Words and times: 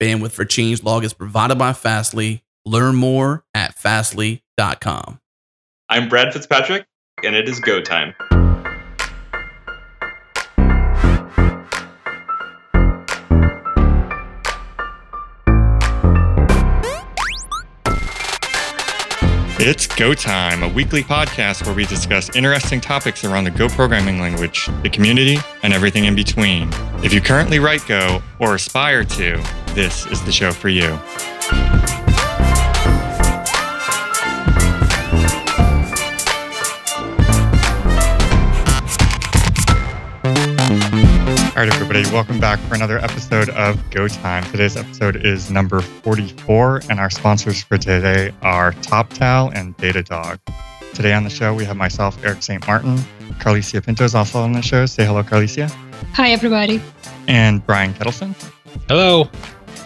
Bandwidth 0.00 0.32
for 0.32 0.44
changelog 0.44 1.04
is 1.04 1.14
provided 1.14 1.56
by 1.56 1.72
Fastly. 1.72 2.42
Learn 2.64 2.96
more 2.96 3.44
at 3.54 3.74
fastly.com. 3.74 5.20
I'm 5.88 6.08
Brad 6.08 6.32
Fitzpatrick, 6.32 6.84
and 7.24 7.34
it 7.34 7.48
is 7.48 7.60
go 7.60 7.80
time. 7.80 8.14
It's 19.58 19.86
Go 19.86 20.14
Time, 20.14 20.62
a 20.62 20.68
weekly 20.68 21.02
podcast 21.02 21.66
where 21.66 21.74
we 21.74 21.86
discuss 21.86 22.34
interesting 22.36 22.80
topics 22.80 23.24
around 23.24 23.44
the 23.44 23.50
Go 23.50 23.68
programming 23.68 24.20
language, 24.20 24.68
the 24.82 24.90
community, 24.90 25.38
and 25.62 25.72
everything 25.72 26.04
in 26.04 26.14
between. 26.14 26.68
If 27.02 27.12
you 27.12 27.20
currently 27.20 27.58
write 27.58 27.84
Go 27.88 28.22
or 28.38 28.54
aspire 28.54 29.02
to, 29.02 29.42
this 29.76 30.06
is 30.06 30.24
the 30.24 30.32
show 30.32 30.50
for 30.52 30.70
you. 30.70 30.88
All 41.50 41.62
right, 41.62 41.70
everybody, 41.70 42.04
welcome 42.10 42.40
back 42.40 42.58
for 42.60 42.74
another 42.74 42.98
episode 43.00 43.50
of 43.50 43.90
Go 43.90 44.08
Time. 44.08 44.44
Today's 44.44 44.78
episode 44.78 45.16
is 45.16 45.50
number 45.50 45.82
44, 45.82 46.80
and 46.88 46.98
our 46.98 47.10
sponsors 47.10 47.62
for 47.62 47.76
today 47.76 48.32
are 48.40 48.72
TopTal 48.72 49.54
and 49.54 49.76
Datadog. 49.76 50.38
Today 50.94 51.12
on 51.12 51.22
the 51.22 51.28
show, 51.28 51.52
we 51.52 51.66
have 51.66 51.76
myself, 51.76 52.24
Eric 52.24 52.42
St. 52.42 52.66
Martin. 52.66 52.96
Carlicia 53.40 53.84
Pinto 53.84 54.04
is 54.04 54.14
also 54.14 54.38
on 54.38 54.52
the 54.52 54.62
show. 54.62 54.86
Say 54.86 55.04
hello, 55.04 55.22
Carlicia. 55.22 55.70
Hi, 56.14 56.30
everybody. 56.30 56.80
And 57.28 57.64
Brian 57.66 57.92
Ketelsen. 57.92 58.34
Hello. 58.88 59.28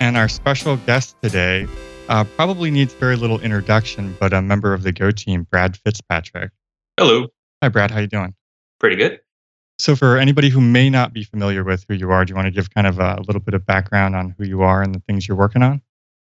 And 0.00 0.16
our 0.16 0.30
special 0.30 0.78
guest 0.78 1.14
today 1.22 1.68
uh, 2.08 2.24
probably 2.24 2.70
needs 2.70 2.94
very 2.94 3.16
little 3.16 3.38
introduction, 3.40 4.16
but 4.18 4.32
a 4.32 4.40
member 4.40 4.72
of 4.72 4.82
the 4.82 4.92
Go 4.92 5.10
team, 5.10 5.46
Brad 5.50 5.76
Fitzpatrick. 5.76 6.52
Hello. 6.98 7.28
Hi, 7.62 7.68
Brad. 7.68 7.90
How 7.90 8.00
you 8.00 8.06
doing? 8.06 8.34
Pretty 8.78 8.96
good. 8.96 9.20
So, 9.78 9.94
for 9.94 10.16
anybody 10.16 10.48
who 10.48 10.62
may 10.62 10.88
not 10.88 11.12
be 11.12 11.22
familiar 11.22 11.64
with 11.64 11.84
who 11.86 11.94
you 11.94 12.10
are, 12.10 12.24
do 12.24 12.30
you 12.30 12.34
want 12.34 12.46
to 12.46 12.50
give 12.50 12.72
kind 12.72 12.86
of 12.86 12.98
a 12.98 13.22
little 13.26 13.42
bit 13.42 13.52
of 13.52 13.66
background 13.66 14.16
on 14.16 14.34
who 14.38 14.46
you 14.46 14.62
are 14.62 14.82
and 14.82 14.94
the 14.94 15.00
things 15.00 15.28
you're 15.28 15.36
working 15.36 15.62
on? 15.62 15.82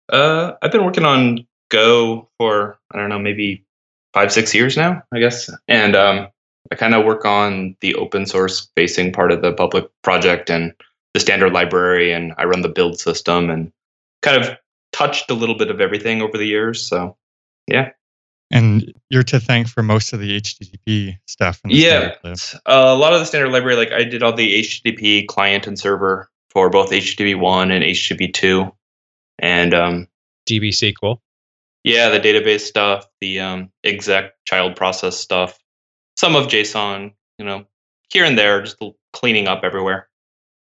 Uh, 0.09 0.53
I've 0.61 0.71
been 0.71 0.85
working 0.85 1.05
on 1.05 1.45
Go 1.69 2.29
for 2.37 2.77
I 2.91 2.99
don't 2.99 3.09
know, 3.09 3.17
maybe 3.17 3.65
five, 4.13 4.31
six 4.31 4.53
years 4.53 4.77
now, 4.77 5.01
I 5.11 5.19
guess, 5.19 5.49
and 5.67 5.95
um, 5.95 6.27
I 6.71 6.75
kind 6.75 6.93
of 6.93 7.03
work 7.03 7.25
on 7.25 7.75
the 7.81 7.95
open 7.95 8.27
source 8.27 8.69
facing 8.75 9.11
part 9.11 9.31
of 9.31 9.41
the 9.41 9.51
public 9.51 9.85
project 10.03 10.51
and 10.51 10.73
the 11.15 11.19
standard 11.21 11.53
library, 11.53 12.11
and 12.11 12.33
I 12.37 12.43
run 12.43 12.61
the 12.61 12.67
build 12.67 12.99
system 12.99 13.49
and 13.49 13.71
kind 14.21 14.43
of 14.43 14.57
touched 14.91 15.31
a 15.31 15.33
little 15.33 15.55
bit 15.55 15.71
of 15.71 15.79
everything 15.79 16.21
over 16.21 16.37
the 16.37 16.45
years. 16.45 16.85
So, 16.85 17.15
yeah. 17.67 17.91
And 18.51 18.93
you're 19.09 19.23
to 19.23 19.39
thank 19.39 19.69
for 19.69 19.81
most 19.81 20.11
of 20.11 20.19
the 20.19 20.37
HTTP 20.41 21.17
stuff. 21.25 21.61
yeah, 21.65 22.15
uh, 22.25 22.49
a 22.65 22.95
lot 22.95 23.13
of 23.13 23.19
the 23.19 23.25
standard 23.25 23.51
library, 23.51 23.77
like 23.77 23.93
I 23.93 24.03
did 24.03 24.23
all 24.23 24.33
the 24.33 24.59
HTTP 24.59 25.25
client 25.27 25.67
and 25.67 25.79
server 25.79 26.29
for 26.49 26.69
both 26.69 26.91
HTTP 26.91 27.39
one 27.39 27.71
and 27.71 27.83
HTTP 27.83 28.33
two, 28.33 28.73
and 29.39 29.73
um, 29.73 30.07
DB 30.45 30.69
SQL. 30.69 31.19
Yeah, 31.85 32.09
the 32.09 32.19
database 32.19 32.61
stuff, 32.61 33.07
the 33.21 33.39
um, 33.39 33.71
exec 33.85 34.33
child 34.43 34.75
process 34.75 35.17
stuff, 35.17 35.57
some 36.17 36.35
of 36.35 36.47
JSON, 36.47 37.13
you 37.39 37.45
know, 37.45 37.65
here 38.11 38.25
and 38.25 38.37
there, 38.37 38.61
just 38.61 38.77
cleaning 39.13 39.47
up 39.47 39.63
everywhere. 39.63 40.09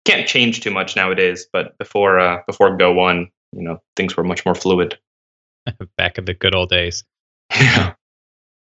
Can't 0.06 0.28
change 0.28 0.62
too 0.62 0.72
much 0.72 0.96
nowadays, 0.96 1.48
but 1.52 1.78
before 1.78 2.20
uh, 2.20 2.42
before 2.48 2.78
Go 2.78 2.94
one, 2.94 3.30
you 3.52 3.64
know, 3.64 3.82
things 3.96 4.16
were 4.16 4.24
much 4.24 4.46
more 4.46 4.56
fluid. 4.56 4.98
Back 5.98 6.18
in 6.18 6.26
the 6.26 6.34
good 6.34 6.56
old 6.56 6.70
days. 6.70 7.04
Yeah. 7.52 7.94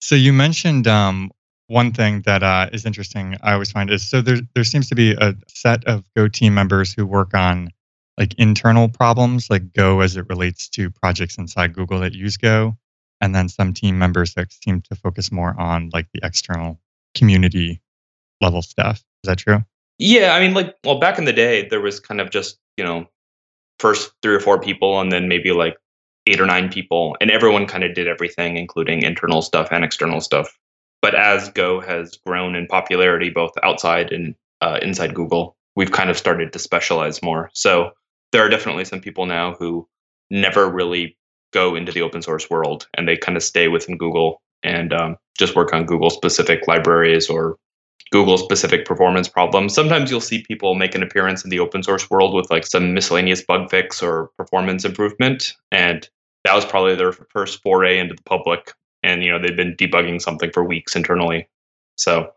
So 0.02 0.16
you 0.16 0.34
mentioned 0.34 0.88
um, 0.88 1.32
one 1.68 1.92
thing 1.92 2.22
that 2.22 2.42
uh, 2.42 2.70
is 2.74 2.86
interesting. 2.86 3.38
I 3.42 3.54
always 3.54 3.72
find 3.72 3.90
is 3.90 4.08
so 4.08 4.22
there 4.22 4.40
there 4.56 4.64
seems 4.64 4.90
to 4.90 4.96
be 4.96 5.14
a 5.14 5.36
set 5.48 5.86
of 5.86 6.04
Go 6.16 6.28
team 6.28 6.54
members 6.54 6.94
who 6.94 7.06
work 7.06 7.34
on 7.34 7.70
like 8.18 8.34
internal 8.38 8.90
problems, 8.90 9.50
like 9.50 9.74
Go 9.74 10.02
as 10.02 10.18
it 10.18 10.26
relates 10.30 10.68
to 10.70 10.90
projects 10.90 11.38
inside 11.38 11.74
Google 11.74 12.00
that 12.00 12.14
use 12.14 12.38
Go, 12.38 12.76
and 13.22 13.34
then 13.34 13.48
some 13.50 13.74
team 13.74 13.98
members 13.98 14.34
that 14.34 14.52
seem 14.52 14.82
to 14.82 14.96
focus 14.96 15.32
more 15.32 15.58
on 15.60 15.90
like 15.94 16.08
the 16.14 16.22
external 16.24 16.80
community 17.16 17.82
level 18.42 18.62
stuff. 18.62 18.98
Is 19.24 19.28
that 19.28 19.38
true? 19.38 19.64
Yeah, 20.00 20.34
I 20.34 20.40
mean, 20.40 20.54
like, 20.54 20.76
well, 20.84 21.00
back 21.00 21.18
in 21.18 21.26
the 21.26 21.34
day, 21.34 21.68
there 21.68 21.82
was 21.82 22.00
kind 22.00 22.22
of 22.22 22.32
just 22.32 22.58
you 22.78 22.84
know 22.84 23.06
first 23.80 24.12
three 24.22 24.34
or 24.36 24.40
four 24.40 24.60
people, 24.60 25.00
and 25.00 25.12
then 25.12 25.28
maybe 25.28 25.52
like 25.52 25.78
eight 26.28 26.40
or 26.42 26.46
nine 26.46 26.70
people, 26.70 27.16
and 27.22 27.32
everyone 27.32 27.68
kind 27.68 27.84
of 27.84 27.94
did 27.94 28.08
everything, 28.08 28.58
including 28.58 29.04
internal 29.04 29.42
stuff 29.42 29.70
and 29.72 29.84
external 29.84 30.22
stuff. 30.22 30.58
But 31.02 31.16
as 31.16 31.50
Go 31.50 31.80
has 31.82 32.18
grown 32.26 32.56
in 32.56 32.68
popularity, 32.68 33.30
both 33.30 33.52
outside 33.64 34.12
and 34.12 34.36
uh, 34.62 34.80
inside 34.82 35.14
Google, 35.14 35.56
we've 35.76 35.92
kind 35.92 36.10
of 36.10 36.18
started 36.18 36.52
to 36.54 36.60
specialize 36.60 37.22
more. 37.24 37.50
So 37.54 37.92
there 38.32 38.46
are 38.46 38.50
definitely 38.50 38.86
some 38.86 39.00
people 39.00 39.26
now 39.26 39.54
who 39.56 39.88
never 40.30 40.70
really 40.70 41.18
go 41.52 41.76
into 41.76 41.92
the 41.92 42.02
open 42.02 42.22
source 42.22 42.50
world 42.50 42.88
and 42.96 43.08
they 43.08 43.18
kind 43.18 43.38
of 43.38 43.44
stay 43.44 43.68
within 43.68 43.98
Google 43.98 44.42
and 44.62 44.94
um, 44.94 45.18
just 45.38 45.56
work 45.56 45.74
on 45.74 45.86
Google 45.86 46.10
specific 46.10 46.68
libraries 46.68 47.30
or 47.30 47.58
Google 48.12 48.38
specific 48.38 48.86
performance 48.86 49.28
problems. 49.28 49.74
Sometimes 49.74 50.10
you'll 50.10 50.22
see 50.22 50.44
people 50.44 50.76
make 50.76 50.96
an 50.96 51.04
appearance 51.04 51.44
in 51.44 51.50
the 51.50 51.60
open 51.60 51.84
source 51.84 52.10
world 52.10 52.34
with 52.34 52.50
like 52.50 52.66
some 52.66 52.94
miscellaneous 52.94 53.44
bug 53.44 53.70
fix 53.70 54.02
or 54.02 54.30
performance 54.38 54.84
improvement. 54.84 55.54
And 55.72 56.10
that 56.44 56.56
was 56.56 56.66
probably 56.66 56.96
their 56.96 57.12
first 57.12 57.62
foray 57.62 58.00
into 58.00 58.16
the 58.16 58.24
public. 58.24 58.74
And, 59.04 59.24
you 59.24 59.32
know, 59.32 59.40
they've 59.40 59.56
been 59.56 59.76
debugging 59.76 60.22
something 60.22 60.52
for 60.52 60.64
weeks 60.64 60.96
internally. 60.96 61.48
So 61.98 62.32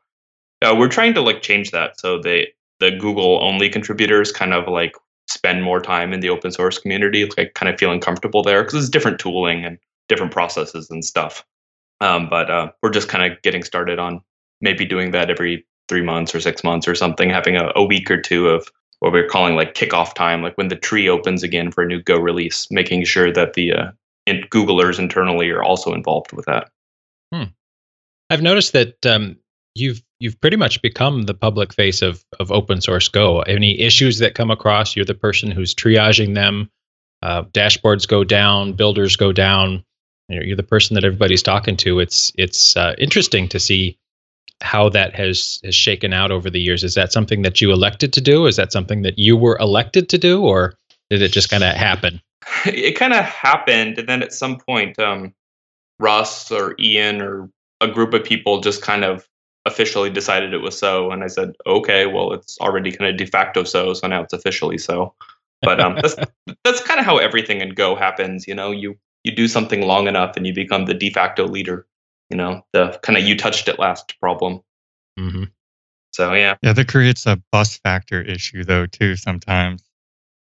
uh, 0.63 0.75
we're 0.77 0.89
trying 0.89 1.15
to 1.15 1.23
like 1.23 1.43
change 1.43 1.71
that. 1.71 1.99
So 1.99 2.21
they, 2.21 2.53
the 2.81 2.91
Google 2.91 3.43
only 3.43 3.69
contributors 3.69 4.31
kind 4.31 4.53
of 4.53 4.69
like 4.69 4.95
spend 5.29 5.63
more 5.63 5.81
time 5.81 6.13
in 6.13 6.21
the 6.21 6.29
open 6.29 6.51
source 6.51 6.79
community, 6.79 7.29
like 7.39 7.55
kind 7.55 7.73
of 7.73 7.79
feeling 7.79 8.01
comfortable 8.01 8.43
there 8.43 8.63
because 8.63 8.79
it's 8.79 8.91
different 8.91 9.19
tooling 9.19 9.65
and 9.65 9.79
different 10.09 10.33
processes 10.33 10.91
and 10.91 11.05
stuff. 11.05 11.45
Um, 12.01 12.29
but 12.29 12.51
uh, 12.51 12.73
we're 12.83 12.91
just 12.91 13.09
kind 13.09 13.33
of 13.33 13.41
getting 13.43 13.63
started 13.63 13.99
on 13.99 14.23
maybe 14.63 14.85
doing 14.87 15.11
that 15.11 15.29
every 15.29 15.67
three 15.89 16.03
months 16.03 16.35
or 16.35 16.41
six 16.41 16.65
months 16.65 16.89
or 16.89 16.95
something, 16.95 17.29
having 17.29 17.57
a, 17.57 17.71
a 17.77 17.85
week 17.85 18.11
or 18.11 18.21
two 18.21 18.49
of 18.49 18.69
what 19.01 19.13
we're 19.13 19.27
calling 19.27 19.57
like 19.57 19.75
kickoff 19.75 20.15
time, 20.15 20.43
like 20.43 20.57
when 20.57 20.69
the 20.69 20.77
tree 20.77 21.09
opens 21.09 21.43
again 21.43 21.71
for 21.73 21.83
a 21.83 21.87
new 21.87 22.01
Go 22.01 22.17
release, 22.17 22.69
making 22.71 23.05
sure 23.05 23.33
that 23.33 23.55
the 23.55 23.73
uh, 23.73 23.91
in- 24.27 24.45
Googlers 24.51 24.99
internally 24.99 25.51
are 25.51 25.63
also 25.63 25.93
involved 25.93 26.33
with 26.33 26.47
that. 26.47 26.71
Hmm. 27.35 27.51
I've 28.31 28.43
noticed 28.43 28.73
that 28.73 29.05
um, 29.05 29.37
you've 29.75 30.03
you've 30.21 30.41
pretty 30.41 30.57
much 30.57 30.81
become 30.83 31.23
the 31.23 31.35
public 31.35 31.75
face 31.75 32.01
of 32.01 32.25
of 32.39 32.53
open 32.53 32.81
source 32.81 33.09
Go. 33.09 33.41
Any 33.41 33.81
issues 33.81 34.19
that 34.19 34.35
come 34.37 34.51
across, 34.51 34.95
you're 34.95 35.05
the 35.05 35.15
person 35.15 35.51
who's 35.51 35.75
triaging 35.75 36.35
them. 36.35 36.71
Uh, 37.23 37.43
dashboards 37.43 38.07
go 38.07 38.25
down, 38.25 38.73
builders 38.73 39.17
go 39.17 39.33
down. 39.33 39.85
You're 40.29 40.57
the 40.57 40.63
person 40.63 40.95
that 40.95 41.05
everybody's 41.05 41.43
talking 41.43 41.77
to. 41.79 41.99
It's 41.99 42.33
it's 42.39 42.77
uh, 42.77 42.95
interesting 42.99 43.49
to 43.49 43.61
see 43.61 43.99
how 44.63 44.89
that 44.91 45.15
has 45.15 45.61
has 45.65 45.75
shaken 45.75 46.13
out 46.13 46.31
over 46.31 46.49
the 46.49 46.61
years. 46.61 46.85
Is 46.85 46.95
that 46.95 47.13
something 47.13 47.43
that 47.43 47.61
you 47.61 47.73
elected 47.73 48.13
to 48.15 48.21
do? 48.21 48.47
Is 48.47 48.57
that 48.57 48.73
something 48.73 49.03
that 49.03 49.19
you 49.19 49.37
were 49.37 49.59
elected 49.59 50.09
to 50.11 50.19
do, 50.19 50.43
or 50.43 50.75
did 51.11 51.23
it 51.23 51.33
just 51.33 51.51
kind 51.51 51.65
of 51.65 51.75
happen? 51.75 52.21
It 52.67 52.97
kind 52.97 53.13
of 53.13 53.25
happened, 53.25 53.99
and 53.99 54.09
then 54.09 54.23
at 54.23 54.33
some 54.33 54.59
point, 54.59 54.99
um, 54.99 55.33
Russ 56.01 56.51
or 56.51 56.75
Ian 56.79 57.23
or 57.23 57.49
a 57.81 57.89
group 57.89 58.15
of 58.15 58.25
people 58.25 58.61
just 58.61 58.83
kind 58.83 59.05
of 59.05 59.29
officially 59.65 60.11
decided 60.11 60.53
it 60.53 60.59
was 60.59 60.77
so, 60.77 61.11
and 61.13 61.23
I 61.23 61.29
said, 61.29 61.55
okay, 61.67 62.07
well, 62.07 62.33
it's 62.33 62.59
already 62.61 62.91
kind 62.91 63.11
of 63.11 63.17
de 63.17 63.27
facto 63.27 63.63
so, 63.65 63.95
so 63.95 64.09
now 64.09 64.23
it's 64.23 64.33
officially 64.33 64.79
so. 64.79 65.15
But 65.63 65.81
um, 65.81 65.97
that's 66.01 66.17
that's 66.65 66.83
kind 66.83 66.99
of 66.99 67.07
how 67.07 67.19
everything 67.19 67.61
in 67.61 67.71
Go 67.71 67.95
happens. 67.95 68.49
You 68.49 68.55
know, 68.55 68.71
you 68.73 68.97
you 69.25 69.35
do 69.35 69.47
something 69.47 69.83
long 69.83 70.09
enough, 70.09 70.37
and 70.37 70.47
you 70.47 70.53
become 70.53 70.87
the 70.87 70.95
de 70.95 71.11
facto 71.11 71.47
leader 71.47 71.87
you 72.33 72.39
know 72.39 72.65
the 72.73 72.99
kind 73.03 73.19
of 73.19 73.23
you 73.23 73.37
touched 73.37 73.69
it 73.69 73.79
last 73.79 74.19
problem. 74.19 74.63
Mm-hmm. 75.21 75.45
so 76.13 76.33
yeah. 76.33 76.57
Yeah 76.63 76.73
that 76.73 76.89
creates 76.89 77.27
a 77.27 77.41
bus 77.53 77.77
factor 77.77 78.23
issue 78.23 78.65
though 78.65 78.87
too 78.87 79.15
sometimes. 79.17 79.85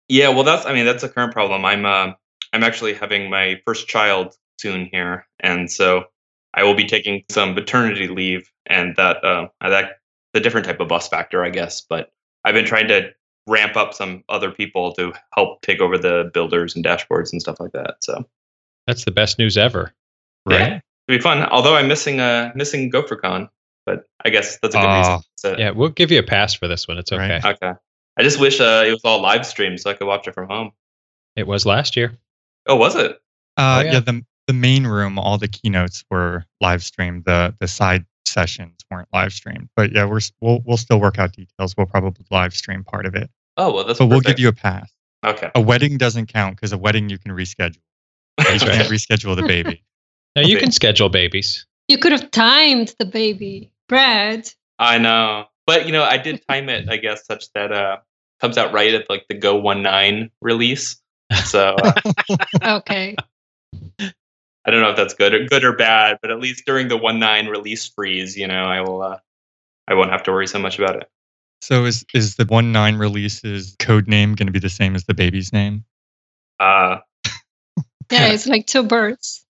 Yeah 0.09 0.29
well 0.29 0.43
that's 0.43 0.65
i 0.65 0.73
mean 0.73 0.85
that's 0.85 1.03
a 1.03 1.09
current 1.09 1.31
problem. 1.31 1.63
I'm 1.63 1.85
uh, 1.85 2.13
i'm 2.51 2.63
actually 2.63 2.95
having 2.95 3.29
my 3.29 3.61
first 3.65 3.87
child 3.87 4.35
soon 4.59 4.89
here 4.91 5.27
and 5.39 5.71
so 5.71 6.05
i 6.55 6.63
will 6.63 6.73
be 6.73 6.85
taking 6.85 7.23
some 7.29 7.53
maternity 7.53 8.07
leave 8.07 8.49
and 8.65 8.95
that 8.95 9.23
uh 9.23 9.47
that 9.61 9.99
the 10.33 10.39
different 10.39 10.65
type 10.65 10.79
of 10.79 10.87
bus 10.87 11.07
factor 11.07 11.43
i 11.43 11.49
guess 11.49 11.81
but 11.81 12.11
i've 12.43 12.55
been 12.55 12.65
trying 12.65 12.87
to 12.87 13.11
ramp 13.45 13.75
up 13.75 13.93
some 13.93 14.23
other 14.29 14.49
people 14.49 14.93
to 14.93 15.13
help 15.35 15.61
take 15.61 15.79
over 15.79 15.97
the 15.97 16.31
builders 16.33 16.75
and 16.75 16.83
dashboards 16.83 17.31
and 17.31 17.41
stuff 17.41 17.59
like 17.59 17.71
that 17.73 17.97
so. 18.01 18.25
That's 18.87 19.05
the 19.05 19.11
best 19.11 19.37
news 19.37 19.57
ever 19.57 19.93
right? 20.47 20.59
Yeah 20.59 20.79
be 21.07 21.19
fun. 21.19 21.43
Although 21.43 21.75
I'm 21.75 21.87
missing 21.87 22.19
uh 22.19 22.51
missing 22.55 22.91
GopherCon, 22.91 23.49
but 23.85 24.03
I 24.25 24.29
guess 24.29 24.57
that's 24.61 24.75
a 24.75 24.79
good 24.79 24.97
reason. 24.97 25.19
So, 25.37 25.55
yeah, 25.57 25.69
we'll 25.71 25.89
give 25.89 26.11
you 26.11 26.19
a 26.19 26.23
pass 26.23 26.53
for 26.53 26.67
this 26.67 26.87
one. 26.87 26.97
It's 26.97 27.11
okay. 27.11 27.39
Right. 27.43 27.45
Okay. 27.45 27.71
I 28.17 28.23
just 28.23 28.39
wish 28.39 28.59
uh, 28.59 28.83
it 28.85 28.91
was 28.91 29.01
all 29.05 29.21
live 29.21 29.45
streamed 29.45 29.79
so 29.79 29.91
I 29.91 29.93
could 29.93 30.07
watch 30.07 30.27
it 30.27 30.33
from 30.33 30.47
home. 30.49 30.71
It 31.35 31.45
was 31.45 31.65
last 31.67 31.95
year. 31.95 32.17
Oh, 32.67 32.75
was 32.75 32.95
it? 32.95 33.11
Uh, 33.11 33.15
Oh, 33.79 33.81
yeah. 33.81 33.91
yeah. 33.93 33.99
the 33.99 34.25
the 34.47 34.53
main 34.53 34.87
room, 34.87 35.19
all 35.19 35.37
the 35.37 35.47
keynotes 35.47 36.03
were 36.09 36.45
live 36.61 36.83
streamed. 36.83 37.25
The 37.25 37.55
the 37.59 37.67
side 37.67 38.05
sessions 38.25 38.73
weren't 38.91 39.07
live 39.13 39.33
streamed. 39.33 39.69
But 39.75 39.91
yeah, 39.93 40.05
we're 40.05 40.21
we'll 40.41 40.61
we'll 40.65 40.77
still 40.77 40.99
work 40.99 41.19
out 41.19 41.33
details. 41.33 41.75
We'll 41.77 41.85
probably 41.87 42.25
live 42.31 42.53
stream 42.55 42.83
part 42.83 43.05
of 43.05 43.15
it, 43.15 43.29
Oh, 43.57 43.73
well, 43.73 43.83
that's 43.83 43.99
but 43.99 44.07
we'll 44.07 44.21
give 44.21 44.39
you 44.39 44.47
a 44.49 44.53
pass. 44.53 44.91
Okay. 45.25 45.49
A 45.55 45.61
wedding 45.61 45.97
doesn't 45.97 46.27
count 46.27 46.55
because 46.55 46.71
a 46.73 46.77
wedding 46.77 47.09
you 47.09 47.17
can 47.17 47.31
reschedule. 47.31 47.77
You 48.39 48.45
right. 48.45 48.61
can't 48.61 48.89
reschedule 48.89 49.35
the 49.35 49.43
baby. 49.47 49.83
Now 50.37 50.43
you 50.43 50.59
can 50.59 50.71
schedule 50.71 51.09
babies. 51.09 51.65
You 51.87 51.97
could 51.97 52.11
have 52.11 52.29
timed 52.29 52.93
the 52.99 53.05
baby. 53.05 53.71
Brad. 53.89 54.47
I 54.77 54.99
know, 54.99 55.45
but 55.65 55.87
you 55.87 55.91
know, 55.91 56.03
I 56.03 56.17
did 56.17 56.45
time 56.49 56.69
it, 56.69 56.87
I 56.89 56.97
guess, 56.97 57.25
such 57.25 57.51
that 57.53 57.71
uh 57.71 57.97
comes 58.39 58.55
out 58.55 58.71
right 58.71 58.93
at 58.93 59.09
like 59.09 59.25
the 59.27 59.35
Go 59.35 59.55
One 59.55 59.81
Nine 59.81 60.29
release. 60.41 61.01
So 61.45 61.75
uh, 61.83 61.93
Okay. 62.63 63.15
I 63.99 64.69
don't 64.69 64.81
know 64.81 64.91
if 64.91 64.97
that's 64.97 65.15
good 65.15 65.33
or 65.33 65.45
good 65.45 65.63
or 65.63 65.75
bad, 65.75 66.19
but 66.21 66.29
at 66.29 66.39
least 66.39 66.65
during 66.67 66.87
the 66.87 66.97
One 66.97 67.19
Nine 67.19 67.47
release 67.47 67.87
freeze, 67.87 68.37
you 68.37 68.47
know, 68.47 68.63
I 68.63 68.81
will, 68.81 69.01
uh, 69.01 69.17
I 69.87 69.95
won't 69.95 70.11
have 70.11 70.21
to 70.23 70.31
worry 70.31 70.45
so 70.45 70.59
much 70.59 70.77
about 70.77 70.97
it. 70.97 71.09
So 71.61 71.85
is 71.85 72.05
is 72.13 72.35
the 72.35 72.45
one 72.45 72.71
nine 72.71 72.97
release's 72.97 73.75
code 73.79 74.07
name 74.07 74.35
going 74.35 74.45
to 74.45 74.53
be 74.53 74.59
the 74.59 74.69
same 74.69 74.93
as 74.95 75.05
the 75.05 75.15
baby's 75.15 75.51
name? 75.51 75.83
Uh, 76.59 76.97
Yeah, 78.11 78.27
it's 78.27 78.45
like 78.45 78.67
two 78.67 78.83
birds. 78.83 79.43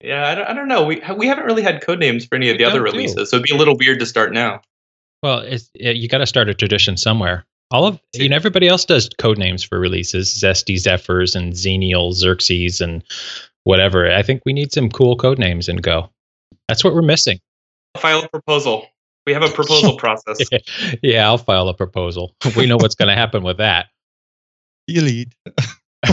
Yeah, 0.00 0.28
I 0.28 0.34
don't, 0.34 0.46
I 0.48 0.52
don't 0.54 0.68
know. 0.68 0.84
We 0.84 1.02
we 1.16 1.26
haven't 1.26 1.44
really 1.44 1.62
had 1.62 1.82
code 1.82 1.98
names 1.98 2.24
for 2.24 2.34
any 2.36 2.50
of 2.50 2.54
We 2.54 2.58
the 2.58 2.64
other 2.64 2.78
don't 2.78 2.90
do. 2.90 2.96
releases, 2.96 3.30
so 3.30 3.36
it'd 3.36 3.44
be 3.44 3.54
a 3.54 3.58
little 3.58 3.76
weird 3.76 3.98
to 4.00 4.06
start 4.06 4.32
now. 4.32 4.60
Well, 5.22 5.40
it's, 5.40 5.70
uh, 5.84 5.90
you 5.90 6.08
got 6.08 6.18
to 6.18 6.26
start 6.26 6.48
a 6.48 6.54
tradition 6.54 6.96
somewhere. 6.96 7.46
All 7.70 7.84
of 7.86 8.00
you 8.14 8.28
know, 8.28 8.36
everybody 8.36 8.68
else 8.68 8.84
does 8.84 9.08
code 9.18 9.38
names 9.38 9.64
for 9.64 9.80
releases: 9.80 10.32
Zesty 10.32 10.78
Zephyrs 10.78 11.34
and 11.34 11.52
Xenial 11.52 12.12
Xerxes 12.12 12.80
and 12.80 13.02
whatever. 13.64 14.10
I 14.12 14.22
think 14.22 14.42
we 14.46 14.52
need 14.52 14.72
some 14.72 14.88
cool 14.88 15.16
code 15.16 15.38
names 15.38 15.68
in 15.68 15.76
Go. 15.76 16.10
That's 16.68 16.84
what 16.84 16.94
we're 16.94 17.02
missing. 17.02 17.40
File 17.98 18.22
a 18.22 18.28
proposal. 18.28 18.86
We 19.26 19.32
have 19.32 19.42
a 19.42 19.48
proposal 19.48 19.96
process. 19.98 20.38
yeah, 21.02 21.26
I'll 21.26 21.38
file 21.38 21.68
a 21.68 21.74
proposal. 21.74 22.36
We 22.56 22.66
know 22.66 22.76
what's 22.76 22.94
going 22.94 23.08
to 23.08 23.14
happen 23.14 23.42
with 23.42 23.56
that. 23.58 23.86
Elite. 24.86 25.34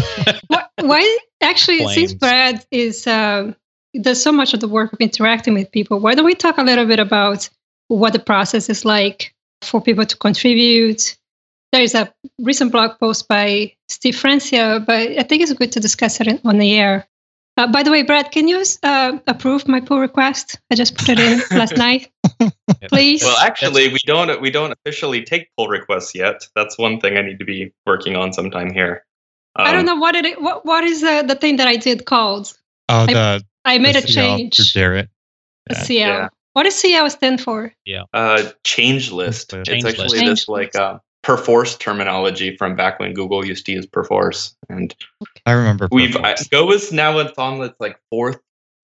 Why, 0.47 0.65
why 0.79 1.18
actually, 1.41 1.88
since 1.89 2.13
Brad 2.13 2.65
is 2.71 3.06
um, 3.06 3.56
does 4.01 4.21
so 4.21 4.31
much 4.31 4.53
of 4.53 4.59
the 4.59 4.67
work 4.67 4.93
of 4.93 4.99
interacting 4.99 5.53
with 5.53 5.71
people, 5.71 5.99
why 5.99 6.15
don't 6.15 6.25
we 6.25 6.35
talk 6.35 6.57
a 6.57 6.63
little 6.63 6.85
bit 6.85 6.99
about 6.99 7.49
what 7.87 8.13
the 8.13 8.19
process 8.19 8.69
is 8.69 8.85
like 8.85 9.33
for 9.61 9.81
people 9.81 10.05
to 10.05 10.17
contribute? 10.17 11.15
There 11.71 11.81
is 11.81 11.95
a 11.95 12.13
recent 12.39 12.71
blog 12.71 12.99
post 12.99 13.27
by 13.27 13.73
Steve 13.89 14.15
Francia, 14.15 14.83
but 14.85 15.09
I 15.17 15.23
think 15.23 15.41
it's 15.41 15.53
good 15.53 15.71
to 15.71 15.79
discuss 15.79 16.21
it 16.21 16.41
on 16.45 16.57
the 16.57 16.73
air. 16.73 17.07
Uh, 17.55 17.67
by 17.67 17.83
the 17.83 17.91
way, 17.91 18.01
Brad, 18.01 18.31
can 18.31 18.47
you 18.47 18.63
uh, 18.81 19.19
approve 19.27 19.67
my 19.67 19.79
pull 19.79 19.99
request? 19.99 20.59
I 20.71 20.75
just 20.75 20.97
put 20.97 21.09
it 21.09 21.19
in 21.19 21.39
last 21.57 21.77
night. 21.77 22.11
Please. 22.89 23.23
Well, 23.23 23.37
actually, 23.37 23.89
we 23.89 23.99
don't 24.05 24.41
we 24.41 24.49
don't 24.49 24.71
officially 24.71 25.23
take 25.23 25.49
pull 25.55 25.67
requests 25.67 26.15
yet. 26.15 26.47
That's 26.55 26.77
one 26.79 26.99
thing 26.99 27.15
I 27.17 27.21
need 27.21 27.37
to 27.39 27.45
be 27.45 27.71
working 27.85 28.15
on 28.15 28.33
sometime 28.33 28.73
here. 28.73 29.05
I 29.55 29.71
don't 29.71 29.81
Um, 29.81 29.85
know 29.85 29.95
what 29.97 30.15
it 30.15 30.41
what 30.41 30.65
what 30.65 30.83
is 30.83 31.01
the, 31.01 31.23
the 31.27 31.35
thing 31.35 31.57
that 31.57 31.67
I 31.67 31.75
did 31.75 32.05
called. 32.05 32.57
Oh, 32.89 33.05
I- 33.07 33.13
the 33.13 33.19
I 33.19 33.39
made 33.77 33.95
a 33.95 34.01
CL 34.01 34.38
change. 34.38 34.56
for 34.56 34.63
Gerrit. 34.63 35.07
A 35.69 35.74
Yeah. 35.74 35.81
CL. 35.83 36.10
Yeah. 36.10 36.30
What 36.54 36.63
does 36.63 36.75
CL 36.75 37.10
stand 37.10 37.42
for? 37.42 37.74
Uh, 38.13 38.44
change 38.63 39.12
list. 39.12 39.51
Change 39.51 39.69
it's 39.69 39.83
list. 39.83 40.00
actually 40.00 40.19
Change 40.19 40.30
this 40.30 40.48
like 40.48 40.75
uh, 40.75 41.00
perforce 41.24 41.77
terminology 41.77 42.56
from 42.57 42.75
back 42.75 43.00
when 43.00 43.13
Google 43.13 43.44
used 43.45 43.65
to 43.65 43.71
use 43.71 43.88
perforce, 43.88 44.56
and 44.69 44.94
I 45.45 45.54
remember. 45.54 45.88
we've 45.92 46.15
I, 46.18 46.36
Go 46.51 46.71
is 46.71 46.92
now 46.92 47.18
it's 47.19 47.38
on 47.38 47.62
its 47.62 47.80
like 47.80 48.00
fourth 48.12 48.39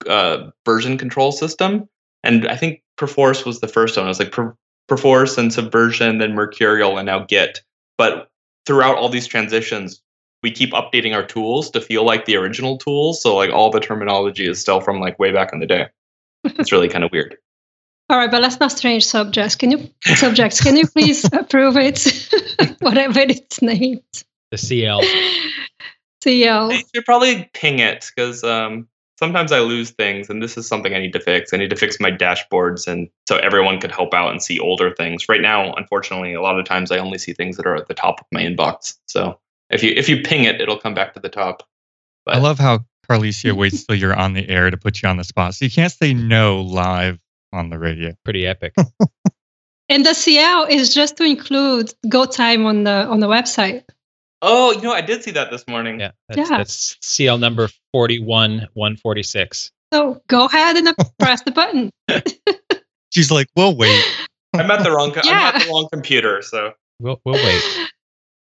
uh, 0.08 0.50
version 0.66 0.98
control 0.98 1.32
system, 1.32 1.88
and 2.24 2.48
I 2.48 2.56
think 2.56 2.82
perforce 2.98 3.46
was 3.46 3.60
the 3.60 3.68
first 3.68 3.98
one. 3.98 4.06
It 4.06 4.10
was 4.10 4.20
like 4.20 4.32
per, 4.32 4.56
perforce 4.88 5.38
and 5.38 5.54
subversion, 5.54 6.18
then 6.18 6.34
mercurial, 6.34 6.98
and 6.98 7.06
now 7.06 7.20
git. 7.20 7.62
But 7.98 8.30
throughout 8.66 8.98
all 8.98 9.10
these 9.10 9.28
transitions, 9.28 10.02
we 10.42 10.52
keep 10.52 10.72
updating 10.72 11.14
our 11.14 11.26
tools 11.26 11.70
to 11.72 11.82
feel 11.82 12.06
like 12.06 12.26
the 12.26 12.36
original 12.36 12.78
tools. 12.78 13.22
So 13.22 13.36
like 13.36 13.52
all 13.52 13.72
the 13.72 13.80
terminology 13.80 14.48
is 14.48 14.60
still 14.60 14.82
from 14.82 15.00
like 15.00 15.20
way 15.20 15.32
back 15.32 15.52
in 15.54 15.60
the 15.60 15.68
day. 15.68 15.88
It's 16.44 16.72
really 16.72 16.88
kind 16.88 17.04
of 17.04 17.12
weird. 17.12 17.38
All 18.10 18.18
right, 18.18 18.32
but 18.32 18.42
let's 18.42 18.60
not 18.60 18.76
change 18.76 19.06
subjects. 19.06 19.56
Can 19.56 19.72
you 19.72 19.90
subjects? 20.16 20.62
Can 20.62 20.78
you 20.78 20.88
please 20.88 21.26
approve 21.34 21.78
it, 21.78 22.02
whatever 22.80 23.20
it's 23.20 23.62
named? 23.62 24.02
The 24.52 24.58
CL. 24.58 25.04
CL. 26.24 26.72
I 26.72 26.84
should 26.94 27.06
probably 27.06 27.50
ping 27.54 27.78
it 27.80 28.10
because 28.16 28.44
um, 28.44 28.88
sometimes 29.20 29.52
I 29.52 29.60
lose 29.60 29.92
things, 29.92 30.30
and 30.30 30.42
this 30.42 30.58
is 30.58 30.66
something 30.66 30.96
I 30.96 31.00
need 31.00 31.14
to 31.14 31.20
fix. 31.20 31.54
I 31.54 31.58
need 31.58 31.70
to 31.70 31.76
fix 31.76 32.00
my 32.00 32.10
dashboards, 32.10 32.88
and 32.88 33.10
so 33.28 33.38
everyone 33.38 33.80
could 33.80 33.92
help 33.92 34.14
out 34.16 34.32
and 34.32 34.42
see 34.42 34.60
older 34.60 34.96
things. 34.96 35.30
Right 35.30 35.42
now, 35.42 35.74
unfortunately, 35.74 36.34
a 36.34 36.42
lot 36.42 36.58
of 36.58 36.66
times 36.66 36.92
I 36.92 36.98
only 36.98 37.20
see 37.20 37.34
things 37.34 37.58
that 37.58 37.68
are 37.68 37.76
at 37.76 37.88
the 37.88 37.94
top 37.94 38.22
of 38.22 38.26
my 38.32 38.42
inbox. 38.42 38.98
So 39.06 39.40
if 39.70 39.84
you 39.84 39.92
if 39.96 40.08
you 40.10 40.22
ping 40.22 40.44
it, 40.46 40.60
it'll 40.62 40.80
come 40.80 40.94
back 40.94 41.14
to 41.14 41.20
the 41.20 41.30
top. 41.30 41.64
But 42.26 42.36
I 42.36 42.40
love 42.40 42.60
how 42.60 42.80
Carlicia 43.10 43.54
waits 43.54 43.86
till 43.86 43.96
you're 43.96 44.16
on 44.16 44.34
the 44.34 44.48
air 44.50 44.70
to 44.70 44.78
put 44.78 45.02
you 45.02 45.10
on 45.10 45.18
the 45.18 45.24
spot. 45.24 45.56
So 45.56 45.66
you 45.66 45.72
can't 45.72 45.92
say 45.92 46.14
no 46.14 46.62
live 46.62 47.20
on 47.54 47.70
the 47.70 47.80
radio. 47.80 48.14
Pretty 48.24 48.46
epic. 48.48 48.74
And 49.92 50.06
the 50.06 50.14
CL 50.14 50.66
is 50.66 50.94
just 50.94 51.18
to 51.18 51.24
include 51.24 51.92
go 52.08 52.26
time 52.26 52.68
on 52.68 52.84
the 52.84 52.92
on 53.08 53.22
the 53.22 53.28
website. 53.28 53.82
oh, 54.44 54.72
you 54.72 54.82
know, 54.82 54.94
I 54.94 55.02
did 55.02 55.24
see 55.24 55.32
that 55.32 55.50
this 55.50 55.68
morning. 55.68 56.00
Yeah, 56.00 56.12
that's, 56.28 56.48
Yeah. 56.50 56.58
that's 56.60 56.96
CL 57.02 57.40
number 57.40 57.70
41 57.92 58.68
146. 58.76 59.72
So 59.92 60.22
go 60.28 60.46
ahead 60.46 60.78
and 60.78 60.96
press 61.20 61.42
the 61.42 61.50
button. 61.50 61.90
She's 63.12 63.32
like, 63.32 63.48
"Well, 63.56 63.76
wait." 63.76 64.00
I'm 64.54 64.70
at 64.70 64.84
the 64.84 64.92
wrong. 64.92 65.12
co- 65.12 65.22
I'm 65.24 65.28
Yeah. 65.28 65.52
at 65.56 65.64
the 65.64 65.70
wrong 65.70 65.88
computer. 65.92 66.44
So 66.44 66.74
We'll, 67.00 67.20
we'll 67.26 67.34
wait. 67.44 67.64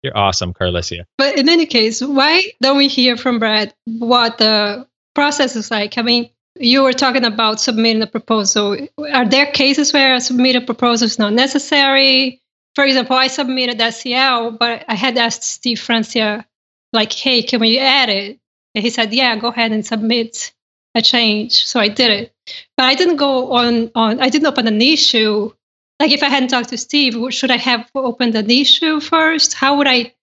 You're 0.05 0.15
awesome, 0.15 0.53
Carlicia. 0.53 1.05
But 1.17 1.35
in 1.35 1.49
any 1.49 1.65
case, 1.65 1.99
why 1.99 2.43
don't 2.61 2.77
we 2.77 2.87
hear 2.87 3.17
from 3.17 3.39
Brad 3.39 3.73
what 3.85 4.37
the 4.37 4.87
process 5.15 5.55
is 5.55 5.71
like? 5.71 5.97
I 5.97 6.03
mean, 6.03 6.29
you 6.59 6.83
were 6.83 6.93
talking 6.93 7.25
about 7.25 7.59
submitting 7.59 8.03
a 8.03 8.07
proposal. 8.07 8.77
Are 9.11 9.27
there 9.27 9.47
cases 9.47 9.91
where 9.93 10.13
a 10.13 10.21
submitted 10.21 10.67
proposal 10.67 11.07
is 11.07 11.17
not 11.17 11.33
necessary? 11.33 12.39
For 12.75 12.85
example, 12.85 13.15
I 13.15 13.25
submitted 13.25 13.81
CL, 13.81 14.51
but 14.51 14.85
I 14.87 14.93
had 14.93 15.17
asked 15.17 15.43
Steve 15.43 15.79
Francia, 15.79 16.45
like, 16.93 17.11
hey, 17.11 17.41
can 17.41 17.59
we 17.59 17.79
add 17.79 18.09
it? 18.09 18.37
And 18.75 18.83
he 18.83 18.91
said, 18.91 19.11
yeah, 19.11 19.35
go 19.37 19.47
ahead 19.47 19.71
and 19.71 19.83
submit 19.83 20.53
a 20.93 21.01
change. 21.01 21.65
So 21.65 21.79
I 21.79 21.87
did 21.87 22.11
it. 22.11 22.33
But 22.77 22.83
I 22.83 22.93
didn't 22.93 23.15
go 23.15 23.53
on, 23.53 23.89
on 23.95 24.21
I 24.21 24.29
didn't 24.29 24.45
open 24.45 24.67
an 24.67 24.83
issue. 24.83 25.51
Like 25.99 26.11
if 26.11 26.23
I 26.23 26.29
hadn't 26.29 26.49
talked 26.49 26.69
to 26.69 26.77
Steve, 26.77 27.15
should 27.33 27.51
I 27.51 27.57
have 27.57 27.89
opened 27.95 28.35
an 28.35 28.49
issue 28.49 28.99
first? 28.99 29.53
How 29.53 29.77
would 29.77 29.87
I 29.87 30.13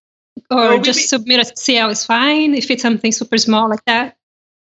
or 0.51 0.79
just 0.79 0.99
may- 0.99 1.05
submit 1.05 1.41
a 1.41 1.57
CL 1.57 1.91
is 1.91 2.05
fine 2.05 2.55
if 2.55 2.71
it's 2.71 2.83
something 2.83 3.13
super 3.13 3.39
small 3.39 3.69
like 3.69 3.85
that. 3.87 4.17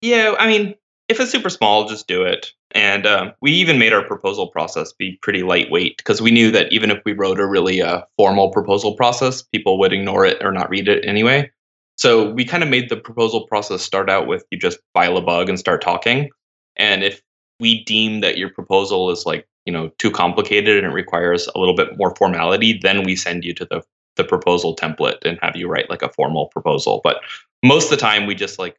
Yeah, 0.01 0.35
I 0.37 0.47
mean, 0.47 0.75
if 1.09 1.19
it's 1.19 1.31
super 1.31 1.49
small, 1.49 1.87
just 1.87 2.07
do 2.07 2.23
it. 2.23 2.51
And 2.71 3.07
um, 3.07 3.33
we 3.41 3.51
even 3.53 3.79
made 3.79 3.93
our 3.93 4.03
proposal 4.03 4.47
process 4.47 4.91
be 4.91 5.17
pretty 5.21 5.41
lightweight 5.41 5.97
because 5.97 6.21
we 6.21 6.31
knew 6.31 6.51
that 6.51 6.71
even 6.71 6.91
if 6.91 7.01
we 7.05 7.13
wrote 7.13 7.39
a 7.39 7.47
really 7.47 7.81
uh, 7.81 8.01
formal 8.17 8.51
proposal 8.51 8.95
process, 8.95 9.41
people 9.41 9.79
would 9.79 9.93
ignore 9.93 10.25
it 10.25 10.43
or 10.43 10.51
not 10.51 10.69
read 10.69 10.87
it 10.87 11.05
anyway. 11.05 11.49
So 11.95 12.29
we 12.31 12.45
kind 12.45 12.61
of 12.61 12.69
made 12.69 12.89
the 12.89 12.97
proposal 12.97 13.47
process 13.47 13.81
start 13.81 14.09
out 14.09 14.27
with 14.27 14.43
you 14.51 14.59
just 14.59 14.79
file 14.93 15.17
a 15.17 15.21
bug 15.21 15.49
and 15.49 15.57
start 15.57 15.81
talking. 15.81 16.29
And 16.75 17.03
if 17.03 17.21
we 17.59 17.83
deem 17.85 18.21
that 18.21 18.37
your 18.37 18.49
proposal 18.49 19.09
is 19.09 19.25
like, 19.25 19.47
you 19.67 19.73
know, 19.73 19.89
too 19.99 20.09
complicated 20.09 20.83
and 20.83 20.91
it 20.91 20.95
requires 20.95 21.47
a 21.53 21.59
little 21.59 21.75
bit 21.75 21.97
more 21.97 22.15
formality, 22.15 22.79
then 22.81 23.03
we 23.03 23.15
send 23.15 23.43
you 23.43 23.53
to 23.53 23.65
the 23.65 23.83
the 24.15 24.23
proposal 24.23 24.75
template 24.75 25.23
and 25.23 25.37
have 25.43 25.55
you 25.55 25.67
write 25.67 25.91
like 25.91 26.01
a 26.01 26.09
formal 26.09 26.47
proposal. 26.47 27.01
But 27.03 27.17
most 27.63 27.85
of 27.85 27.89
the 27.91 27.97
time 27.97 28.25
we 28.25 28.33
just 28.33 28.57
like 28.57 28.75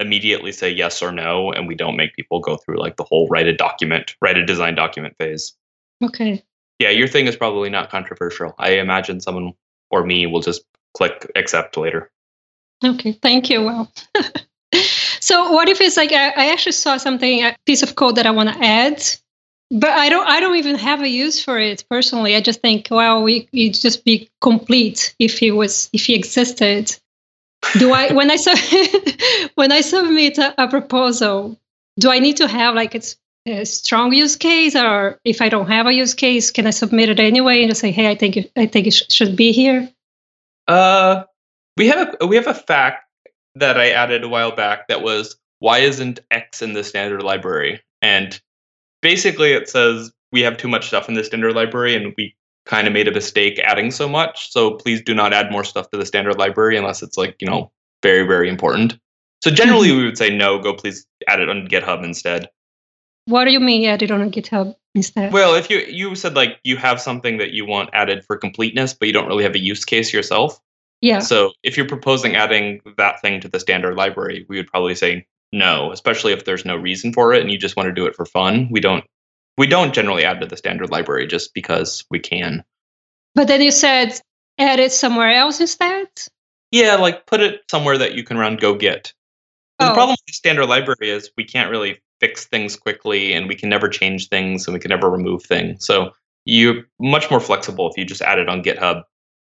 immediately 0.00 0.52
say 0.52 0.70
yes 0.70 1.02
or 1.02 1.12
no 1.12 1.52
and 1.52 1.68
we 1.68 1.74
don't 1.74 1.96
make 1.96 2.14
people 2.14 2.40
go 2.40 2.56
through 2.56 2.78
like 2.78 2.96
the 2.96 3.04
whole 3.04 3.28
write 3.28 3.48
a 3.48 3.52
document 3.52 4.14
write 4.22 4.38
a 4.38 4.46
design 4.46 4.76
document 4.76 5.12
phase 5.18 5.54
Okay. 6.04 6.40
yeah 6.78 6.90
your 6.90 7.08
thing 7.08 7.26
is 7.26 7.34
probably 7.34 7.68
not 7.68 7.90
controversial 7.90 8.54
i 8.60 8.74
imagine 8.74 9.20
someone 9.20 9.52
or 9.90 10.06
me 10.06 10.24
will 10.24 10.40
just 10.40 10.62
click 10.94 11.28
accept 11.34 11.76
later 11.76 12.12
Okay. 12.84 13.12
Thank 13.12 13.50
you. 13.50 13.64
Well. 13.64 13.92
so 15.20 15.50
what 15.52 15.68
if 15.68 15.80
it's 15.80 15.96
like 15.96 16.12
I, 16.12 16.28
I 16.30 16.52
actually 16.52 16.72
saw 16.72 16.96
something, 16.96 17.42
a 17.42 17.56
piece 17.66 17.82
of 17.82 17.94
code 17.94 18.16
that 18.16 18.26
I 18.26 18.30
want 18.30 18.48
to 18.50 18.64
add, 18.64 19.02
but 19.70 19.90
I 19.90 20.08
don't 20.08 20.26
I 20.26 20.40
don't 20.40 20.56
even 20.56 20.76
have 20.76 21.02
a 21.02 21.08
use 21.08 21.42
for 21.42 21.58
it 21.58 21.84
personally. 21.90 22.34
I 22.36 22.40
just 22.40 22.60
think, 22.60 22.88
well, 22.90 23.22
we 23.22 23.48
it'd 23.52 23.80
just 23.80 24.04
be 24.04 24.30
complete 24.40 25.14
if 25.18 25.38
he 25.38 25.50
was 25.50 25.90
if 25.92 26.06
he 26.06 26.14
existed. 26.14 26.96
Do 27.78 27.92
I 27.92 28.12
when 28.18 28.30
I 28.30 28.36
su- 28.36 29.48
when 29.54 29.72
I 29.72 29.80
submit 29.80 30.38
a, 30.38 30.54
a 30.62 30.68
proposal, 30.68 31.58
do 31.98 32.10
I 32.10 32.18
need 32.18 32.36
to 32.38 32.48
have 32.48 32.74
like 32.74 32.94
it's 32.94 33.16
a 33.46 33.64
strong 33.64 34.12
use 34.12 34.36
case, 34.36 34.76
or 34.76 35.18
if 35.24 35.40
I 35.40 35.48
don't 35.48 35.68
have 35.68 35.86
a 35.86 35.92
use 35.92 36.14
case, 36.14 36.50
can 36.50 36.66
I 36.66 36.70
submit 36.70 37.08
it 37.08 37.20
anyway 37.20 37.62
and 37.62 37.70
just 37.70 37.80
say, 37.80 37.90
hey, 37.90 38.10
I 38.10 38.14
think 38.14 38.36
it, 38.36 38.52
I 38.56 38.66
think 38.66 38.86
it 38.86 38.92
sh- 38.92 39.04
should 39.10 39.36
be 39.36 39.52
here? 39.52 39.88
uh 40.66 41.24
we 41.78 41.86
have 41.86 42.16
a 42.20 42.26
we 42.26 42.36
have 42.36 42.46
a 42.46 42.54
FAQ 42.54 42.96
that 43.54 43.78
I 43.78 43.90
added 43.90 44.22
a 44.22 44.28
while 44.28 44.54
back 44.54 44.88
that 44.88 45.02
was 45.02 45.36
why 45.60 45.78
isn't 45.78 46.20
X 46.30 46.62
in 46.62 46.72
the 46.74 46.84
standard 46.84 47.22
library? 47.22 47.82
And 48.02 48.40
basically 49.02 49.52
it 49.52 49.68
says 49.68 50.10
we 50.32 50.42
have 50.42 50.56
too 50.56 50.68
much 50.68 50.88
stuff 50.88 51.08
in 51.08 51.14
the 51.14 51.24
standard 51.24 51.54
library 51.54 51.94
and 51.94 52.14
we 52.16 52.34
kind 52.66 52.86
of 52.86 52.92
made 52.92 53.08
a 53.08 53.12
mistake 53.12 53.58
adding 53.58 53.90
so 53.90 54.08
much. 54.08 54.52
So 54.52 54.72
please 54.72 55.02
do 55.02 55.14
not 55.14 55.32
add 55.32 55.50
more 55.50 55.64
stuff 55.64 55.90
to 55.90 55.98
the 55.98 56.06
standard 56.06 56.38
library 56.38 56.76
unless 56.76 57.02
it's 57.02 57.16
like, 57.16 57.36
you 57.40 57.48
know, 57.48 57.72
very, 58.02 58.26
very 58.26 58.48
important. 58.48 58.98
So 59.42 59.50
generally 59.50 59.88
mm-hmm. 59.88 59.98
we 59.98 60.04
would 60.04 60.18
say 60.18 60.36
no, 60.36 60.58
go 60.58 60.74
please 60.74 61.06
add 61.26 61.40
it 61.40 61.48
on 61.48 61.66
GitHub 61.66 62.04
instead. 62.04 62.48
What 63.24 63.44
do 63.44 63.52
you 63.52 63.60
mean 63.60 63.86
add 63.88 64.02
it 64.02 64.10
on 64.10 64.30
GitHub 64.30 64.74
instead? 64.94 65.32
Well, 65.32 65.54
if 65.54 65.70
you 65.70 65.78
you 65.78 66.14
said 66.14 66.34
like 66.34 66.58
you 66.64 66.76
have 66.76 67.00
something 67.00 67.38
that 67.38 67.52
you 67.52 67.66
want 67.66 67.90
added 67.92 68.24
for 68.24 68.36
completeness, 68.36 68.94
but 68.94 69.06
you 69.06 69.12
don't 69.12 69.28
really 69.28 69.44
have 69.44 69.54
a 69.54 69.58
use 69.58 69.84
case 69.84 70.12
yourself. 70.12 70.58
yeah. 71.00 71.20
So 71.20 71.52
if 71.62 71.76
you're 71.76 71.86
proposing 71.86 72.36
adding 72.36 72.80
that 72.96 73.20
thing 73.20 73.40
to 73.42 73.48
the 73.48 73.60
standard 73.60 73.96
library, 73.96 74.46
we 74.48 74.56
would 74.56 74.66
probably 74.66 74.94
say 74.94 75.26
no, 75.52 75.92
especially 75.92 76.32
if 76.32 76.44
there's 76.44 76.64
no 76.64 76.76
reason 76.76 77.12
for 77.12 77.32
it 77.32 77.40
and 77.42 77.50
you 77.50 77.58
just 77.58 77.76
want 77.76 77.88
to 77.88 77.92
do 77.94 78.06
it 78.06 78.14
for 78.16 78.24
fun. 78.26 78.68
We 78.70 78.80
don't 78.80 79.04
we 79.56 79.66
don't 79.66 79.92
generally 79.94 80.24
add 80.24 80.40
to 80.40 80.46
the 80.46 80.56
standard 80.56 80.90
library 80.90 81.26
just 81.26 81.52
because 81.54 82.04
we 82.10 82.20
can. 82.20 82.64
But 83.34 83.48
then 83.48 83.60
you 83.60 83.70
said 83.70 84.20
add 84.58 84.78
it 84.80 84.92
somewhere 84.92 85.32
else 85.32 85.60
instead? 85.60 86.06
Yeah, 86.70 86.96
like 86.96 87.26
put 87.26 87.40
it 87.40 87.62
somewhere 87.70 87.98
that 87.98 88.14
you 88.14 88.22
can 88.24 88.36
run 88.38 88.56
go 88.56 88.74
get. 88.74 89.12
The 89.78 89.90
Oh. 89.90 89.94
problem 89.94 90.10
with 90.10 90.26
the 90.26 90.32
standard 90.32 90.66
library 90.66 91.10
is 91.10 91.30
we 91.36 91.44
can't 91.44 91.70
really 91.70 92.00
fix 92.20 92.44
things 92.46 92.76
quickly 92.76 93.32
and 93.32 93.46
we 93.48 93.54
can 93.54 93.68
never 93.68 93.88
change 93.88 94.28
things 94.28 94.66
and 94.66 94.74
we 94.74 94.80
can 94.80 94.88
never 94.90 95.08
remove 95.08 95.44
things. 95.44 95.86
So 95.86 96.10
you're 96.44 96.84
much 96.98 97.30
more 97.30 97.40
flexible 97.40 97.88
if 97.90 97.96
you 97.96 98.04
just 98.04 98.22
add 98.22 98.38
it 98.38 98.48
on 98.48 98.62
GitHub. 98.62 99.02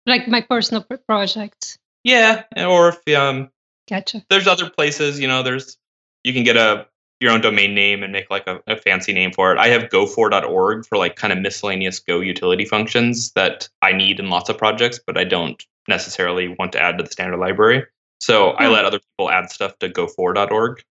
Like 0.05 0.27
my 0.27 0.41
personal 0.41 0.83
pr- 0.83 0.95
project. 1.07 1.77
Yeah, 2.03 2.43
or 2.57 2.89
if 2.89 3.15
um 3.15 3.50
Gotcha. 3.89 4.24
there's 4.29 4.48
other 4.48 4.69
places, 4.69 5.19
you 5.19 5.27
know, 5.27 5.43
there's 5.43 5.77
you 6.23 6.33
can 6.33 6.43
get 6.43 6.57
a 6.57 6.85
your 7.19 7.31
own 7.31 7.41
domain 7.41 7.75
name 7.75 8.01
and 8.01 8.11
make 8.11 8.29
like 8.31 8.47
a, 8.47 8.59
a 8.65 8.75
fancy 8.75 9.13
name 9.13 9.31
for 9.31 9.51
it. 9.53 9.59
I 9.59 9.67
have 9.67 9.83
go4.org 9.89 10.87
for 10.87 10.97
like 10.97 11.15
kind 11.15 11.31
of 11.31 11.37
miscellaneous 11.39 11.99
Go 11.99 12.19
utility 12.19 12.65
functions 12.65 13.31
that 13.33 13.69
I 13.83 13.91
need 13.91 14.19
in 14.19 14.31
lots 14.31 14.49
of 14.49 14.57
projects, 14.57 14.99
but 15.05 15.19
I 15.19 15.23
don't 15.23 15.63
necessarily 15.87 16.55
want 16.57 16.71
to 16.71 16.81
add 16.81 16.97
to 16.97 17.03
the 17.03 17.11
standard 17.11 17.37
library. 17.37 17.85
So 18.19 18.51
I 18.51 18.65
Hmm. 18.65 18.73
let 18.73 18.85
other 18.85 18.99
people 18.99 19.29
add 19.29 19.51
stuff 19.51 19.77
to 19.79 19.89
go4.org. 19.89 20.81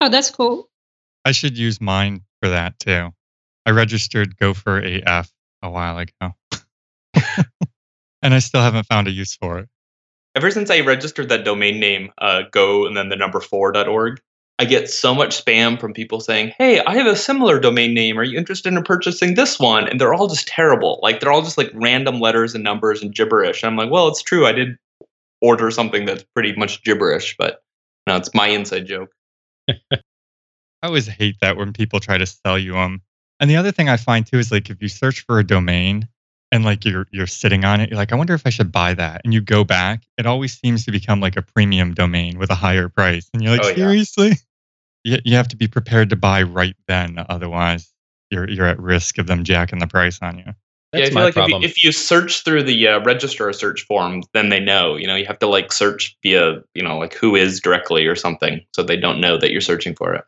Oh, 0.00 0.08
that's 0.08 0.30
cool. 0.30 0.68
I 1.24 1.32
should 1.32 1.58
use 1.58 1.80
mine 1.80 2.22
for 2.40 2.48
that 2.48 2.78
too. 2.78 3.10
I 3.66 3.70
registered 3.70 4.36
Gopher 4.38 4.78
AF 4.78 5.30
a 5.62 5.70
while 5.70 5.98
ago. 5.98 6.34
and 8.22 8.32
I 8.34 8.38
still 8.38 8.62
haven't 8.62 8.86
found 8.86 9.08
a 9.08 9.10
use 9.10 9.34
for 9.34 9.58
it. 9.58 9.68
Ever 10.36 10.50
since 10.52 10.70
I 10.70 10.80
registered 10.80 11.28
that 11.30 11.44
domain 11.44 11.80
name, 11.80 12.12
uh, 12.18 12.42
go 12.50 12.86
and 12.86 12.96
then 12.96 13.08
the 13.08 13.16
number 13.16 13.40
4.org, 13.40 14.20
I 14.60 14.66
get 14.66 14.90
so 14.90 15.14
much 15.14 15.42
spam 15.42 15.80
from 15.80 15.94
people 15.94 16.20
saying, 16.20 16.52
Hey, 16.58 16.84
I 16.84 16.94
have 16.94 17.06
a 17.06 17.16
similar 17.16 17.58
domain 17.58 17.94
name. 17.94 18.18
Are 18.18 18.22
you 18.22 18.36
interested 18.36 18.74
in 18.74 18.82
purchasing 18.82 19.32
this 19.32 19.58
one? 19.58 19.88
And 19.88 19.98
they're 19.98 20.12
all 20.12 20.28
just 20.28 20.46
terrible. 20.46 21.00
Like 21.02 21.18
they're 21.18 21.32
all 21.32 21.40
just 21.40 21.56
like 21.56 21.70
random 21.72 22.20
letters 22.20 22.54
and 22.54 22.62
numbers 22.62 23.02
and 23.02 23.14
gibberish. 23.14 23.62
And 23.62 23.70
I'm 23.70 23.76
like, 23.78 23.90
well, 23.90 24.08
it's 24.08 24.20
true. 24.20 24.46
I 24.46 24.52
did 24.52 24.76
order 25.40 25.70
something 25.70 26.04
that's 26.04 26.24
pretty 26.34 26.54
much 26.56 26.84
gibberish, 26.84 27.36
but 27.38 27.62
no, 28.06 28.16
it's 28.16 28.34
my 28.34 28.48
inside 28.48 28.84
joke. 28.84 29.08
I 29.70 29.96
always 30.82 31.06
hate 31.06 31.36
that 31.40 31.56
when 31.56 31.72
people 31.72 31.98
try 31.98 32.18
to 32.18 32.26
sell 32.26 32.58
you 32.58 32.74
them. 32.74 33.00
And 33.40 33.48
the 33.48 33.56
other 33.56 33.72
thing 33.72 33.88
I 33.88 33.96
find 33.96 34.26
too 34.26 34.38
is 34.38 34.52
like 34.52 34.68
if 34.68 34.82
you 34.82 34.88
search 34.88 35.24
for 35.24 35.38
a 35.38 35.46
domain 35.46 36.06
and 36.52 36.66
like 36.66 36.84
you're 36.84 37.06
you're 37.12 37.26
sitting 37.26 37.64
on 37.64 37.80
it, 37.80 37.88
you're 37.88 37.96
like, 37.96 38.12
I 38.12 38.16
wonder 38.16 38.34
if 38.34 38.46
I 38.46 38.50
should 38.50 38.72
buy 38.72 38.92
that. 38.92 39.22
And 39.24 39.32
you 39.32 39.40
go 39.40 39.64
back, 39.64 40.02
it 40.18 40.26
always 40.26 40.58
seems 40.60 40.84
to 40.84 40.92
become 40.92 41.18
like 41.18 41.38
a 41.38 41.42
premium 41.42 41.94
domain 41.94 42.38
with 42.38 42.50
a 42.50 42.54
higher 42.54 42.90
price. 42.90 43.30
And 43.32 43.42
you're 43.42 43.52
like, 43.52 43.64
Oh, 43.64 43.68
yeah. 43.70 44.34
seriously? 45.04 45.22
You, 45.26 45.32
you 45.32 45.36
have 45.36 45.48
to 45.48 45.56
be 45.56 45.68
prepared 45.68 46.10
to 46.10 46.16
buy 46.16 46.42
right 46.42 46.76
then, 46.86 47.24
otherwise 47.28 47.92
you're 48.30 48.48
you're 48.48 48.66
at 48.66 48.80
risk 48.80 49.18
of 49.18 49.26
them 49.26 49.44
jacking 49.44 49.78
the 49.78 49.86
price 49.86 50.18
on 50.22 50.38
you. 50.38 50.44
yeah, 50.94 51.04
I 51.04 51.06
feel 51.06 51.14
my 51.14 51.24
like 51.24 51.36
if 51.36 51.48
you, 51.48 51.58
if 51.60 51.84
you 51.84 51.92
search 51.92 52.44
through 52.44 52.62
the 52.62 52.88
uh, 52.88 53.00
register 53.00 53.48
a 53.48 53.54
search 53.54 53.82
form, 53.82 54.22
then 54.32 54.48
they 54.48 54.60
know. 54.60 54.96
You 54.96 55.06
know, 55.06 55.16
you 55.16 55.26
have 55.26 55.38
to 55.40 55.46
like 55.46 55.72
search 55.72 56.16
via, 56.22 56.62
you 56.74 56.82
know, 56.82 56.98
like 56.98 57.14
who 57.14 57.36
is 57.36 57.60
directly 57.60 58.06
or 58.06 58.16
something, 58.16 58.60
so 58.74 58.82
they 58.82 58.96
don't 58.96 59.20
know 59.20 59.36
that 59.36 59.50
you're 59.50 59.60
searching 59.60 59.94
for 59.94 60.14
it. 60.14 60.24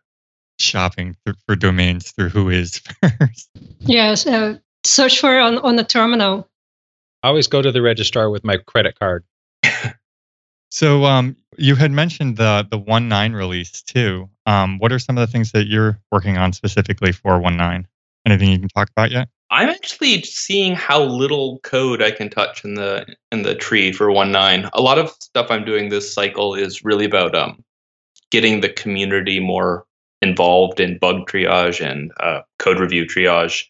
Shopping 0.58 1.16
th- 1.24 1.36
for 1.46 1.56
domains 1.56 2.10
through 2.10 2.28
who 2.28 2.50
is 2.50 2.78
first. 3.18 3.50
Yes. 3.80 4.26
Uh, 4.26 4.58
search 4.84 5.20
for 5.20 5.38
it 5.38 5.42
on, 5.42 5.58
on 5.58 5.76
the 5.76 5.84
terminal. 5.84 6.48
I 7.22 7.28
always 7.28 7.46
go 7.46 7.62
to 7.62 7.72
the 7.72 7.82
registrar 7.82 8.30
with 8.30 8.44
my 8.44 8.56
credit 8.58 8.98
card. 8.98 9.24
So 10.72 11.04
um, 11.04 11.36
you 11.58 11.76
had 11.76 11.90
mentioned 11.90 12.38
the 12.38 12.66
the 12.70 12.78
one 12.78 13.06
nine 13.06 13.34
release 13.34 13.82
too. 13.82 14.30
Um, 14.46 14.78
what 14.78 14.90
are 14.90 14.98
some 14.98 15.18
of 15.18 15.20
the 15.20 15.30
things 15.30 15.52
that 15.52 15.66
you're 15.66 16.00
working 16.10 16.38
on 16.38 16.54
specifically 16.54 17.12
for 17.12 17.38
one 17.38 17.58
nine? 17.58 17.86
Anything 18.24 18.48
you 18.48 18.58
can 18.58 18.70
talk 18.70 18.88
about 18.88 19.10
yet? 19.10 19.28
I'm 19.50 19.68
actually 19.68 20.22
seeing 20.22 20.74
how 20.74 21.02
little 21.02 21.58
code 21.58 22.00
I 22.00 22.10
can 22.10 22.30
touch 22.30 22.64
in 22.64 22.72
the 22.72 23.04
in 23.30 23.42
the 23.42 23.54
tree 23.54 23.92
for 23.92 24.10
one 24.10 24.32
nine. 24.32 24.70
A 24.72 24.80
lot 24.80 24.96
of 24.96 25.10
stuff 25.20 25.48
I'm 25.50 25.66
doing 25.66 25.90
this 25.90 26.12
cycle 26.12 26.54
is 26.54 26.82
really 26.82 27.04
about 27.04 27.34
um 27.34 27.62
getting 28.30 28.62
the 28.62 28.70
community 28.70 29.40
more 29.40 29.84
involved 30.22 30.80
in 30.80 30.96
bug 30.96 31.28
triage 31.28 31.86
and 31.86 32.12
uh, 32.18 32.40
code 32.58 32.80
review 32.80 33.04
triage. 33.04 33.64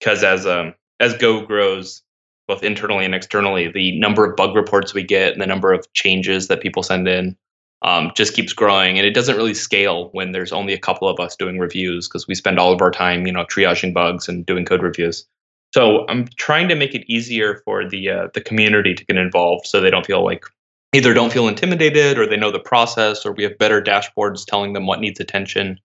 Because 0.00 0.24
as 0.24 0.44
um 0.44 0.74
as 0.98 1.14
Go 1.18 1.46
grows, 1.46 2.02
both 2.48 2.64
internally 2.64 3.04
and 3.04 3.14
externally, 3.14 3.70
the 3.70 3.98
number 4.00 4.24
of 4.24 4.34
bug 4.34 4.56
reports 4.56 4.94
we 4.94 5.04
get 5.04 5.32
and 5.32 5.40
the 5.40 5.46
number 5.46 5.72
of 5.72 5.90
changes 5.92 6.48
that 6.48 6.60
people 6.60 6.82
send 6.82 7.06
in 7.06 7.36
um, 7.82 8.10
just 8.16 8.34
keeps 8.34 8.52
growing, 8.52 8.98
and 8.98 9.06
it 9.06 9.12
doesn't 9.12 9.36
really 9.36 9.54
scale 9.54 10.08
when 10.12 10.32
there's 10.32 10.52
only 10.52 10.72
a 10.72 10.78
couple 10.78 11.08
of 11.08 11.20
us 11.20 11.36
doing 11.36 11.58
reviews 11.58 12.08
because 12.08 12.26
we 12.26 12.34
spend 12.34 12.58
all 12.58 12.72
of 12.72 12.82
our 12.82 12.90
time, 12.90 13.26
you 13.26 13.32
know, 13.32 13.44
triaging 13.44 13.94
bugs 13.94 14.28
and 14.28 14.44
doing 14.46 14.64
code 14.64 14.82
reviews. 14.82 15.24
So 15.72 16.06
I'm 16.08 16.26
trying 16.36 16.68
to 16.68 16.74
make 16.74 16.94
it 16.94 17.04
easier 17.08 17.60
for 17.64 17.88
the 17.88 18.10
uh, 18.10 18.28
the 18.34 18.40
community 18.40 18.94
to 18.94 19.04
get 19.04 19.16
involved, 19.16 19.66
so 19.66 19.80
they 19.80 19.90
don't 19.90 20.06
feel 20.06 20.24
like 20.24 20.44
either 20.92 21.14
don't 21.14 21.32
feel 21.32 21.46
intimidated 21.46 22.18
or 22.18 22.26
they 22.26 22.36
know 22.36 22.50
the 22.50 22.58
process, 22.58 23.24
or 23.24 23.32
we 23.32 23.44
have 23.44 23.58
better 23.58 23.80
dashboards 23.80 24.44
telling 24.44 24.72
them 24.72 24.86
what 24.86 25.00
needs 25.00 25.20
attention. 25.20 25.78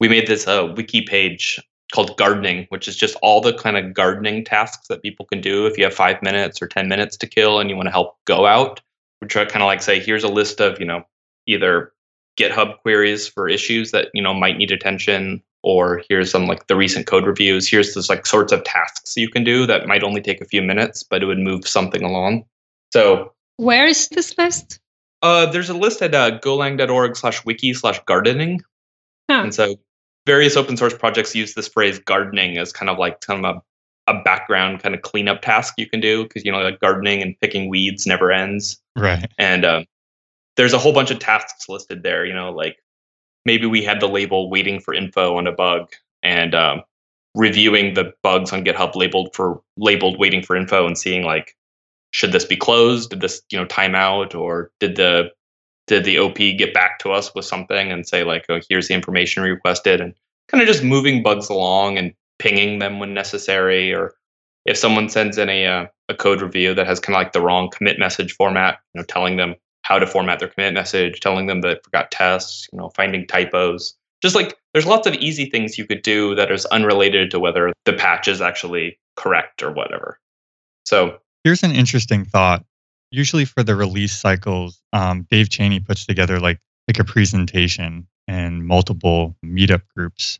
We 0.00 0.08
made 0.08 0.26
this 0.26 0.48
uh, 0.48 0.72
wiki 0.76 1.02
page 1.02 1.60
called 1.92 2.16
gardening, 2.16 2.66
which 2.70 2.88
is 2.88 2.96
just 2.96 3.16
all 3.22 3.40
the 3.40 3.54
kind 3.54 3.76
of 3.76 3.94
gardening 3.94 4.44
tasks 4.44 4.88
that 4.88 5.02
people 5.02 5.24
can 5.26 5.40
do 5.40 5.66
if 5.66 5.78
you 5.78 5.84
have 5.84 5.94
five 5.94 6.20
minutes 6.22 6.60
or 6.60 6.66
ten 6.66 6.88
minutes 6.88 7.16
to 7.18 7.26
kill 7.26 7.60
and 7.60 7.70
you 7.70 7.76
want 7.76 7.86
to 7.86 7.92
help 7.92 8.16
go 8.24 8.46
out. 8.46 8.80
We 9.20 9.28
try 9.28 9.44
kind 9.44 9.62
of 9.62 9.66
like 9.66 9.82
say, 9.82 10.00
here's 10.00 10.24
a 10.24 10.28
list 10.28 10.60
of 10.60 10.78
you 10.80 10.86
know 10.86 11.04
either 11.46 11.92
GitHub 12.38 12.78
queries 12.80 13.26
for 13.28 13.48
issues 13.48 13.92
that 13.92 14.08
you 14.14 14.22
know 14.22 14.34
might 14.34 14.58
need 14.58 14.70
attention, 14.72 15.42
or 15.62 16.02
here's 16.08 16.30
some 16.30 16.46
like 16.46 16.66
the 16.66 16.76
recent 16.76 17.06
code 17.06 17.24
reviews. 17.26 17.68
Here's 17.68 17.94
this 17.94 18.08
like 18.10 18.26
sorts 18.26 18.52
of 18.52 18.64
tasks 18.64 19.16
you 19.16 19.28
can 19.28 19.44
do 19.44 19.66
that 19.66 19.86
might 19.86 20.02
only 20.02 20.20
take 20.20 20.40
a 20.40 20.44
few 20.46 20.62
minutes, 20.62 21.02
but 21.02 21.22
it 21.22 21.26
would 21.26 21.38
move 21.38 21.66
something 21.66 22.02
along. 22.02 22.44
So 22.92 23.32
Where 23.56 23.86
is 23.86 24.08
this 24.08 24.36
list? 24.36 24.80
uh, 25.22 25.46
there's 25.46 25.70
a 25.70 25.74
list 25.74 26.02
at 26.02 26.14
uh, 26.14 26.38
golang.org 26.40 27.16
slash 27.16 27.44
wiki 27.44 27.72
slash 27.74 27.98
gardening. 28.04 28.60
Huh. 29.30 29.42
And 29.44 29.54
so 29.54 29.76
various 30.26 30.56
open 30.56 30.76
source 30.76 30.92
projects 30.92 31.34
use 31.34 31.54
this 31.54 31.68
phrase 31.68 31.98
gardening 32.00 32.58
as 32.58 32.72
kind 32.72 32.90
of 32.90 32.98
like 32.98 33.20
kind 33.20 33.44
of 33.44 33.56
a, 33.56 34.12
a 34.12 34.22
background 34.22 34.82
kind 34.82 34.94
of 34.94 35.02
cleanup 35.02 35.40
task 35.40 35.74
you 35.78 35.88
can 35.88 36.00
do 36.00 36.24
because, 36.24 36.44
you 36.44 36.52
know, 36.52 36.58
like 36.58 36.80
gardening 36.80 37.22
and 37.22 37.38
picking 37.40 37.70
weeds 37.70 38.06
never 38.06 38.30
ends. 38.30 38.78
Right. 38.96 39.30
And 39.38 39.64
um, 39.64 39.84
there's 40.56 40.72
a 40.72 40.78
whole 40.78 40.92
bunch 40.92 41.10
of 41.10 41.18
tasks 41.18 41.68
listed 41.68 42.02
there, 42.02 42.26
you 42.26 42.34
know, 42.34 42.50
like 42.50 42.76
maybe 43.44 43.66
we 43.66 43.82
had 43.82 44.00
the 44.00 44.08
label 44.08 44.50
waiting 44.50 44.80
for 44.80 44.92
info 44.92 45.36
on 45.36 45.46
a 45.46 45.52
bug 45.52 45.92
and 46.22 46.54
um, 46.54 46.82
reviewing 47.34 47.94
the 47.94 48.12
bugs 48.22 48.52
on 48.52 48.64
GitHub 48.64 48.96
labeled 48.96 49.34
for 49.34 49.62
labeled 49.76 50.18
waiting 50.18 50.42
for 50.42 50.56
info 50.56 50.86
and 50.86 50.98
seeing 50.98 51.22
like, 51.22 51.56
should 52.10 52.32
this 52.32 52.44
be 52.44 52.56
closed? 52.56 53.10
Did 53.10 53.20
this, 53.20 53.42
you 53.50 53.58
know, 53.58 53.66
timeout 53.66 54.34
or 54.34 54.70
did 54.80 54.96
the 54.96 55.30
did 55.86 56.04
the 56.04 56.18
OP 56.18 56.36
get 56.36 56.74
back 56.74 56.98
to 57.00 57.12
us 57.12 57.34
with 57.34 57.44
something 57.44 57.92
and 57.92 58.06
say 58.06 58.24
like, 58.24 58.44
oh, 58.48 58.60
here's 58.68 58.88
the 58.88 58.94
information 58.94 59.42
requested 59.42 60.00
and 60.00 60.14
kind 60.48 60.62
of 60.62 60.68
just 60.68 60.82
moving 60.82 61.22
bugs 61.22 61.48
along 61.48 61.98
and 61.98 62.12
pinging 62.38 62.78
them 62.78 62.98
when 62.98 63.14
necessary 63.14 63.92
or 63.92 64.14
if 64.64 64.76
someone 64.76 65.08
sends 65.08 65.38
in 65.38 65.48
a 65.48 65.66
uh, 65.66 65.86
a 66.08 66.14
code 66.14 66.40
review 66.40 66.74
that 66.74 66.86
has 66.86 67.00
kind 67.00 67.16
of 67.16 67.20
like 67.20 67.32
the 67.32 67.40
wrong 67.40 67.70
commit 67.70 67.98
message 67.98 68.32
format, 68.32 68.78
you 68.94 69.00
know, 69.00 69.04
telling 69.04 69.36
them 69.36 69.54
how 69.82 69.98
to 69.98 70.06
format 70.06 70.38
their 70.38 70.48
commit 70.48 70.74
message, 70.74 71.20
telling 71.20 71.46
them 71.46 71.60
that 71.60 71.84
forgot 71.84 72.10
tests, 72.10 72.68
you 72.72 72.78
know, 72.78 72.90
finding 72.90 73.26
typos. 73.26 73.94
Just 74.22 74.34
like 74.34 74.56
there's 74.72 74.86
lots 74.86 75.06
of 75.06 75.14
easy 75.14 75.46
things 75.46 75.78
you 75.78 75.86
could 75.86 76.02
do 76.02 76.34
that 76.34 76.50
is 76.50 76.66
unrelated 76.66 77.30
to 77.30 77.40
whether 77.40 77.72
the 77.84 77.92
patch 77.92 78.28
is 78.28 78.40
actually 78.40 78.98
correct 79.16 79.62
or 79.62 79.70
whatever. 79.70 80.18
So 80.84 81.18
Here's 81.44 81.62
an 81.62 81.72
interesting 81.72 82.24
thought. 82.24 82.64
Usually 83.10 83.44
for 83.44 83.62
the 83.62 83.76
release 83.76 84.16
cycles, 84.18 84.80
um, 84.92 85.26
Dave 85.30 85.48
Cheney 85.48 85.80
puts 85.80 86.06
together 86.06 86.40
like 86.40 86.60
like 86.88 86.98
a 86.98 87.04
presentation 87.04 88.06
and 88.28 88.64
multiple 88.64 89.36
meetup 89.44 89.82
groups 89.96 90.38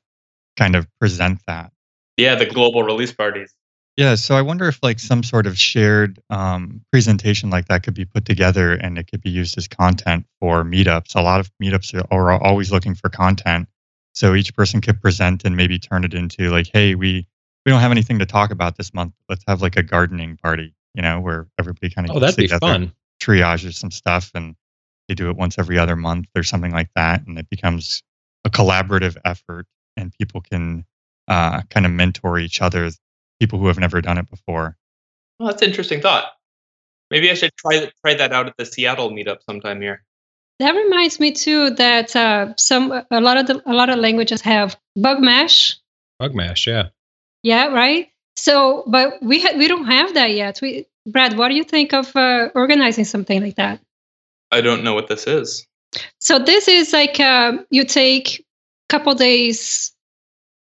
kind 0.57 0.77
of 0.77 0.87
present 0.99 1.41
that. 1.47 1.73
yeah, 2.17 2.35
the 2.35 2.47
global 2.47 2.83
release 2.83 3.13
parties. 3.13 3.55
Yeah, 3.97 4.15
so 4.17 4.37
I 4.37 4.43
wonder 4.43 4.69
if 4.69 4.79
like 4.83 4.99
some 4.99 5.23
sort 5.23 5.47
of 5.47 5.59
shared 5.59 6.21
um, 6.29 6.83
presentation 6.93 7.49
like 7.49 7.69
that 7.69 7.83
could 7.83 7.95
be 7.95 8.05
put 8.05 8.27
together 8.27 8.73
and 8.75 8.99
it 8.99 9.11
could 9.11 9.23
be 9.23 9.31
used 9.31 9.57
as 9.57 9.69
content 9.69 10.27
for 10.39 10.65
meetups. 10.65 11.15
A 11.15 11.23
lot 11.23 11.41
of 11.41 11.51
meetups 11.63 11.95
are, 12.11 12.31
are 12.31 12.43
always 12.43 12.71
looking 12.71 12.95
for 12.95 13.09
content, 13.09 13.69
so 14.13 14.35
each 14.35 14.55
person 14.55 14.83
could 14.83 15.01
present 15.01 15.45
and 15.45 15.57
maybe 15.57 15.79
turn 15.79 16.05
it 16.05 16.13
into 16.13 16.51
like, 16.51 16.69
hey, 16.73 16.95
we 16.95 17.27
we 17.65 17.73
don't 17.73 17.81
have 17.81 17.91
anything 17.91 18.19
to 18.19 18.27
talk 18.27 18.51
about 18.51 18.77
this 18.77 18.93
month. 18.93 19.15
Let's 19.31 19.45
have 19.49 19.63
like 19.63 19.77
a 19.77 19.83
gardening 19.83 20.37
party, 20.37 20.75
you 20.97 21.03
know, 21.03 21.21
where 21.21 21.47
everybody 21.59 21.91
kind 21.91 22.09
of 22.09 22.17
Oh, 22.17 22.21
that'd 22.21 22.37
be 22.37 22.49
fun. 22.49 22.93
triages 23.21 23.75
some 23.75 23.91
stuff 23.91 24.31
and 24.35 24.57
they 25.09 25.15
do 25.15 25.31
it 25.31 25.37
once 25.37 25.59
every 25.59 25.79
other 25.79 25.95
month 25.95 26.27
or 26.35 26.43
something 26.43 26.73
like 26.73 26.91
that, 26.97 27.27
and 27.27 27.39
it 27.39 27.49
becomes 27.49 28.03
a 28.45 28.51
collaborative 28.51 29.17
effort, 29.25 29.67
and 29.97 30.13
people 30.19 30.41
can 30.41 30.85
uh, 31.29 31.63
kind 31.71 31.87
of 31.87 31.93
mentor 31.93 32.39
each 32.39 32.61
other, 32.61 32.91
people 33.39 33.59
who 33.59 33.69
have 33.69 33.79
never 33.79 34.01
done 34.01 34.19
it 34.19 34.29
before. 34.29 34.77
Well, 35.39 35.49
that's 35.51 35.63
an 35.63 35.69
interesting 35.69 36.01
thought. 36.01 36.33
Maybe 37.11 37.31
I 37.31 37.35
should 37.35 37.53
try 37.57 37.89
try 38.05 38.15
that 38.15 38.33
out 38.33 38.49
at 38.49 38.57
the 38.57 38.67
Seattle 38.67 39.11
meetup 39.11 39.43
sometime 39.45 39.81
here. 39.81 40.03
That 40.59 40.73
reminds 40.73 41.21
me 41.21 41.33
too 41.33 41.71
that 41.71 42.17
uh, 42.17 42.55
some 42.57 42.91
a 42.91 43.21
lot 43.21 43.37
of 43.37 43.47
the, 43.47 43.63
a 43.67 43.75
lot 43.75 43.91
of 43.91 43.99
languages 43.99 44.41
have 44.41 44.77
bug 44.97 45.21
mash. 45.21 45.77
Bug 46.19 46.35
mash, 46.35 46.67
yeah. 46.67 46.89
Yeah, 47.43 47.67
right. 47.67 48.09
So, 48.37 48.85
but 48.87 49.23
we 49.23 49.41
ha- 49.41 49.57
we 49.57 49.67
don't 49.67 49.87
have 49.87 50.15
that 50.15 50.33
yet. 50.33 50.61
We, 50.61 50.87
Brad, 51.07 51.37
what 51.39 51.49
do 51.49 51.55
you 51.55 51.65
think 51.65 51.93
of 51.93 52.15
uh, 52.15 52.51
organizing 52.55 53.05
something 53.05 53.43
like 53.43 53.57
that? 53.57 53.81
I 54.53 54.61
don't 54.61 54.85
know 54.85 54.95
what 54.95 55.09
this 55.09 55.27
is. 55.27 55.67
So 56.21 56.39
this 56.39 56.69
is 56.69 56.93
like 56.93 57.19
uh, 57.19 57.59
you 57.71 57.85
take 57.85 58.41
a 58.41 58.45
couple 58.89 59.15
days. 59.15 59.93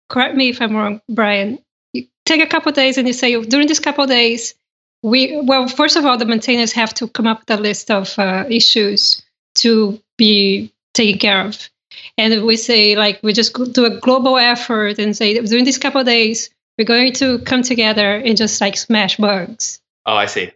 Correct 0.09 0.37
me 0.37 0.49
if 0.49 0.62
I'm 0.62 0.75
wrong, 0.75 1.00
Brian. 1.09 1.59
You 1.92 2.06
take 2.25 2.40
a 2.40 2.47
couple 2.47 2.73
days 2.73 2.97
and 2.97 3.06
you 3.06 3.12
say 3.12 3.40
during 3.45 3.66
this 3.66 3.80
couple 3.80 4.06
days, 4.06 4.54
we 5.02 5.40
well, 5.42 5.68
first 5.68 5.97
of 5.97 6.04
all, 6.06 6.16
the 6.16 6.25
maintainers 6.25 6.73
have 6.73 6.95
to 6.95 7.09
come 7.09 7.26
up 7.26 7.40
with 7.40 7.59
a 7.59 7.61
list 7.61 7.90
of 7.90 8.18
uh, 8.18 8.45
issues 8.49 9.23
to 9.56 10.00
be 10.16 10.73
taken 10.95 11.18
care 11.18 11.45
of, 11.45 11.68
and 12.16 12.45
we 12.45 12.56
say 12.56 12.97
like 12.97 13.21
we 13.23 13.33
just 13.33 13.52
do 13.73 13.85
a 13.85 14.00
global 14.00 14.38
effort 14.38 14.99
and 14.99 15.16
say 15.16 15.38
during 15.40 15.64
these 15.64 15.78
couple 15.78 16.02
days 16.04 16.50
we're 16.78 16.85
going 16.85 17.12
to 17.14 17.38
come 17.40 17.62
together 17.62 18.16
and 18.16 18.37
just 18.37 18.61
like 18.61 18.76
smash 18.76 19.16
bugs. 19.16 19.80
Oh, 20.04 20.14
I 20.14 20.26
see. 20.26 20.52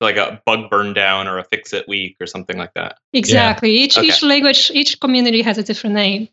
Like 0.00 0.16
a 0.16 0.42
bug 0.44 0.68
burn 0.70 0.94
down 0.94 1.28
or 1.28 1.38
a 1.38 1.44
fix 1.44 1.72
it 1.72 1.86
week 1.86 2.16
or 2.20 2.26
something 2.26 2.56
like 2.58 2.74
that. 2.74 2.98
Exactly. 3.12 3.70
Each 3.70 3.96
Okay. 3.96 4.08
each 4.08 4.22
language, 4.22 4.70
each 4.74 4.98
community 5.00 5.42
has 5.42 5.58
a 5.58 5.62
different 5.62 5.94
name. 5.94 6.28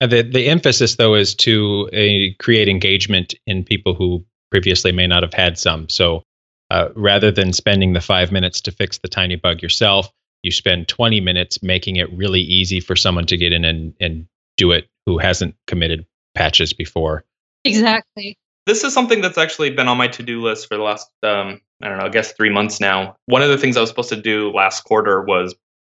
And 0.00 0.10
the 0.10 0.22
the 0.22 0.48
emphasis 0.48 0.96
though 0.96 1.14
is 1.14 1.34
to 1.36 1.88
uh, 1.92 2.42
create 2.42 2.68
engagement 2.68 3.34
in 3.46 3.64
people 3.64 3.94
who 3.94 4.24
previously 4.50 4.92
may 4.92 5.06
not 5.06 5.22
have 5.22 5.34
had 5.34 5.58
some. 5.58 5.88
So 5.88 6.22
uh, 6.70 6.88
rather 6.96 7.30
than 7.30 7.52
spending 7.52 7.92
the 7.92 8.00
five 8.00 8.32
minutes 8.32 8.60
to 8.62 8.70
fix 8.72 8.98
the 8.98 9.08
tiny 9.08 9.36
bug 9.36 9.62
yourself, 9.62 10.10
you 10.42 10.50
spend 10.50 10.88
20 10.88 11.20
minutes 11.20 11.62
making 11.62 11.96
it 11.96 12.10
really 12.12 12.40
easy 12.40 12.80
for 12.80 12.96
someone 12.96 13.26
to 13.26 13.36
get 13.36 13.52
in 13.52 13.64
and, 13.64 13.94
and 14.00 14.26
do 14.56 14.72
it 14.72 14.88
who 15.06 15.18
hasn't 15.18 15.54
committed 15.66 16.06
patches 16.34 16.72
before. 16.72 17.24
Exactly. 17.64 18.36
This 18.66 18.84
is 18.84 18.94
something 18.94 19.20
that's 19.20 19.38
actually 19.38 19.70
been 19.70 19.88
on 19.88 19.98
my 19.98 20.08
to-do 20.08 20.40
list 20.40 20.68
for 20.68 20.76
the 20.76 20.82
last 20.82 21.10
um, 21.22 21.60
I 21.82 21.88
don't 21.88 21.98
know, 21.98 22.06
I 22.06 22.10
guess 22.10 22.32
3 22.32 22.50
months 22.50 22.80
now. 22.80 23.16
One 23.26 23.42
of 23.42 23.48
the 23.48 23.58
things 23.58 23.76
I 23.76 23.80
was 23.80 23.90
supposed 23.90 24.10
to 24.10 24.20
do 24.20 24.50
last 24.52 24.84
quarter 24.84 25.22
was 25.22 25.54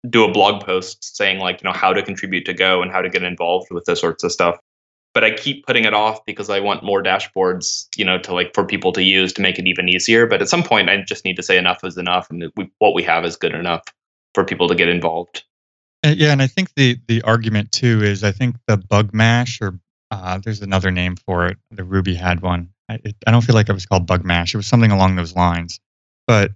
do 0.09 0.24
a 0.24 0.31
blog 0.31 0.63
post 0.63 1.15
saying 1.15 1.39
like, 1.39 1.62
you 1.62 1.69
know, 1.69 1.75
how 1.75 1.93
to 1.93 2.03
contribute 2.03 2.45
to 2.45 2.53
Go 2.53 2.81
and 2.81 2.91
how 2.91 3.01
to 3.01 3.09
get 3.09 3.24
involved 3.24 3.67
with 3.71 3.86
this 3.86 4.00
sorts 4.00 4.24
of 4.24 4.31
stuff. 4.31 4.57
But 5.13 5.24
I 5.24 5.31
keep 5.31 5.65
putting 5.65 5.86
it 5.86 5.93
off 5.93 6.24
because 6.25 6.50
I 6.50 6.59
want 6.59 6.83
more 6.83 7.01
dashboards, 7.01 7.88
you 7.95 8.05
know, 8.05 8.19
to 8.19 8.33
like 8.33 8.53
for 8.53 8.63
people 8.63 8.91
to 8.93 9.01
use 9.01 9.33
to 9.33 9.41
make 9.41 9.57
it 9.57 9.65
even 9.65 9.89
easier. 9.89 10.27
But 10.27 10.41
at 10.41 10.50
some 10.50 10.63
point, 10.63 10.89
I 10.89 11.01
just 11.01 11.25
need 11.25 11.38
to 11.38 11.43
say 11.43 11.57
enough 11.57 11.83
is 11.83 11.97
enough, 11.97 12.29
and 12.29 12.51
we, 12.55 12.69
what 12.77 12.93
we 12.93 13.01
have 13.03 13.25
is 13.25 13.36
good 13.36 13.55
enough 13.55 13.83
for 14.36 14.43
people 14.43 14.67
to 14.67 14.75
get 14.75 14.89
involved. 14.89 15.43
Uh, 16.05 16.13
yeah, 16.15 16.31
and 16.31 16.41
I 16.41 16.47
think 16.47 16.75
the 16.75 17.00
the 17.07 17.24
argument 17.24 17.71
too 17.71 18.03
is 18.03 18.24
I 18.24 18.31
think 18.31 18.57
the 18.67 18.77
bug 18.77 19.12
mash 19.12 19.59
or 19.59 19.79
uh, 20.11 20.39
there's 20.39 20.61
another 20.61 20.91
name 20.91 21.15
for 21.15 21.47
it. 21.47 21.58
The 21.71 21.84
Ruby 21.84 22.15
had 22.15 22.41
one. 22.41 22.69
I, 22.89 22.99
it, 23.03 23.15
I 23.25 23.32
don't 23.32 23.43
feel 23.43 23.55
like 23.55 23.69
it 23.69 23.73
was 23.73 23.86
called 23.86 24.08
bug 24.08 24.23
mash. 24.23 24.53
It 24.53 24.58
was 24.58 24.67
something 24.67 24.91
along 24.91 25.15
those 25.15 25.36
lines. 25.36 25.79
But 26.27 26.51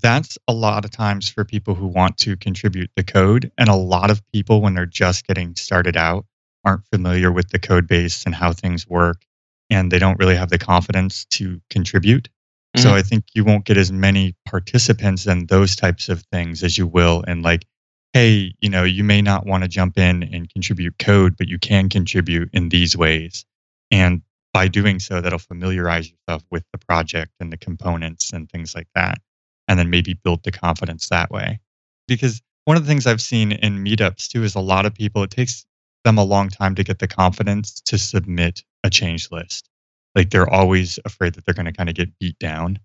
that's 0.00 0.38
a 0.48 0.52
lot 0.52 0.84
of 0.84 0.90
times 0.90 1.28
for 1.28 1.44
people 1.44 1.74
who 1.74 1.86
want 1.86 2.16
to 2.18 2.36
contribute 2.36 2.90
the 2.96 3.04
code, 3.04 3.50
and 3.58 3.68
a 3.68 3.74
lot 3.74 4.10
of 4.10 4.22
people 4.32 4.60
when 4.62 4.74
they're 4.74 4.86
just 4.86 5.26
getting 5.26 5.54
started 5.56 5.96
out 5.96 6.24
aren't 6.64 6.86
familiar 6.92 7.32
with 7.32 7.50
the 7.50 7.58
code 7.58 7.86
base 7.86 8.24
and 8.24 8.34
how 8.34 8.52
things 8.52 8.88
work, 8.88 9.24
and 9.70 9.90
they 9.90 9.98
don't 9.98 10.18
really 10.18 10.36
have 10.36 10.50
the 10.50 10.58
confidence 10.58 11.24
to 11.26 11.60
contribute. 11.70 12.28
So 12.76 12.90
Mhm. 12.90 12.94
I 12.94 13.02
think 13.02 13.24
you 13.34 13.44
won't 13.44 13.66
get 13.66 13.76
as 13.76 13.92
many 13.92 14.34
participants 14.46 15.26
in 15.26 15.46
those 15.46 15.76
types 15.76 16.08
of 16.08 16.22
things 16.32 16.62
as 16.62 16.78
you 16.78 16.86
will 16.86 17.22
in 17.22 17.42
like 17.42 17.66
hey, 18.12 18.54
you 18.60 18.68
know, 18.68 18.84
you 18.84 19.04
may 19.04 19.22
not 19.22 19.46
want 19.46 19.62
to 19.64 19.68
jump 19.68 19.98
in 19.98 20.22
and 20.22 20.50
contribute 20.50 20.98
code, 20.98 21.36
but 21.36 21.48
you 21.48 21.58
can 21.58 21.88
contribute 21.88 22.50
in 22.52 22.68
these 22.68 22.96
ways. 22.96 23.44
And 23.90 24.22
by 24.52 24.68
doing 24.68 24.98
so, 24.98 25.20
that'll 25.20 25.38
familiarize 25.38 26.10
yourself 26.10 26.44
with 26.50 26.64
the 26.72 26.78
project 26.78 27.32
and 27.40 27.50
the 27.52 27.56
components 27.56 28.32
and 28.32 28.50
things 28.50 28.74
like 28.74 28.88
that. 28.94 29.18
And 29.66 29.78
then 29.78 29.88
maybe 29.88 30.14
build 30.14 30.42
the 30.44 30.52
confidence 30.52 31.08
that 31.08 31.30
way. 31.30 31.60
Because 32.06 32.42
one 32.64 32.76
of 32.76 32.84
the 32.84 32.88
things 32.88 33.06
I've 33.06 33.22
seen 33.22 33.52
in 33.52 33.82
meetups 33.82 34.28
too 34.28 34.44
is 34.44 34.54
a 34.54 34.60
lot 34.60 34.84
of 34.84 34.94
people, 34.94 35.22
it 35.22 35.30
takes 35.30 35.64
them 36.04 36.18
a 36.18 36.24
long 36.24 36.48
time 36.48 36.74
to 36.74 36.84
get 36.84 36.98
the 36.98 37.08
confidence 37.08 37.80
to 37.82 37.96
submit 37.96 38.62
a 38.84 38.90
change 38.90 39.30
list. 39.30 39.68
Like 40.14 40.30
they're 40.30 40.50
always 40.50 40.98
afraid 41.04 41.34
that 41.34 41.46
they're 41.46 41.54
going 41.54 41.66
to 41.66 41.72
kind 41.72 41.88
of 41.88 41.94
get 41.94 42.18
beat 42.18 42.38
down. 42.38 42.78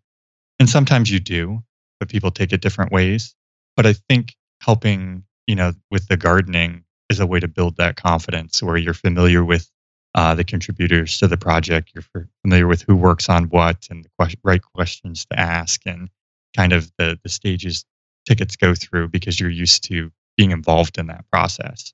And 0.59 0.69
sometimes 0.69 1.11
you 1.11 1.19
do, 1.19 1.61
but 1.99 2.09
people 2.09 2.31
take 2.31 2.53
it 2.53 2.61
different 2.61 2.91
ways. 2.91 3.35
But 3.75 3.85
I 3.85 3.93
think 3.93 4.35
helping, 4.61 5.23
you 5.45 5.55
know, 5.55 5.73
with 5.91 6.07
the 6.07 6.17
gardening 6.17 6.83
is 7.09 7.19
a 7.19 7.27
way 7.27 7.39
to 7.39 7.47
build 7.47 7.77
that 7.77 7.95
confidence 7.95 8.61
where 8.61 8.77
you're 8.77 8.93
familiar 8.93 9.43
with 9.43 9.69
uh, 10.15 10.33
the 10.35 10.43
contributors 10.43 11.17
to 11.19 11.27
the 11.27 11.37
project, 11.37 11.91
you're 11.93 12.27
familiar 12.41 12.67
with 12.67 12.81
who 12.81 12.95
works 12.95 13.29
on 13.29 13.45
what 13.45 13.87
and 13.89 14.03
the 14.03 14.35
right 14.43 14.61
questions 14.61 15.25
to 15.25 15.39
ask 15.39 15.81
and 15.85 16.09
kind 16.55 16.73
of 16.73 16.91
the, 16.97 17.19
the 17.23 17.29
stages 17.29 17.85
tickets 18.27 18.55
go 18.55 18.73
through 18.75 19.07
because 19.07 19.39
you're 19.39 19.49
used 19.49 19.83
to 19.85 20.11
being 20.35 20.51
involved 20.51 20.97
in 20.97 21.07
that 21.07 21.25
process. 21.31 21.93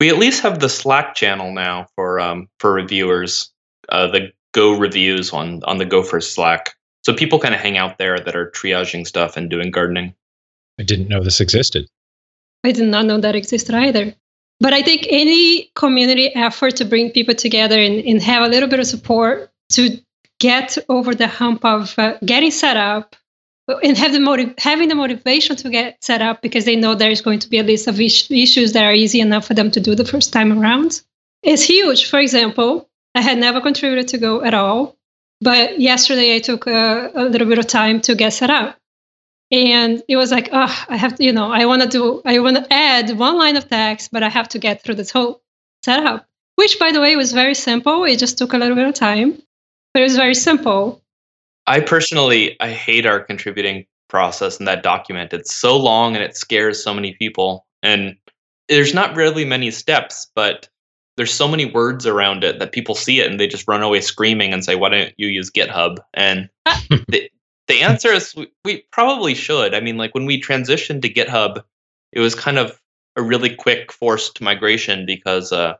We 0.00 0.08
at 0.08 0.18
least 0.18 0.42
have 0.42 0.58
the 0.58 0.68
Slack 0.68 1.14
channel 1.14 1.52
now 1.52 1.86
for 1.94 2.18
um, 2.20 2.48
for 2.58 2.72
reviewers, 2.72 3.52
uh, 3.90 4.06
the 4.08 4.32
Go 4.52 4.76
reviews 4.76 5.32
on 5.32 5.62
on 5.64 5.78
the 5.78 5.84
Gopher 5.84 6.20
Slack. 6.20 6.72
So 7.02 7.14
people 7.14 7.38
kind 7.38 7.54
of 7.54 7.60
hang 7.60 7.76
out 7.76 7.98
there 7.98 8.18
that 8.18 8.34
are 8.34 8.50
triaging 8.50 9.06
stuff 9.06 9.36
and 9.36 9.48
doing 9.48 9.70
gardening. 9.70 10.14
I 10.80 10.82
didn't 10.82 11.08
know 11.08 11.22
this 11.22 11.40
existed. 11.40 11.86
I 12.64 12.72
did 12.72 12.88
not 12.88 13.04
know 13.04 13.18
that 13.20 13.36
existed 13.36 13.74
either. 13.74 14.14
But 14.60 14.72
I 14.72 14.82
think 14.82 15.06
any 15.08 15.70
community 15.74 16.34
effort 16.34 16.76
to 16.76 16.84
bring 16.84 17.10
people 17.10 17.34
together 17.34 17.80
and, 17.80 18.04
and 18.04 18.22
have 18.22 18.42
a 18.42 18.48
little 18.48 18.68
bit 18.68 18.80
of 18.80 18.86
support 18.86 19.50
to 19.72 19.98
get 20.38 20.78
over 20.88 21.14
the 21.14 21.28
hump 21.28 21.64
of 21.64 21.98
uh, 21.98 22.16
getting 22.24 22.50
set 22.50 22.76
up 22.76 23.14
and 23.82 23.96
have 23.96 24.12
the 24.12 24.20
motive, 24.20 24.54
having 24.58 24.88
the 24.88 24.94
motivation 24.94 25.56
to 25.56 25.70
get 25.70 26.02
set 26.02 26.22
up 26.22 26.42
because 26.42 26.64
they 26.64 26.76
know 26.76 26.94
there's 26.94 27.20
going 27.20 27.38
to 27.40 27.48
be 27.48 27.58
a 27.58 27.62
list 27.62 27.86
of 27.86 28.00
is- 28.00 28.30
issues 28.30 28.72
that 28.72 28.84
are 28.84 28.94
easy 28.94 29.20
enough 29.20 29.46
for 29.46 29.54
them 29.54 29.70
to 29.70 29.80
do 29.80 29.94
the 29.94 30.04
first 30.04 30.32
time 30.32 30.58
around 30.58 31.02
is 31.42 31.64
huge. 31.64 32.08
For 32.08 32.18
example, 32.18 32.88
I 33.14 33.20
had 33.20 33.38
never 33.38 33.60
contributed 33.60 34.08
to 34.08 34.18
Go 34.18 34.42
at 34.42 34.54
all, 34.54 34.96
but 35.40 35.78
yesterday 35.78 36.36
I 36.36 36.38
took 36.38 36.66
a, 36.66 37.10
a 37.14 37.24
little 37.24 37.48
bit 37.48 37.58
of 37.58 37.66
time 37.66 38.00
to 38.02 38.14
get 38.14 38.32
set 38.32 38.50
up 38.50 38.79
and 39.50 40.02
it 40.08 40.16
was 40.16 40.30
like 40.30 40.48
oh 40.52 40.84
i 40.88 40.96
have 40.96 41.14
to 41.14 41.24
you 41.24 41.32
know 41.32 41.50
i 41.50 41.64
want 41.64 41.82
to 41.82 41.88
do 41.88 42.22
i 42.24 42.38
want 42.38 42.56
to 42.56 42.72
add 42.72 43.18
one 43.18 43.36
line 43.36 43.56
of 43.56 43.68
text 43.68 44.10
but 44.12 44.22
i 44.22 44.28
have 44.28 44.48
to 44.48 44.58
get 44.58 44.82
through 44.82 44.94
this 44.94 45.10
whole 45.10 45.42
setup 45.84 46.26
which 46.56 46.78
by 46.78 46.92
the 46.92 47.00
way 47.00 47.16
was 47.16 47.32
very 47.32 47.54
simple 47.54 48.04
it 48.04 48.18
just 48.18 48.38
took 48.38 48.52
a 48.52 48.58
little 48.58 48.76
bit 48.76 48.86
of 48.86 48.94
time 48.94 49.40
but 49.92 50.00
it 50.00 50.04
was 50.04 50.16
very 50.16 50.34
simple 50.34 51.00
I 51.70 51.80
personally 51.80 52.56
I 52.60 52.70
hate 52.70 53.06
our 53.06 53.20
contributing 53.20 53.86
process 54.08 54.58
and 54.58 54.66
that 54.66 54.82
document. 54.82 55.32
It's 55.32 55.54
so 55.54 55.76
long 55.76 56.16
and 56.16 56.24
it 56.24 56.36
scares 56.36 56.82
so 56.82 56.92
many 56.92 57.14
people. 57.14 57.64
And 57.82 58.16
there's 58.68 58.92
not 58.92 59.14
really 59.14 59.44
many 59.44 59.70
steps, 59.70 60.26
but 60.34 60.68
there's 61.16 61.32
so 61.32 61.46
many 61.46 61.66
words 61.66 62.06
around 62.06 62.42
it 62.42 62.58
that 62.58 62.72
people 62.72 62.96
see 62.96 63.20
it 63.20 63.30
and 63.30 63.38
they 63.38 63.46
just 63.46 63.68
run 63.68 63.82
away 63.82 64.00
screaming 64.00 64.52
and 64.52 64.64
say, 64.64 64.74
"Why 64.74 64.88
don't 64.88 65.14
you 65.16 65.28
use 65.28 65.50
GitHub?" 65.50 65.98
And 66.14 66.48
uh, 66.66 66.80
the 67.08 67.30
the 67.70 67.82
answer 67.82 68.12
is 68.12 68.34
we, 68.34 68.50
we 68.64 68.84
probably 68.92 69.34
should. 69.34 69.74
I 69.74 69.80
mean, 69.80 69.96
like 69.96 70.14
when 70.14 70.26
we 70.26 70.40
transitioned 70.40 71.02
to 71.02 71.12
GitHub, 71.12 71.62
it 72.12 72.20
was 72.20 72.34
kind 72.34 72.58
of 72.58 72.80
a 73.16 73.22
really 73.22 73.54
quick 73.54 73.92
forced 73.92 74.40
migration 74.40 75.06
because 75.06 75.52
uh, 75.52 75.74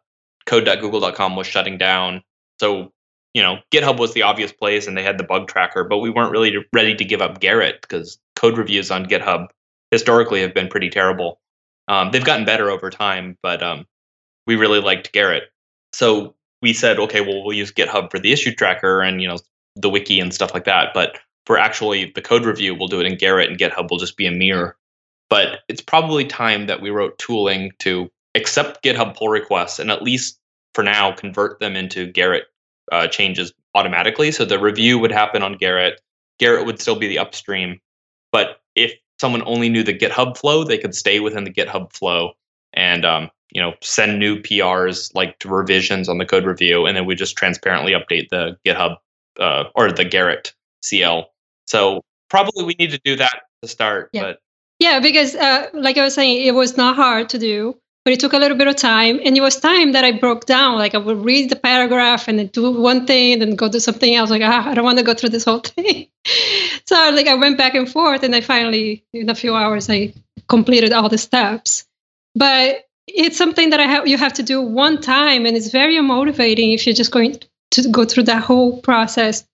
code.google.com 0.46 1.36
was 1.36 1.46
shutting 1.46 1.78
down. 1.78 2.22
So 2.58 2.92
you 3.34 3.42
know, 3.42 3.58
GitHub 3.72 3.98
was 3.98 4.12
the 4.12 4.22
obvious 4.22 4.52
place 4.52 4.86
and 4.86 4.96
they 4.96 5.02
had 5.02 5.18
the 5.18 5.24
bug 5.24 5.48
tracker, 5.48 5.84
but 5.84 5.98
we 5.98 6.10
weren't 6.10 6.32
really 6.32 6.56
ready 6.72 6.94
to 6.94 7.04
give 7.04 7.22
up 7.22 7.40
Gerrit 7.40 7.80
because 7.80 8.18
code 8.36 8.58
reviews 8.58 8.90
on 8.90 9.06
GitHub 9.06 9.48
historically 9.90 10.40
have 10.40 10.54
been 10.54 10.68
pretty 10.68 10.90
terrible. 10.90 11.40
Um, 11.88 12.10
they've 12.10 12.24
gotten 12.24 12.44
better 12.44 12.70
over 12.70 12.90
time, 12.90 13.36
but 13.42 13.62
um, 13.62 13.86
we 14.46 14.56
really 14.56 14.80
liked 14.80 15.12
Gerrit. 15.12 15.42
So 15.92 16.34
we 16.62 16.72
said, 16.72 16.98
okay, 16.98 17.20
well, 17.20 17.44
we'll 17.44 17.56
use 17.56 17.72
GitHub 17.72 18.10
for 18.10 18.18
the 18.18 18.32
issue 18.32 18.52
tracker 18.52 19.00
and, 19.00 19.22
you 19.22 19.28
know, 19.28 19.38
the 19.76 19.90
wiki 19.90 20.20
and 20.20 20.34
stuff 20.34 20.52
like 20.52 20.64
that. 20.64 20.92
But 20.92 21.18
for 21.50 21.58
actually 21.58 22.12
the 22.14 22.22
code 22.22 22.44
review, 22.44 22.76
we'll 22.76 22.86
do 22.86 23.00
it 23.00 23.06
in 23.06 23.16
Gerrit 23.16 23.48
and 23.48 23.58
GitHub 23.58 23.90
will 23.90 23.98
just 23.98 24.16
be 24.16 24.24
a 24.24 24.30
mirror. 24.30 24.76
But 25.28 25.62
it's 25.68 25.80
probably 25.80 26.24
time 26.24 26.68
that 26.68 26.80
we 26.80 26.90
wrote 26.90 27.18
tooling 27.18 27.72
to 27.80 28.08
accept 28.36 28.84
GitHub 28.84 29.16
pull 29.16 29.26
requests 29.26 29.80
and 29.80 29.90
at 29.90 30.00
least 30.00 30.38
for 30.76 30.84
now 30.84 31.10
convert 31.10 31.58
them 31.58 31.74
into 31.74 32.06
Gerrit 32.12 32.42
uh, 32.92 33.08
changes 33.08 33.52
automatically. 33.74 34.30
So 34.30 34.44
the 34.44 34.60
review 34.60 35.00
would 35.00 35.10
happen 35.10 35.42
on 35.42 35.56
Gerrit. 35.56 35.94
Gerrit 36.40 36.66
would 36.66 36.80
still 36.80 36.94
be 36.94 37.08
the 37.08 37.18
upstream. 37.18 37.80
But 38.30 38.60
if 38.76 38.92
someone 39.20 39.42
only 39.44 39.68
knew 39.68 39.82
the 39.82 39.98
GitHub 39.98 40.38
flow, 40.38 40.62
they 40.62 40.78
could 40.78 40.94
stay 40.94 41.18
within 41.18 41.42
the 41.42 41.52
GitHub 41.52 41.92
flow 41.92 42.34
and 42.74 43.04
um, 43.04 43.28
you 43.50 43.60
know 43.60 43.72
send 43.80 44.20
new 44.20 44.36
PRs 44.36 45.12
like 45.16 45.36
to 45.40 45.48
revisions 45.48 46.08
on 46.08 46.18
the 46.18 46.26
code 46.26 46.44
review, 46.44 46.86
and 46.86 46.96
then 46.96 47.06
we 47.06 47.16
just 47.16 47.34
transparently 47.34 47.90
update 47.90 48.28
the 48.28 48.56
GitHub 48.64 48.98
uh, 49.40 49.64
or 49.74 49.90
the 49.90 50.04
Gerrit 50.04 50.52
CL. 50.82 51.28
So 51.70 52.02
probably 52.28 52.64
we 52.64 52.74
need 52.80 52.90
to 52.90 53.00
do 53.04 53.14
that 53.16 53.42
to 53.62 53.68
start. 53.68 54.10
Yeah. 54.12 54.22
But 54.22 54.38
Yeah, 54.80 54.98
because 54.98 55.36
uh, 55.36 55.68
like 55.72 55.98
I 55.98 56.02
was 56.02 56.14
saying, 56.14 56.44
it 56.44 56.52
was 56.52 56.76
not 56.76 56.96
hard 56.96 57.28
to 57.28 57.38
do, 57.38 57.78
but 58.04 58.12
it 58.12 58.18
took 58.18 58.32
a 58.32 58.38
little 58.38 58.56
bit 58.56 58.66
of 58.66 58.74
time, 58.74 59.20
and 59.24 59.36
it 59.36 59.40
was 59.40 59.56
time 59.60 59.92
that 59.92 60.04
I 60.04 60.10
broke 60.10 60.46
down. 60.46 60.78
Like 60.78 60.96
I 60.96 60.98
would 60.98 61.24
read 61.24 61.48
the 61.48 61.54
paragraph 61.56 62.26
and 62.26 62.40
then 62.40 62.48
do 62.48 62.72
one 62.72 63.06
thing, 63.06 63.34
and 63.34 63.42
then 63.42 63.54
go 63.54 63.68
do 63.68 63.78
something 63.78 64.12
else. 64.12 64.30
Like 64.30 64.42
ah, 64.42 64.68
I 64.68 64.74
don't 64.74 64.84
want 64.84 64.98
to 64.98 65.04
go 65.04 65.14
through 65.14 65.28
this 65.28 65.44
whole 65.44 65.60
thing. 65.74 66.08
so 66.86 66.96
like 67.14 67.28
I 67.28 67.34
went 67.34 67.56
back 67.56 67.74
and 67.76 67.88
forth, 67.88 68.24
and 68.24 68.34
I 68.34 68.40
finally, 68.40 69.04
in 69.12 69.30
a 69.30 69.34
few 69.36 69.54
hours, 69.54 69.88
I 69.88 70.12
completed 70.48 70.92
all 70.92 71.08
the 71.08 71.18
steps. 71.18 71.86
But 72.34 72.84
it's 73.06 73.36
something 73.36 73.70
that 73.70 73.80
I 73.80 73.86
have 73.86 74.08
you 74.08 74.18
have 74.18 74.34
to 74.34 74.42
do 74.42 74.60
one 74.60 75.00
time, 75.00 75.46
and 75.46 75.56
it's 75.56 75.70
very 75.70 76.00
motivating 76.00 76.72
if 76.72 76.84
you're 76.86 77.00
just 77.02 77.12
going 77.12 77.38
to 77.72 77.88
go 77.90 78.04
through 78.04 78.24
that 78.24 78.42
whole 78.42 78.80
process, 78.80 79.46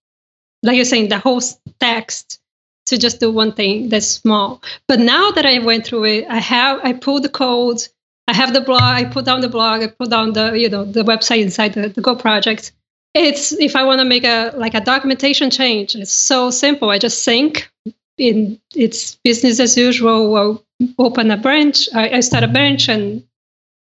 like 0.63 0.77
you're 0.77 0.85
saying, 0.85 1.09
the 1.09 1.19
whole 1.19 1.41
text 1.81 2.41
to 2.87 2.99
just 2.99 3.21
do 3.21 3.31
one 3.31 3.53
thing 3.53 3.89
that's 3.89 4.07
small. 4.07 4.63
But 4.89 5.01
now 5.01 5.31
that 5.33 5.45
I 5.47 5.59
went 5.59 5.87
through 5.87 6.05
it, 6.05 6.27
I 6.29 6.39
have 6.39 6.81
I 6.85 6.93
pulled 6.93 7.25
the 7.25 7.29
code, 7.29 7.87
I 8.29 8.35
have 8.35 8.53
the 8.53 8.61
blog, 8.61 8.83
I 8.83 9.05
put 9.05 9.25
down 9.25 9.41
the 9.41 9.49
blog, 9.49 9.83
I 9.83 9.89
put 9.89 10.11
down 10.11 10.33
the 10.33 10.53
you 10.59 10.69
know 10.69 10.85
the 10.85 11.03
website 11.03 11.43
inside 11.43 11.75
the, 11.75 11.89
the 11.89 12.01
Go 12.01 12.15
project. 12.15 12.73
It's 13.15 13.53
if 13.53 13.75
I 13.77 13.85
want 13.85 14.01
to 14.01 14.05
make 14.05 14.25
a 14.25 14.53
like 14.57 14.75
a 14.75 14.81
documentation 14.81 15.51
change, 15.51 15.95
it's 15.97 16.13
so 16.13 16.51
simple. 16.51 16.91
I 16.91 16.99
just 16.99 17.23
sync 17.25 17.71
in 18.19 18.61
it's 18.75 19.17
business 19.25 19.61
as 19.61 19.77
usual. 19.77 20.31
We'll 20.33 20.65
open 20.99 21.31
a 21.31 21.37
branch, 21.37 21.89
I, 21.95 22.11
I 22.17 22.21
start 22.21 22.45
a 22.45 22.49
branch 22.49 22.89
and 22.89 23.23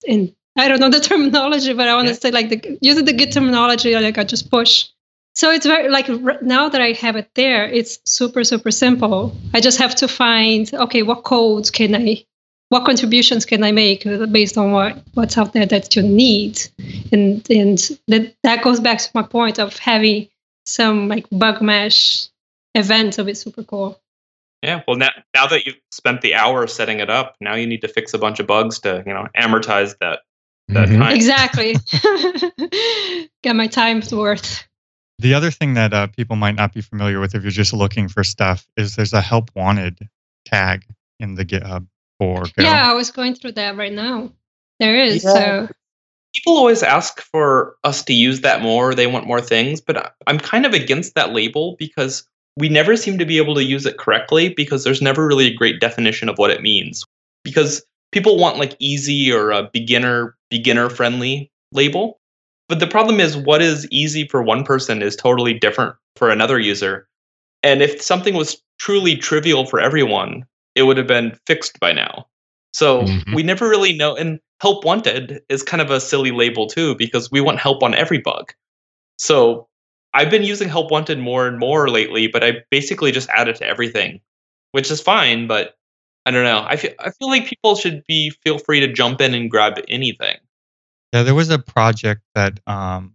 and 0.09 0.35
I 0.57 0.69
don't 0.69 0.81
know 0.81 0.91
the 0.91 1.01
terminology, 1.11 1.73
but 1.73 1.89
I 1.89 1.95
want 1.95 2.09
to 2.09 2.15
Yeah. 2.15 2.19
say 2.21 2.31
like 2.31 2.49
the 2.51 2.79
using 2.81 3.05
the 3.05 3.13
Git 3.13 3.33
terminology, 3.33 3.95
like 3.95 4.19
I 4.19 4.25
just 4.25 4.51
push. 4.51 4.89
So 5.35 5.51
it's 5.51 5.67
very 5.67 5.89
like 5.89 6.09
r- 6.09 6.39
now 6.43 6.69
that 6.69 6.81
I 6.81 6.93
have 6.93 7.17
it 7.17 7.29
there, 7.35 7.65
it's 7.67 7.99
super 8.05 8.45
super 8.45 8.71
simple. 8.71 9.37
I 9.53 9.61
just 9.61 9.79
have 9.79 9.95
to 9.97 10.09
find 10.09 10.73
okay, 10.73 11.03
what 11.03 11.25
codes 11.25 11.71
can 11.71 11.95
I, 11.95 12.25
what 12.69 12.85
contributions 12.85 13.45
can 13.45 13.65
I 13.65 13.73
make 13.73 14.05
based 14.31 14.57
on 14.57 14.71
what 14.73 15.03
what's 15.15 15.37
out 15.37 15.53
there 15.53 15.67
that 15.67 15.97
you 15.97 16.03
need, 16.03 16.61
and 17.13 17.45
and 17.51 17.79
that 18.09 18.35
that 18.45 18.63
goes 18.63 18.79
back 18.81 18.99
to 18.99 19.11
my 19.15 19.23
point 19.23 19.59
of 19.59 19.77
having 19.79 20.29
some 20.67 21.09
like 21.09 21.27
bug 21.33 21.61
mash 21.61 22.29
events 22.77 23.19
will 23.19 23.25
be 23.27 23.35
super 23.35 23.63
cool. 23.65 24.01
yeah, 24.63 24.83
well 24.87 24.97
now 24.97 25.11
now 25.35 25.47
that 25.49 25.67
you've 25.67 25.81
spent 25.91 26.21
the 26.21 26.35
hour 26.35 26.67
setting 26.69 27.01
it 27.01 27.11
up, 27.11 27.35
now 27.41 27.55
you 27.57 27.67
need 27.67 27.81
to 27.81 27.89
fix 27.89 28.15
a 28.15 28.19
bunch 28.19 28.39
of 28.41 28.47
bugs 28.47 28.79
to 28.81 29.03
you 29.05 29.13
know 29.13 29.27
amortize 29.37 29.97
that 30.01 30.21
that 30.69 30.89
Mhm. 30.89 30.99
time. 30.99 31.15
Exactly. 31.17 31.75
Get 33.43 33.57
my 33.57 33.67
time's 33.67 34.15
worth. 34.15 34.65
The 35.19 35.35
other 35.35 35.51
thing 35.51 35.75
that 35.75 35.95
uh, 35.95 36.09
people 36.09 36.37
might 36.37 36.57
not 36.57 36.73
be 36.75 36.81
familiar 36.81 37.21
with 37.21 37.35
if 37.35 37.43
you're 37.43 37.51
just 37.53 37.73
looking 37.73 38.09
for 38.09 38.25
stuff 38.25 38.67
is 38.77 38.97
there's 38.97 39.13
a 39.13 39.21
help 39.21 39.51
wanted 39.55 40.09
tag 40.45 40.85
in 41.21 41.37
the 41.37 41.45
GitHub 41.45 41.87
for 42.19 42.43
Go. 42.43 42.51
Yeah, 42.59 42.91
I 42.91 42.95
was 42.95 43.11
going 43.11 43.35
through 43.35 43.53
that 43.53 43.77
right 43.77 43.93
now. 43.93 44.33
There 44.81 44.97
is. 44.97 45.23
Yeah. 45.25 45.33
So 45.33 45.69
people 46.35 46.57
always 46.57 46.83
ask 46.83 47.21
for 47.21 47.77
us 47.85 48.03
to 48.05 48.13
use 48.13 48.41
that 48.41 48.61
more 48.61 48.95
they 48.95 49.07
want 49.07 49.27
more 49.27 49.41
things 49.41 49.81
but 49.81 49.97
I- 49.97 50.11
i'm 50.27 50.39
kind 50.39 50.67
of 50.67 50.73
against 50.73 51.15
that 51.15 51.33
label 51.33 51.77
because 51.79 52.27
we 52.57 52.69
never 52.69 52.97
seem 52.97 53.19
to 53.19 53.25
be 53.25 53.39
able 53.39 53.55
to 53.55 53.65
use 53.65 53.87
it 53.87 53.99
correctly 53.99 54.49
because 54.49 54.85
there's 54.85 55.03
never 55.03 55.27
really 55.27 55.47
a 55.47 55.55
great 55.55 55.81
definition 55.81 56.29
of 56.29 56.37
what 56.37 56.51
it 56.51 56.61
means 56.63 57.05
because 57.45 57.85
people 58.13 58.37
want 58.37 58.59
like 58.59 58.77
easy 58.79 59.33
or 59.33 59.51
a 59.51 59.71
beginner 59.73 60.37
beginner 60.51 60.91
friendly 60.91 61.51
label 61.73 62.19
but 62.69 62.81
the 62.81 62.87
problem 62.87 63.21
is 63.21 63.37
what 63.37 63.63
is 63.63 63.89
easy 63.91 64.27
for 64.29 64.43
one 64.43 64.65
person 64.65 65.03
is 65.03 65.17
totally 65.17 65.55
different 65.55 65.95
for 66.17 66.31
another 66.31 66.59
user 66.59 67.09
and 67.63 67.83
if 67.83 68.01
something 68.03 68.35
was 68.35 68.63
truly 68.79 69.17
trivial 69.17 69.67
for 69.67 69.81
everyone 69.81 70.45
it 70.75 70.83
would 70.85 70.97
have 70.97 71.07
been 71.07 71.39
fixed 71.47 71.79
by 71.81 71.93
now 71.93 72.27
so 72.73 73.03
Mhm. 73.03 73.35
we 73.35 73.43
never 73.45 73.69
really 73.69 73.93
know. 73.97 74.17
And 74.17 74.41
help 74.61 74.85
wanted 74.85 75.43
is 75.49 75.63
kind 75.63 75.81
of 75.81 75.91
a 75.91 76.01
silly 76.01 76.33
label 76.33 76.67
too, 76.67 76.97
because 76.97 77.31
we 77.31 77.41
want 77.41 77.61
help 77.61 77.83
on 77.85 77.95
every 77.95 78.19
bug. 78.19 78.53
So 79.19 79.69
I've 80.15 80.31
been 80.31 80.45
using 80.45 80.69
help 80.69 80.91
wanted 80.91 81.19
more 81.19 81.47
and 81.47 81.59
more 81.59 81.89
lately, 81.91 82.29
but 82.29 82.45
I 82.45 82.65
basically 82.71 83.13
just 83.13 83.29
add 83.31 83.49
it 83.49 83.57
to 83.57 83.67
everything, 83.67 84.21
which 84.73 84.91
is 84.91 85.01
fine. 85.01 85.47
But 85.47 85.77
I 86.27 86.31
don't 86.33 86.45
know. 86.45 86.65
I 86.69 86.77
feel 86.77 86.93
I 87.01 87.11
feel 87.11 87.29
like 87.29 87.47
people 87.47 87.77
should 87.77 88.05
be 88.07 88.31
feel 88.45 88.59
free 88.59 88.81
to 88.81 88.93
jump 88.93 89.21
in 89.21 89.35
and 89.35 89.51
grab 89.51 89.81
anything. 89.89 90.37
Yeah, 91.15 91.23
there 91.23 91.35
was 91.35 91.49
a 91.49 91.61
project 91.61 92.23
that 92.35 92.59
um, 92.67 93.15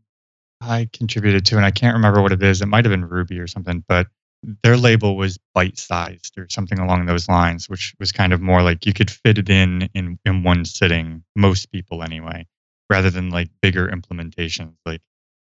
I 0.62 0.88
contributed 0.94 1.46
to, 1.48 1.58
and 1.58 1.66
I 1.66 1.72
can't 1.72 1.96
remember 1.96 2.22
what 2.22 2.32
it 2.32 2.42
is. 2.42 2.62
It 2.62 2.68
might 2.68 2.86
have 2.86 2.94
been 2.94 3.04
Ruby 3.04 3.40
or 3.40 3.48
something, 3.48 3.84
but 3.90 4.08
their 4.64 4.78
label 4.78 5.18
was 5.18 5.38
bite 5.54 5.78
sized 5.78 6.38
or 6.38 6.48
something 6.50 6.80
along 6.80 7.08
those 7.08 7.28
lines, 7.28 7.68
which 7.68 7.94
was 8.00 8.14
kind 8.14 8.32
of 8.32 8.40
more 8.40 8.62
like 8.64 8.86
you 8.86 8.94
could 8.94 9.12
fit 9.12 9.38
it 9.38 9.50
in 9.50 9.90
in, 9.94 10.18
in 10.24 10.44
one 10.44 10.64
sitting, 10.64 11.26
most 11.36 11.74
people 11.74 12.02
anyway, 12.02 12.48
rather 12.90 13.10
than 13.10 13.32
like 13.32 13.50
bigger 13.62 13.90
implementations 13.90 14.76
like, 14.86 15.02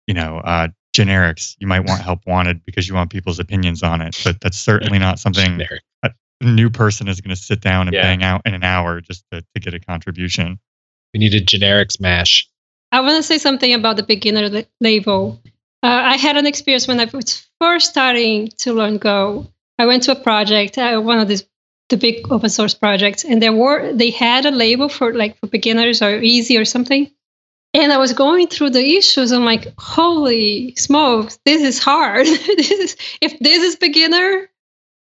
you 0.08 0.16
know, 0.16 0.40
uh, 0.40 0.70
generics. 0.98 1.56
You 1.60 1.68
might 1.68 1.82
want 1.82 2.02
help 2.02 2.26
wanted 2.26 2.66
because 2.66 2.88
you 2.88 2.96
want 2.96 3.12
people's 3.12 3.38
opinions 3.38 3.84
on 3.84 4.02
it, 4.02 4.18
but 4.24 4.42
that's 4.42 4.58
certainly 4.58 4.98
not 4.98 5.20
something 5.26 5.62
a 6.02 6.12
new 6.42 6.72
person 6.72 7.08
is 7.08 7.22
going 7.22 7.36
to 7.36 7.40
sit 7.40 7.62
down 7.62 7.88
and 7.88 7.94
Yeah. 7.94 8.02
bang 8.02 8.24
out 8.24 8.42
in 8.46 8.56
an 8.56 8.64
hour 8.64 9.02
just 9.02 9.24
to, 9.32 9.44
to 9.54 9.60
get 9.60 9.76
a 9.76 9.80
contribution. 9.80 10.60
We 11.14 11.20
need 11.20 11.34
a 11.34 11.42
generic 11.42 11.92
smash. 11.92 12.48
I 12.92 13.02
want 13.02 13.18
to 13.18 13.24
say 13.24 13.38
something 13.38 13.74
about 13.74 13.98
the 13.98 14.04
beginner 14.04 14.50
la- 14.50 14.62
label. 14.80 15.42
Uh, 15.82 15.88
I 15.88 16.18
had 16.18 16.38
an 16.38 16.46
experience 16.46 16.88
when 16.88 17.00
I 17.00 17.06
was 17.06 17.48
first 17.60 17.90
starting 17.90 18.50
to 18.60 18.74
learn 18.74 18.98
Go. 18.98 19.48
I 19.78 19.86
went 19.86 20.04
to 20.04 20.12
a 20.12 20.16
project, 20.16 20.78
uh, 20.78 21.00
one 21.00 21.20
of 21.20 21.28
these 21.28 21.46
the 21.90 21.98
big 21.98 22.32
open 22.32 22.50
source 22.50 22.76
projects, 22.76 23.26
and 23.26 23.42
there 23.42 23.54
were 23.54 23.92
they 23.94 24.12
had 24.12 24.46
a 24.46 24.52
label 24.52 24.90
for 24.90 25.14
like 25.14 25.40
for 25.40 25.48
beginners 25.48 26.02
or 26.02 26.22
easy 26.22 26.58
or 26.58 26.66
something. 26.66 27.10
And 27.74 27.92
I 27.92 27.98
was 27.98 28.14
going 28.14 28.48
through 28.48 28.72
the 28.72 28.96
issues. 28.98 29.32
I'm 29.32 29.46
like, 29.46 29.74
holy 29.78 30.74
smokes, 30.76 31.40
this 31.46 31.62
is 31.62 31.80
hard. 31.80 32.26
this 32.28 32.72
is 32.72 32.98
if 33.22 33.38
this 33.40 33.64
is 33.64 33.76
beginner, 33.76 34.50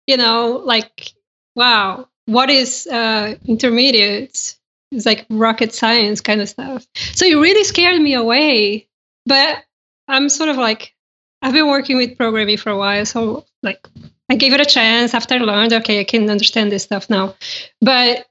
you 0.06 0.16
know, 0.16 0.62
like 0.64 1.12
wow, 1.56 2.08
what 2.26 2.50
is 2.50 2.86
uh, 2.86 3.36
intermediate? 3.46 4.56
It's 4.94 5.06
like 5.06 5.26
rocket 5.30 5.74
science 5.74 6.20
kind 6.20 6.40
of 6.40 6.48
stuff. 6.48 6.86
So 6.94 7.26
it 7.26 7.34
really 7.34 7.64
scared 7.64 8.00
me 8.00 8.14
away. 8.14 8.88
But 9.26 9.64
I'm 10.08 10.28
sort 10.28 10.50
of 10.50 10.56
like, 10.56 10.94
I've 11.42 11.52
been 11.52 11.68
working 11.68 11.96
with 11.96 12.16
programming 12.16 12.56
for 12.56 12.70
a 12.70 12.76
while. 12.76 13.04
So, 13.06 13.44
like, 13.62 13.86
I 14.30 14.36
gave 14.36 14.52
it 14.52 14.60
a 14.60 14.64
chance 14.64 15.14
after 15.14 15.34
I 15.34 15.38
learned, 15.38 15.72
okay, 15.72 16.00
I 16.00 16.04
can 16.04 16.30
understand 16.30 16.72
this 16.72 16.84
stuff 16.84 17.10
now. 17.10 17.34
But 17.80 18.26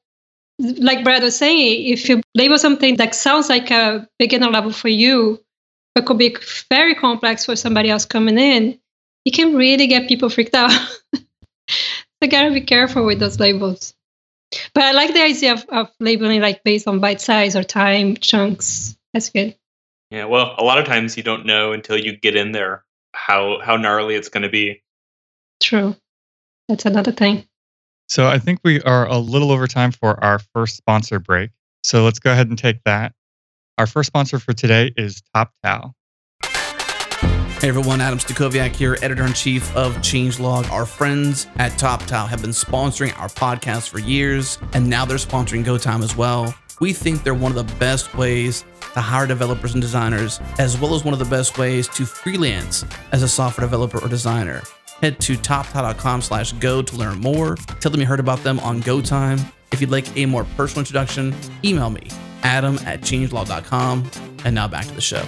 like 0.60 1.04
Brad 1.04 1.24
was 1.24 1.38
saying, 1.38 1.88
if 1.92 2.08
you 2.08 2.22
label 2.36 2.58
something 2.58 2.98
that 2.98 3.16
sounds 3.16 3.50
like 3.50 3.72
a 3.72 4.08
beginner 4.20 4.50
level 4.50 4.72
for 4.72 4.90
you, 4.90 5.40
but 5.96 6.06
could 6.06 6.18
be 6.18 6.36
very 6.70 6.96
complex 6.96 7.46
for 7.46 7.56
somebody 7.56 7.90
else 7.90 8.06
coming 8.06 8.38
in, 8.38 8.80
it 9.26 9.32
can 9.32 9.56
really 9.56 9.88
get 9.88 10.08
people 10.08 10.30
freaked 10.30 10.56
out. 10.56 10.72
so, 11.70 12.30
gotta 12.30 12.52
be 12.52 12.62
careful 12.62 13.06
with 13.06 13.20
those 13.20 13.40
labels. 13.40 13.94
But 14.74 14.84
I 14.84 14.92
like 14.92 15.14
the 15.14 15.24
idea 15.24 15.54
of, 15.54 15.66
of 15.70 15.92
labeling 16.00 16.42
like 16.42 16.64
based 16.64 16.88
on 16.88 17.00
bite 17.00 17.22
size 17.22 17.56
or 17.56 17.64
time 17.64 18.18
chunks. 18.18 18.98
That's 19.14 19.30
good. 19.30 19.56
Yeah. 20.12 20.26
Well, 20.26 20.56
a 20.58 20.64
lot 20.64 20.78
of 20.78 20.86
times 20.86 21.18
you 21.18 21.24
don't 21.24 21.46
know 21.46 21.74
until 21.74 21.98
you 21.98 22.18
get 22.18 22.36
in 22.36 22.52
there 22.52 22.84
how 23.14 23.60
how 23.62 23.78
gnarly 23.78 24.16
it's 24.16 24.30
going 24.30 24.44
to 24.44 24.50
be. 24.50 24.84
True. 25.60 25.96
That's 26.68 26.86
another 26.86 27.12
thing. 27.12 27.46
So 28.08 28.28
I 28.28 28.38
think 28.38 28.60
we 28.64 28.82
are 28.82 29.08
a 29.08 29.18
little 29.18 29.52
over 29.52 29.68
time 29.68 29.92
for 29.92 30.22
our 30.24 30.40
first 30.40 30.78
sponsor 30.78 31.20
break. 31.20 31.52
So 31.84 32.04
let's 32.04 32.20
go 32.20 32.32
ahead 32.32 32.48
and 32.50 32.58
take 32.58 32.84
that. 32.86 33.14
Our 33.78 33.88
first 33.88 34.08
sponsor 34.08 34.40
for 34.40 34.54
today 34.54 34.92
is 34.96 35.24
TopTal. 35.36 35.94
Hey 37.64 37.70
everyone, 37.70 38.02
Adam 38.02 38.20
Stacoviak 38.20 38.76
here, 38.76 38.98
editor 39.02 39.26
in 39.26 39.32
chief 39.32 39.74
of 39.74 39.96
Changelog. 40.00 40.70
Our 40.70 40.86
friends 40.86 41.48
at 41.56 41.72
TopTal 41.80 42.28
have 42.28 42.42
been 42.42 42.52
sponsoring 42.52 43.18
our 43.18 43.30
podcast 43.30 43.88
for 43.88 44.00
years, 44.00 44.60
and 44.74 44.90
now 44.90 45.06
they're 45.06 45.16
sponsoring 45.16 45.64
GoTime 45.64 46.04
as 46.04 46.14
well. 46.14 46.54
We 46.82 46.92
think 46.92 47.24
they're 47.24 47.34
one 47.34 47.58
of 47.58 47.66
the 47.66 47.76
best 47.76 48.14
ways 48.16 48.66
to 48.96 49.00
hire 49.00 49.26
developers 49.26 49.76
and 49.76 49.82
designers, 49.82 50.42
as 50.60 50.78
well 50.78 50.94
as 50.94 51.06
one 51.06 51.14
of 51.14 51.20
the 51.20 51.26
best 51.34 51.58
ways 51.58 51.88
to 51.88 52.06
freelance 52.06 52.84
as 53.14 53.24
a 53.24 53.30
software 53.30 53.66
developer 53.66 54.04
or 54.04 54.10
designer. 54.10 54.62
Head 55.00 55.22
to 55.22 55.38
toptal.com 55.38 56.22
slash 56.22 56.52
go 56.52 56.82
to 56.82 56.96
learn 56.98 57.22
more. 57.22 57.56
Tell 57.80 57.94
them 57.94 58.02
you 58.02 58.08
heard 58.08 58.20
about 58.20 58.44
them 58.44 58.60
on 58.60 58.82
Go 58.82 59.02
Time. 59.02 59.40
If 59.72 59.80
you'd 59.80 59.90
like 59.90 60.18
a 60.18 60.26
more 60.26 60.44
personal 60.58 60.82
introduction, 60.82 61.34
email 61.64 61.92
me, 61.92 62.10
adam 62.42 62.78
at 62.80 63.00
changelog.com. 63.00 64.12
And 64.44 64.54
now 64.54 64.68
back 64.68 64.86
to 64.88 64.94
the 64.94 65.00
show. 65.00 65.24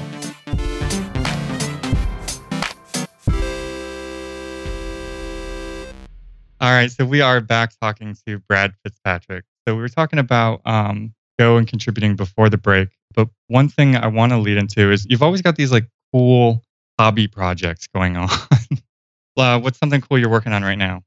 All 6.65 6.71
right, 6.71 6.91
so 6.91 7.05
we 7.05 7.21
are 7.21 7.41
back 7.41 7.79
talking 7.79 8.17
to 8.25 8.39
Brad 8.39 8.73
Fitzpatrick. 8.81 9.45
So 9.67 9.75
we 9.75 9.81
were 9.81 9.87
talking 9.87 10.17
about 10.17 10.61
um, 10.65 11.13
Go 11.37 11.57
and 11.57 11.67
contributing 11.67 12.15
before 12.15 12.49
the 12.49 12.57
break, 12.57 12.89
but 13.13 13.29
one 13.45 13.69
thing 13.69 13.95
I 13.95 14.07
want 14.07 14.31
to 14.31 14.39
lead 14.39 14.57
into 14.57 14.91
is 14.91 15.05
you've 15.07 15.21
always 15.21 15.43
got 15.43 15.57
these 15.57 15.71
like 15.71 15.87
cool 16.11 16.63
hobby 16.99 17.27
projects 17.27 17.85
going 17.85 18.17
on. 18.17 18.29
uh, 19.37 19.59
what's 19.59 19.77
something 19.77 20.01
cool 20.01 20.17
you're 20.17 20.27
working 20.27 20.53
on 20.53 20.63
right 20.63 20.77
now? 20.77 21.03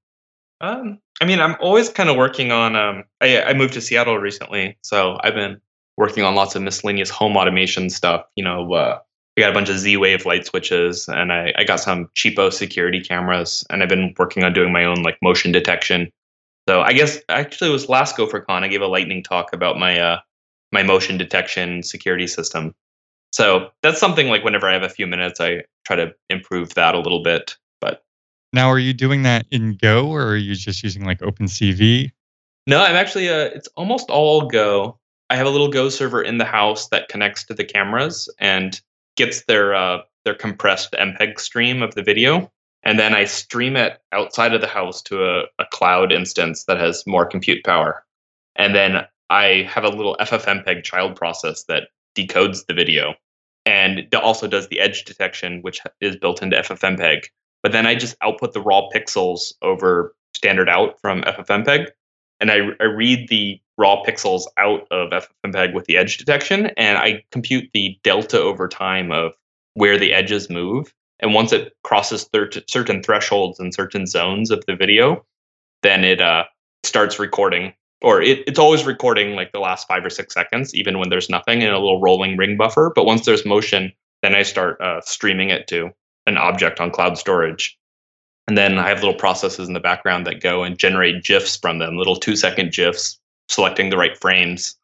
Um, 0.61 1.01
I 1.21 1.25
mean, 1.25 1.40
I'm 1.40 1.57
always 1.59 1.88
kind 1.88 2.09
of 2.09 2.14
working 2.14 2.53
on. 2.53 2.77
Um, 2.77 3.03
I, 3.21 3.42
I 3.42 3.53
moved 3.55 3.75
to 3.75 3.81
Seattle 3.81 4.16
recently, 4.16 4.79
so 4.83 5.18
I've 5.25 5.35
been 5.35 5.61
working 5.97 6.23
on 6.23 6.37
lots 6.37 6.55
of 6.55 6.62
miscellaneous 6.62 7.11
home 7.11 7.37
automation 7.37 7.90
stuff. 7.90 8.27
You 8.37 8.44
know, 8.44 8.73
uh, 8.75 9.01
I 9.38 9.40
got 9.40 9.51
a 9.51 9.55
bunch 9.55 9.68
of 9.68 9.79
Z-Wave 9.79 10.27
light 10.27 10.46
switches, 10.46 11.07
and 11.07 11.33
I, 11.33 11.53
I 11.57 11.62
got 11.62 11.79
some 11.79 12.11
cheapo 12.16 12.53
security 12.53 13.01
cameras, 13.01 13.64
and 13.70 13.85
I've 13.85 13.88
been 13.88 14.12
working 14.18 14.42
on 14.42 14.53
doing 14.53 14.72
my 14.72 14.85
own 14.85 15.05
like 15.05 15.16
motion 15.22 15.53
detection. 15.53 16.11
So 16.68 16.81
I 16.81 16.92
guess 16.92 17.20
actually 17.29 17.70
it 17.70 17.72
was 17.72 17.88
last 17.88 18.16
GopherCon. 18.16 18.64
I 18.64 18.68
gave 18.68 18.83
a 18.83 18.88
lightning 18.88 19.22
talk 19.22 19.53
about 19.53 19.79
my 19.79 20.01
uh, 20.01 20.18
my 20.72 20.83
motion 20.83 21.18
detection 21.18 21.85
security 21.85 22.27
system. 22.27 22.74
So 23.31 23.70
that's 23.81 24.01
something 24.01 24.27
like 24.27 24.42
whenever 24.42 24.68
I 24.68 24.72
have 24.72 24.83
a 24.83 24.88
few 24.88 25.07
minutes, 25.07 25.40
I 25.40 25.62
try 25.87 25.94
to 25.94 26.12
improve 26.29 26.74
that 26.74 26.96
a 26.96 26.98
little 26.98 27.22
bit. 27.22 27.57
But 27.81 28.03
now, 28.53 28.68
are 28.68 28.79
you 28.81 28.92
doing 28.92 29.22
that 29.22 29.46
in 29.53 29.77
Go, 29.77 30.09
or 30.09 30.27
are 30.27 30.37
you 30.37 30.57
just 30.57 30.83
using 30.83 31.05
like 31.05 31.20
OpenCV? 31.20 32.11
No, 32.66 32.83
I'm 32.83 32.96
actually. 32.96 33.29
Uh, 33.29 33.51
it's 33.55 33.68
almost 33.77 34.11
all 34.11 34.48
Go. 34.48 34.98
I 35.31 35.37
have 35.37 35.46
a 35.46 35.51
little 35.51 35.68
Go 35.68 35.90
server 35.90 36.22
in 36.22 36.38
the 36.38 36.44
house 36.44 36.88
that 36.88 37.09
connects 37.09 37.44
to 37.44 37.55
the 37.55 37.64
cameras, 37.64 38.29
and 38.40 38.81
gets 39.18 39.44
their 39.44 39.74
uh, 39.74 39.98
their 40.24 40.35
compressed 40.35 40.92
MPEG 40.92 41.38
stream 41.38 41.83
of 41.83 41.94
the 41.94 42.02
video, 42.02 42.50
and 42.85 42.98
then 42.98 43.14
I 43.14 43.24
stream 43.24 43.76
it 43.76 43.98
outside 44.12 44.54
of 44.54 44.62
the 44.62 44.66
house 44.66 45.02
to 45.02 45.24
a, 45.24 45.42
a 45.59 45.66
cloud 45.70 46.12
instance 46.12 46.64
that 46.64 46.81
has 46.81 47.07
more 47.07 47.26
compute 47.26 47.64
power, 47.64 48.07
and 48.57 48.74
then 48.74 49.04
I 49.28 49.68
have 49.68 49.85
a 49.85 49.90
little 49.90 50.16
FFmpeg 50.20 50.85
child 50.85 51.16
process 51.16 51.64
that 51.64 51.88
decodes 52.16 52.64
the 52.66 52.74
video, 52.74 53.14
and 53.66 54.07
also 54.14 54.46
does 54.46 54.68
the 54.68 54.81
edge 54.81 55.04
detection, 55.04 55.61
which 55.61 55.81
is 56.00 56.16
built 56.16 56.40
into 56.40 56.57
FFmpeg. 56.57 57.24
But 57.62 57.72
then 57.72 57.87
I 57.87 57.96
just 57.96 58.16
output 58.22 58.52
the 58.52 58.62
raw 58.62 58.88
pixels 58.94 59.52
over 59.61 60.14
standard 60.33 60.68
out 60.68 61.00
from 61.00 61.22
FFmpeg, 61.22 61.88
and 62.40 62.51
I, 62.51 62.61
I 62.81 62.85
read 62.85 63.29
the 63.29 63.61
raw 63.77 64.03
pixels 64.03 64.44
out 64.57 64.87
of 64.90 65.11
FFmpeg 65.44 65.72
with 65.72 65.87
the 65.87 65.96
edge 65.96 66.18
detection, 66.18 66.66
and 66.77 66.98
I 66.98 67.24
compute 67.31 67.70
the 67.72 67.98
delta 68.03 68.40
over 68.40 68.68
time 68.68 69.12
of 69.12 69.33
where 69.74 69.98
the 69.98 70.12
edges 70.12 70.51
move. 70.51 70.92
And 71.20 71.35
once 71.35 71.53
it 71.53 71.72
crosses 71.85 72.24
thir- 72.24 72.51
certain 72.68 73.03
thresholds 73.03 73.59
and 73.59 73.74
certain 73.74 74.07
zones 74.07 74.51
of 74.51 74.64
the 74.66 74.77
video, 74.77 75.24
then 75.83 76.05
it 76.05 76.20
uh, 76.20 76.44
starts 76.85 77.18
recording. 77.18 77.72
Or 78.03 78.22
it, 78.22 78.40
it's 78.46 78.59
always 78.59 78.85
recording 78.85 79.35
like 79.35 79.53
the 79.53 79.59
last 79.59 79.88
five 79.88 80.05
or 80.05 80.11
six 80.11 80.35
seconds, 80.35 80.74
even 80.74 80.98
when 80.98 81.09
there's 81.09 81.31
nothing 81.31 81.62
in 81.62 81.70
a 81.70 81.79
little 81.79 82.01
rolling 82.01 82.37
ring 82.37 82.57
buffer. 82.57 82.92
But 82.94 83.07
once 83.07 83.27
there's 83.27 83.44
motion, 83.44 83.92
then 84.22 84.35
I 84.35 84.42
start 84.42 84.81
uh, 84.81 85.01
streaming 85.01 85.51
it 85.51 85.66
to 85.68 85.90
an 86.27 86.37
object 86.37 86.81
on 86.81 86.90
cloud 86.90 87.18
storage. 87.18 87.77
And 88.49 88.57
then 88.57 88.79
I 88.79 88.89
have 88.89 89.01
little 89.01 89.15
processes 89.15 89.69
in 89.69 89.75
the 89.75 89.81
background 89.81 90.27
that 90.27 90.41
go 90.41 90.65
and 90.65 90.79
generate 90.79 91.23
GIFs 91.23 91.59
from 91.59 91.79
them, 91.79 91.99
little 91.99 92.17
two 92.17 92.35
second 92.35 92.73
GIFs 92.73 93.21
selecting 93.49 93.91
the 93.91 93.99
right 93.99 94.17
frames 94.17 94.75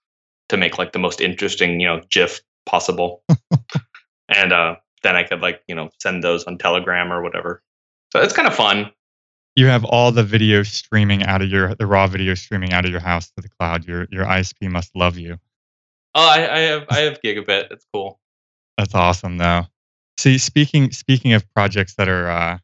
to 0.51 0.59
make 0.59 0.79
like 0.79 0.93
the 0.93 0.99
most 0.99 1.23
interesting, 1.23 1.81
you 1.81 1.89
know, 1.89 2.03
GIF 2.11 2.43
possible. 2.67 3.23
and 4.29 4.53
uh, 4.53 4.77
then 5.03 5.17
I 5.17 5.23
could 5.23 5.41
like, 5.41 5.63
you 5.67 5.75
know, 5.75 5.89
send 5.99 6.23
those 6.23 6.45
on 6.45 6.59
Telegram 6.59 7.11
or 7.11 7.23
whatever. 7.23 7.63
So 8.13 8.21
it's 8.21 8.35
kind 8.35 8.47
of 8.47 8.55
fun. 8.55 8.91
You 9.57 9.67
have 9.67 9.85
all 9.85 10.13
the 10.13 10.25
video 10.25 10.63
streaming 10.63 11.23
out 11.23 11.41
of 11.41 11.49
your 11.49 11.75
the 11.75 11.87
raw 11.87 12.07
video 12.07 12.35
streaming 12.35 12.75
out 12.75 12.85
of 12.85 12.91
your 12.91 13.01
house 13.01 13.31
to 13.31 13.41
the 13.41 13.49
cloud. 13.49 13.87
Your 13.87 14.07
your 14.11 14.25
ISP 14.25 14.69
must 14.69 14.95
love 14.95 15.17
you. 15.17 15.39
Oh, 16.15 16.29
I, 16.29 16.55
I 16.55 16.59
have 16.61 16.87
I 16.91 16.99
have 17.01 17.23
gigabit. 17.23 17.71
It's 17.71 17.87
cool. 17.95 18.21
That's 18.77 18.95
awesome 18.95 19.39
though. 19.39 19.63
See, 20.19 20.37
speaking 20.39 20.91
speaking 20.91 21.33
of 21.33 21.49
projects 21.55 21.95
that 21.95 22.09
are 22.09 22.29
uh, 22.29 22.59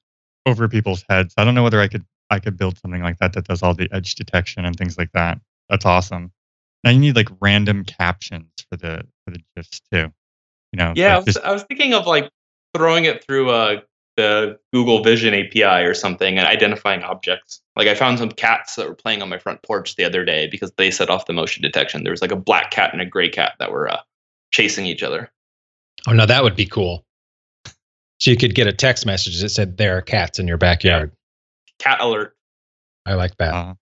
over 0.47 0.69
people's 0.69 1.05
heads, 1.09 1.35
I 1.37 1.45
don't 1.45 1.55
know 1.55 1.63
whether 1.63 1.81
I 1.81 1.89
could 1.89 2.05
I 2.31 2.39
could 2.39 2.57
build 2.57 2.79
something 2.79 3.03
like 3.03 3.19
that 3.19 3.33
that 3.33 3.47
does 3.47 3.63
all 3.63 3.75
the 3.75 3.89
edge 3.93 4.15
detection 4.15 4.65
and 4.65 4.77
things 4.77 4.97
like 4.97 5.13
that. 5.13 5.41
That's 5.69 5.85
awesome. 5.85 6.33
Now 6.85 6.91
you 6.91 6.99
need 6.99 7.17
like 7.17 7.29
random 7.41 7.85
captions 7.85 8.51
for 8.71 8.77
the 8.77 9.03
for 9.25 9.33
the 9.33 9.41
gifs 9.57 9.81
too. 9.93 10.13
You 10.73 10.77
know. 10.77 10.93
Yeah, 10.97 11.09
like 11.09 11.15
I, 11.15 11.17
was, 11.19 11.25
just- 11.27 11.47
I 11.47 11.53
was 11.53 11.63
thinking 11.65 11.95
of 11.95 12.07
like 12.07 12.31
throwing 12.75 13.05
it 13.05 13.25
through 13.25 13.51
uh, 13.51 13.81
the 14.17 14.59
Google 14.73 15.03
Vision 15.03 15.35
API 15.35 15.85
or 15.85 15.95
something 15.95 16.39
and 16.39 16.47
identifying 16.47 17.03
objects. 17.03 17.61
Like 17.77 17.89
I 17.89 17.95
found 17.95 18.19
some 18.19 18.31
cats 18.31 18.77
that 18.77 18.89
were 18.89 18.95
playing 18.95 19.23
on 19.23 19.29
my 19.29 19.39
front 19.39 19.63
porch 19.63 19.97
the 19.97 20.05
other 20.05 20.25
day 20.25 20.47
because 20.47 20.73
they 20.77 20.91
set 20.91 21.11
off 21.11 21.27
the 21.27 21.33
motion 21.33 21.63
detection. 21.63 22.05
There 22.05 22.13
was 22.13 22.23
like 22.23 22.33
a 22.33 22.37
black 22.37 22.71
cat 22.71 22.93
and 22.93 23.03
a 23.03 23.07
gray 23.07 23.29
cat 23.29 23.55
that 23.59 23.73
were 23.73 23.89
uh, 23.89 24.01
chasing 24.53 24.87
each 24.87 25.03
other. 25.03 25.31
Oh, 26.07 26.13
no, 26.13 26.27
that 26.27 26.43
would 26.43 26.57
be 26.57 26.67
cool. 26.67 27.05
So 28.21 28.31
you 28.31 28.37
could 28.37 28.55
get 28.55 28.67
a 28.67 28.73
text 28.73 29.07
message 29.07 29.41
that 29.41 29.49
said 29.49 29.79
there 29.79 29.97
are 29.97 30.03
cats 30.03 30.39
in 30.39 30.47
your 30.47 30.59
backyard. 30.59 31.13
Cat 31.79 32.01
alert. 32.01 32.37
I 33.07 33.15
like 33.15 33.37
that. 33.39 33.55
Uh, 33.55 33.75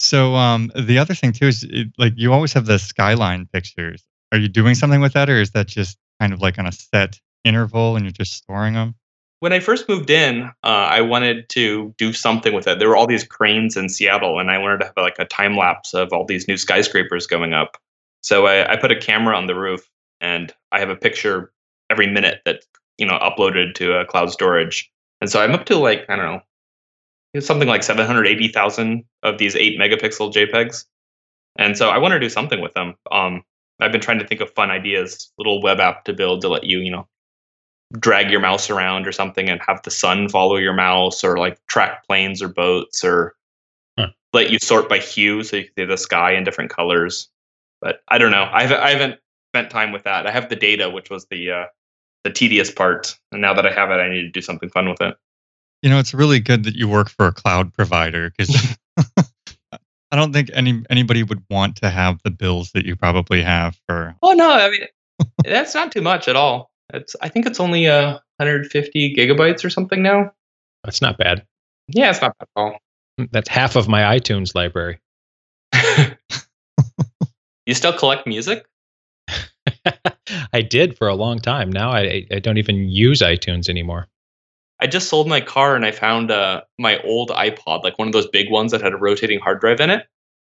so 0.00 0.34
um, 0.34 0.72
the 0.76 0.98
other 0.98 1.14
thing 1.14 1.32
too 1.32 1.46
is 1.46 1.64
it, 1.64 1.88
like 1.96 2.12
you 2.16 2.32
always 2.32 2.52
have 2.52 2.66
the 2.66 2.78
skyline 2.78 3.48
pictures. 3.52 4.04
Are 4.32 4.38
you 4.38 4.48
doing 4.48 4.74
something 4.74 5.00
with 5.00 5.14
that, 5.14 5.30
or 5.30 5.40
is 5.40 5.52
that 5.52 5.68
just 5.68 5.96
kind 6.20 6.32
of 6.32 6.40
like 6.40 6.58
on 6.58 6.66
a 6.66 6.72
set 6.72 7.20
interval 7.44 7.96
and 7.96 8.04
you're 8.04 8.12
just 8.12 8.34
storing 8.34 8.74
them? 8.74 8.94
When 9.40 9.52
I 9.52 9.60
first 9.60 9.88
moved 9.88 10.10
in, 10.10 10.42
uh, 10.64 10.66
I 10.66 11.00
wanted 11.02 11.48
to 11.50 11.94
do 11.96 12.12
something 12.12 12.52
with 12.52 12.66
it. 12.66 12.80
There 12.80 12.88
were 12.88 12.96
all 12.96 13.06
these 13.06 13.22
cranes 13.22 13.76
in 13.76 13.88
Seattle, 13.88 14.40
and 14.40 14.50
I 14.50 14.58
wanted 14.58 14.80
to 14.80 14.86
have 14.86 14.94
like 14.96 15.20
a 15.20 15.24
time 15.24 15.56
lapse 15.56 15.94
of 15.94 16.12
all 16.12 16.24
these 16.24 16.48
new 16.48 16.56
skyscrapers 16.56 17.28
going 17.28 17.54
up. 17.54 17.76
So 18.22 18.46
I, 18.46 18.72
I 18.72 18.76
put 18.76 18.90
a 18.90 18.98
camera 18.98 19.36
on 19.36 19.46
the 19.46 19.54
roof, 19.54 19.88
and 20.20 20.52
I 20.72 20.80
have 20.80 20.90
a 20.90 20.96
picture 20.96 21.52
every 21.88 22.08
minute 22.08 22.40
that's 22.44 22.66
you 22.98 23.06
know 23.06 23.18
uploaded 23.18 23.74
to 23.76 23.94
a 23.94 24.04
cloud 24.04 24.30
storage. 24.30 24.90
And 25.20 25.30
so 25.30 25.40
I'm 25.40 25.54
up 25.54 25.64
to 25.66 25.76
like 25.76 26.04
I 26.08 26.16
don't 26.16 26.42
know, 27.34 27.40
something 27.40 27.68
like 27.68 27.82
780,000 27.82 29.04
of 29.22 29.38
these 29.38 29.56
eight 29.56 29.78
megapixel 29.78 30.32
JPEGs. 30.32 30.84
And 31.56 31.76
so 31.76 31.88
I 31.88 31.98
want 31.98 32.12
to 32.12 32.20
do 32.20 32.28
something 32.28 32.60
with 32.60 32.74
them. 32.74 32.94
Um, 33.10 33.42
I've 33.80 33.92
been 33.92 34.00
trying 34.00 34.18
to 34.20 34.26
think 34.26 34.40
of 34.40 34.50
fun 34.52 34.70
ideas, 34.70 35.32
little 35.38 35.62
web 35.62 35.80
app 35.80 36.04
to 36.04 36.12
build 36.12 36.40
to 36.42 36.48
let 36.48 36.64
you, 36.64 36.78
you 36.80 36.90
know, 36.90 37.08
drag 37.98 38.30
your 38.30 38.40
mouse 38.40 38.70
around 38.70 39.06
or 39.06 39.12
something 39.12 39.48
and 39.48 39.60
have 39.66 39.82
the 39.82 39.90
sun 39.90 40.28
follow 40.28 40.56
your 40.56 40.74
mouse 40.74 41.24
or 41.24 41.38
like 41.38 41.58
track 41.66 42.06
planes 42.06 42.42
or 42.42 42.48
boats 42.48 43.04
or 43.04 43.34
Huh. 43.98 44.08
let 44.32 44.50
you 44.50 44.58
sort 44.60 44.88
by 44.88 44.98
hue 44.98 45.42
so 45.42 45.56
you 45.56 45.64
can 45.64 45.72
see 45.76 45.84
the 45.84 45.96
sky 45.96 46.32
in 46.32 46.44
different 46.44 46.70
colors. 46.70 47.28
But 47.80 48.00
I 48.06 48.18
don't 48.18 48.30
know. 48.30 48.48
I 48.52 48.62
haven't, 48.62 48.80
I 48.80 48.90
haven't 48.90 49.20
spent 49.50 49.70
time 49.70 49.90
with 49.90 50.04
that. 50.04 50.26
I 50.26 50.30
have 50.30 50.48
the 50.48 50.56
data, 50.56 50.88
which 50.88 51.10
was 51.10 51.26
the 51.26 51.50
uh, 51.50 51.64
the 52.28 52.34
tedious 52.34 52.70
part, 52.70 53.18
and 53.32 53.40
now 53.40 53.54
that 53.54 53.66
I 53.66 53.72
have 53.72 53.90
it, 53.90 53.94
I 53.94 54.08
need 54.08 54.22
to 54.22 54.30
do 54.30 54.40
something 54.40 54.68
fun 54.68 54.88
with 54.88 55.00
it. 55.00 55.16
You 55.82 55.90
know, 55.90 55.98
it's 55.98 56.12
really 56.12 56.40
good 56.40 56.64
that 56.64 56.74
you 56.74 56.88
work 56.88 57.08
for 57.08 57.26
a 57.26 57.32
cloud 57.32 57.72
provider 57.72 58.30
because 58.36 58.76
I 60.10 60.16
don't 60.16 60.32
think 60.32 60.50
any 60.52 60.82
anybody 60.90 61.22
would 61.22 61.42
want 61.48 61.76
to 61.76 61.90
have 61.90 62.20
the 62.24 62.30
bills 62.30 62.72
that 62.72 62.84
you 62.84 62.96
probably 62.96 63.42
have 63.42 63.78
for. 63.86 64.14
Oh 64.22 64.32
no, 64.32 64.50
I 64.50 64.70
mean 64.70 64.80
that's 65.44 65.74
not 65.74 65.92
too 65.92 66.02
much 66.02 66.28
at 66.28 66.36
all. 66.36 66.70
It's 66.92 67.16
I 67.22 67.28
think 67.28 67.46
it's 67.46 67.60
only 67.60 67.86
uh, 67.86 68.18
150 68.36 69.14
gigabytes 69.14 69.64
or 69.64 69.70
something 69.70 70.02
now. 70.02 70.32
That's 70.84 71.00
not 71.00 71.16
bad. 71.18 71.46
Yeah, 71.88 72.10
it's 72.10 72.20
not 72.20 72.36
bad 72.38 72.48
at 72.56 72.60
all. 72.60 72.78
That's 73.32 73.48
half 73.48 73.76
of 73.76 73.88
my 73.88 74.18
iTunes 74.18 74.54
library. 74.54 75.00
you 77.66 77.74
still 77.74 77.92
collect 77.92 78.26
music? 78.26 78.66
I 80.52 80.62
did 80.62 80.96
for 80.96 81.08
a 81.08 81.14
long 81.14 81.38
time. 81.38 81.70
Now 81.70 81.90
I, 81.90 82.26
I 82.30 82.38
don't 82.38 82.58
even 82.58 82.88
use 82.88 83.20
iTunes 83.20 83.68
anymore. 83.68 84.08
I 84.80 84.86
just 84.86 85.08
sold 85.08 85.28
my 85.28 85.40
car 85.40 85.74
and 85.74 85.84
I 85.84 85.90
found 85.90 86.30
uh, 86.30 86.62
my 86.78 87.00
old 87.02 87.30
iPod, 87.30 87.82
like 87.82 87.98
one 87.98 88.08
of 88.08 88.12
those 88.12 88.28
big 88.28 88.50
ones 88.50 88.72
that 88.72 88.80
had 88.80 88.92
a 88.92 88.96
rotating 88.96 89.40
hard 89.40 89.60
drive 89.60 89.80
in 89.80 89.90
it, 89.90 90.06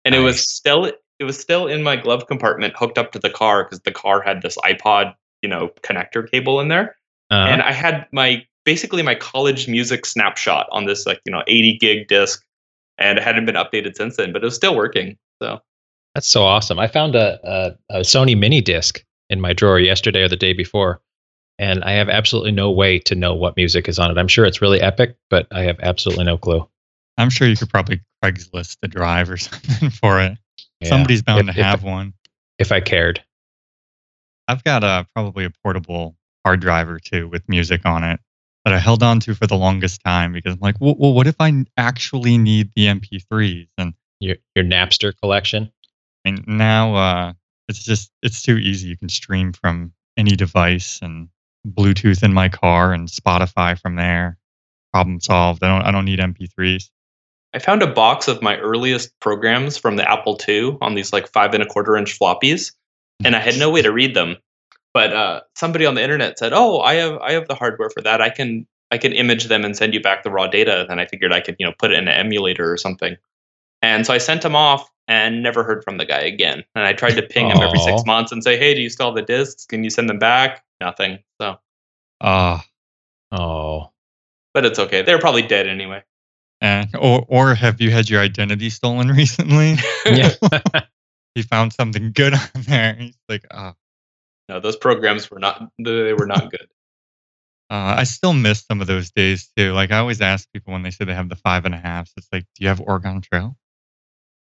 and 0.05 0.15
it 0.15 0.21
was 0.21 0.41
still 0.41 0.85
it 0.85 1.25
was 1.25 1.39
still 1.39 1.67
in 1.67 1.83
my 1.83 1.97
glove 1.97 2.27
compartment, 2.27 2.75
hooked 2.77 2.99
up 2.99 3.13
to 3.13 3.19
the 3.19 3.31
car 3.31 3.65
because 3.65 3.81
the 3.81 3.93
car 3.93 4.21
had 4.21 4.43
this 4.43 4.57
iPod, 4.59 5.15
you 5.43 5.49
know, 5.49 5.71
connector 5.83 6.29
cable 6.29 6.61
in 6.61 6.69
there, 6.69 6.97
Uh, 7.31 7.47
and 7.49 7.63
I 7.63 7.73
had 7.73 8.07
my 8.13 8.45
basically 8.65 9.03
my 9.03 9.15
college 9.15 9.69
music 9.69 10.05
snapshot 10.05 10.67
on 10.73 10.87
this 10.87 11.07
like 11.07 11.21
you 11.25 11.33
know 11.33 11.43
80 11.47 11.79
gig 11.79 12.09
disc, 12.09 12.45
and 12.99 13.19
it 13.19 13.25
hadn't 13.25 13.47
been 13.47 13.55
updated 13.55 13.97
since 13.97 14.17
then, 14.17 14.33
but 14.33 14.43
it 14.43 14.47
was 14.47 14.57
still 14.57 14.75
working. 14.75 15.17
So 15.41 15.61
that's 16.15 16.27
so 16.29 16.45
awesome. 16.45 16.79
I 16.79 16.89
found 16.89 17.15
a, 17.15 17.39
a, 17.45 17.99
a 17.99 18.01
Sony 18.01 18.37
mini 18.37 18.61
disc 18.61 19.05
in 19.31 19.41
my 19.41 19.53
drawer 19.53 19.79
yesterday 19.79 20.23
or 20.23 20.29
the 20.29 20.37
day 20.37 20.53
before, 20.53 21.01
and 21.59 21.83
I 21.85 21.93
have 21.93 22.09
absolutely 22.09 22.53
no 22.53 22.71
way 22.71 22.99
to 23.01 23.15
know 23.15 23.35
what 23.35 23.57
music 23.57 23.89
is 23.89 23.99
on 23.99 24.11
it. 24.11 24.19
I'm 24.19 24.29
sure 24.29 24.45
it's 24.45 24.61
really 24.63 24.81
epic, 24.81 25.17
but 25.31 25.47
I 25.53 25.63
have 25.63 25.81
absolutely 25.81 26.25
no 26.25 26.37
clue. 26.39 26.69
I'm 27.19 27.31
sure 27.31 27.49
you 27.49 27.57
could 27.57 27.71
probably 27.71 28.03
Craigslist 28.23 28.79
the 28.83 28.89
drive 28.89 29.31
or 29.31 29.37
something 29.37 29.91
for 29.91 30.21
it. 30.21 30.37
Yeah. 30.81 30.89
Somebody's 30.89 31.23
bound 31.23 31.49
If- 31.49 31.55
to 31.55 31.61
if- 31.61 31.67
have 31.67 31.83
one. 31.83 32.15
If 32.59 32.73
I 32.73 32.81
cared. 32.81 33.23
I've 34.49 34.63
got 34.65 34.85
a 34.85 35.07
probably 35.15 35.45
a 35.45 35.51
portable 35.63 36.17
hard 36.45 36.61
drive 36.61 36.89
or 36.89 36.99
two 37.01 37.29
with 37.29 37.49
music 37.49 37.85
on 37.85 38.05
it 38.05 38.21
that 38.65 38.73
I 38.73 38.79
held 38.79 39.03
on 39.03 39.21
to 39.21 39.35
for 39.35 39.47
the 39.47 39.57
longest 39.57 40.01
time 40.05 40.33
because 40.33 40.55
I'm 40.55 40.61
like, 40.61 40.77
well, 40.81 40.95
well 40.97 41.13
what 41.13 41.27
if 41.27 41.35
I 41.41 41.65
actually 41.77 42.39
need 42.39 42.71
the 42.77 42.87
MP3s? 42.87 43.69
And 43.77 43.95
Your 44.21 44.37
your 44.55 44.65
Napster 44.65 45.13
collection. 45.21 45.73
And 46.25 46.47
now 46.47 46.95
uh, 46.95 47.33
it's 47.69 47.83
just 47.83 48.11
it's 48.23 48.43
too 48.43 48.59
easy. 48.59 48.89
You 48.89 48.97
can 48.97 49.09
stream 49.09 49.53
from 49.53 49.93
any 50.17 50.37
device 50.37 50.99
and 51.03 51.29
Bluetooth 51.67 52.23
in 52.23 52.33
my 52.33 52.49
car 52.49 52.93
and 52.93 53.09
Spotify 53.09 53.79
from 53.79 53.97
there. 53.97 54.39
Problem 54.93 55.21
solved. 55.21 55.63
I 55.63 55.69
don't 55.69 55.87
I 55.87 55.91
don't 55.91 56.05
need 56.05 56.19
MP3s. 56.19 56.91
I 57.55 57.59
found 57.59 57.83
a 57.83 57.87
box 57.87 58.29
of 58.29 58.43
my 58.43 58.59
earliest 58.59 59.19
programs 59.21 59.77
from 59.77 59.97
the 59.97 60.09
Apple 60.09 60.39
II 60.47 60.77
on 60.81 60.95
these 60.95 61.13
like 61.13 61.27
five 61.27 61.55
and 61.55 61.63
a 61.63 61.67
quarter 61.67 61.97
inch 61.97 62.19
floppies, 62.19 62.73
and 63.25 63.35
I 63.35 63.41
had 63.41 63.59
no 63.59 63.71
way 63.71 63.83
to 63.83 63.93
read 63.93 64.15
them. 64.15 64.37
But 64.93 65.13
uh, 65.13 65.41
somebody 65.55 65.87
on 65.87 65.95
the 65.95 66.03
internet 66.03 66.39
said, 66.39 66.53
"Oh, 66.53 66.81
I 66.81 66.95
have 66.95 67.19
I 67.19 67.33
have 67.33 67.49
the 67.49 67.55
hardware 67.55 67.91
for 67.91 68.03
that. 68.03 68.21
I 68.21 68.31
can 68.31 68.67
I 68.91 68.99
can 68.99 69.13
image 69.13 69.45
them 69.45 69.65
and 69.65 69.77
send 69.77 69.95
you 69.95 70.01
back 70.01 70.23
the 70.23 70.31
raw 70.31 70.47
data." 70.47 70.85
Then 70.89 70.99
I 70.99 71.07
figured 71.07 71.33
I 71.33 71.41
could 71.41 71.57
you 71.59 71.67
know 71.67 71.73
put 71.79 71.93
it 71.93 71.99
in 71.99 72.09
an 72.09 72.15
emulator 72.15 72.71
or 72.71 72.77
something. 72.77 73.17
And 73.87 74.05
so 74.05 74.13
I 74.13 74.19
sent 74.19 74.45
him 74.45 74.57
off 74.57 74.91
and 75.07 75.43
never 75.45 75.63
heard 75.63 75.85
from 75.85 75.97
the 75.97 76.05
guy 76.05 76.19
again. 76.23 76.65
And 76.75 76.85
I 76.85 76.93
tried 76.93 77.15
to 77.15 77.23
ping 77.23 77.49
him 77.49 77.59
every 77.63 77.79
six 77.79 78.05
months 78.05 78.33
and 78.33 78.43
say, 78.43 78.59
"Hey, 78.59 78.75
do 78.75 78.81
you 78.83 78.91
still 78.91 79.07
have 79.07 79.15
the 79.15 79.23
discs? 79.23 79.65
Can 79.65 79.85
you 79.85 79.91
send 79.91 80.09
them 80.09 80.19
back?" 80.19 80.65
Nothing. 80.81 81.21
So, 81.41 81.59
Uh, 82.21 82.59
Oh. 83.31 83.93
but 84.55 84.65
it's 84.67 84.79
okay. 84.81 85.03
They're 85.03 85.21
probably 85.21 85.43
dead 85.47 85.69
anyway. 85.69 86.03
and 86.61 86.89
or 86.97 87.25
or 87.29 87.55
have 87.55 87.81
you 87.81 87.91
had 87.93 88.09
your 88.11 88.21
identity 88.21 88.71
stolen 88.71 89.09
recently? 89.23 89.77
Yeah. 90.07 90.31
he 91.37 91.43
found 91.43 91.73
something 91.73 92.11
good 92.13 92.35
on 92.35 92.41
there. 92.67 92.95
He's 92.95 93.17
like, 93.29 93.45
oh, 93.53 93.75
no, 94.49 94.59
those 94.61 94.77
programs 94.77 95.31
were 95.31 95.39
not. 95.39 95.71
They 95.79 96.13
were 96.15 96.27
not 96.27 96.51
good. 96.51 96.67
Uh, 97.71 97.95
I 97.99 98.05
still 98.05 98.33
miss 98.33 98.65
some 98.65 98.81
of 98.81 98.87
those 98.89 99.11
days 99.13 99.51
too. 99.57 99.73
Like 99.73 99.93
I 99.93 99.99
always 99.99 100.21
ask 100.21 100.49
people 100.53 100.73
when 100.73 100.83
they 100.83 100.91
say 100.91 101.05
they 101.05 101.15
have 101.15 101.29
the 101.29 101.37
five 101.37 101.65
and 101.67 101.75
a 101.75 101.79
half, 101.79 102.11
it's 102.17 102.29
like, 102.33 102.45
do 102.55 102.63
you 102.65 102.69
have 102.69 102.81
Oregon 102.81 103.21
Trail? 103.21 103.57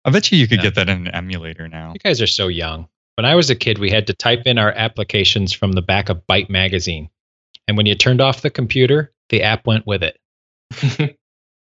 I 0.05 0.09
bet 0.09 0.31
you 0.31 0.37
you 0.37 0.47
could 0.47 0.57
Yeah. 0.59 0.63
get 0.63 0.75
that 0.75 0.89
in 0.89 1.07
an 1.07 1.13
emulator 1.13 1.67
now. 1.67 1.93
You 1.93 1.99
guys 1.99 2.21
are 2.21 2.27
so 2.27 2.47
young. 2.47 2.87
When 3.15 3.25
I 3.25 3.35
was 3.35 3.49
a 3.49 3.55
kid, 3.55 3.77
we 3.77 3.91
had 3.91 4.07
to 4.07 4.13
type 4.13 4.43
in 4.45 4.57
our 4.57 4.71
applications 4.71 5.53
from 5.53 5.73
the 5.73 5.81
back 5.81 6.09
of 6.09 6.25
Byte 6.27 6.49
magazine. 6.49 7.09
And 7.67 7.77
when 7.77 7.85
you 7.85 7.93
turned 7.95 8.21
off 8.21 8.41
the 8.41 8.49
computer, 8.49 9.13
the 9.29 9.43
app 9.43 9.67
went 9.67 9.85
with 9.85 10.03
it. 10.03 10.17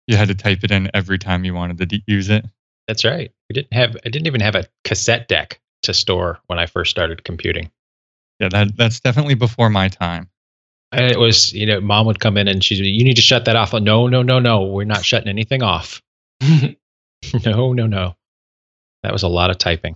You 0.05 0.17
had 0.17 0.27
to 0.27 0.35
type 0.35 0.65
it 0.65 0.71
in 0.71 0.91
every 0.93 1.17
time 1.17 1.45
you 1.45 1.53
wanted 1.53 1.77
to 1.77 1.85
d- 1.85 2.03
use 2.07 2.29
it. 2.29 2.45
That's 2.89 3.05
right. 3.05 3.31
We 3.49 3.53
didn't 3.53 3.71
have 3.71 3.95
I 4.05 4.09
didn't 4.09 4.27
even 4.27 4.41
have 4.41 4.53
a 4.55 4.65
cassette 4.83 5.29
deck 5.29 5.61
to 5.83 5.93
store 5.93 6.39
when 6.47 6.59
I 6.59 6.65
first 6.65 6.91
started 6.91 7.23
computing. 7.23 7.71
Yeah, 8.41 8.49
that 8.49 8.75
that's 8.75 8.99
definitely 8.99 9.35
before 9.35 9.69
my 9.69 9.87
time. 9.87 10.29
And 10.91 11.09
it 11.09 11.17
was, 11.17 11.53
you 11.53 11.65
know, 11.65 11.79
mom 11.79 12.05
would 12.07 12.19
come 12.19 12.35
in 12.37 12.49
and 12.49 12.61
she'd 12.61 12.81
be, 12.81 12.89
you 12.89 13.05
need 13.05 13.15
to 13.15 13.21
shut 13.21 13.45
that 13.45 13.55
off. 13.55 13.71
No, 13.71 14.07
no, 14.07 14.21
no, 14.21 14.39
no. 14.39 14.63
We're 14.63 14.83
not 14.83 15.05
shutting 15.05 15.29
anything 15.29 15.63
off. 15.63 16.01
no, 17.45 17.73
no, 17.73 17.87
no. 17.87 18.15
That 19.03 19.13
was 19.13 19.23
a 19.23 19.27
lot 19.27 19.49
of 19.49 19.57
typing. 19.57 19.95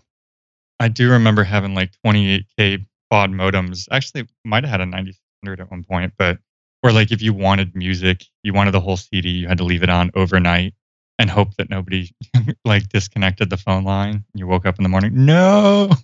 I 0.80 0.90
do 0.90 1.12
remember 1.12 1.44
having 1.44 1.74
like 1.74 1.92
28k 2.06 2.86
baud 3.10 3.32
modems. 3.32 3.88
Actually, 3.92 4.28
might 4.46 4.64
have 4.64 4.72
had 4.72 4.82
a 4.82 4.86
9600 4.86 5.62
at 5.62 5.72
one 5.72 5.84
point, 5.84 6.14
but 6.18 6.40
where 6.82 6.94
like 6.94 7.12
if 7.12 7.22
you 7.22 7.34
wanted 7.34 7.76
music, 7.76 8.24
you 8.44 8.54
wanted 8.54 8.72
the 8.72 8.80
whole 8.80 8.98
CD, 8.98 9.30
you 9.30 9.48
had 9.48 9.58
to 9.58 9.64
leave 9.64 9.84
it 9.84 9.90
on 9.90 10.12
overnight 10.14 10.74
and 11.20 11.30
hope 11.30 11.56
that 11.56 11.70
nobody 11.70 12.10
like 12.66 12.90
disconnected 12.90 13.50
the 13.50 13.58
phone 13.58 13.84
line. 13.84 14.24
You 14.34 14.48
woke 14.48 14.66
up 14.66 14.78
in 14.78 14.84
the 14.84 14.90
morning, 14.90 15.26
no. 15.26 15.92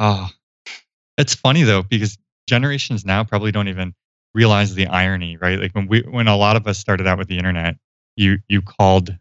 Ah, 0.00 0.30
it's 1.16 1.34
funny 1.34 1.64
though 1.64 1.82
because 1.82 2.16
generations 2.48 3.04
now 3.04 3.24
probably 3.24 3.50
don't 3.50 3.68
even 3.68 3.94
realize 4.34 4.74
the 4.74 4.86
irony, 4.86 5.36
right? 5.36 5.58
Like 5.58 5.72
when 5.72 5.88
we 5.88 6.02
when 6.02 6.28
a 6.28 6.36
lot 6.36 6.56
of 6.56 6.66
us 6.66 6.78
started 6.78 7.06
out 7.06 7.18
with 7.18 7.28
the 7.28 7.36
internet, 7.36 7.76
you 8.16 8.38
you 8.48 8.62
called 8.62 9.16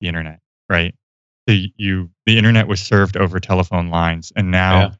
the 0.00 0.08
internet, 0.08 0.40
right? 0.68 0.94
So 1.48 1.56
you 1.76 2.10
the 2.26 2.38
internet 2.38 2.68
was 2.68 2.80
served 2.80 3.16
over 3.16 3.40
telephone 3.40 3.88
lines, 3.88 4.32
and 4.36 4.50
now 4.50 4.80
Yeah. 4.80 4.90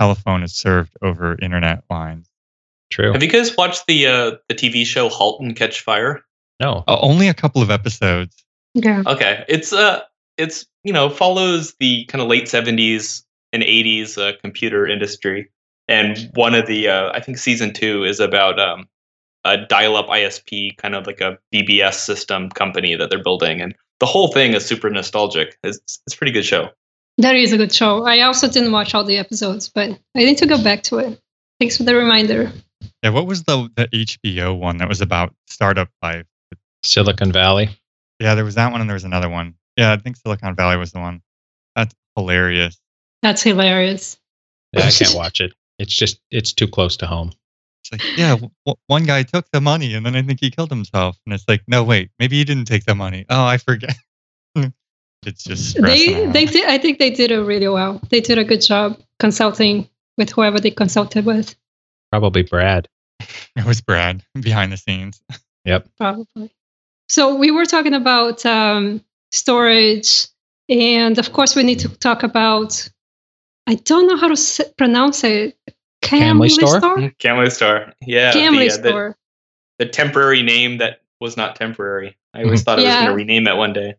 telephone 0.00 0.42
is 0.42 0.54
served 0.54 0.96
over 1.02 1.36
internet 1.40 1.84
lines. 1.90 2.28
True. 2.90 3.12
Have 3.12 3.22
you 3.22 3.28
guys 3.28 3.56
watched 3.56 3.86
the 3.86 4.06
uh, 4.06 4.30
the 4.48 4.54
TV 4.54 4.84
show 4.86 5.08
*Halt 5.08 5.40
and 5.40 5.54
Catch 5.54 5.80
Fire*? 5.82 6.22
No. 6.60 6.84
Uh, 6.88 6.98
only 7.00 7.28
a 7.28 7.34
couple 7.34 7.62
of 7.62 7.70
episodes. 7.70 8.44
Yeah. 8.74 9.02
Okay, 9.06 9.44
it's 9.48 9.72
uh, 9.72 10.02
it's 10.36 10.66
you 10.84 10.92
know 10.92 11.08
follows 11.10 11.74
the 11.80 12.04
kind 12.06 12.22
of 12.22 12.28
late 12.28 12.44
'70s 12.44 13.24
and 13.52 13.62
'80s 13.62 14.18
uh, 14.18 14.36
computer 14.40 14.86
industry, 14.86 15.50
and 15.86 16.30
one 16.34 16.54
of 16.54 16.66
the 16.66 16.88
uh, 16.88 17.10
I 17.12 17.20
think 17.20 17.38
season 17.38 17.72
two 17.72 18.04
is 18.04 18.20
about 18.20 18.58
um, 18.58 18.88
a 19.44 19.56
dial-up 19.56 20.08
ISP, 20.08 20.76
kind 20.76 20.94
of 20.94 21.06
like 21.06 21.20
a 21.20 21.38
BBS 21.54 21.94
system 21.94 22.50
company 22.50 22.94
that 22.94 23.10
they're 23.10 23.22
building, 23.22 23.60
and 23.60 23.74
the 24.00 24.06
whole 24.06 24.28
thing 24.28 24.54
is 24.54 24.64
super 24.64 24.90
nostalgic. 24.90 25.58
It's 25.62 26.00
it's 26.06 26.14
a 26.14 26.16
pretty 26.16 26.32
good 26.32 26.44
show. 26.44 26.70
That 27.18 27.34
is 27.34 27.52
a 27.52 27.56
good 27.56 27.72
show. 27.72 28.04
I 28.06 28.20
also 28.20 28.48
didn't 28.48 28.72
watch 28.72 28.94
all 28.94 29.04
the 29.04 29.18
episodes, 29.18 29.68
but 29.68 29.90
I 29.90 30.18
need 30.18 30.38
to 30.38 30.46
go 30.46 30.62
back 30.62 30.84
to 30.84 30.98
it. 30.98 31.20
Thanks 31.58 31.76
for 31.76 31.82
the 31.82 31.94
reminder. 31.94 32.52
Yeah, 33.02 33.10
what 33.10 33.26
was 33.26 33.42
the 33.44 33.68
the 33.76 33.88
HBO 33.88 34.58
one 34.58 34.78
that 34.78 34.88
was 34.88 35.00
about 35.00 35.34
startup 35.48 35.88
life? 36.02 36.26
Silicon 36.84 37.32
Valley. 37.32 37.70
Yeah, 38.20 38.34
there 38.34 38.44
was 38.44 38.54
that 38.54 38.70
one, 38.70 38.80
and 38.80 38.88
there 38.88 38.94
was 38.94 39.04
another 39.04 39.28
one. 39.28 39.54
Yeah, 39.76 39.92
I 39.92 39.96
think 39.96 40.16
Silicon 40.16 40.54
Valley 40.54 40.76
was 40.76 40.92
the 40.92 41.00
one. 41.00 41.22
That's 41.74 41.94
hilarious. 42.16 42.78
That's 43.22 43.42
hilarious. 43.42 44.18
Yeah, 44.72 44.84
I 44.84 44.90
can't 44.90 45.14
watch 45.14 45.40
it. 45.40 45.54
It's 45.78 45.94
just 45.94 46.20
it's 46.30 46.52
too 46.52 46.68
close 46.68 46.96
to 46.98 47.06
home. 47.06 47.32
It's 47.90 48.04
like, 48.04 48.18
yeah, 48.18 48.30
w- 48.30 48.50
w- 48.66 48.76
one 48.86 49.04
guy 49.04 49.22
took 49.22 49.50
the 49.50 49.60
money, 49.60 49.94
and 49.94 50.04
then 50.04 50.14
I 50.14 50.22
think 50.22 50.40
he 50.40 50.50
killed 50.50 50.70
himself. 50.70 51.18
And 51.24 51.34
it's 51.34 51.44
like, 51.48 51.62
no, 51.66 51.82
wait, 51.84 52.10
maybe 52.18 52.36
he 52.36 52.44
didn't 52.44 52.66
take 52.66 52.84
the 52.84 52.94
money. 52.94 53.24
Oh, 53.30 53.44
I 53.44 53.56
forget. 53.58 53.96
it's 55.26 55.44
just 55.44 55.70
stressing 55.70 55.84
They 55.84 56.26
out. 56.26 56.32
they 56.32 56.44
did. 56.44 56.68
I 56.68 56.78
think 56.78 56.98
they 56.98 57.10
did 57.10 57.30
it 57.30 57.40
really 57.40 57.68
well. 57.68 58.00
They 58.10 58.20
did 58.20 58.38
a 58.38 58.44
good 58.44 58.60
job 58.60 58.98
consulting 59.18 59.88
with 60.16 60.30
whoever 60.30 60.60
they 60.60 60.70
consulted 60.70 61.24
with. 61.24 61.54
Probably 62.10 62.42
Brad. 62.42 62.88
It 63.56 63.64
was 63.64 63.80
Brad 63.80 64.22
behind 64.40 64.72
the 64.72 64.76
scenes. 64.76 65.20
Yep. 65.64 65.86
Probably. 65.98 66.50
So 67.10 67.34
we 67.34 67.50
were 67.50 67.66
talking 67.66 67.92
about 67.92 68.46
um, 68.46 69.04
storage, 69.32 70.26
and 70.70 71.18
of 71.18 71.32
course 71.32 71.54
we 71.54 71.62
need 71.62 71.80
to 71.80 71.88
talk 71.88 72.22
about. 72.22 72.88
I 73.66 73.74
don't 73.74 74.06
know 74.06 74.16
how 74.16 74.34
to 74.34 74.64
pronounce 74.78 75.24
it. 75.24 75.58
Camlistore? 76.02 77.16
Camley 77.18 77.50
Store, 77.50 77.92
yeah, 78.00 78.32
Camley 78.32 78.68
the, 78.68 78.74
uh, 78.74 78.82
the- 78.82 78.88
Store. 78.88 79.16
the 79.78 79.86
temporary 79.86 80.42
name 80.42 80.78
that 80.78 81.02
was 81.20 81.36
not 81.36 81.56
temporary. 81.56 82.16
I 82.34 82.44
always 82.44 82.62
thought 82.62 82.78
I 82.78 82.84
was 82.84 82.94
going 82.94 83.06
to 83.06 83.14
rename 83.14 83.48
it 83.48 83.56
one 83.56 83.72
day. 83.72 83.94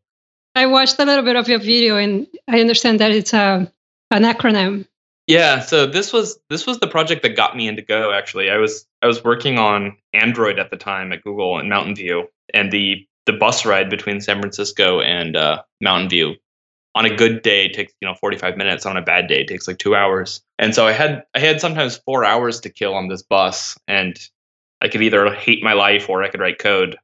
I 0.55 0.65
watched 0.65 0.99
a 0.99 1.05
little 1.05 1.23
bit 1.23 1.35
of 1.35 1.47
your 1.47 1.59
video, 1.59 1.97
and 1.97 2.27
I 2.47 2.59
understand 2.61 2.99
that 2.99 3.11
it's 3.11 3.33
a 3.33 3.71
an 4.11 4.23
acronym. 4.23 4.87
Yeah, 5.27 5.59
so 5.59 5.85
this 5.85 6.11
was 6.11 6.39
this 6.49 6.65
was 6.65 6.79
the 6.79 6.87
project 6.87 7.21
that 7.23 7.35
got 7.35 7.55
me 7.55 7.67
into 7.67 7.81
Go. 7.81 8.11
Actually, 8.11 8.49
I 8.49 8.57
was 8.57 8.87
I 9.01 9.07
was 9.07 9.23
working 9.23 9.59
on 9.59 9.95
Android 10.13 10.57
at 10.57 10.71
the 10.71 10.77
time 10.77 11.11
at 11.13 11.23
Google 11.23 11.59
in 11.59 11.69
Mountain 11.69 11.95
View, 11.95 12.27
and 12.53 12.71
the 12.71 13.05
the 13.25 13.33
bus 13.33 13.65
ride 13.65 13.89
between 13.89 14.21
San 14.21 14.39
Francisco 14.39 15.01
and 15.01 15.35
uh, 15.35 15.61
Mountain 15.81 16.09
View 16.09 16.35
on 16.95 17.05
a 17.05 17.15
good 17.15 17.41
day 17.41 17.65
it 17.65 17.73
takes 17.73 17.93
you 18.01 18.07
know 18.07 18.15
45 18.15 18.57
minutes. 18.57 18.85
On 18.85 18.97
a 18.97 19.01
bad 19.01 19.27
day, 19.27 19.41
it 19.41 19.47
takes 19.47 19.67
like 19.67 19.77
two 19.77 19.95
hours. 19.95 20.41
And 20.57 20.73
so 20.73 20.87
I 20.87 20.91
had 20.91 21.23
I 21.35 21.39
had 21.39 21.61
sometimes 21.61 21.97
four 21.97 22.25
hours 22.25 22.59
to 22.61 22.69
kill 22.69 22.93
on 22.93 23.07
this 23.07 23.23
bus, 23.23 23.77
and 23.87 24.19
I 24.81 24.87
could 24.87 25.01
either 25.01 25.33
hate 25.33 25.63
my 25.63 25.73
life 25.73 26.09
or 26.09 26.23
I 26.23 26.29
could 26.29 26.39
write 26.39 26.59
code. 26.59 26.97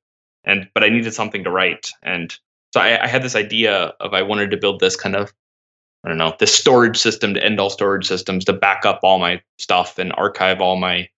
And 0.44 0.70
but 0.74 0.84
I 0.84 0.90
needed 0.90 1.14
something 1.14 1.44
to 1.44 1.52
write, 1.52 1.90
and 2.04 2.36
so 2.74 2.82
I, 2.82 3.04
I 3.04 3.08
had 3.08 3.24
this 3.24 3.36
idea 3.36 3.94
of 4.00 4.14
I 4.14 4.22
wanted 4.22 4.52
to 4.52 4.58
build 4.58 4.80
this 4.80 4.96
kind 4.96 5.16
of 5.16 5.34
I 6.04 6.10
don't 6.10 6.20
know, 6.20 6.36
this 6.40 6.54
storage 6.54 6.98
system 6.98 7.34
to 7.34 7.44
end 7.44 7.60
all 7.60 7.72
storage 7.72 8.06
systems 8.06 8.46
to 8.46 8.54
back 8.54 8.86
up 8.86 9.00
all 9.02 9.18
my 9.18 9.42
stuff 9.58 9.98
and 9.98 10.14
archive 10.14 10.62
all 10.62 10.76
my 10.76 11.10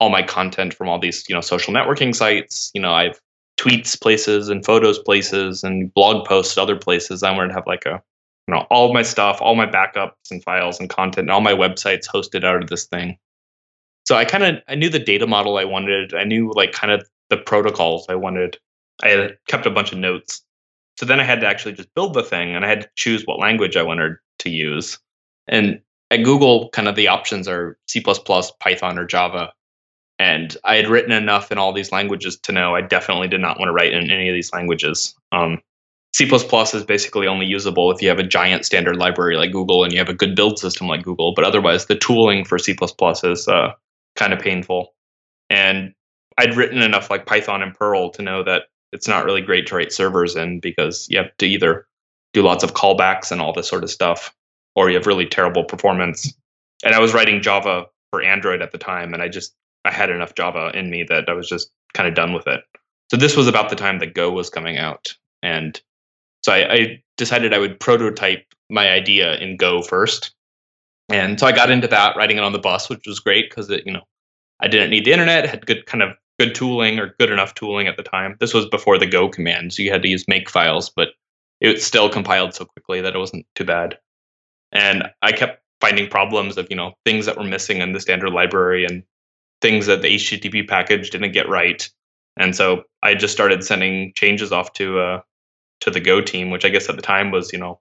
all 0.00 0.10
my 0.10 0.22
content 0.22 0.74
from 0.74 0.88
all 0.88 0.98
these, 0.98 1.24
you 1.28 1.34
know, 1.34 1.40
social 1.40 1.72
networking 1.72 2.14
sites. 2.14 2.72
You 2.74 2.80
know, 2.80 2.92
I've 2.92 3.20
tweets 3.56 4.00
places 4.00 4.48
and 4.48 4.64
photos 4.64 4.98
places 4.98 5.62
and 5.62 5.92
blog 5.94 6.26
posts 6.26 6.58
other 6.58 6.74
places. 6.74 7.22
I 7.22 7.30
wanted 7.30 7.48
to 7.48 7.54
have 7.54 7.66
like 7.66 7.86
a 7.86 8.02
you 8.46 8.54
know, 8.54 8.66
all 8.70 8.92
my 8.92 9.02
stuff, 9.02 9.38
all 9.40 9.54
my 9.54 9.66
backups 9.66 10.30
and 10.30 10.42
files 10.42 10.78
and 10.78 10.90
content 10.90 11.26
and 11.26 11.30
all 11.30 11.40
my 11.40 11.54
websites 11.54 12.06
hosted 12.08 12.44
out 12.44 12.62
of 12.62 12.68
this 12.68 12.86
thing. 12.86 13.18
So 14.06 14.16
I 14.16 14.24
kind 14.24 14.44
of 14.44 14.62
I 14.68 14.74
knew 14.74 14.90
the 14.90 14.98
data 14.98 15.26
model 15.26 15.56
I 15.56 15.64
wanted. 15.64 16.14
I 16.14 16.24
knew 16.24 16.52
like 16.54 16.72
kind 16.72 16.92
of 16.92 17.08
the 17.30 17.38
protocols 17.38 18.06
I 18.08 18.14
wanted. 18.14 18.58
I 19.02 19.08
had 19.08 19.38
kept 19.48 19.66
a 19.66 19.70
bunch 19.70 19.92
of 19.92 19.98
notes. 19.98 20.42
So 20.96 21.06
then 21.06 21.20
I 21.20 21.24
had 21.24 21.40
to 21.40 21.46
actually 21.46 21.72
just 21.72 21.92
build 21.94 22.14
the 22.14 22.22
thing 22.22 22.54
and 22.54 22.64
I 22.64 22.68
had 22.68 22.82
to 22.82 22.90
choose 22.94 23.24
what 23.24 23.40
language 23.40 23.76
I 23.76 23.82
wanted 23.82 24.16
to 24.40 24.50
use. 24.50 24.98
And 25.48 25.80
at 26.10 26.22
Google, 26.22 26.68
kind 26.70 26.86
of 26.86 26.94
the 26.94 27.08
options 27.08 27.48
are 27.48 27.78
C, 27.88 28.00
Python, 28.00 28.98
or 28.98 29.04
Java. 29.04 29.52
And 30.18 30.56
I 30.62 30.76
had 30.76 30.88
written 30.88 31.10
enough 31.10 31.50
in 31.50 31.58
all 31.58 31.72
these 31.72 31.90
languages 31.90 32.38
to 32.40 32.52
know 32.52 32.76
I 32.76 32.82
definitely 32.82 33.26
did 33.26 33.40
not 33.40 33.58
want 33.58 33.68
to 33.68 33.72
write 33.72 33.92
in 33.92 34.10
any 34.10 34.28
of 34.28 34.34
these 34.34 34.52
languages. 34.52 35.14
Um, 35.32 35.60
C 36.14 36.30
is 36.32 36.84
basically 36.84 37.26
only 37.26 37.44
usable 37.44 37.90
if 37.90 38.00
you 38.00 38.08
have 38.08 38.20
a 38.20 38.24
giant 38.24 38.64
standard 38.64 38.96
library 38.96 39.36
like 39.36 39.50
Google 39.50 39.82
and 39.82 39.92
you 39.92 39.98
have 39.98 40.08
a 40.08 40.14
good 40.14 40.36
build 40.36 40.60
system 40.60 40.86
like 40.86 41.02
Google. 41.02 41.34
But 41.34 41.44
otherwise, 41.44 41.86
the 41.86 41.96
tooling 41.96 42.44
for 42.44 42.56
C 42.56 42.76
is 42.80 43.48
uh, 43.48 43.72
kind 44.14 44.32
of 44.32 44.38
painful. 44.38 44.94
And 45.50 45.92
I'd 46.38 46.54
written 46.54 46.82
enough 46.82 47.10
like 47.10 47.26
Python 47.26 47.62
and 47.62 47.74
Perl 47.74 48.10
to 48.10 48.22
know 48.22 48.44
that 48.44 48.66
it's 48.92 49.08
not 49.08 49.24
really 49.24 49.40
great 49.40 49.66
to 49.66 49.74
write 49.74 49.92
servers 49.92 50.36
in 50.36 50.60
because 50.60 51.08
you 51.10 51.18
have 51.18 51.36
to 51.38 51.46
either 51.46 51.88
do 52.32 52.42
lots 52.42 52.62
of 52.62 52.74
callbacks 52.74 53.32
and 53.32 53.40
all 53.40 53.52
this 53.52 53.68
sort 53.68 53.82
of 53.82 53.90
stuff, 53.90 54.32
or 54.76 54.90
you 54.90 54.96
have 54.96 55.08
really 55.08 55.26
terrible 55.26 55.64
performance. 55.64 56.32
And 56.84 56.94
I 56.94 57.00
was 57.00 57.12
writing 57.12 57.42
Java 57.42 57.86
for 58.12 58.22
Android 58.22 58.62
at 58.62 58.70
the 58.70 58.78
time, 58.78 59.14
and 59.14 59.22
I 59.22 59.26
just 59.26 59.52
I 59.84 59.90
had 59.90 60.10
enough 60.10 60.36
Java 60.36 60.70
in 60.74 60.90
me 60.90 61.02
that 61.08 61.28
I 61.28 61.32
was 61.32 61.48
just 61.48 61.72
kind 61.92 62.08
of 62.08 62.14
done 62.14 62.32
with 62.32 62.46
it. 62.46 62.60
So 63.10 63.16
this 63.16 63.36
was 63.36 63.48
about 63.48 63.68
the 63.68 63.76
time 63.76 63.98
that 63.98 64.14
Go 64.14 64.30
was 64.30 64.48
coming 64.48 64.78
out, 64.78 65.12
and 65.42 65.80
so 66.44 66.52
I, 66.52 66.72
I 66.72 67.02
decided 67.16 67.54
I 67.54 67.58
would 67.58 67.80
prototype 67.80 68.44
my 68.68 68.90
idea 68.90 69.38
in 69.38 69.56
Go 69.56 69.80
first. 69.80 70.34
And 71.08 71.40
so 71.40 71.46
I 71.46 71.52
got 71.52 71.70
into 71.70 71.88
that, 71.88 72.16
writing 72.16 72.36
it 72.36 72.44
on 72.44 72.52
the 72.52 72.58
bus, 72.58 72.90
which 72.90 73.06
was 73.06 73.18
great 73.18 73.48
because 73.48 73.70
it, 73.70 73.82
you 73.86 73.92
know, 73.92 74.02
I 74.60 74.68
didn't 74.68 74.90
need 74.90 75.06
the 75.06 75.12
internet, 75.12 75.48
had 75.48 75.64
good 75.64 75.86
kind 75.86 76.02
of 76.02 76.10
good 76.38 76.54
tooling 76.54 76.98
or 76.98 77.14
good 77.18 77.30
enough 77.30 77.54
tooling 77.54 77.86
at 77.86 77.96
the 77.96 78.02
time. 78.02 78.36
This 78.40 78.52
was 78.52 78.66
before 78.66 78.98
the 78.98 79.06
Go 79.06 79.26
command, 79.26 79.72
so 79.72 79.82
you 79.82 79.90
had 79.90 80.02
to 80.02 80.08
use 80.08 80.28
make 80.28 80.50
files, 80.50 80.90
but 80.94 81.10
it 81.62 81.80
still 81.80 82.10
compiled 82.10 82.52
so 82.54 82.66
quickly 82.66 83.00
that 83.00 83.14
it 83.14 83.18
wasn't 83.18 83.46
too 83.54 83.64
bad. 83.64 83.96
And 84.70 85.04
I 85.22 85.32
kept 85.32 85.62
finding 85.80 86.10
problems 86.10 86.58
of, 86.58 86.66
you 86.68 86.76
know, 86.76 86.92
things 87.06 87.24
that 87.24 87.38
were 87.38 87.44
missing 87.44 87.78
in 87.78 87.92
the 87.92 88.00
standard 88.00 88.30
library 88.30 88.84
and 88.84 89.02
things 89.62 89.86
that 89.86 90.02
the 90.02 90.16
HTTP 90.16 90.68
package 90.68 91.08
didn't 91.08 91.32
get 91.32 91.48
right. 91.48 91.88
And 92.36 92.54
so 92.54 92.84
I 93.02 93.14
just 93.14 93.32
started 93.32 93.64
sending 93.64 94.12
changes 94.14 94.52
off 94.52 94.74
to 94.74 94.98
uh, 94.98 95.20
to 95.84 95.90
the 95.90 96.00
Go 96.00 96.20
team, 96.20 96.50
which 96.50 96.64
I 96.64 96.70
guess 96.70 96.88
at 96.88 96.96
the 96.96 97.02
time 97.02 97.30
was, 97.30 97.52
you 97.52 97.58
know, 97.58 97.80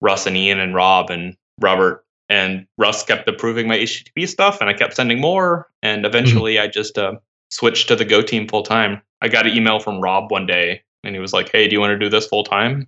Russ 0.00 0.26
and 0.26 0.36
Ian 0.36 0.60
and 0.60 0.74
Rob 0.74 1.10
and 1.10 1.36
Robert. 1.60 2.04
And 2.28 2.66
Russ 2.78 3.04
kept 3.04 3.28
approving 3.28 3.68
my 3.68 3.78
HTTP 3.78 4.28
stuff, 4.28 4.60
and 4.60 4.68
I 4.68 4.74
kept 4.74 4.94
sending 4.94 5.20
more. 5.20 5.68
And 5.82 6.00
mm-hmm. 6.00 6.06
eventually, 6.06 6.54
mm-hmm. 6.54 6.64
I 6.64 6.68
just 6.68 6.98
uh, 6.98 7.14
switched 7.50 7.88
to 7.88 7.96
the 7.96 8.04
Go 8.04 8.22
team 8.22 8.48
full 8.48 8.62
time. 8.62 9.00
I 9.20 9.28
got 9.28 9.46
an 9.46 9.56
email 9.56 9.78
from 9.78 10.00
Rob 10.00 10.30
one 10.30 10.46
day, 10.46 10.82
and 11.02 11.14
he 11.14 11.20
was 11.20 11.32
like, 11.32 11.50
"Hey, 11.50 11.68
do 11.68 11.74
you 11.74 11.80
want 11.80 11.92
to 11.92 11.98
do 11.98 12.08
this 12.08 12.26
full 12.26 12.44
time?" 12.44 12.86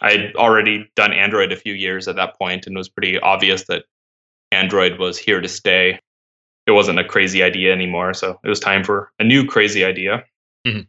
I'd 0.00 0.34
already 0.36 0.90
done 0.96 1.12
Android 1.12 1.52
a 1.52 1.56
few 1.56 1.74
years 1.74 2.08
at 2.08 2.16
that 2.16 2.38
point, 2.38 2.66
and 2.66 2.76
it 2.76 2.78
was 2.78 2.88
pretty 2.88 3.18
obvious 3.18 3.64
that 3.64 3.84
Android 4.50 4.98
was 4.98 5.18
here 5.18 5.40
to 5.40 5.48
stay. 5.48 6.00
It 6.66 6.72
wasn't 6.72 6.98
a 6.98 7.04
crazy 7.04 7.42
idea 7.42 7.72
anymore, 7.72 8.14
so 8.14 8.38
it 8.44 8.48
was 8.48 8.60
time 8.60 8.84
for 8.84 9.10
a 9.18 9.24
new 9.24 9.46
crazy 9.46 9.84
idea. 9.84 10.24
Mm-hmm. 10.66 10.82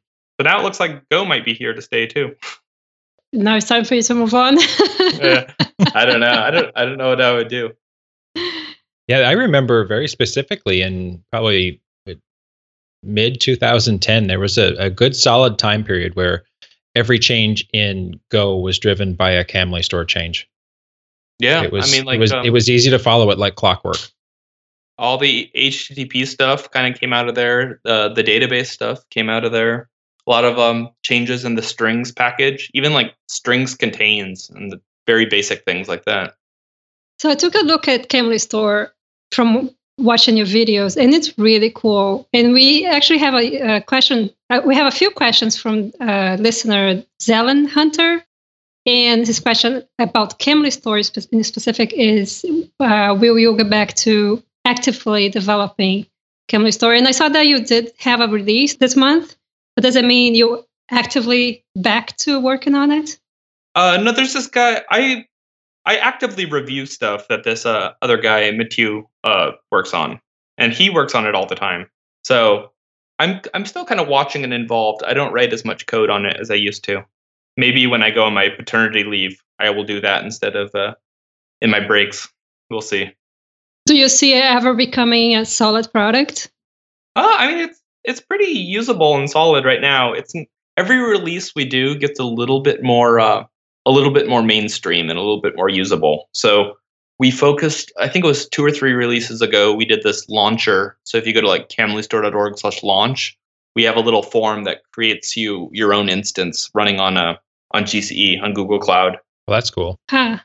But 0.44 0.50
now 0.50 0.60
it 0.60 0.64
looks 0.64 0.80
like 0.82 1.08
Go 1.08 1.24
might 1.24 1.46
be 1.46 1.54
here 1.54 1.74
to 1.74 1.82
stay 1.82 2.06
too. 2.06 2.36
Now 3.32 3.56
it's 3.56 3.66
time 3.66 3.86
for 3.86 3.96
you 3.96 4.02
to 4.02 4.14
move 4.14 4.34
on. 4.34 4.58
yeah, 4.60 5.50
I 5.96 6.04
don't 6.04 6.20
know. 6.20 6.34
I 6.34 6.52
don't. 6.52 6.72
I 6.76 6.84
don't 6.84 6.98
know 6.98 7.08
what 7.08 7.22
I 7.22 7.32
would 7.32 7.48
do. 7.48 7.72
Yeah, 9.08 9.20
I 9.20 9.32
remember 9.32 9.86
very 9.86 10.10
specifically 10.10 10.82
in 10.82 11.24
probably 11.32 11.82
mid 13.04 13.40
2010, 13.40 14.28
there 14.28 14.40
was 14.40 14.58
a, 14.58 14.74
a 14.76 14.90
good 14.90 15.16
solid 15.16 15.58
time 15.58 15.86
period 15.86 16.18
where 16.18 16.44
every 16.94 17.20
change 17.20 17.66
in 17.72 18.20
Go 18.28 18.58
was 18.58 18.78
driven 18.78 19.14
by 19.14 19.32
a 19.32 19.46
Camlistore 19.46 20.06
change. 20.06 20.50
Yeah, 21.40 21.64
it 21.64 21.72
was. 21.72 21.90
I 21.90 21.96
mean, 21.96 22.06
like 22.06 22.18
it 22.18 22.20
was, 22.20 22.34
um, 22.34 22.46
it 22.46 22.50
was 22.50 22.70
easy 22.70 22.90
to 22.90 23.00
follow 23.00 23.32
it 23.32 23.38
like 23.38 23.56
clockwork. 23.56 24.10
All 24.98 25.18
the 25.18 25.50
HTTP 25.56 26.28
stuff 26.28 26.70
kind 26.70 26.94
of 26.94 27.00
came 27.00 27.14
out 27.14 27.30
of 27.30 27.36
there. 27.36 27.80
Uh, 27.86 28.10
the 28.10 28.24
database 28.24 28.68
stuff 28.68 29.10
came 29.10 29.30
out 29.30 29.46
of 29.46 29.54
there 29.54 29.90
a 30.28 30.30
lot 30.30 30.46
of 30.46 30.58
um, 30.58 30.90
changes 31.04 31.46
in 31.46 31.56
the 31.56 31.62
strings 31.62 32.12
package, 32.12 32.70
even 32.74 32.94
like 32.94 33.14
strings 33.28 33.76
contains 33.76 34.50
and 34.50 34.72
the 34.72 34.82
very 35.06 35.26
basic 35.26 35.66
things 35.66 35.88
like 35.88 36.06
that. 36.06 36.36
So 37.20 37.30
I 37.30 37.36
took 37.36 37.56
a 37.56 37.60
look 37.60 37.88
at 37.88 38.10
Camlistore 38.10 38.90
from 39.32 39.70
watching 39.98 40.38
your 40.38 40.46
videos, 40.46 41.02
and 41.02 41.14
it's 41.14 41.38
really 41.38 41.72
cool. 41.74 42.28
And 42.34 42.54
we 42.54 42.86
actually 42.86 43.20
have 43.20 43.34
a, 43.34 43.76
a 43.76 43.82
question. 43.82 44.30
Uh, 44.50 44.62
we 44.66 44.76
have 44.76 44.88
a 44.88 44.96
few 44.96 45.12
questions 45.12 45.58
from 45.58 45.92
uh, 46.00 46.38
listener 46.40 47.04
Zelen 47.22 47.68
Hunter. 47.68 48.24
And 48.86 49.26
his 49.26 49.40
question 49.40 49.84
about 49.98 50.40
Camlistore 50.40 51.00
in 51.32 51.44
specific 51.44 51.94
is 51.94 52.46
uh, 52.80 53.16
Will 53.18 53.40
you 53.40 53.56
go 53.56 53.64
back 53.64 53.94
to 53.96 54.44
actively 54.66 55.30
developing 55.30 56.06
Camlistore? 56.50 56.98
And 56.98 57.08
I 57.08 57.12
saw 57.12 57.30
that 57.30 57.48
you 57.48 57.64
did 57.64 57.94
have 58.00 58.20
a 58.20 58.28
release 58.28 58.76
this 58.76 58.98
month. 58.98 59.38
But 59.76 59.84
does 59.84 59.96
it 59.96 60.06
mean 60.06 60.36
you're 60.36 60.64
actively 60.92 61.66
back 61.76 62.16
to 62.18 62.40
working 62.40 62.76
on 62.76 62.92
it? 62.92 63.20
Uh, 63.76 63.98
no, 64.02 64.12
there's 64.12 64.34
this 64.34 64.48
guy. 64.48 64.84
I 64.90 65.26
I 65.86 65.98
actively 65.98 66.46
review 66.46 66.86
stuff 66.86 67.28
that 67.28 67.44
this 67.44 67.66
uh, 67.66 67.94
other 68.02 68.18
guy 68.18 68.50
Mathieu 68.52 69.04
uh, 69.24 69.52
works 69.72 69.94
on, 69.94 70.20
and 70.58 70.74
he 70.74 70.90
works 70.90 71.16
on 71.16 71.26
it 71.26 71.36
all 71.36 71.48
the 71.48 71.56
time. 71.56 71.90
So 72.24 72.72
I'm 73.20 73.42
I'm 73.54 73.66
still 73.66 73.86
kind 73.86 74.00
of 74.00 74.08
watching 74.08 74.44
and 74.44 74.54
involved. 74.54 75.04
I 75.06 75.14
don't 75.14 75.34
write 75.34 75.54
as 75.54 75.66
much 75.66 75.86
code 75.88 76.10
on 76.10 76.26
it 76.26 76.38
as 76.40 76.52
I 76.52 76.56
used 76.56 76.84
to. 76.86 77.04
Maybe 77.58 77.86
when 77.88 78.02
I 78.02 78.10
go 78.10 78.24
on 78.24 78.34
my 78.34 78.50
paternity 78.50 79.04
leave, 79.04 79.42
I 79.60 79.70
will 79.70 79.84
do 79.84 80.02
that 80.02 80.24
instead 80.24 80.56
of 80.56 80.74
uh, 80.74 80.96
in 81.62 81.70
my 81.70 81.80
breaks. 81.80 82.28
We'll 82.70 82.82
see. 82.82 83.12
Do 83.86 83.96
you 83.96 84.10
see 84.10 84.34
it 84.34 84.44
ever 84.44 84.74
becoming 84.74 85.36
a 85.36 85.46
solid 85.46 85.92
product? 85.92 86.52
Uh, 87.16 87.36
I 87.38 87.48
mean, 87.48 87.70
it's 87.70 87.82
it's 88.04 88.22
pretty 88.22 88.52
usable 88.52 89.16
and 89.16 89.30
solid 89.30 89.66
right 89.66 89.82
now. 89.82 90.14
It's 90.14 90.34
every 90.78 90.98
release 90.98 91.54
we 91.56 91.66
do 91.66 91.96
gets 91.96 92.20
a 92.20 92.26
little 92.26 92.62
bit 92.62 92.84
more 92.84 93.20
uh, 93.20 93.44
a 93.86 93.92
little 93.92 94.12
bit 94.12 94.28
more 94.28 94.44
mainstream 94.44 95.10
and 95.10 95.18
a 95.18 95.22
little 95.22 95.42
bit 95.42 95.56
more 95.56 95.70
usable. 95.70 96.30
So 96.34 96.76
we 97.20 97.32
focused 97.32 97.92
i 98.00 98.08
think 98.08 98.26
it 98.26 98.28
was 98.28 98.48
two 98.50 98.66
or 98.66 98.72
three 98.72 98.94
releases 98.94 99.42
ago 99.42 99.74
we 99.74 99.86
did 99.86 100.04
this 100.04 100.28
launcher 100.30 100.98
so 101.04 101.18
if 101.18 101.26
you 101.26 101.34
go 101.34 101.42
to 101.42 101.48
like 101.48 101.70
camlistore.org 101.70 102.58
slash 102.58 102.84
launch 102.84 103.38
we 103.76 103.84
have 103.84 103.96
a 103.96 104.02
little 104.02 104.24
form 104.24 104.64
that 104.64 104.82
creates 104.92 105.38
you 105.38 105.70
your 105.72 105.94
own 105.94 106.10
instance 106.10 106.70
running 106.74 107.00
on 107.00 107.18
a 107.18 107.40
on 107.72 107.84
gce 107.84 108.42
on 108.42 108.54
google 108.54 108.80
cloud 108.80 109.18
well 109.48 109.56
that's 109.56 109.70
cool 109.70 109.98
huh 110.10 110.38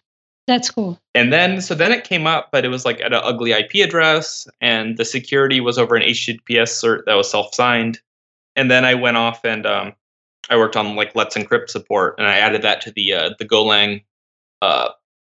that's 0.49 0.71
cool. 0.71 0.99
And 1.15 1.31
then, 1.31 1.61
so 1.61 1.75
then 1.75 1.93
it 1.93 2.05
came 2.05 2.27
up, 2.27 2.49
but 2.51 2.65
it 2.65 2.69
was 2.69 2.85
like 2.87 3.01
at 3.01 3.13
an 3.13 3.21
ugly 3.23 3.53
IP 3.53 3.87
address, 3.87 4.49
and 4.61 4.97
the 4.97 5.05
security 5.05 5.61
was 5.61 5.79
over 5.79 5.95
an 5.95 6.03
HTTPS 6.03 6.83
cert 6.83 7.05
that 7.05 7.15
was 7.15 7.31
self 7.31 7.55
signed. 7.55 8.01
And 8.57 8.71
then 8.71 8.85
I 8.85 8.95
went 8.95 9.19
off 9.19 9.45
and 9.45 9.67
um, 9.67 9.93
I 10.51 10.57
worked 10.57 10.75
on 10.75 10.97
like 10.97 11.15
Let's 11.15 11.37
Encrypt 11.37 11.69
support, 11.69 12.15
and 12.19 12.27
I 12.27 12.39
added 12.39 12.63
that 12.63 12.81
to 12.83 12.91
the 12.91 13.13
uh, 13.13 13.31
the 13.39 13.45
Golang. 13.47 14.03
Uh, 14.63 14.89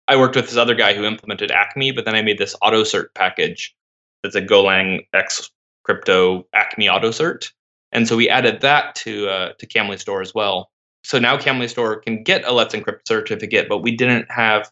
I 0.08 0.16
worked 0.16 0.34
with 0.34 0.46
this 0.46 0.56
other 0.56 0.74
guy 0.74 0.94
who 0.94 1.04
implemented 1.04 1.50
Acme, 1.50 1.92
but 1.92 2.04
then 2.06 2.14
I 2.14 2.22
made 2.22 2.38
this 2.38 2.56
auto 2.62 2.82
cert 2.82 3.14
package 3.14 3.76
that's 4.22 4.34
a 4.34 4.42
Golang 4.42 5.06
X 5.12 5.50
crypto 5.84 6.46
Acme 6.54 6.88
auto 6.88 7.10
cert, 7.10 7.52
and 7.92 8.08
so 8.08 8.16
we 8.16 8.30
added 8.30 8.62
that 8.62 8.94
to 8.96 9.28
uh, 9.28 9.52
to 9.58 9.66
Camlistore 9.66 10.22
as 10.22 10.34
well. 10.34 10.70
So 11.04 11.18
now 11.18 11.36
Camlistore 11.36 12.02
can 12.02 12.22
get 12.22 12.44
a 12.46 12.52
Let's 12.52 12.74
Encrypt 12.74 13.06
certificate, 13.06 13.68
but 13.68 13.78
we 13.78 13.94
didn't 13.94 14.30
have 14.30 14.70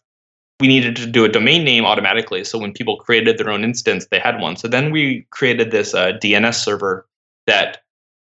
we 0.60 0.68
needed 0.68 0.94
to 0.96 1.06
do 1.06 1.24
a 1.24 1.28
domain 1.28 1.64
name 1.64 1.84
automatically. 1.84 2.44
So 2.44 2.58
when 2.58 2.72
people 2.72 2.96
created 2.96 3.38
their 3.38 3.50
own 3.50 3.64
instance, 3.64 4.06
they 4.10 4.18
had 4.18 4.40
one. 4.40 4.56
So 4.56 4.68
then 4.68 4.90
we 4.90 5.26
created 5.30 5.70
this 5.70 5.94
uh, 5.94 6.12
DNS 6.22 6.54
server 6.54 7.06
that 7.46 7.78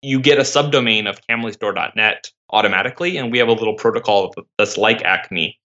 you 0.03 0.20
get 0.20 0.39
a 0.39 0.43
subdomain 0.43 1.09
of 1.09 1.20
camlistore.net 1.27 2.31
automatically, 2.51 3.16
and 3.16 3.33
we 3.33 3.39
have 3.39 3.49
a 3.49 3.53
little 3.53 3.74
protocol 3.74 4.35
that's 4.59 4.77
like 4.77 5.03
Acme, 5.03 5.59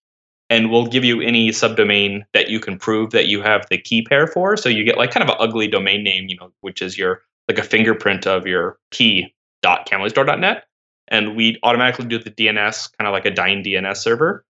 and 0.50 0.72
we'll 0.72 0.88
give 0.88 1.04
you 1.04 1.22
any 1.22 1.50
subdomain 1.50 2.24
that 2.34 2.50
you 2.50 2.60
can 2.60 2.78
prove 2.78 3.12
that 3.12 3.28
you 3.28 3.42
have 3.42 3.66
the 3.70 3.78
key 3.78 4.04
pair 4.04 4.28
for. 4.28 4.56
So 4.56 4.70
you 4.70 4.84
get 4.84 4.98
like 4.98 5.12
kind 5.12 5.24
of 5.24 5.30
an 5.30 5.38
ugly 5.40 5.68
domain 5.68 6.04
name, 6.04 6.28
you 6.30 6.38
know, 6.38 6.52
which 6.62 6.82
is 6.82 6.98
your 6.98 7.22
like 7.48 7.58
a 7.58 7.64
fingerprint 7.64 8.26
of 8.26 8.48
your 8.48 8.78
key 8.92 9.34
dot 9.62 9.88
camlistore.net, 9.88 10.66
and 11.08 11.36
we 11.36 11.60
automatically 11.64 12.06
do 12.06 12.18
the 12.18 12.32
DNS 12.32 12.98
kind 12.98 13.08
of 13.08 13.12
like 13.12 13.26
a 13.26 13.32
Dyn 13.32 13.66
DNS 13.66 13.98
server 13.98 14.46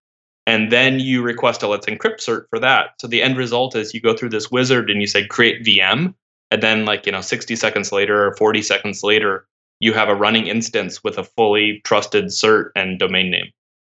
and 0.46 0.72
then 0.72 1.00
you 1.00 1.22
request 1.22 1.62
a 1.62 1.68
let's 1.68 1.86
encrypt 1.86 2.18
cert 2.18 2.48
for 2.50 2.58
that. 2.58 2.90
So 3.00 3.06
the 3.06 3.22
end 3.22 3.36
result 3.36 3.76
is 3.76 3.94
you 3.94 4.00
go 4.00 4.16
through 4.16 4.30
this 4.30 4.50
wizard 4.50 4.90
and 4.90 5.00
you 5.00 5.06
say 5.06 5.26
create 5.26 5.64
VM, 5.64 6.14
and 6.50 6.62
then 6.62 6.84
like 6.84 7.06
you 7.06 7.12
know 7.12 7.20
60 7.20 7.56
seconds 7.56 7.92
later 7.92 8.26
or 8.26 8.36
40 8.36 8.62
seconds 8.62 9.02
later, 9.02 9.46
you 9.80 9.92
have 9.92 10.08
a 10.08 10.14
running 10.14 10.46
instance 10.46 11.02
with 11.02 11.18
a 11.18 11.24
fully 11.24 11.80
trusted 11.84 12.26
cert 12.26 12.70
and 12.76 12.98
domain 12.98 13.30
name. 13.30 13.50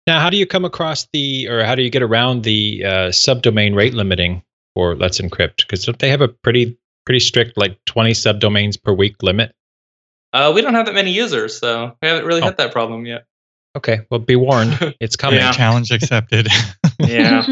Now, 0.06 0.20
how 0.20 0.28
do 0.28 0.36
you 0.36 0.46
come 0.46 0.64
across 0.64 1.06
the, 1.12 1.48
or 1.48 1.64
how 1.64 1.74
do 1.74 1.82
you 1.82 1.88
get 1.88 2.02
around 2.02 2.42
the 2.42 2.84
uh, 2.84 2.90
subdomain 3.08 3.74
rate 3.74 3.94
limiting 3.94 4.42
for 4.74 4.94
Let's 4.96 5.18
Encrypt? 5.18 5.58
Because 5.58 5.84
don't 5.84 5.98
they 5.98 6.10
have 6.10 6.20
a 6.20 6.28
pretty 6.28 6.78
pretty 7.06 7.20
strict 7.20 7.56
like 7.56 7.78
20 7.86 8.12
subdomains 8.12 8.82
per 8.82 8.92
week 8.92 9.22
limit? 9.22 9.54
Uh, 10.32 10.52
we 10.54 10.62
don't 10.62 10.74
have 10.74 10.86
that 10.86 10.94
many 10.94 11.12
users, 11.12 11.58
so 11.58 11.96
we 12.02 12.08
haven't 12.08 12.26
really 12.26 12.42
oh. 12.42 12.46
hit 12.46 12.56
that 12.56 12.72
problem 12.72 13.06
yet. 13.06 13.24
Okay, 13.76 14.02
well, 14.10 14.20
be 14.20 14.36
warned. 14.36 14.94
It's 15.00 15.16
coming. 15.16 15.40
Yeah. 15.40 15.52
Challenge 15.52 15.90
accepted. 15.90 16.48
yeah. 17.00 17.44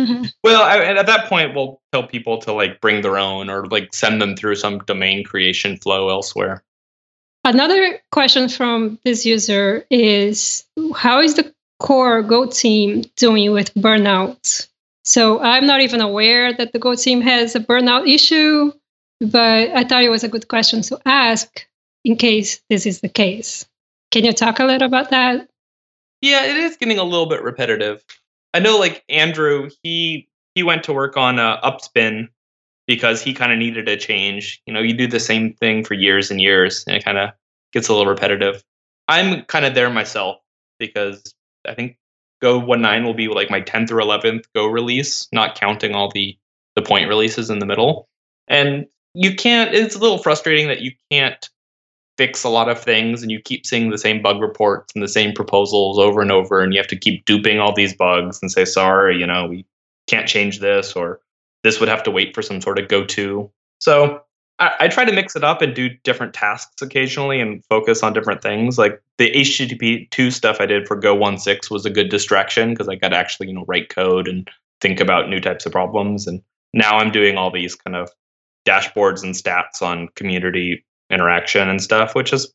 Well, 0.45 0.63
I, 0.63 0.79
at 0.79 1.07
that 1.07 1.29
point, 1.29 1.55
we'll 1.55 1.81
tell 1.93 2.07
people 2.07 2.39
to 2.39 2.53
like 2.53 2.81
bring 2.81 3.03
their 3.03 3.19
own 3.19 3.51
or 3.51 3.67
like 3.67 3.93
send 3.93 4.23
them 4.23 4.37
through 4.37 4.55
some 4.57 4.79
domain 4.81 5.25
creation 5.25 5.77
flow 5.77 6.09
elsewhere. 6.09 6.63
Another 7.45 8.01
question 8.13 8.49
from 8.49 9.01
this 9.05 9.27
user 9.27 9.85
is 9.91 10.65
How 10.95 11.21
is 11.21 11.35
the 11.35 11.53
core 11.81 12.23
Go 12.23 12.47
team 12.47 13.03
doing 13.17 13.51
with 13.51 13.75
burnout? 13.75 14.69
So 15.05 15.41
I'm 15.41 15.67
not 15.67 15.81
even 15.81 16.01
aware 16.01 16.53
that 16.53 16.73
the 16.73 16.79
Go 16.79 16.95
team 16.95 17.21
has 17.23 17.57
a 17.57 17.61
burnout 17.61 18.09
issue, 18.09 18.73
but 19.21 19.71
I 19.71 19.83
thought 19.83 20.05
it 20.05 20.11
was 20.11 20.23
a 20.23 20.29
good 20.29 20.47
question 20.47 20.83
to 20.83 21.01
ask 21.05 21.67
in 22.05 22.17
case 22.17 22.63
this 22.71 22.87
is 22.87 23.01
the 23.01 23.09
case. 23.09 23.67
Can 24.13 24.25
you 24.25 24.33
talk 24.33 24.61
a 24.61 24.65
little 24.65 24.87
about 24.87 25.11
that? 25.11 25.49
Yeah, 26.23 26.45
it 26.45 26.57
is 26.57 26.77
getting 26.77 26.99
a 26.99 27.05
little 27.05 27.27
bit 27.27 27.43
repetitive. 27.43 28.03
I 28.55 28.61
know, 28.61 28.79
like 28.79 29.05
Andrew, 29.09 29.71
he 29.83 30.29
he 30.55 30.63
went 30.63 30.85
to 30.85 30.93
work 30.93 31.17
on 31.17 31.39
uh, 31.39 31.61
Upspin 31.61 32.29
because 32.87 33.23
he 33.23 33.35
kind 33.35 33.53
of 33.53 33.59
needed 33.59 33.89
a 33.89 33.97
change. 33.97 34.63
You 34.67 34.73
know, 34.73 34.81
you 34.81 34.95
do 34.95 35.07
the 35.07 35.21
same 35.21 35.55
thing 35.55 35.85
for 35.85 35.95
years 35.95 36.31
and 36.31 36.41
years, 36.41 36.85
and 36.87 36.97
it 36.97 37.05
kind 37.05 37.19
of 37.19 37.31
gets 37.73 37.89
a 37.89 37.93
little 37.93 38.07
repetitive. 38.07 38.63
I'm 39.09 39.45
kind 39.47 39.65
of 39.65 39.75
there 39.75 39.91
myself 39.91 40.39
because 40.79 41.35
I 41.67 41.75
think 41.75 41.97
Go 42.41 42.61
1.9 42.61 43.05
will 43.05 43.15
be 43.15 43.29
like 43.29 43.51
my 43.51 43.61
10th 43.61 43.91
or 43.91 43.99
11th 43.99 44.45
Go 44.55 44.67
release, 44.67 45.29
not 45.33 45.59
counting 45.59 45.95
all 45.95 46.11
the 46.11 46.37
the 46.75 46.83
point 46.83 47.09
releases 47.09 47.51
in 47.51 47.59
the 47.59 47.67
middle. 47.67 48.09
And 48.49 48.87
you 49.15 49.35
can't. 49.35 49.75
It's 49.75 49.95
a 49.95 49.99
little 49.99 50.19
frustrating 50.19 50.69
that 50.69 50.81
you 50.81 50.93
can't 51.11 51.49
fix 52.19 52.45
a 52.45 52.49
lot 52.49 52.69
of 52.69 52.79
things 52.79 53.23
and 53.23 53.31
you 53.31 53.41
keep 53.41 53.65
seeing 53.65 53.91
the 53.91 53.99
same 53.99 54.21
bug 54.21 54.41
reports 54.41 54.93
and 54.95 55.03
the 55.03 55.09
same 55.09 55.33
proposals 55.33 55.99
over 55.99 56.21
and 56.21 56.31
over 56.31 56.63
and 56.63 56.75
you 56.75 56.79
have 56.79 56.87
to 56.87 56.97
keep 56.97 57.25
duping 57.25 57.59
all 57.59 57.75
these 57.75 57.95
bugs 57.95 58.39
and 58.43 58.51
say 58.51 58.65
sorry 58.65 59.19
you 59.19 59.27
know 59.27 59.47
we 59.47 59.65
can't 60.07 60.29
change 60.29 60.61
this 60.61 60.93
or 60.95 61.21
this 61.63 61.81
would 61.81 61.89
have 61.89 62.03
to 62.03 62.11
wait 62.11 62.35
for 62.35 62.43
some 62.43 62.61
sort 62.61 62.79
of 62.79 62.89
go 62.89 63.05
to 63.05 63.51
so 63.79 64.23
I, 64.59 64.73
I 64.81 64.89
try 64.89 65.05
to 65.05 65.13
mix 65.13 65.35
it 65.37 65.45
up 65.45 65.63
and 65.63 65.75
do 65.75 65.89
different 66.05 66.35
tasks 66.35 66.83
occasionally 66.83 67.41
and 67.41 67.65
focus 67.67 68.03
on 68.03 68.13
different 68.13 68.43
things. 68.43 68.79
Like 68.79 69.03
the 69.19 69.31
http 69.31 70.11
2 70.11 70.31
stuff 70.31 70.59
i 70.61 70.67
did 70.67 70.87
for 70.87 70.97
go 70.97 71.17
1.6 71.17 71.71
was 71.71 71.87
a 71.87 71.91
good 71.91 72.09
distraction 72.09 72.71
because 72.71 72.89
i 72.89 72.95
got 72.95 73.09
to 73.09 73.17
actually 73.17 73.49
you 73.49 73.55
know 73.55 73.65
write 73.67 73.89
code 73.89 74.29
and 74.29 74.51
think 74.81 75.01
about 75.01 75.29
new 75.29 75.41
types 75.41 75.65
of 75.67 75.73
problems. 75.73 76.27
And 76.27 76.43
now 76.75 76.99
i'm 76.99 77.11
doing 77.11 77.37
all 77.37 77.51
these 77.51 77.75
kind 77.75 77.97
of 77.97 78.11
dashboards 78.67 79.23
and 79.23 79.35
stats 79.35 79.83
on 79.83 80.09
community 80.15 80.85
interaction 81.13 81.69
and 81.69 81.83
stuff, 81.83 82.15
which 82.15 82.33
is 82.33 82.53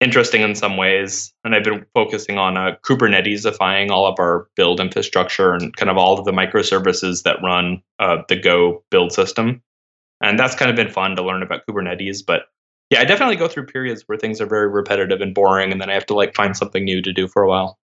interesting 0.00 0.42
in 0.42 0.54
some 0.54 0.76
ways. 0.76 1.32
And 1.44 1.54
I've 1.54 1.64
been 1.64 1.84
focusing 1.94 2.38
on 2.38 2.56
uh, 2.56 2.76
Kubernetes-ifying 2.82 3.90
all 3.90 4.06
of 4.06 4.18
our 4.18 4.48
build 4.56 4.80
infrastructure 4.80 5.52
and 5.52 5.74
kind 5.76 5.90
of 5.90 5.96
all 5.96 6.18
of 6.18 6.24
the 6.24 6.32
microservices 6.32 7.22
that 7.22 7.42
run 7.42 7.82
uh, 7.98 8.18
the 8.28 8.36
Go 8.36 8.82
build 8.90 9.12
system. 9.12 9.62
And 10.22 10.38
that's 10.38 10.54
kind 10.54 10.70
of 10.70 10.76
been 10.76 10.90
fun 10.90 11.16
to 11.16 11.22
learn 11.22 11.42
about 11.42 11.62
Kubernetes. 11.66 12.24
But 12.26 12.42
yeah, 12.90 13.00
I 13.00 13.04
definitely 13.04 13.36
go 13.36 13.48
through 13.48 13.66
periods 13.66 14.02
where 14.06 14.18
things 14.18 14.40
are 14.40 14.46
very 14.46 14.68
repetitive 14.68 15.20
and 15.20 15.34
boring, 15.34 15.70
and 15.70 15.80
then 15.80 15.88
I 15.88 15.94
have 15.94 16.06
to 16.06 16.14
like 16.14 16.34
find 16.34 16.56
something 16.56 16.84
new 16.84 17.00
to 17.02 17.12
do 17.12 17.28
for 17.28 17.42
a 17.42 17.48
while. 17.48 17.78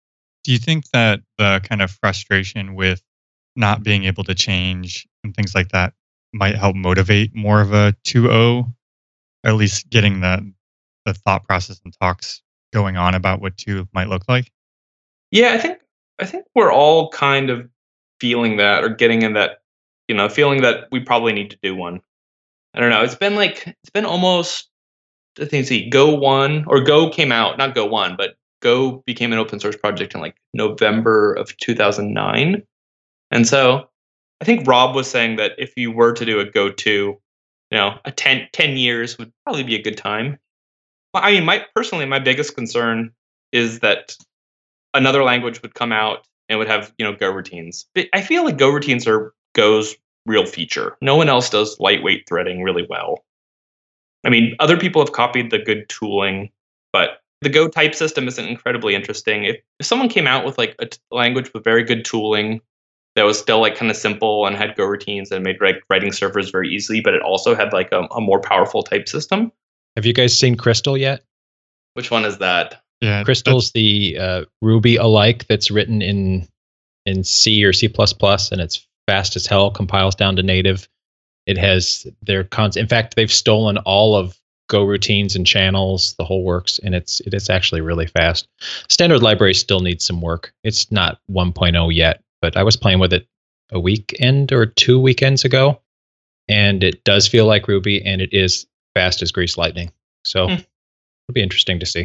Do 0.44 0.52
you 0.52 0.58
think 0.58 0.90
that 0.92 1.22
the 1.38 1.62
kind 1.68 1.82
of 1.82 1.92
frustration 1.92 2.76
with 2.76 3.02
not 3.56 3.84
being 3.84 4.06
able 4.06 4.24
to 4.24 4.34
change 4.34 5.08
and 5.24 5.36
things 5.36 5.54
like 5.54 5.70
that 5.70 5.94
might 6.34 6.56
help 6.56 6.76
motivate 6.76 7.36
more 7.36 7.62
of 7.62 7.74
a 7.74 7.96
2.0 8.06 8.74
at 9.44 9.56
least 9.56 9.90
getting 9.90 10.22
the 10.22 10.52
the 11.06 11.14
thought 11.14 11.44
process 11.46 11.82
and 11.84 11.94
talks 12.00 12.42
going 12.72 12.98
on 12.98 13.14
about 13.14 13.42
what 13.42 13.58
two 13.58 13.88
might 13.94 14.08
look 14.08 14.24
like? 14.28 14.52
Yeah, 15.32 15.54
I 15.54 15.58
think 15.58 15.80
I 16.20 16.26
think 16.26 16.46
we're 16.56 16.72
all 16.72 17.10
kind 17.10 17.50
of 17.50 17.70
feeling 18.20 18.58
that 18.58 18.84
or 18.84 18.90
getting 18.90 19.22
in 19.22 19.34
that, 19.34 19.62
you 20.08 20.16
know, 20.16 20.30
feeling 20.30 20.62
that 20.62 20.88
we 20.92 21.00
probably 21.00 21.34
need 21.34 21.52
to 21.52 21.58
do 21.62 21.76
one. 21.76 22.02
I 22.74 22.80
don't 22.80 22.90
know. 22.90 23.04
It's 23.04 23.16
been 23.16 23.36
like 23.36 23.68
it's 23.68 23.90
been 23.94 24.06
almost 24.06 24.70
I 25.40 25.46
think 25.46 25.68
see 25.68 25.90
Go 25.90 26.14
one 26.16 26.66
or 26.68 26.82
Go 26.82 27.10
came 27.10 27.32
out, 27.32 27.58
not 27.58 27.76
Go 27.76 27.86
one, 27.86 28.16
but 28.18 28.36
Go 28.62 29.04
became 29.06 29.34
an 29.34 29.40
open 29.40 29.60
source 29.60 29.76
project 29.76 30.16
in 30.16 30.22
like 30.22 30.36
November 30.54 31.34
of 31.34 31.56
2009. 31.58 32.64
And 33.32 33.48
so 33.48 33.90
I 34.42 34.46
think 34.46 34.68
Rob 34.68 34.96
was 34.96 35.10
saying 35.10 35.38
that 35.38 35.54
if 35.58 35.74
you 35.76 35.92
were 35.92 36.14
to 36.14 36.26
do 36.26 36.40
a 36.40 36.46
Go 36.46 36.70
2, 36.70 37.20
you 37.74 37.80
know, 37.80 37.98
a 38.06 38.12
10, 38.12 38.50
10 38.54 38.78
years 38.78 39.18
would 39.18 39.34
probably 39.44 39.64
be 39.64 39.74
a 39.74 39.82
good 39.82 39.98
time. 39.98 40.38
I 41.16 41.32
mean, 41.32 41.44
my 41.44 41.66
personally, 41.74 42.06
my 42.06 42.20
biggest 42.20 42.54
concern 42.54 43.12
is 43.52 43.80
that 43.80 44.16
another 44.94 45.24
language 45.24 45.60
would 45.64 45.74
come 45.74 45.92
out 45.92 46.28
and 46.50 46.60
would 46.60 46.68
have, 46.68 46.94
you 47.00 47.06
know, 47.06 47.14
Go 47.14 47.32
routines. 47.32 47.88
But 47.96 48.10
I 48.14 48.22
feel 48.22 48.46
like 48.46 48.60
Go 48.60 48.70
routines 48.70 49.08
are 49.08 49.34
Go's 49.56 49.96
real 50.28 50.46
feature. 50.46 50.98
No 51.02 51.16
one 51.16 51.30
else 51.30 51.50
does 51.50 51.80
lightweight 51.80 52.30
threading 52.30 52.62
really 52.62 52.86
well. 52.88 53.26
I 54.24 54.30
mean, 54.30 54.56
other 54.60 54.78
people 54.78 55.02
have 55.02 55.12
copied 55.12 55.50
the 55.50 55.58
good 55.58 55.90
tooling, 55.90 56.52
but 56.92 57.22
the 57.42 57.50
Go 57.50 57.68
type 57.68 57.96
system 57.96 58.28
isn't 58.28 58.48
incredibly 58.48 58.94
interesting. 58.94 59.46
If, 59.46 59.58
if 59.80 59.88
someone 59.88 60.10
came 60.10 60.28
out 60.28 60.46
with 60.46 60.60
like 60.60 60.76
a 60.78 60.86
t- 60.86 61.00
language 61.10 61.52
with 61.56 61.64
very 61.64 61.84
good 61.84 62.06
tooling 62.06 62.62
that 63.16 63.24
was 63.24 63.38
still 63.38 63.60
like 63.60 63.76
kind 63.76 63.92
of 63.92 63.98
simple 63.98 64.46
and 64.46 64.56
had 64.56 64.76
Go 64.76 64.86
routines 64.86 65.32
and 65.32 65.44
made 65.44 65.58
like 65.62 65.84
writing 65.90 66.12
servers 66.12 66.50
very 66.50 66.70
easily, 66.70 67.02
but 67.02 67.14
it 67.14 67.22
also 67.22 67.56
had 67.56 67.74
like 67.74 67.92
a, 67.92 68.08
a 68.16 68.22
more 68.22 68.40
powerful 68.40 68.84
type 68.84 69.08
system. 69.08 69.52
Have 69.96 70.06
you 70.06 70.14
guys 70.14 70.38
seen 70.38 70.56
Crystal 70.56 70.98
yet? 70.98 71.24
Which 71.94 72.10
one 72.10 72.26
is 72.26 72.40
that? 72.40 72.82
Yeah, 73.02 73.24
Crystal's 73.24 73.72
the 73.72 74.18
uh, 74.18 74.46
Ruby 74.62 74.96
alike 74.96 75.46
that's 75.48 75.70
written 75.70 76.02
in 76.02 76.48
in 77.06 77.24
C 77.24 77.64
or 77.66 77.74
C++, 77.74 77.88
and 77.88 78.62
it's 78.62 78.88
fast 79.08 79.36
as 79.36 79.46
hell, 79.46 79.70
compiles 79.70 80.16
down 80.16 80.38
to 80.38 80.44
native. 80.44 80.88
It 81.46 81.58
has 81.58 82.08
their 82.22 82.46
cons. 82.46 82.78
In 82.78 82.88
fact, 82.88 83.16
they've 83.16 83.32
stolen 83.32 83.78
all 83.80 84.16
of 84.16 84.40
Go 84.70 84.84
routines 84.84 85.36
and 85.36 85.46
channels, 85.46 86.16
the 86.18 86.24
whole 86.24 86.44
works, 86.44 86.80
and 86.80 86.96
it's 86.96 87.20
it 87.22 87.34
is 87.34 87.50
actually 87.50 87.82
really 87.82 88.08
fast. 88.08 88.48
Standard 88.88 89.22
library 89.22 89.54
still 89.54 89.82
needs 89.82 90.06
some 90.06 90.22
work. 90.22 90.54
It's 90.64 90.90
not 90.90 91.20
1.0 91.30 91.94
yet, 91.94 92.24
but 92.44 92.58
I 92.58 92.64
was 92.64 92.76
playing 92.76 93.00
with 93.00 93.14
it 93.14 93.26
a 93.72 93.80
weekend 93.80 94.52
or 94.52 94.66
two 94.66 95.00
weekends 95.00 95.46
ago, 95.46 95.82
and 96.50 96.84
it 96.84 97.06
does 97.06 97.26
feel 97.26 97.46
like 97.46 97.70
Ruby, 97.70 98.04
and 98.04 98.22
it 98.22 98.34
is 98.34 98.68
fast 98.94 99.22
as 99.22 99.32
grease 99.32 99.58
lightning. 99.58 99.94
So 100.26 100.48
Hmm. 100.48 100.54
it'll 100.56 101.34
be 101.34 101.42
interesting 101.42 101.80
to 101.80 101.86
see. 101.86 102.02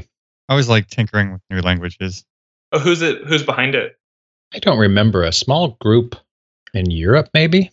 I 0.49 0.53
always 0.53 0.69
like 0.69 0.87
tinkering 0.87 1.33
with 1.33 1.41
new 1.51 1.61
languages. 1.61 2.25
Oh, 2.71 2.79
who's 2.79 3.03
it? 3.03 3.25
Who's 3.27 3.43
behind 3.43 3.75
it? 3.75 3.99
I 4.55 4.61
don't 4.61 4.79
remember 4.79 5.25
a 5.25 5.33
small 5.33 5.77
group 5.81 6.15
in 6.73 6.89
Europe, 6.91 7.31
maybe 7.35 7.73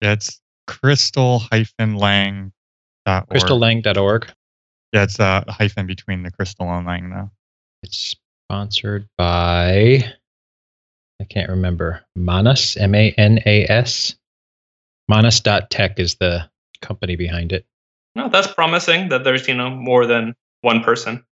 Yeah, 0.00 0.12
it's 0.12 0.40
crystal-lang.org. 0.66 2.52
crystallang.org. 3.06 4.32
Yeah, 4.94 5.02
it's 5.02 5.18
a 5.18 5.44
hyphen 5.48 5.86
between 5.86 6.22
the 6.22 6.30
crystal 6.30 6.70
and 6.70 6.86
lang 6.86 7.10
though. 7.10 7.30
It's 7.82 8.16
sponsored 8.46 9.08
by 9.18 10.14
I 11.20 11.24
can't 11.24 11.50
remember. 11.50 12.02
Manas, 12.14 12.76
M 12.76 12.94
A 12.94 13.12
N 13.12 13.40
A 13.44 13.64
S. 13.64 14.14
Manas.tech 15.08 15.98
is 15.98 16.16
the 16.16 16.48
company 16.82 17.16
behind 17.16 17.52
it. 17.52 17.66
No, 18.14 18.28
that's 18.28 18.52
promising 18.52 19.08
that 19.08 19.24
there's, 19.24 19.48
you 19.48 19.54
know, 19.54 19.70
more 19.70 20.06
than 20.06 20.34
one 20.60 20.82
person. 20.82 21.24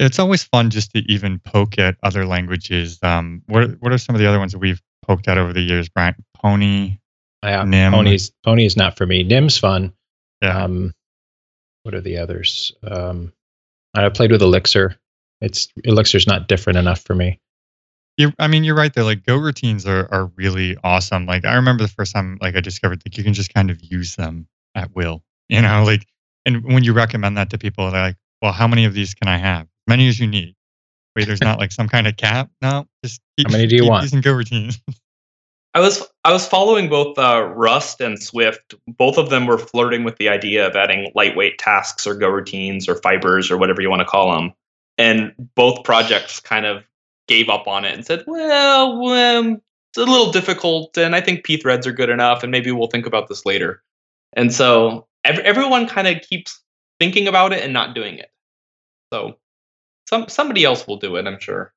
It's 0.00 0.18
always 0.18 0.42
fun 0.42 0.70
just 0.70 0.92
to 0.92 1.00
even 1.12 1.38
poke 1.40 1.78
at 1.78 1.96
other 2.02 2.26
languages. 2.26 2.98
Um, 3.02 3.42
what 3.46 3.70
what 3.80 3.92
are 3.92 3.98
some 3.98 4.14
of 4.14 4.20
the 4.20 4.26
other 4.26 4.38
ones 4.38 4.52
that 4.52 4.58
we've 4.58 4.82
poked 5.06 5.28
at 5.28 5.38
over 5.38 5.52
the 5.52 5.60
years, 5.60 5.88
Brian? 5.88 6.14
Pony. 6.34 6.98
Yeah, 7.44 7.64
Nim. 7.64 7.92
Pony's 7.92 8.32
Pony 8.44 8.64
is 8.64 8.76
not 8.76 8.96
for 8.96 9.06
me. 9.06 9.22
Nim's 9.22 9.58
fun. 9.58 9.92
Yeah. 10.40 10.64
Um, 10.64 10.92
what 11.82 11.94
are 11.94 12.00
the 12.00 12.18
others? 12.18 12.72
Um, 12.82 13.32
I 13.94 14.08
played 14.08 14.32
with 14.32 14.42
Elixir. 14.42 14.96
It's 15.40 15.68
Elixir's 15.84 16.26
not 16.26 16.48
different 16.48 16.78
enough 16.78 17.00
for 17.00 17.14
me. 17.14 17.40
You 18.16 18.32
I 18.38 18.46
mean, 18.46 18.64
you're 18.64 18.76
right 18.76 18.92
there. 18.92 19.04
Like 19.04 19.24
Go 19.24 19.36
routines 19.36 19.86
are 19.86 20.08
are 20.12 20.26
really 20.36 20.76
awesome. 20.84 21.26
Like 21.26 21.44
I 21.44 21.54
remember 21.54 21.82
the 21.82 21.88
first 21.88 22.12
time 22.12 22.38
like 22.40 22.56
I 22.56 22.60
discovered 22.60 23.02
like 23.06 23.16
you 23.16 23.24
can 23.24 23.34
just 23.34 23.52
kind 23.52 23.70
of 23.70 23.82
use 23.82 24.16
them 24.16 24.46
at 24.74 24.94
will. 24.94 25.22
You 25.48 25.62
know, 25.62 25.82
like 25.86 26.06
and 26.44 26.64
when 26.64 26.84
you 26.84 26.92
recommend 26.92 27.36
that 27.36 27.50
to 27.50 27.58
people, 27.58 27.90
they're 27.90 28.02
like, 28.02 28.16
Well, 28.40 28.52
how 28.52 28.68
many 28.68 28.84
of 28.84 28.94
these 28.94 29.14
can 29.14 29.28
I 29.28 29.38
have? 29.38 29.62
As 29.62 29.88
many 29.88 30.08
as 30.08 30.20
you 30.20 30.26
need. 30.26 30.54
Wait, 31.14 31.26
there's 31.26 31.42
not 31.42 31.58
like 31.58 31.72
some 31.72 31.88
kind 31.88 32.06
of 32.06 32.16
cap? 32.16 32.50
No. 32.62 32.86
Just 33.04 33.20
keep, 33.36 33.48
How 33.48 33.52
many 33.52 33.66
do 33.66 33.76
you 33.76 33.86
want? 33.86 34.02
using 34.02 34.20
Go 34.20 34.32
routines. 34.32 34.80
I 35.74 35.80
was 35.80 36.06
I 36.22 36.32
was 36.32 36.46
following 36.46 36.90
both 36.90 37.18
uh, 37.18 37.44
Rust 37.44 38.02
and 38.02 38.22
Swift. 38.22 38.74
Both 38.86 39.16
of 39.16 39.30
them 39.30 39.46
were 39.46 39.56
flirting 39.56 40.04
with 40.04 40.16
the 40.16 40.28
idea 40.28 40.66
of 40.66 40.76
adding 40.76 41.10
lightweight 41.14 41.58
tasks 41.58 42.06
or 42.06 42.14
Go 42.14 42.28
routines 42.28 42.88
or 42.88 42.96
fibers 42.96 43.50
or 43.50 43.56
whatever 43.56 43.80
you 43.80 43.88
want 43.88 44.00
to 44.00 44.06
call 44.06 44.34
them. 44.34 44.52
And 44.98 45.32
both 45.54 45.82
projects 45.84 46.40
kind 46.40 46.66
of 46.66 46.84
gave 47.28 47.48
up 47.48 47.66
on 47.66 47.84
it 47.84 47.94
and 47.94 48.04
said, 48.04 48.24
"Well, 48.26 49.08
um, 49.08 49.62
it's 49.90 49.98
a 49.98 50.04
little 50.04 50.32
difficult, 50.32 50.96
and 50.98 51.14
I 51.14 51.20
think 51.20 51.44
p 51.44 51.56
threads 51.56 51.86
are 51.86 51.92
good 51.92 52.10
enough, 52.10 52.42
and 52.42 52.50
maybe 52.50 52.72
we'll 52.72 52.88
think 52.88 53.06
about 53.06 53.28
this 53.28 53.46
later." 53.46 53.82
And 54.34 54.52
so 54.52 55.06
ev- 55.24 55.38
everyone 55.40 55.86
kind 55.86 56.08
of 56.08 56.22
keeps 56.22 56.60
thinking 56.98 57.28
about 57.28 57.52
it 57.52 57.62
and 57.62 57.72
not 57.72 57.94
doing 57.94 58.18
it. 58.18 58.30
So 59.12 59.38
some 60.08 60.28
somebody 60.28 60.64
else 60.64 60.86
will 60.86 60.98
do 60.98 61.16
it, 61.16 61.26
I'm 61.26 61.40
sure. 61.40 61.74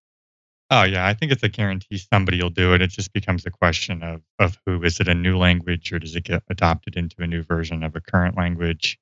Oh 0.72 0.84
yeah, 0.84 1.06
I 1.06 1.14
think 1.14 1.32
it's 1.32 1.44
a 1.44 1.50
guarantee 1.50 1.98
somebody 1.98 2.42
will 2.42 2.50
do 2.50 2.74
it. 2.74 2.82
It 2.82 2.90
just 2.90 3.14
becomes 3.14 3.46
a 3.46 3.52
question 3.52 4.02
of 4.02 4.22
of 4.40 4.58
who 4.66 4.84
is 4.84 5.00
it 5.00 5.08
a 5.08 5.14
new 5.14 5.38
language 5.38 5.94
or 5.94 6.00
does 6.00 6.16
it 6.16 6.24
get 6.24 6.44
adopted 6.50 6.96
into 6.96 7.22
a 7.22 7.28
new 7.28 7.44
version 7.44 7.84
of 7.84 7.96
a 7.96 8.02
current 8.02 8.36
language? 8.36 8.98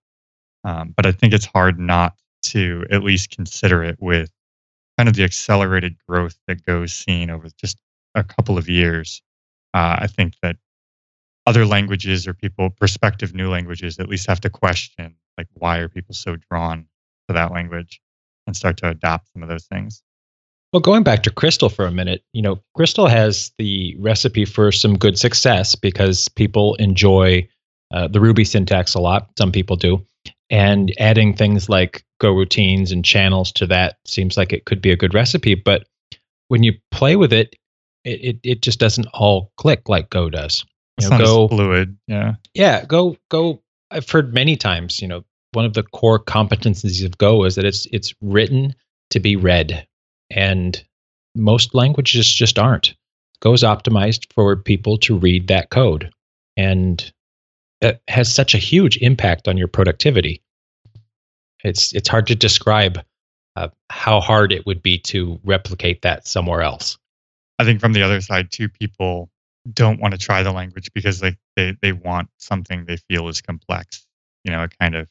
Um, 0.65 0.93
but 0.95 1.05
I 1.05 1.11
think 1.11 1.33
it's 1.33 1.45
hard 1.45 1.79
not 1.79 2.15
to 2.43 2.85
at 2.91 3.03
least 3.03 3.31
consider 3.31 3.83
it 3.83 3.97
with 3.99 4.29
kind 4.97 5.09
of 5.09 5.15
the 5.15 5.23
accelerated 5.23 5.95
growth 6.07 6.37
that 6.47 6.65
Go's 6.65 6.93
seen 6.93 7.29
over 7.29 7.47
just 7.57 7.77
a 8.15 8.23
couple 8.23 8.57
of 8.57 8.69
years. 8.69 9.21
Uh, 9.73 9.97
I 9.99 10.07
think 10.07 10.35
that 10.41 10.57
other 11.45 11.65
languages 11.65 12.27
or 12.27 12.33
people, 12.33 12.69
prospective 12.69 13.33
new 13.33 13.49
languages, 13.49 13.99
at 13.99 14.07
least 14.07 14.27
have 14.27 14.41
to 14.41 14.49
question 14.49 15.15
like 15.37 15.47
why 15.53 15.79
are 15.79 15.89
people 15.89 16.13
so 16.13 16.35
drawn 16.35 16.85
to 17.27 17.33
that 17.33 17.51
language 17.51 18.01
and 18.45 18.55
start 18.55 18.77
to 18.77 18.89
adopt 18.89 19.29
some 19.33 19.43
of 19.43 19.49
those 19.49 19.65
things. 19.65 20.03
Well, 20.71 20.81
going 20.81 21.03
back 21.03 21.23
to 21.23 21.29
Crystal 21.31 21.69
for 21.69 21.85
a 21.85 21.91
minute, 21.91 22.23
you 22.33 22.41
know, 22.41 22.59
Crystal 22.75 23.07
has 23.07 23.51
the 23.57 23.95
recipe 23.99 24.45
for 24.45 24.71
some 24.71 24.97
good 24.97 25.19
success 25.19 25.75
because 25.75 26.27
people 26.29 26.75
enjoy 26.75 27.47
uh, 27.93 28.07
the 28.07 28.19
Ruby 28.19 28.43
syntax 28.43 28.95
a 28.95 28.99
lot. 28.99 29.29
Some 29.37 29.51
people 29.51 29.75
do. 29.75 30.03
And 30.49 30.93
adding 30.99 31.35
things 31.35 31.69
like 31.69 32.03
Go 32.19 32.31
routines 32.31 32.91
and 32.91 33.03
channels 33.03 33.51
to 33.53 33.67
that 33.67 33.97
seems 34.05 34.37
like 34.37 34.53
it 34.53 34.65
could 34.65 34.81
be 34.81 34.91
a 34.91 34.95
good 34.95 35.13
recipe. 35.13 35.55
But 35.55 35.87
when 36.47 36.63
you 36.63 36.73
play 36.91 37.15
with 37.15 37.33
it, 37.33 37.55
it, 38.03 38.23
it, 38.23 38.39
it 38.43 38.61
just 38.61 38.79
doesn't 38.79 39.07
all 39.13 39.51
click 39.57 39.89
like 39.89 40.09
Go 40.09 40.29
does. 40.29 40.65
You 41.01 41.09
know, 41.09 41.17
Go 41.17 41.47
fluid. 41.47 41.97
Yeah. 42.07 42.35
Yeah. 42.53 42.85
Go, 42.85 43.17
Go. 43.29 43.61
I've 43.89 44.09
heard 44.09 44.33
many 44.33 44.55
times, 44.55 45.01
you 45.01 45.07
know, 45.07 45.23
one 45.53 45.65
of 45.65 45.73
the 45.73 45.83
core 45.83 46.19
competencies 46.19 47.05
of 47.05 47.17
Go 47.17 47.43
is 47.45 47.55
that 47.55 47.65
it's 47.65 47.87
it's 47.91 48.13
written 48.21 48.75
to 49.11 49.19
be 49.19 49.35
read 49.35 49.87
and 50.33 50.83
most 51.35 51.73
languages 51.73 52.31
just 52.31 52.59
aren't. 52.59 52.95
Go 53.39 53.53
is 53.53 53.63
optimized 53.63 54.31
for 54.33 54.55
people 54.55 54.97
to 54.99 55.17
read 55.17 55.47
that 55.47 55.69
code, 55.69 56.11
and 56.55 57.11
it 57.83 58.01
has 58.07 58.33
such 58.33 58.55
a 58.55 58.59
huge 58.59 58.97
impact 58.97 59.47
on 59.47 59.57
your 59.57 59.67
productivity. 59.67 60.41
It's 61.63 61.93
it's 61.93 62.09
hard 62.09 62.27
to 62.27 62.35
describe 62.35 63.03
uh, 63.55 63.69
how 63.89 64.19
hard 64.19 64.51
it 64.51 64.65
would 64.65 64.81
be 64.81 64.97
to 64.99 65.39
replicate 65.43 66.01
that 66.01 66.27
somewhere 66.27 66.61
else. 66.61 66.97
I 67.59 67.63
think 67.63 67.79
from 67.79 67.93
the 67.93 68.03
other 68.03 68.21
side 68.21 68.51
too, 68.51 68.67
people 68.67 69.29
don't 69.71 69.99
want 69.99 70.13
to 70.13 70.17
try 70.17 70.43
the 70.43 70.51
language 70.51 70.89
because 70.93 71.21
like 71.21 71.37
they, 71.55 71.77
they 71.81 71.91
want 71.91 72.29
something 72.37 72.85
they 72.85 72.97
feel 72.97 73.27
is 73.27 73.41
complex. 73.41 74.05
You 74.43 74.51
know, 74.51 74.63
it 74.63 74.77
kind 74.79 74.95
of 74.95 75.07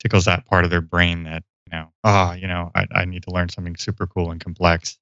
tickles 0.00 0.26
that 0.26 0.46
part 0.46 0.64
of 0.64 0.70
their 0.70 0.80
brain 0.80 1.24
that 1.24 1.42
you 1.66 1.78
know, 1.78 1.88
ah, 2.04 2.30
oh, 2.30 2.34
you 2.34 2.46
know, 2.46 2.70
I, 2.74 2.86
I 2.92 3.04
need 3.06 3.24
to 3.24 3.30
learn 3.30 3.48
something 3.48 3.76
super 3.76 4.06
cool 4.06 4.30
and 4.30 4.40
complex 4.40 4.98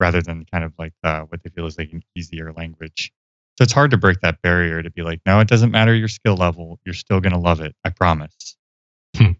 rather 0.00 0.20
than 0.20 0.44
kind 0.44 0.64
of 0.64 0.72
like 0.78 0.92
uh, 1.02 1.22
what 1.22 1.42
they 1.42 1.50
feel 1.50 1.66
is 1.66 1.78
like 1.78 1.92
an 1.92 2.02
easier 2.14 2.52
language. 2.52 3.12
So 3.56 3.62
it's 3.62 3.72
hard 3.72 3.90
to 3.92 3.96
break 3.96 4.20
that 4.20 4.42
barrier 4.42 4.82
to 4.82 4.90
be 4.90 5.02
like, 5.02 5.20
no, 5.26 5.38
it 5.38 5.48
doesn't 5.48 5.70
matter 5.70 5.94
your 5.94 6.08
skill 6.08 6.34
level. 6.34 6.80
You're 6.84 6.94
still 6.94 7.20
going 7.20 7.32
to 7.32 7.38
love 7.38 7.60
it. 7.60 7.74
I 7.84 7.90
promise. 7.90 8.56
Hmm. 9.16 9.32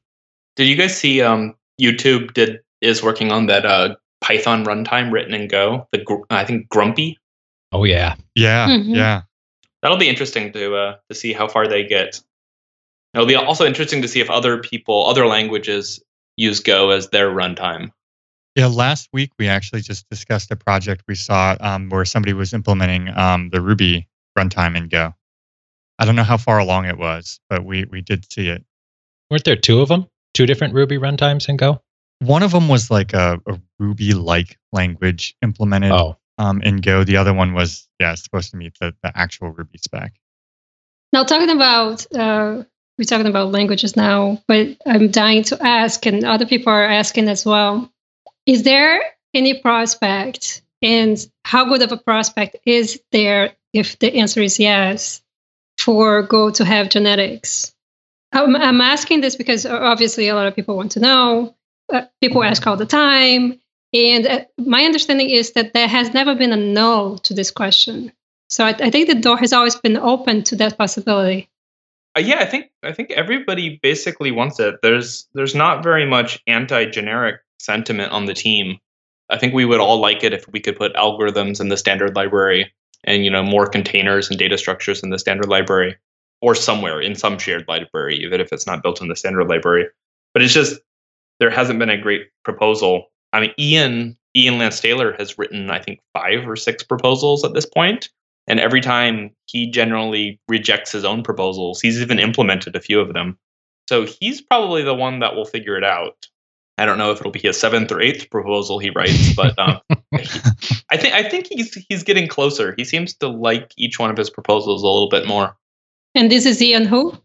Did 0.57 0.69
you 0.69 0.77
guys 0.77 0.97
see 0.97 1.21
um, 1.21 1.55
YouTube 1.81 2.33
did 2.33 2.61
is 2.81 3.03
working 3.03 3.33
on 3.33 3.47
that 3.47 3.67
uh, 3.67 3.97
Python 4.21 4.65
runtime 4.65 5.13
written 5.13 5.35
in 5.35 5.49
Go? 5.49 5.89
The 5.91 6.05
I 6.31 6.45
think 6.45 6.69
Grumpy. 6.69 7.19
Oh 7.73 7.83
yeah, 7.83 8.15
yeah, 8.37 8.69
mm-hmm. 8.69 8.95
yeah. 8.95 9.23
That'll 9.83 9.99
be 9.99 10.09
interesting 10.09 10.53
to 10.53 10.77
uh, 10.77 10.97
to 11.09 11.15
see 11.15 11.33
how 11.33 11.49
far 11.49 11.67
they 11.67 11.85
get. 11.85 12.21
It'll 13.15 13.27
be 13.27 13.35
also 13.35 13.67
interesting 13.67 14.03
to 14.03 14.09
see 14.09 14.21
if 14.21 14.31
other 14.31 14.59
people, 14.59 15.07
other 15.07 15.27
languages, 15.27 16.01
use 16.37 16.61
Go 16.61 16.91
as 16.91 17.11
their 17.11 17.31
runtime. 17.31 17.91
Yeah, 18.55 18.67
last 18.67 19.09
week 19.13 19.33
we 19.39 19.49
actually 19.49 19.81
just 19.81 20.09
discussed 20.09 20.51
a 20.53 20.57
project 20.57 21.03
we 21.09 21.17
saw 21.17 21.57
um, 21.59 21.89
where 21.89 22.05
somebody 22.05 22.35
was 22.35 22.53
implementing 22.53 23.09
um, 23.17 23.51
the 23.51 23.61
Ruby 23.61 24.09
runtime 24.39 24.77
in 24.77 24.89
Go. 24.89 25.13
I 25.99 26.05
don't 26.05 26.15
know 26.15 26.23
how 26.23 26.37
far 26.37 26.59
along 26.59 26.87
it 26.87 26.99
was, 26.99 27.41
but 27.49 27.65
we 27.65 27.85
we 27.85 28.01
did 28.01 28.31
see 28.33 28.49
it. 28.49 28.65
Weren't 29.31 29.45
there 29.45 29.57
two 29.57 29.81
of 29.81 29.89
them? 29.89 30.07
Two 30.35 30.47
different 30.47 30.75
Ruby 30.75 30.99
runtimes 30.99 31.49
in 31.49 31.57
Go? 31.57 31.81
One 32.21 32.43
of 32.43 32.53
them 32.53 32.69
was 32.69 32.91
like 32.91 33.13
a, 33.13 33.41
a 33.47 33.61
Ruby-like 33.79 34.57
language 34.73 35.37
implemented 35.43 35.93
oh. 35.93 36.17
um, 36.39 36.63
in 36.63 36.77
Go. 36.77 37.05
The 37.05 37.17
other 37.17 37.35
one 37.35 37.55
was 37.55 37.89
yeah, 38.01 38.15
supposed 38.15 38.51
to 38.53 38.57
meet 38.57 38.77
the, 38.81 38.95
the 39.03 39.17
actual 39.17 39.51
Ruby 39.51 39.79
spec. 39.79 40.15
Now 41.13 41.25
talking 41.25 41.51
about 41.51 42.07
uh, 42.15 42.65
we're 42.99 43.05
talking 43.05 43.27
about 43.27 43.51
languages 43.51 43.97
now, 43.97 44.43
but 44.47 44.77
I'm 44.87 45.11
dying 45.11 45.43
to 45.45 45.59
ask, 45.61 46.07
and 46.07 46.25
other 46.25 46.47
people 46.47 46.73
are 46.73 46.85
asking 46.85 47.29
as 47.29 47.45
well. 47.45 47.91
Is 48.47 48.63
there 48.63 49.03
any 49.33 49.61
prospect, 49.61 50.63
and 50.83 51.19
how 51.45 51.65
good 51.65 51.83
of 51.83 51.93
a 51.93 51.97
prospect 51.97 52.57
is 52.67 53.01
there 53.13 53.55
if 53.73 53.99
the 53.99 54.15
answer 54.15 54.41
is 54.41 54.59
yes 54.59 55.23
for 55.79 56.23
Go 56.23 56.51
to 56.51 56.65
have 56.65 56.89
generics? 56.89 57.73
I'm, 58.33 58.57
I'm 58.57 58.81
asking 58.81 59.21
this 59.21 59.37
because 59.37 59.65
obviously 59.65 60.29
a 60.29 60.35
lot 60.35 60.47
of 60.47 60.55
people 60.55 60.77
want 60.77 60.93
to 60.93 61.01
know. 61.01 61.55
Uh, 61.93 62.03
people 62.21 62.43
ask 62.43 62.67
all 62.67 62.77
the 62.77 62.87
time. 62.87 63.61
And 63.93 64.27
uh, 64.27 64.45
my 64.59 64.85
understanding 64.85 65.31
is 65.31 65.53
that 65.53 65.73
there 65.73 65.87
has 65.87 66.13
never 66.13 66.35
been 66.35 66.53
a 66.53 66.57
no 66.57 67.17
to 67.23 67.33
this 67.33 67.51
question. 67.51 68.13
So 68.51 68.65
I, 68.65 68.71
I 68.71 68.91
think 68.91 69.09
the 69.09 69.15
door 69.15 69.39
has 69.39 69.53
always 69.53 69.77
been 69.77 69.97
open 69.97 70.43
to 70.45 70.57
that 70.57 70.77
possibility. 70.77 71.49
Uh, 72.17 72.21
yeah, 72.21 72.41
I 72.41 72.47
think 72.47 72.71
I 72.83 72.93
think 72.93 73.11
everybody 73.13 73.79
basically 73.83 74.33
wants 74.33 74.59
it. 74.61 74.77
There's 74.83 75.29
there's 75.35 75.55
not 75.55 75.83
very 75.83 76.07
much 76.07 76.41
anti-generic 76.47 77.41
sentiment 77.65 78.13
on 78.13 78.27
the 78.27 78.35
team. 78.35 78.79
I 79.31 79.39
think 79.39 79.55
we 79.55 79.65
would 79.65 79.81
all 79.81 80.01
like 80.01 80.23
it 80.23 80.33
if 80.33 80.47
we 80.53 80.61
could 80.61 80.77
put 80.77 80.95
algorithms 80.95 81.61
in 81.61 81.69
the 81.69 81.77
standard 81.77 82.15
library 82.15 82.73
and 83.05 83.25
you 83.25 83.31
know 83.31 83.43
more 83.43 83.67
containers 83.67 84.29
and 84.29 84.39
data 84.39 84.59
structures 84.59 85.03
in 85.03 85.11
the 85.11 85.19
standard 85.19 85.49
library 85.49 85.97
or 86.41 86.55
somewhere 86.55 87.01
in 87.01 87.15
some 87.15 87.39
shared 87.39 87.67
library, 87.69 88.17
even 88.17 88.41
if 88.41 88.53
it's 88.53 88.67
not 88.67 88.83
built 88.83 89.01
in 89.01 89.09
the 89.09 89.17
standard 89.17 89.49
library. 89.49 89.87
But 90.33 90.43
it's 90.43 90.53
just 90.53 90.81
there 91.41 91.51
hasn't 91.51 91.79
been 91.79 91.91
a 91.91 92.01
great 92.01 92.29
proposal. 92.45 93.07
I 93.33 93.41
mean, 93.41 93.53
Ian 93.59 94.17
Ian 94.37 94.59
Lance 94.59 94.81
Taylor 94.81 95.15
has 95.19 95.39
written 95.39 95.71
I 95.71 95.81
think 95.81 96.01
five 96.13 96.47
or 96.49 96.57
six 96.57 96.83
proposals 96.83 97.45
at 97.45 97.55
this 97.55 97.67
point, 97.67 98.11
and 98.47 98.61
every 98.61 98.81
time 98.81 99.31
he 99.47 99.71
generally 99.71 100.41
rejects 100.49 100.93
his 100.93 101.05
own 101.05 101.23
proposals, 101.23 101.81
he's 101.81 102.01
even 102.01 102.19
implemented 102.19 102.77
a 102.77 102.81
few 102.81 103.01
of 103.01 103.15
them. 103.15 103.39
So 103.89 104.07
he's 104.07 104.41
probably 104.41 104.83
the 104.83 104.95
one 104.95 105.21
that 105.21 105.35
will 105.35 105.45
figure 105.45 105.77
it 105.77 105.85
out. 105.85 106.27
I 106.77 106.85
don't 106.87 106.99
know 106.99 107.13
if 107.13 107.21
it'll 107.21 107.33
be 107.33 107.41
his 107.41 107.59
seventh 107.59 107.93
or 107.93 108.01
eighth 108.01 108.31
proposal 108.31 108.79
he 108.79 108.91
writes, 108.91 109.35
but 109.35 109.57
um, 109.59 109.81
I 110.91 110.97
think 110.97 111.15
I 111.15 111.29
think 111.29 111.47
he's 111.47 111.75
he's 111.89 112.03
getting 112.03 112.29
closer. 112.29 112.75
He 112.77 112.85
seems 112.85 113.15
to 113.17 113.29
like 113.29 113.73
each 113.77 113.99
one 113.99 114.11
of 114.11 114.17
his 114.17 114.31
proposals 114.31 114.83
a 114.83 114.87
little 114.87 115.09
bit 115.09 115.27
more. 115.27 115.57
And 116.15 116.31
this 116.31 116.47
is 116.47 116.61
Ian 116.61 116.87
who? 116.87 117.17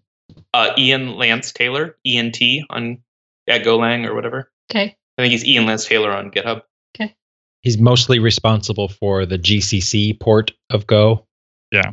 Uh, 0.54 0.72
Ian 0.78 1.16
Lance 1.16 1.52
Taylor, 1.52 1.98
ENT 2.06 2.38
on 2.70 3.00
at 3.48 3.64
Golang 3.64 4.08
or 4.08 4.14
whatever. 4.14 4.52
Okay. 4.72 4.96
I 5.18 5.22
think 5.22 5.32
he's 5.32 5.46
Ian 5.46 5.66
Lance 5.66 5.86
Taylor 5.86 6.12
on 6.12 6.32
GitHub. 6.32 6.62
Okay 6.96 7.16
he's 7.62 7.78
mostly 7.78 8.20
responsible 8.20 8.88
for 8.88 9.26
the 9.26 9.38
GCC 9.38 10.20
port 10.20 10.52
of 10.70 10.88
Go. 10.88 11.26
Yeah. 11.72 11.92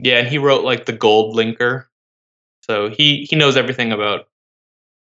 Yeah, 0.00 0.18
and 0.18 0.28
he 0.28 0.38
wrote 0.38 0.64
like 0.64 0.86
the 0.86 0.92
gold 0.92 1.36
linker. 1.36 1.86
So 2.62 2.90
he 2.90 3.24
he 3.24 3.36
knows 3.36 3.56
everything 3.56 3.92
about 3.92 4.28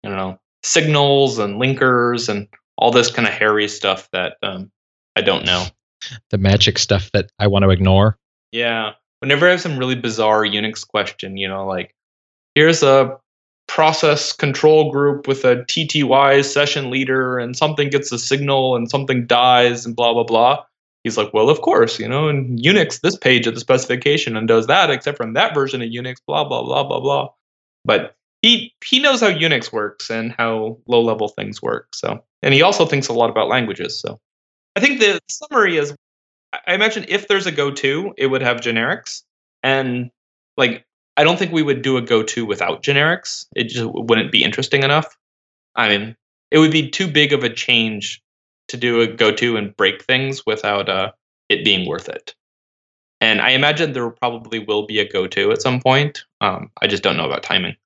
I 0.05 0.09
don't 0.09 0.17
know 0.17 0.39
signals 0.63 1.39
and 1.39 1.61
linkers 1.61 2.29
and 2.29 2.49
all 2.77 2.91
this 2.91 3.11
kind 3.11 3.27
of 3.27 3.35
hairy 3.35 3.69
stuff 3.69 4.09
that 4.13 4.37
um, 4.43 4.71
I 5.17 5.23
don't 5.23 5.45
know. 5.45 5.67
The 6.31 6.39
magic 6.39 6.79
stuff 6.79 7.11
that 7.13 7.31
I 7.39 7.47
want 7.47 7.65
to 7.65 7.69
ignore. 7.69 8.17
Yeah. 8.53 8.93
Whenever 9.19 9.47
I 9.47 9.51
have 9.51 9.61
some 9.61 9.77
really 9.77 9.97
bizarre 9.97 10.45
Unix 10.45 10.89
question, 10.89 11.37
you 11.37 11.47
know, 11.47 11.67
like 11.67 11.95
here's 12.55 12.83
a 12.83 13.19
process 13.69 14.33
control 14.33 14.91
group 14.91 15.29
with 15.29 15.45
a 15.45 15.57
TTY 15.57 16.43
session 16.43 16.91
leader 16.91 17.39
and 17.39 17.55
something 17.55 17.91
gets 17.91 18.11
a 18.13 18.19
signal 18.19 18.77
and 18.77 18.91
something 18.91 19.27
dies 19.27 19.85
and 19.85 19.95
blah 19.95 20.15
blah 20.15 20.25
blah. 20.25 20.65
He's 21.05 21.17
like, 21.17 21.33
well, 21.33 21.49
of 21.49 21.61
course, 21.61 21.99
you 21.99 22.09
know, 22.09 22.29
in 22.29 22.57
Unix, 22.57 23.01
this 23.01 23.17
page 23.17 23.47
of 23.47 23.55
the 23.55 23.61
specification 23.61 24.37
and 24.37 24.49
does 24.49 24.67
that, 24.67 24.91
except 24.91 25.17
from 25.17 25.35
that 25.35 25.55
version 25.55 25.83
of 25.83 25.89
Unix, 25.89 26.17
blah 26.27 26.45
blah 26.45 26.63
blah 26.63 26.83
blah 26.85 27.01
blah. 27.01 27.29
But 27.85 28.17
he 28.43 28.75
he 28.85 28.99
knows 29.01 29.21
how 29.21 29.29
Unix 29.31 29.73
works 29.73 30.11
and 30.11 30.33
how 30.33 30.79
low 30.87 31.03
level 31.03 31.29
things 31.29 31.61
work. 31.61 31.95
So, 31.95 32.25
and 32.43 32.55
he 32.55 32.63
also 32.63 32.87
thinks 32.87 33.09
a 33.09 33.13
lot 33.13 33.31
about 33.31 33.49
languages. 33.49 34.01
So, 34.01 34.19
I 34.77 34.81
think 34.81 35.01
the 35.01 35.21
summary 35.29 35.77
is, 35.77 35.95
I 36.67 36.75
imagine 36.75 37.05
if 37.09 37.29
there's 37.29 37.47
a 37.47 37.53
go-to, 37.53 38.15
it 38.17 38.27
would 38.27 38.43
have 38.43 38.59
generics, 38.59 39.23
and 39.63 40.11
like 40.57 40.85
I 41.17 41.25
don't 41.25 41.39
think 41.39 41.53
we 41.53 41.63
would 41.63 41.83
do 41.83 41.97
a 41.97 42.03
go 42.03 42.23
to 42.23 42.47
without 42.47 42.83
generics. 42.83 43.47
It 43.55 43.65
just 43.65 43.91
wouldn't 43.93 44.33
be 44.33 44.43
interesting 44.43 44.83
enough. 44.83 45.17
I 45.75 45.89
mean, 45.89 46.17
it 46.51 46.59
would 46.59 46.73
be 46.73 46.91
too 46.91 47.09
big 47.09 47.33
of 47.33 47.45
a 47.45 47.51
change 47.51 48.23
to 48.69 48.77
do 48.77 49.01
a 49.01 49.07
go 49.07 49.33
to 49.33 49.57
and 49.57 49.77
break 49.77 50.03
things 50.05 50.47
without 50.47 50.89
uh, 50.89 51.13
it 51.49 51.65
being 51.65 51.87
worth 51.89 52.09
it. 52.09 52.35
And 53.21 53.41
I 53.41 53.51
imagine 53.51 53.93
there 53.93 54.09
probably 54.11 54.61
will 54.61 54.87
be 54.87 54.99
a 54.99 55.09
go 55.11 55.27
to 55.27 55.53
at 55.53 55.61
some 55.61 55.81
point. 55.81 56.25
Um, 56.41 56.71
I 56.81 56.87
just 56.87 57.03
don't 57.03 57.17
know 57.17 57.27
about 57.27 57.43
timing. 57.43 57.77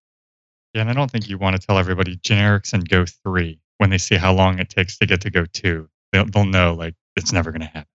Yeah, 0.75 0.81
and 0.81 0.91
I 0.91 0.93
don't 0.93 1.11
think 1.11 1.29
you 1.29 1.39
want 1.39 1.59
to 1.59 1.65
tell 1.65 1.79
everybody 1.79 2.17
generics 2.17 2.73
and 2.73 2.89
go 2.89 3.07
three 3.07 3.61
when 3.79 3.91
they 3.91 3.99
see 3.99 4.17
how 4.17 4.35
long 4.35 4.59
it 4.59 4.69
takes 4.69 4.99
to 4.99 5.07
get 5.07 5.21
to 5.23 5.31
go 5.31 5.45
two. 5.47 5.89
They'll, 6.13 6.27
they'll 6.27 6.45
know 6.45 6.75
like 6.75 6.95
it's 7.17 7.33
never 7.33 7.51
going 7.53 7.63
to 7.63 7.67
happen. 7.67 7.89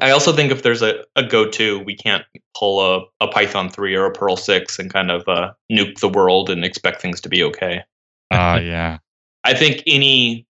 I 0.00 0.10
also 0.10 0.32
think 0.32 0.52
if 0.52 0.62
there's 0.62 0.80
a, 0.80 1.04
a 1.16 1.24
go 1.24 1.50
to, 1.50 1.80
we 1.80 1.96
can't 1.96 2.24
pull 2.56 2.80
a, 2.80 3.04
a 3.20 3.28
Python 3.28 3.68
3 3.68 3.94
or 3.96 4.06
a 4.06 4.12
Perl 4.12 4.36
6 4.36 4.78
and 4.78 4.92
kind 4.92 5.10
of 5.10 5.26
uh, 5.28 5.52
nuke 5.70 5.98
the 5.98 6.08
world 6.08 6.50
and 6.50 6.64
expect 6.64 7.02
things 7.02 7.20
to 7.22 7.28
be 7.28 7.42
okay. 7.42 7.82
Oh, 8.30 8.36
uh, 8.36 8.58
yeah. 8.62 8.98
I 9.44 9.54
think 9.54 9.82
any, 9.86 10.46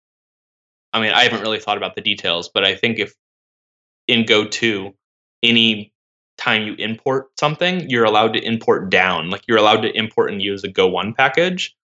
I 0.92 1.00
mean, 1.00 1.12
I 1.12 1.24
haven't 1.24 1.42
really 1.42 1.60
thought 1.60 1.76
about 1.76 1.94
the 1.94 2.00
details, 2.00 2.48
but 2.48 2.64
I 2.64 2.74
think 2.74 2.98
if 2.98 3.14
in 4.08 4.24
Go 4.24 4.46
2, 4.46 4.94
any 5.42 5.92
time 6.36 6.62
you 6.62 6.74
import 6.74 7.28
something, 7.38 7.88
you're 7.88 8.04
allowed 8.04 8.32
to 8.34 8.40
import 8.40 8.90
down. 8.90 9.30
Like 9.30 9.42
you're 9.46 9.58
allowed 9.58 9.82
to 9.82 9.96
import 9.96 10.32
and 10.32 10.42
use 10.42 10.64
a 10.64 10.68
Go 10.68 10.88
1 10.88 11.14
package. 11.14 11.76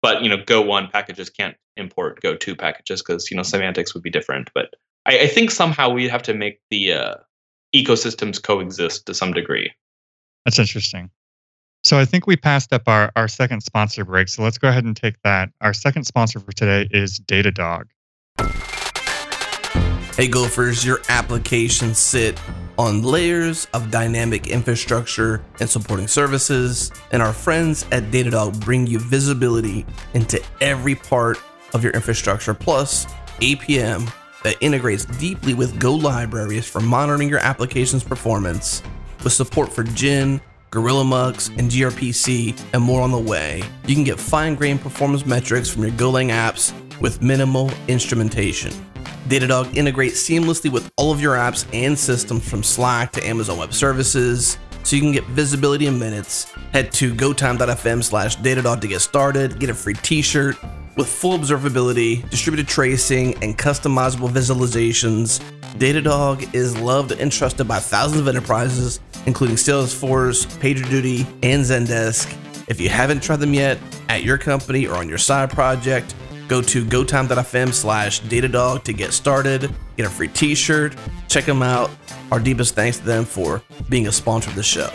But, 0.00 0.22
you 0.22 0.28
know, 0.28 0.38
Go 0.44 0.62
1 0.62 0.88
packages 0.88 1.30
can't 1.30 1.56
import 1.76 2.20
Go 2.20 2.36
2 2.36 2.56
packages 2.56 3.02
because, 3.02 3.30
you 3.30 3.36
know, 3.36 3.42
semantics 3.42 3.94
would 3.94 4.02
be 4.02 4.10
different. 4.10 4.50
But 4.54 4.74
I, 5.06 5.20
I 5.20 5.26
think 5.26 5.50
somehow 5.50 5.90
we 5.90 6.08
have 6.08 6.22
to 6.24 6.34
make 6.34 6.60
the 6.70 6.92
uh, 6.92 7.14
ecosystems 7.74 8.42
coexist 8.42 9.06
to 9.06 9.14
some 9.14 9.32
degree. 9.32 9.72
That's 10.44 10.58
interesting. 10.58 11.10
So 11.84 11.98
I 11.98 12.04
think 12.04 12.26
we 12.26 12.36
passed 12.36 12.72
up 12.72 12.82
our, 12.86 13.10
our 13.16 13.26
second 13.26 13.62
sponsor 13.62 14.04
break. 14.04 14.28
So 14.28 14.42
let's 14.42 14.58
go 14.58 14.68
ahead 14.68 14.84
and 14.84 14.96
take 14.96 15.16
that. 15.24 15.50
Our 15.60 15.74
second 15.74 16.04
sponsor 16.04 16.38
for 16.38 16.52
today 16.52 16.88
is 16.92 17.18
Datadog. 17.18 17.84
Hey 20.14 20.28
Gophers, 20.28 20.84
your 20.84 21.00
applications 21.08 21.98
sit 21.98 22.38
on 22.82 23.00
layers 23.00 23.68
of 23.74 23.92
dynamic 23.92 24.48
infrastructure 24.48 25.40
and 25.60 25.70
supporting 25.70 26.08
services, 26.08 26.90
and 27.12 27.22
our 27.22 27.32
friends 27.32 27.86
at 27.92 28.02
Datadog 28.10 28.58
bring 28.64 28.88
you 28.88 28.98
visibility 28.98 29.86
into 30.14 30.42
every 30.60 30.96
part 30.96 31.38
of 31.74 31.84
your 31.84 31.92
infrastructure, 31.92 32.52
plus 32.52 33.06
APM 33.40 34.12
that 34.42 34.56
integrates 34.60 35.04
deeply 35.04 35.54
with 35.54 35.78
Go 35.78 35.94
libraries 35.94 36.68
for 36.68 36.80
monitoring 36.80 37.28
your 37.28 37.38
application's 37.38 38.02
performance, 38.02 38.82
with 39.22 39.32
support 39.32 39.72
for 39.72 39.84
Gin, 39.84 40.40
Gorilla 40.70 41.04
Mux, 41.04 41.48
and 41.50 41.70
gRPC, 41.70 42.60
and 42.74 42.82
more 42.82 43.02
on 43.02 43.12
the 43.12 43.18
way. 43.18 43.62
You 43.86 43.94
can 43.94 44.02
get 44.02 44.18
fine 44.18 44.56
grained 44.56 44.80
performance 44.80 45.24
metrics 45.24 45.68
from 45.68 45.82
your 45.82 45.92
Golang 45.92 46.30
apps 46.30 46.72
with 47.00 47.22
minimal 47.22 47.70
instrumentation. 47.86 48.72
Datadog 49.28 49.74
integrates 49.76 50.22
seamlessly 50.22 50.70
with 50.70 50.90
all 50.96 51.12
of 51.12 51.20
your 51.20 51.34
apps 51.34 51.66
and 51.72 51.98
systems 51.98 52.48
from 52.48 52.62
Slack 52.62 53.12
to 53.12 53.26
Amazon 53.26 53.58
Web 53.58 53.72
Services, 53.72 54.58
so 54.82 54.96
you 54.96 55.02
can 55.02 55.12
get 55.12 55.24
visibility 55.26 55.86
in 55.86 55.98
minutes. 55.98 56.52
Head 56.72 56.92
to 56.92 57.14
gotime.fm 57.14 58.02
slash 58.02 58.36
Datadog 58.38 58.80
to 58.80 58.88
get 58.88 59.00
started, 59.00 59.58
get 59.58 59.70
a 59.70 59.74
free 59.74 59.94
t-shirt, 59.94 60.56
with 60.96 61.08
full 61.08 61.38
observability, 61.38 62.28
distributed 62.28 62.68
tracing, 62.68 63.34
and 63.42 63.56
customizable 63.56 64.28
visualizations, 64.28 65.40
Datadog 65.78 66.54
is 66.54 66.78
loved 66.78 67.12
and 67.12 67.32
trusted 67.32 67.66
by 67.66 67.78
thousands 67.78 68.20
of 68.20 68.28
enterprises, 68.28 69.00
including 69.24 69.56
Salesforce, 69.56 70.46
PagerDuty, 70.58 71.26
and 71.42 71.64
Zendesk. 71.64 72.36
If 72.68 72.78
you 72.80 72.90
haven't 72.90 73.22
tried 73.22 73.36
them 73.36 73.54
yet 73.54 73.78
at 74.08 74.22
your 74.22 74.36
company 74.36 74.86
or 74.86 74.96
on 74.96 75.08
your 75.08 75.18
side 75.18 75.50
project, 75.50 76.14
go 76.48 76.62
to 76.62 76.84
gotime.fm 76.84 77.72
slash 77.72 78.20
datadog 78.22 78.84
to 78.84 78.92
get 78.92 79.12
started, 79.12 79.72
get 79.96 80.06
a 80.06 80.10
free 80.10 80.28
t-shirt, 80.28 80.96
check 81.28 81.44
them 81.44 81.62
out. 81.62 81.90
Our 82.30 82.40
deepest 82.40 82.74
thanks 82.74 82.98
to 82.98 83.04
them 83.04 83.24
for 83.24 83.62
being 83.88 84.06
a 84.06 84.12
sponsor 84.12 84.50
of 84.50 84.56
the 84.56 84.62
show. 84.62 84.90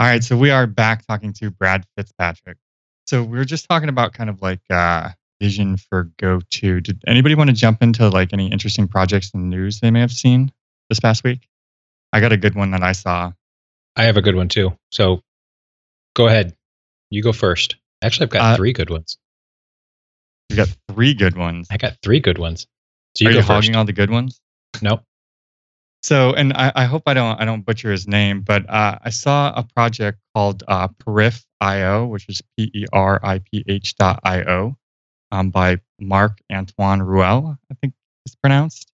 All 0.00 0.08
right, 0.08 0.24
so 0.24 0.36
we 0.36 0.50
are 0.50 0.66
back 0.66 1.06
talking 1.06 1.32
to 1.34 1.50
Brad 1.50 1.84
Fitzpatrick. 1.96 2.58
So 3.06 3.22
we 3.22 3.38
are 3.38 3.44
just 3.44 3.68
talking 3.68 3.88
about 3.88 4.12
kind 4.12 4.28
of 4.28 4.42
like 4.42 4.60
uh, 4.68 5.10
vision 5.40 5.76
for 5.76 6.10
Go 6.18 6.40
to. 6.40 6.80
Did 6.80 7.02
anybody 7.06 7.34
want 7.34 7.50
to 7.50 7.54
jump 7.54 7.82
into 7.82 8.08
like 8.08 8.32
any 8.32 8.50
interesting 8.50 8.88
projects 8.88 9.30
and 9.34 9.50
news 9.50 9.80
they 9.80 9.90
may 9.90 10.00
have 10.00 10.12
seen 10.12 10.50
this 10.88 11.00
past 11.00 11.22
week? 11.22 11.48
I 12.12 12.20
got 12.20 12.32
a 12.32 12.36
good 12.36 12.54
one 12.54 12.70
that 12.72 12.82
I 12.82 12.92
saw. 12.92 13.32
I 13.96 14.04
have 14.04 14.16
a 14.16 14.22
good 14.22 14.34
one 14.34 14.48
too. 14.48 14.76
So 14.90 15.22
go 16.14 16.26
ahead. 16.26 16.54
You 17.10 17.22
go 17.22 17.32
first. 17.32 17.76
Actually, 18.02 18.24
I've 18.24 18.30
got 18.30 18.42
uh, 18.42 18.56
three 18.56 18.72
good 18.72 18.90
ones. 18.90 19.18
You 20.50 20.56
got 20.56 20.76
three 20.90 21.14
good 21.14 21.36
ones. 21.36 21.68
I 21.70 21.76
got 21.76 21.96
three 22.02 22.20
good 22.20 22.38
ones. 22.38 22.66
So 23.16 23.24
you 23.24 23.30
Are 23.30 23.32
you 23.32 23.38
first. 23.38 23.48
hogging 23.48 23.76
all 23.76 23.84
the 23.84 23.92
good 23.92 24.10
ones? 24.10 24.40
Nope. 24.82 25.02
So, 26.02 26.34
and 26.34 26.52
I, 26.52 26.70
I, 26.74 26.84
hope 26.84 27.04
I 27.06 27.14
don't 27.14 27.40
I 27.40 27.46
don't 27.46 27.64
butcher 27.64 27.90
his 27.90 28.06
name, 28.06 28.42
but 28.42 28.68
uh, 28.68 28.98
I 29.02 29.08
saw 29.08 29.54
a 29.56 29.62
project 29.74 30.18
called 30.34 30.62
uh, 30.68 30.88
Periph.io, 30.88 32.06
which 32.06 32.28
is 32.28 32.42
P 32.58 32.70
E 32.74 32.84
R 32.92 33.20
I 33.22 33.38
P 33.38 33.64
H 33.66 33.96
dot 33.96 34.20
I 34.22 34.42
O, 34.42 34.76
um, 35.32 35.50
by 35.50 35.80
Mark 35.98 36.40
Antoine 36.52 37.02
Ruel, 37.02 37.56
I 37.70 37.74
think 37.80 37.94
it's 38.26 38.34
pronounced. 38.34 38.90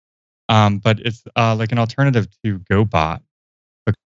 Um, 0.49 0.79
but 0.79 1.01
it's 1.01 1.23
uh, 1.37 1.55
like 1.55 1.73
an 1.73 1.79
alternative 1.79 2.29
to 2.45 2.61
GoBot. 2.61 3.21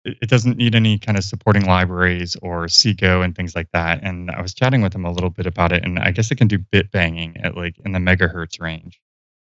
It 0.05 0.29
doesn't 0.29 0.57
need 0.57 0.75
any 0.75 0.99
kind 0.99 1.17
of 1.17 1.23
supporting 1.23 1.65
libraries 1.65 2.35
or 2.41 2.67
CGO 2.67 3.23
and 3.23 3.35
things 3.35 3.55
like 3.55 3.69
that. 3.73 4.01
And 4.03 4.29
I 4.29 4.41
was 4.41 4.53
chatting 4.53 4.81
with 4.81 4.93
him 4.93 5.03
a 5.03 5.11
little 5.11 5.31
bit 5.31 5.47
about 5.47 5.71
it, 5.71 5.83
and 5.83 5.99
I 5.99 6.11
guess 6.11 6.31
it 6.31 6.35
can 6.35 6.47
do 6.47 6.59
bit 6.59 6.91
banging 6.91 7.37
at 7.37 7.57
like 7.57 7.77
in 7.79 7.91
the 7.91 7.99
megahertz 7.99 8.61
range. 8.61 9.01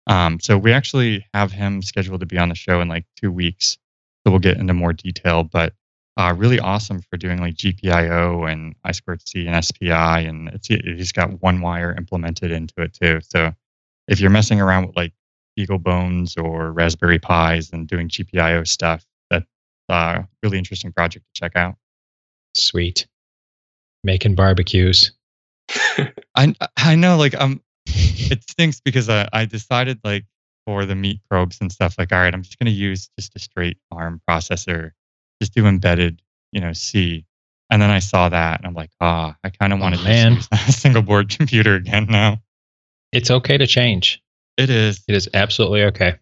Um, 0.07 0.39
so 0.39 0.57
we 0.57 0.71
actually 0.71 1.25
have 1.33 1.51
him 1.51 1.81
scheduled 1.81 2.21
to 2.21 2.25
be 2.25 2.37
on 2.37 2.49
the 2.49 2.55
show 2.55 2.79
in 2.81 2.87
like 2.87 3.05
two 3.17 3.31
weeks. 3.31 3.77
So 4.25 4.31
we'll 4.31 4.39
get 4.39 4.57
into 4.57 4.73
more 4.73 4.93
detail, 4.93 5.43
but 5.43 5.73
uh, 6.17 6.33
really 6.35 6.59
awesome 6.59 7.01
for 7.01 7.17
doing 7.17 7.39
like 7.39 7.55
GPIO 7.55 8.51
and 8.51 8.75
I 8.83 8.91
squared 8.91 9.27
C 9.27 9.45
and 9.47 9.63
SPI, 9.63 9.91
and 10.25 10.49
it's 10.49 10.67
he's 10.67 11.11
got 11.11 11.41
one 11.41 11.61
wire 11.61 11.93
implemented 11.95 12.51
into 12.51 12.73
it 12.81 12.93
too. 12.93 13.19
So 13.21 13.53
if 14.07 14.19
you're 14.19 14.31
messing 14.31 14.59
around 14.59 14.87
with 14.87 14.95
like 14.95 15.13
BeagleBones 15.57 16.41
or 16.41 16.71
Raspberry 16.71 17.19
Pis 17.19 17.71
and 17.71 17.87
doing 17.87 18.09
GPIO 18.09 18.67
stuff, 18.67 19.05
a 19.89 20.27
really 20.43 20.57
interesting 20.57 20.91
project 20.91 21.25
to 21.25 21.39
check 21.39 21.55
out. 21.55 21.75
Sweet, 22.53 23.07
making 24.03 24.35
barbecues. 24.35 25.11
I 26.35 26.55
I 26.77 26.95
know, 26.95 27.17
like 27.17 27.35
I'm 27.39 27.61
it 27.85 28.49
stinks 28.49 28.79
because 28.79 29.09
I, 29.09 29.27
I 29.31 29.45
decided 29.45 29.99
like 30.03 30.25
for 30.65 30.85
the 30.85 30.95
meat 30.95 31.21
probes 31.29 31.59
and 31.61 31.71
stuff 31.71 31.95
like 31.97 32.11
all 32.11 32.19
right 32.19 32.33
i'm 32.33 32.43
just 32.43 32.59
going 32.59 32.65
to 32.65 32.77
use 32.77 33.09
just 33.17 33.35
a 33.35 33.39
straight 33.39 33.77
arm 33.91 34.21
processor 34.29 34.91
just 35.41 35.53
do 35.53 35.65
embedded 35.65 36.21
you 36.51 36.59
know 36.59 36.73
c. 36.73 37.25
And 37.69 37.81
then 37.81 37.89
i 37.89 37.99
saw 37.99 38.29
that 38.29 38.59
and 38.59 38.67
i'm 38.67 38.73
like 38.73 38.91
ah 38.99 39.31
oh, 39.31 39.39
i 39.43 39.49
kind 39.49 39.73
of 39.73 39.79
want 39.79 39.95
to 39.95 40.01
oh, 40.01 40.29
use 40.29 40.47
a 40.51 40.57
single 40.71 41.01
board 41.01 41.29
computer 41.29 41.75
again 41.75 42.07
now. 42.09 42.41
It's 43.13 43.31
okay 43.31 43.57
to 43.57 43.65
change. 43.65 44.21
It 44.57 44.69
is. 44.69 45.01
It 45.07 45.15
is 45.15 45.29
absolutely 45.33 45.83
okay 45.83 46.15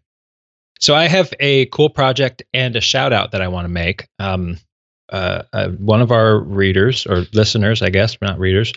so 0.80 0.95
i 0.95 1.07
have 1.07 1.34
a 1.39 1.65
cool 1.67 1.89
project 1.89 2.43
and 2.53 2.76
a 2.76 2.82
shout 2.82 3.13
out 3.13 3.32
that 3.32 3.41
i 3.41 3.47
want 3.47 3.65
to 3.65 3.69
make 3.69 4.07
um, 4.19 4.57
uh, 5.09 5.43
uh, 5.53 5.69
one 5.69 6.01
of 6.01 6.11
our 6.11 6.39
readers 6.39 7.05
or 7.05 7.26
listeners 7.34 7.82
i 7.82 7.89
guess 7.89 8.17
not 8.21 8.39
readers 8.39 8.73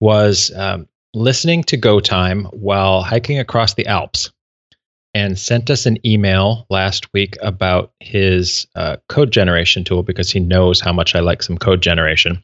was 0.00 0.50
um, 0.56 0.88
listening 1.14 1.62
to 1.64 1.76
Go 1.76 2.00
Time 2.00 2.44
while 2.46 3.02
hiking 3.02 3.38
across 3.38 3.74
the 3.74 3.86
Alps 3.86 4.30
and 5.12 5.38
sent 5.38 5.70
us 5.70 5.86
an 5.86 6.04
email 6.06 6.66
last 6.70 7.12
week 7.12 7.36
about 7.42 7.92
his 8.00 8.66
uh, 8.76 8.96
code 9.08 9.32
generation 9.32 9.82
tool 9.82 10.02
because 10.02 10.30
he 10.30 10.38
knows 10.38 10.80
how 10.80 10.92
much 10.92 11.14
I 11.14 11.20
like 11.20 11.42
some 11.42 11.58
code 11.58 11.82
generation. 11.82 12.42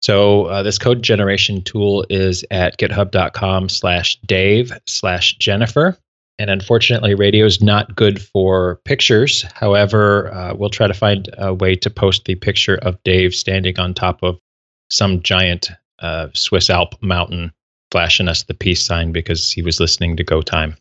So 0.00 0.46
uh, 0.46 0.62
this 0.62 0.78
code 0.78 1.02
generation 1.02 1.62
tool 1.62 2.06
is 2.08 2.44
at 2.50 2.78
github.com 2.78 3.68
slash 3.68 4.18
dave 4.22 4.72
slash 4.86 5.34
jennifer. 5.34 5.98
And 6.38 6.50
unfortunately, 6.50 7.14
radio 7.14 7.46
is 7.46 7.62
not 7.62 7.96
good 7.96 8.20
for 8.20 8.76
pictures. 8.84 9.42
However, 9.54 10.32
uh, 10.34 10.54
we'll 10.54 10.68
try 10.68 10.86
to 10.86 10.94
find 10.94 11.28
a 11.38 11.54
way 11.54 11.74
to 11.76 11.88
post 11.88 12.26
the 12.26 12.34
picture 12.34 12.76
of 12.76 13.02
Dave 13.04 13.34
standing 13.34 13.78
on 13.78 13.94
top 13.94 14.22
of 14.22 14.38
some 14.90 15.22
giant 15.22 15.70
uh, 16.00 16.28
Swiss 16.34 16.68
Alp 16.68 16.94
mountain 17.02 17.52
flashing 17.90 18.28
us 18.28 18.42
the 18.42 18.54
peace 18.54 18.84
sign 18.84 19.12
because 19.12 19.50
he 19.50 19.62
was 19.62 19.80
listening 19.80 20.16
to 20.16 20.24
Go 20.24 20.42
Time. 20.42 20.76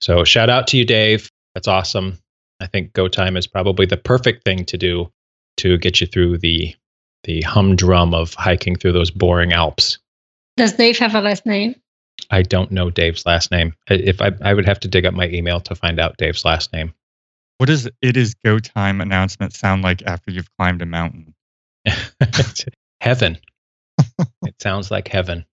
So 0.00 0.24
shout 0.24 0.48
out 0.48 0.66
to 0.68 0.78
you, 0.78 0.84
Dave. 0.84 1.30
That's 1.54 1.68
awesome. 1.68 2.18
I 2.60 2.66
think 2.66 2.92
Go 2.94 3.08
Time 3.08 3.36
is 3.36 3.46
probably 3.46 3.86
the 3.86 3.96
perfect 3.96 4.44
thing 4.44 4.64
to 4.66 4.78
do 4.78 5.10
to 5.58 5.78
get 5.78 6.00
you 6.00 6.06
through 6.06 6.38
the 6.38 6.74
the 7.24 7.42
humdrum 7.42 8.14
of 8.14 8.34
hiking 8.34 8.76
through 8.76 8.92
those 8.92 9.10
boring 9.10 9.52
Alps. 9.52 9.98
Does 10.56 10.74
Dave 10.74 10.96
have 10.98 11.14
a 11.14 11.20
last 11.20 11.44
name? 11.44 11.74
I 12.30 12.42
don't 12.42 12.72
know 12.72 12.90
Dave's 12.90 13.26
last 13.26 13.50
name. 13.50 13.74
If 13.88 14.20
I, 14.20 14.32
I 14.42 14.54
would 14.54 14.66
have 14.66 14.80
to 14.80 14.88
dig 14.88 15.06
up 15.06 15.14
my 15.14 15.28
email 15.28 15.60
to 15.60 15.74
find 15.74 16.00
out 16.00 16.16
Dave's 16.16 16.44
last 16.44 16.72
name. 16.72 16.92
What 17.58 17.66
does 17.66 17.88
it 18.02 18.16
is 18.16 18.34
go 18.44 18.58
time 18.58 19.00
announcement 19.00 19.54
sound 19.54 19.82
like 19.82 20.02
after 20.02 20.30
you've 20.30 20.54
climbed 20.56 20.82
a 20.82 20.86
mountain? 20.86 21.34
heaven. 23.00 23.38
it 24.42 24.60
sounds 24.60 24.90
like 24.90 25.08
heaven. 25.08 25.46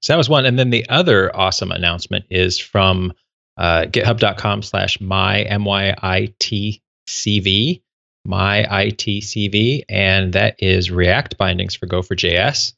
So 0.00 0.12
that 0.12 0.18
was 0.18 0.28
one. 0.28 0.44
And 0.46 0.58
then 0.58 0.70
the 0.70 0.88
other 0.88 1.34
awesome 1.34 1.72
announcement 1.72 2.26
is 2.30 2.58
from 2.58 3.12
uh, 3.56 3.86
github.com 3.86 4.62
slash 4.62 5.00
my 5.00 5.42
M-Y-I-T-C-V, 5.42 6.82
my 8.26 8.64
ITCV, 8.64 9.82
and 9.88 10.32
that 10.34 10.62
is 10.62 10.90
React 10.90 11.38
bindings 11.38 11.74
for 11.74 11.86
GopherJS. 11.86 12.74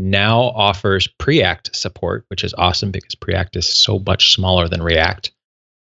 Now 0.00 0.44
offers 0.54 1.06
Preact 1.06 1.76
support, 1.76 2.24
which 2.28 2.42
is 2.42 2.54
awesome 2.54 2.90
because 2.90 3.14
Preact 3.14 3.54
is 3.54 3.68
so 3.68 3.98
much 3.98 4.32
smaller 4.32 4.66
than 4.66 4.82
React. 4.82 5.30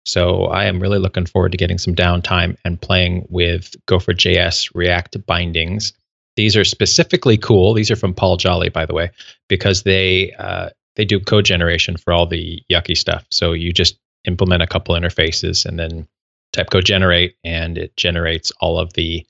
So 0.04 0.46
I 0.46 0.64
am 0.64 0.80
really 0.80 0.98
looking 0.98 1.26
forward 1.26 1.52
to 1.52 1.58
getting 1.58 1.78
some 1.78 1.94
downtime 1.94 2.56
and 2.64 2.80
playing 2.80 3.26
with 3.28 3.76
GopherJS 3.86 4.72
React 4.74 5.24
bindings. 5.26 5.92
These 6.34 6.56
are 6.56 6.64
specifically 6.64 7.36
cool. 7.36 7.72
These 7.72 7.88
are 7.90 7.96
from 7.96 8.12
Paul 8.12 8.36
Jolly, 8.36 8.68
by 8.68 8.84
the 8.84 8.94
way, 8.94 9.12
because 9.48 9.84
they 9.84 10.32
uh, 10.40 10.70
they 10.96 11.04
do 11.04 11.20
code 11.20 11.44
generation 11.44 11.96
for 11.96 12.12
all 12.12 12.26
the 12.26 12.60
yucky 12.68 12.96
stuff. 12.96 13.24
So 13.30 13.52
you 13.52 13.72
just 13.72 13.96
implement 14.24 14.62
a 14.62 14.66
couple 14.66 14.96
interfaces 14.96 15.64
and 15.64 15.78
then 15.78 16.08
type 16.52 16.70
code 16.70 16.84
generate, 16.84 17.36
and 17.44 17.78
it 17.78 17.96
generates 17.96 18.50
all 18.60 18.76
of 18.76 18.92
the 18.94 19.24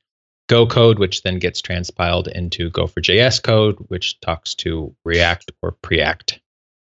Go 0.51 0.67
code, 0.67 0.99
which 0.99 1.23
then 1.23 1.39
gets 1.39 1.61
transpiled 1.61 2.27
into 2.27 2.73
GopherJS 2.73 3.41
code, 3.41 3.77
which 3.87 4.19
talks 4.19 4.53
to 4.57 4.93
React 5.05 5.53
or 5.63 5.77
Preact. 5.81 6.41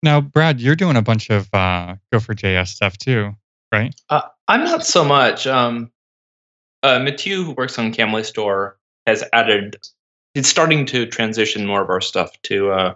Now, 0.02 0.22
Brad, 0.22 0.58
you're 0.58 0.74
doing 0.74 0.96
a 0.96 1.02
bunch 1.02 1.28
of 1.28 1.50
uh, 1.52 1.96
GopherJS 2.10 2.68
stuff 2.68 2.96
too, 2.96 3.36
right? 3.70 3.94
Uh, 4.08 4.22
I'm 4.48 4.64
not 4.64 4.86
so 4.86 5.04
much. 5.04 5.46
Um, 5.46 5.92
uh, 6.82 7.00
Mathieu, 7.00 7.44
who 7.44 7.52
works 7.52 7.78
on 7.78 7.92
Camlistore, 7.92 8.72
has 9.06 9.22
added. 9.34 9.76
It's 10.34 10.48
starting 10.48 10.86
to 10.86 11.04
transition 11.04 11.66
more 11.66 11.82
of 11.82 11.90
our 11.90 12.00
stuff 12.00 12.30
to 12.44 12.70
uh, 12.70 12.94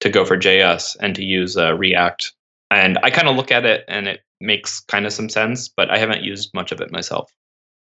to 0.00 0.08
Gopher.js 0.08 0.96
and 1.00 1.14
to 1.14 1.22
use 1.22 1.58
uh, 1.58 1.74
React. 1.74 2.32
And 2.70 2.98
I 3.02 3.10
kind 3.10 3.28
of 3.28 3.36
look 3.36 3.52
at 3.52 3.66
it 3.66 3.84
and 3.86 4.08
it 4.08 4.20
makes 4.40 4.80
kind 4.80 5.04
of 5.04 5.12
some 5.12 5.28
sense, 5.28 5.68
but 5.68 5.90
I 5.90 5.98
haven't 5.98 6.22
used 6.22 6.54
much 6.54 6.72
of 6.72 6.80
it 6.80 6.90
myself. 6.90 7.30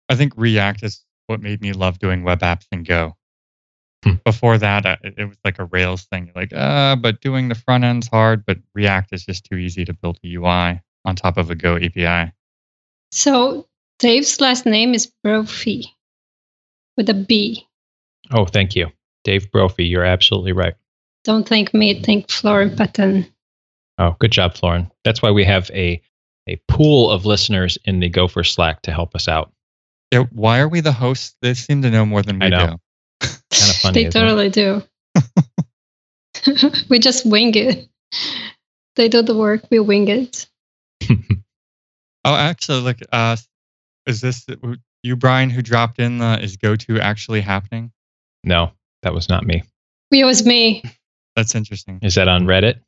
I 0.09 0.15
think 0.15 0.33
React 0.39 0.85
is 0.85 1.05
what 1.29 1.41
made 1.41 1.61
me 1.61 1.73
love 1.73 1.99
doing 1.99 2.23
web 2.25 2.41
apps 2.41 2.67
in 2.73 2.83
Go. 2.83 3.17
Hmm. 4.05 4.15
Before 4.25 4.59
that, 4.59 4.87
uh, 4.87 4.97
it 5.03 5.29
was 5.29 5.39
like 5.45 5.59
a 5.59 5.65
Rails 5.65 6.05
thing. 6.05 6.31
Like, 6.35 6.53
uh, 6.53 6.97
but 6.97 7.21
doing 7.21 7.49
the 7.49 7.55
front 7.55 7.85
end's 7.85 8.09
hard, 8.09 8.45
but 8.47 8.59
React 8.75 9.13
is 9.13 9.25
just 9.25 9.45
too 9.45 9.57
easy 9.57 9.85
to 9.85 9.93
build 9.93 10.19
a 10.25 10.35
UI 10.35 10.81
on 11.05 11.17
top 11.17 11.37
of 11.37 11.51
a 11.51 11.55
Go 11.55 11.77
API. 11.77 12.33
So 13.11 13.67
Dave's 13.99 14.41
last 14.41 14.67
name 14.67 14.95
is 14.95 15.11
Brophy 15.25 15.95
with 16.97 17.09
a 17.09 17.15
B. 17.15 17.67
Oh, 18.31 18.45
thank 18.45 18.77
you. 18.77 18.89
Dave 19.25 19.51
Brophy, 19.51 19.85
you're 19.85 20.05
absolutely 20.05 20.53
right. 20.53 20.75
Don't 21.25 21.49
thank 21.49 21.75
me, 21.75 22.01
thank 22.03 22.31
Florin 22.31 22.77
Patan. 22.77 23.27
Oh, 23.99 24.15
good 24.21 24.31
job, 24.31 24.55
Florin. 24.55 24.91
That's 25.05 25.21
why 25.21 25.31
we 25.31 25.45
have 25.45 25.71
a, 25.73 26.01
a 26.47 26.57
pool 26.69 27.11
of 27.11 27.27
listeners 27.27 27.77
in 27.85 28.01
the 28.01 28.09
Gopher 28.09 28.45
Slack 28.45 28.83
to 28.83 28.93
help 28.93 29.15
us 29.15 29.27
out. 29.27 29.53
Yeah, 30.13 30.25
why 30.33 30.61
are 30.61 30.69
we 30.69 30.81
the 30.81 30.93
hosts? 30.93 31.37
They 31.43 31.55
seem 31.55 31.83
to 31.83 31.91
know 31.91 32.07
more 32.07 32.23
than 32.23 32.39
we 32.39 32.47
I 32.47 32.49
know. 32.49 32.67
do. 32.67 32.77
Kind 33.21 33.71
of 33.71 33.77
funny. 33.77 33.95
they 33.95 34.07
isn't 34.07 34.23
it? 34.23 34.27
totally 34.27 34.51
do. 34.51 34.83
we 36.89 36.99
just 36.99 37.27
wing 37.27 37.55
it. 37.55 37.89
They 38.97 39.09
do 39.09 39.23
the 39.23 39.37
work, 39.37 39.65
we 39.71 39.79
wing 39.81 40.09
it. 40.09 40.47
Oh, 42.25 42.35
actually, 42.35 42.81
look, 42.81 42.99
uh, 43.11 43.37
is 44.05 44.21
this 44.21 44.45
you, 45.03 45.17
Brian, 45.17 45.49
who 45.49 45.63
dropped 45.63 45.99
in 45.99 46.19
the 46.19 46.39
is 46.43 46.57
go 46.57 46.77
to 46.77 47.01
actually 47.01 47.41
happening? 47.41 47.91
no, 48.45 48.73
that 49.03 49.15
was 49.15 49.29
not 49.29 49.47
me. 49.47 49.63
It 50.11 50.25
was 50.25 50.45
me. 50.45 50.83
That's 51.37 51.55
interesting. 51.55 52.01
Is 52.03 52.17
that 52.17 52.29
on 52.29 52.45
Reddit? 52.45 52.81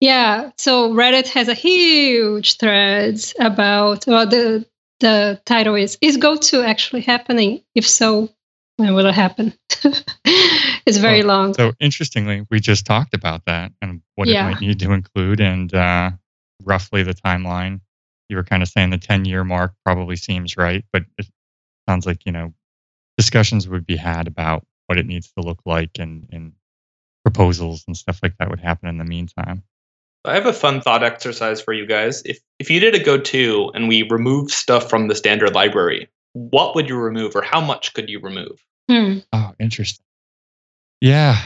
Yeah. 0.00 0.50
So 0.58 0.92
Reddit 0.92 1.28
has 1.28 1.48
a 1.48 1.54
huge 1.54 2.58
thread 2.58 3.20
about 3.38 4.06
well 4.06 4.26
the 4.26 4.66
the 5.04 5.40
title 5.44 5.74
is 5.74 5.98
is 6.00 6.16
Go 6.16 6.36
To 6.36 6.62
actually 6.62 7.02
happening? 7.02 7.62
If 7.74 7.86
so, 7.86 8.30
when 8.76 8.94
will 8.94 9.06
it 9.06 9.14
happen? 9.14 9.52
it's 10.24 10.96
very 10.96 11.22
long. 11.22 11.54
So 11.54 11.72
interestingly, 11.78 12.46
we 12.50 12.58
just 12.60 12.86
talked 12.86 13.14
about 13.14 13.44
that 13.46 13.72
and 13.80 14.00
what 14.16 14.28
Yeah. 14.28 14.46
it 14.46 14.52
might 14.52 14.60
need 14.60 14.78
to 14.80 14.92
include 14.92 15.40
and 15.40 15.72
uh, 15.72 16.10
roughly 16.64 17.02
the 17.02 17.14
timeline. 17.14 17.80
You 18.28 18.36
were 18.36 18.44
kind 18.44 18.62
of 18.62 18.68
saying 18.68 18.90
the 18.90 18.98
10 18.98 19.26
year 19.26 19.44
mark 19.44 19.74
probably 19.84 20.16
seems 20.16 20.56
right, 20.56 20.84
but 20.92 21.04
it 21.18 21.26
sounds 21.88 22.06
like, 22.06 22.24
you 22.24 22.32
know, 22.32 22.54
discussions 23.18 23.68
would 23.68 23.86
be 23.86 23.96
had 23.96 24.26
about 24.26 24.66
what 24.86 24.98
it 24.98 25.06
needs 25.06 25.30
to 25.32 25.44
look 25.44 25.60
like 25.66 25.98
and, 25.98 26.26
and 26.32 26.52
proposals 27.22 27.84
and 27.86 27.96
stuff 27.96 28.20
like 28.22 28.36
that 28.38 28.48
would 28.50 28.60
happen 28.60 28.88
in 28.88 28.98
the 28.98 29.04
meantime. 29.04 29.62
I 30.24 30.34
have 30.34 30.46
a 30.46 30.52
fun 30.54 30.80
thought 30.80 31.04
exercise 31.04 31.60
for 31.60 31.74
you 31.74 31.86
guys. 31.86 32.22
If 32.24 32.38
if 32.58 32.70
you 32.70 32.80
did 32.80 32.94
a 32.94 33.02
go 33.02 33.18
to 33.18 33.70
and 33.74 33.88
we 33.88 34.02
removed 34.08 34.50
stuff 34.50 34.88
from 34.88 35.08
the 35.08 35.14
standard 35.14 35.54
library, 35.54 36.08
what 36.32 36.74
would 36.74 36.88
you 36.88 36.96
remove 36.96 37.34
or 37.34 37.42
how 37.42 37.60
much 37.60 37.94
could 37.94 38.08
you 38.08 38.20
remove? 38.20 38.64
Hmm. 38.90 39.18
Oh, 39.32 39.52
interesting. 39.58 40.04
Yeah. 41.00 41.38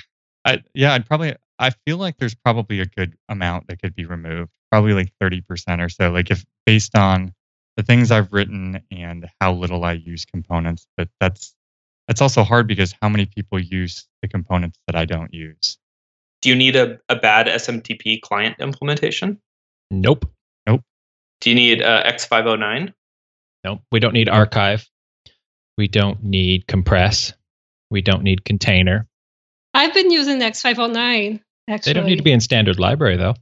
I, 0.45 0.63
yeah, 0.75 0.95
I'd 0.95 1.07
probably, 1.07 1.35
I 1.59 1.71
feel 1.87 1.99
like 1.99 2.17
there's 2.19 2.35
probably 2.35 2.81
a 2.81 2.87
good 2.87 3.17
amount 3.29 3.69
that 3.69 3.81
could 3.81 3.95
be 3.95 4.07
removed, 4.07 4.51
probably 4.71 4.93
like 4.93 5.13
30% 5.23 5.85
or 5.85 5.89
so. 5.89 6.11
Like 6.11 6.31
if 6.31 6.45
based 6.67 6.97
on 6.97 7.35
the 7.77 7.83
things 7.83 8.11
I've 8.11 8.33
written 8.33 8.81
and 8.91 9.29
how 9.41 9.53
little 9.53 9.85
I 9.85 9.93
use 9.93 10.25
components, 10.25 10.87
but 10.97 11.09
that's, 11.21 11.55
that's 12.07 12.23
also 12.23 12.43
hard 12.43 12.67
because 12.67 12.95
how 13.01 13.09
many 13.09 13.27
people 13.27 13.59
use 13.59 14.07
the 14.23 14.29
components 14.29 14.79
that 14.87 14.97
I 14.97 15.05
don't 15.05 15.33
use? 15.33 15.79
Do 16.41 16.49
you 16.49 16.57
need 16.57 16.77
a, 16.77 16.99
a 17.09 17.17
bad 17.17 17.47
SMTP 17.47 18.21
client 18.21 18.57
implementation? 18.61 19.41
Nope. 19.91 20.31
Do 21.41 21.51
you 21.51 21.57
need 21.57 21.83
uh, 21.83 22.05
X509? 22.05 22.93
Nope. 23.65 23.81
We 23.93 24.01
don't 24.01 24.15
need 24.15 24.29
archive. 24.29 24.89
We 25.77 25.89
don't 25.89 26.23
need 26.25 26.67
compress. 26.67 27.33
We 27.91 28.03
don't 28.03 28.23
need 28.23 28.45
container. 28.45 29.07
I've 29.75 29.95
been 29.95 30.11
using 30.11 30.41
X509 30.41 31.41
actually. 31.69 31.93
They 31.93 31.99
don't 31.99 32.07
need 32.07 32.17
to 32.17 32.23
be 32.23 32.33
in 32.33 32.41
standard 32.41 32.79
library 32.79 33.17
though. 33.17 33.35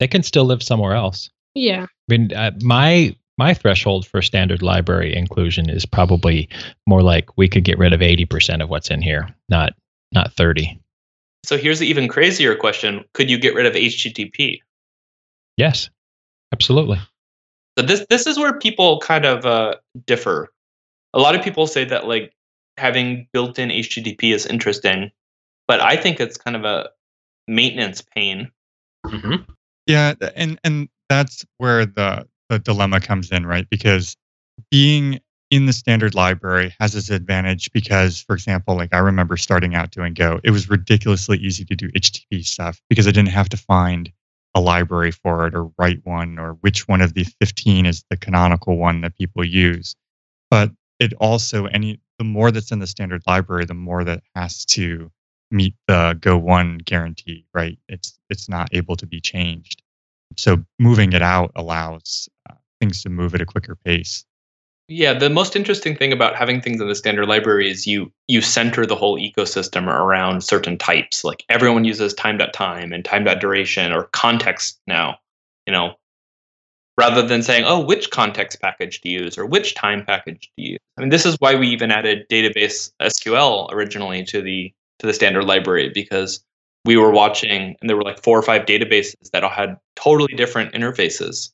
They 0.00 0.08
can 0.08 0.22
still 0.22 0.44
live 0.44 0.62
somewhere 0.62 0.94
else. 0.94 1.30
Yeah. 1.54 1.84
I 1.84 1.88
mean, 2.08 2.32
uh, 2.32 2.52
my 2.62 3.16
my 3.36 3.54
threshold 3.54 4.06
for 4.06 4.20
standard 4.20 4.62
library 4.62 5.16
inclusion 5.16 5.70
is 5.70 5.86
probably 5.86 6.48
more 6.86 7.02
like 7.02 7.36
we 7.36 7.48
could 7.48 7.64
get 7.64 7.78
rid 7.78 7.92
of 7.92 8.02
eighty 8.02 8.24
percent 8.24 8.62
of 8.62 8.68
what's 8.68 8.90
in 8.90 9.02
here, 9.02 9.28
not 9.48 9.74
not 10.12 10.32
thirty. 10.34 10.80
So 11.44 11.56
here's 11.56 11.78
the 11.78 11.86
even 11.86 12.08
crazier 12.08 12.54
question: 12.54 13.04
Could 13.14 13.30
you 13.30 13.38
get 13.38 13.54
rid 13.54 13.66
of 13.66 13.74
HTTP? 13.74 14.60
Yes, 15.56 15.90
absolutely. 16.52 16.98
So 17.78 17.84
this 17.84 18.04
this 18.10 18.26
is 18.26 18.38
where 18.38 18.58
people 18.58 19.00
kind 19.00 19.24
of 19.24 19.46
uh, 19.46 19.76
differ. 20.06 20.48
A 21.14 21.18
lot 21.18 21.34
of 21.34 21.42
people 21.42 21.66
say 21.66 21.84
that 21.84 22.06
like 22.06 22.32
having 22.76 23.26
built-in 23.32 23.70
HTTP 23.70 24.34
is 24.34 24.46
interesting, 24.46 25.10
but 25.66 25.80
I 25.80 25.96
think 25.96 26.20
it's 26.20 26.36
kind 26.36 26.56
of 26.56 26.64
a 26.64 26.90
maintenance 27.46 28.02
pain. 28.02 28.50
Mm-hmm. 29.06 29.50
Yeah, 29.86 30.14
and 30.34 30.58
and 30.64 30.88
that's 31.08 31.44
where 31.58 31.86
the 31.86 32.26
the 32.48 32.58
dilemma 32.58 33.00
comes 33.00 33.30
in, 33.30 33.46
right? 33.46 33.68
Because 33.70 34.16
being 34.70 35.20
in 35.50 35.66
the 35.66 35.72
standard 35.72 36.14
library 36.14 36.74
has 36.78 36.94
its 36.94 37.10
advantage 37.10 37.72
because, 37.72 38.20
for 38.20 38.34
example, 38.34 38.76
like 38.76 38.92
I 38.92 38.98
remember 38.98 39.36
starting 39.36 39.74
out 39.74 39.90
doing 39.90 40.14
Go, 40.14 40.40
it 40.44 40.50
was 40.50 40.68
ridiculously 40.68 41.38
easy 41.38 41.64
to 41.64 41.74
do 41.74 41.88
HTTP 41.92 42.44
stuff 42.44 42.80
because 42.88 43.06
I 43.06 43.12
didn't 43.12 43.30
have 43.30 43.48
to 43.50 43.56
find 43.56 44.12
a 44.58 44.60
library 44.60 45.12
for 45.12 45.46
it 45.46 45.54
or 45.54 45.70
write 45.78 46.00
one 46.04 46.38
or 46.38 46.54
which 46.54 46.88
one 46.88 47.00
of 47.00 47.14
the 47.14 47.24
15 47.40 47.86
is 47.86 48.04
the 48.10 48.16
canonical 48.16 48.76
one 48.76 49.00
that 49.02 49.16
people 49.16 49.44
use. 49.44 49.94
But 50.50 50.72
it 50.98 51.12
also 51.14 51.66
any 51.66 52.00
the 52.18 52.24
more 52.24 52.50
that's 52.50 52.72
in 52.72 52.80
the 52.80 52.86
standard 52.88 53.22
library, 53.26 53.64
the 53.64 53.74
more 53.74 54.02
that 54.02 54.22
has 54.34 54.64
to 54.66 55.12
meet 55.52 55.74
the 55.86 56.18
Go 56.20 56.36
one 56.36 56.78
guarantee, 56.78 57.46
right? 57.54 57.78
It's 57.88 58.18
it's 58.28 58.48
not 58.48 58.68
able 58.72 58.96
to 58.96 59.06
be 59.06 59.20
changed. 59.20 59.82
So 60.36 60.64
moving 60.78 61.12
it 61.12 61.22
out 61.22 61.52
allows 61.54 62.28
uh, 62.50 62.54
things 62.80 63.02
to 63.02 63.08
move 63.08 63.34
at 63.34 63.40
a 63.40 63.46
quicker 63.46 63.76
pace. 63.76 64.24
Yeah, 64.90 65.12
the 65.12 65.28
most 65.28 65.54
interesting 65.54 65.96
thing 65.96 66.14
about 66.14 66.34
having 66.34 66.62
things 66.62 66.80
in 66.80 66.88
the 66.88 66.94
standard 66.94 67.28
library 67.28 67.70
is 67.70 67.86
you 67.86 68.10
you 68.26 68.40
center 68.40 68.86
the 68.86 68.96
whole 68.96 69.18
ecosystem 69.18 69.86
around 69.86 70.42
certain 70.42 70.78
types. 70.78 71.24
Like 71.24 71.44
everyone 71.50 71.84
uses 71.84 72.14
time.time 72.14 72.92
and 72.94 73.04
time.duration 73.04 73.92
or 73.92 74.04
context 74.14 74.80
now, 74.86 75.18
you 75.66 75.72
know, 75.74 75.94
rather 76.96 77.20
than 77.20 77.42
saying, 77.42 77.64
oh, 77.66 77.84
which 77.84 78.10
context 78.10 78.62
package 78.62 79.02
to 79.02 79.10
use 79.10 79.36
or 79.36 79.44
which 79.44 79.74
time 79.74 80.06
package 80.06 80.50
to 80.56 80.62
use. 80.62 80.78
I 80.96 81.02
mean, 81.02 81.10
this 81.10 81.26
is 81.26 81.36
why 81.38 81.54
we 81.54 81.68
even 81.68 81.90
added 81.90 82.26
database 82.30 82.90
SQL 83.02 83.70
originally 83.70 84.24
to 84.24 84.40
the 84.40 84.72
to 85.00 85.06
the 85.06 85.12
standard 85.12 85.44
library 85.44 85.90
because 85.92 86.42
we 86.86 86.96
were 86.96 87.10
watching 87.10 87.76
and 87.78 87.90
there 87.90 87.96
were 87.96 88.02
like 88.02 88.22
four 88.22 88.38
or 88.38 88.42
five 88.42 88.64
databases 88.64 89.30
that 89.34 89.44
all 89.44 89.50
had 89.50 89.76
totally 89.96 90.32
different 90.34 90.72
interfaces 90.72 91.50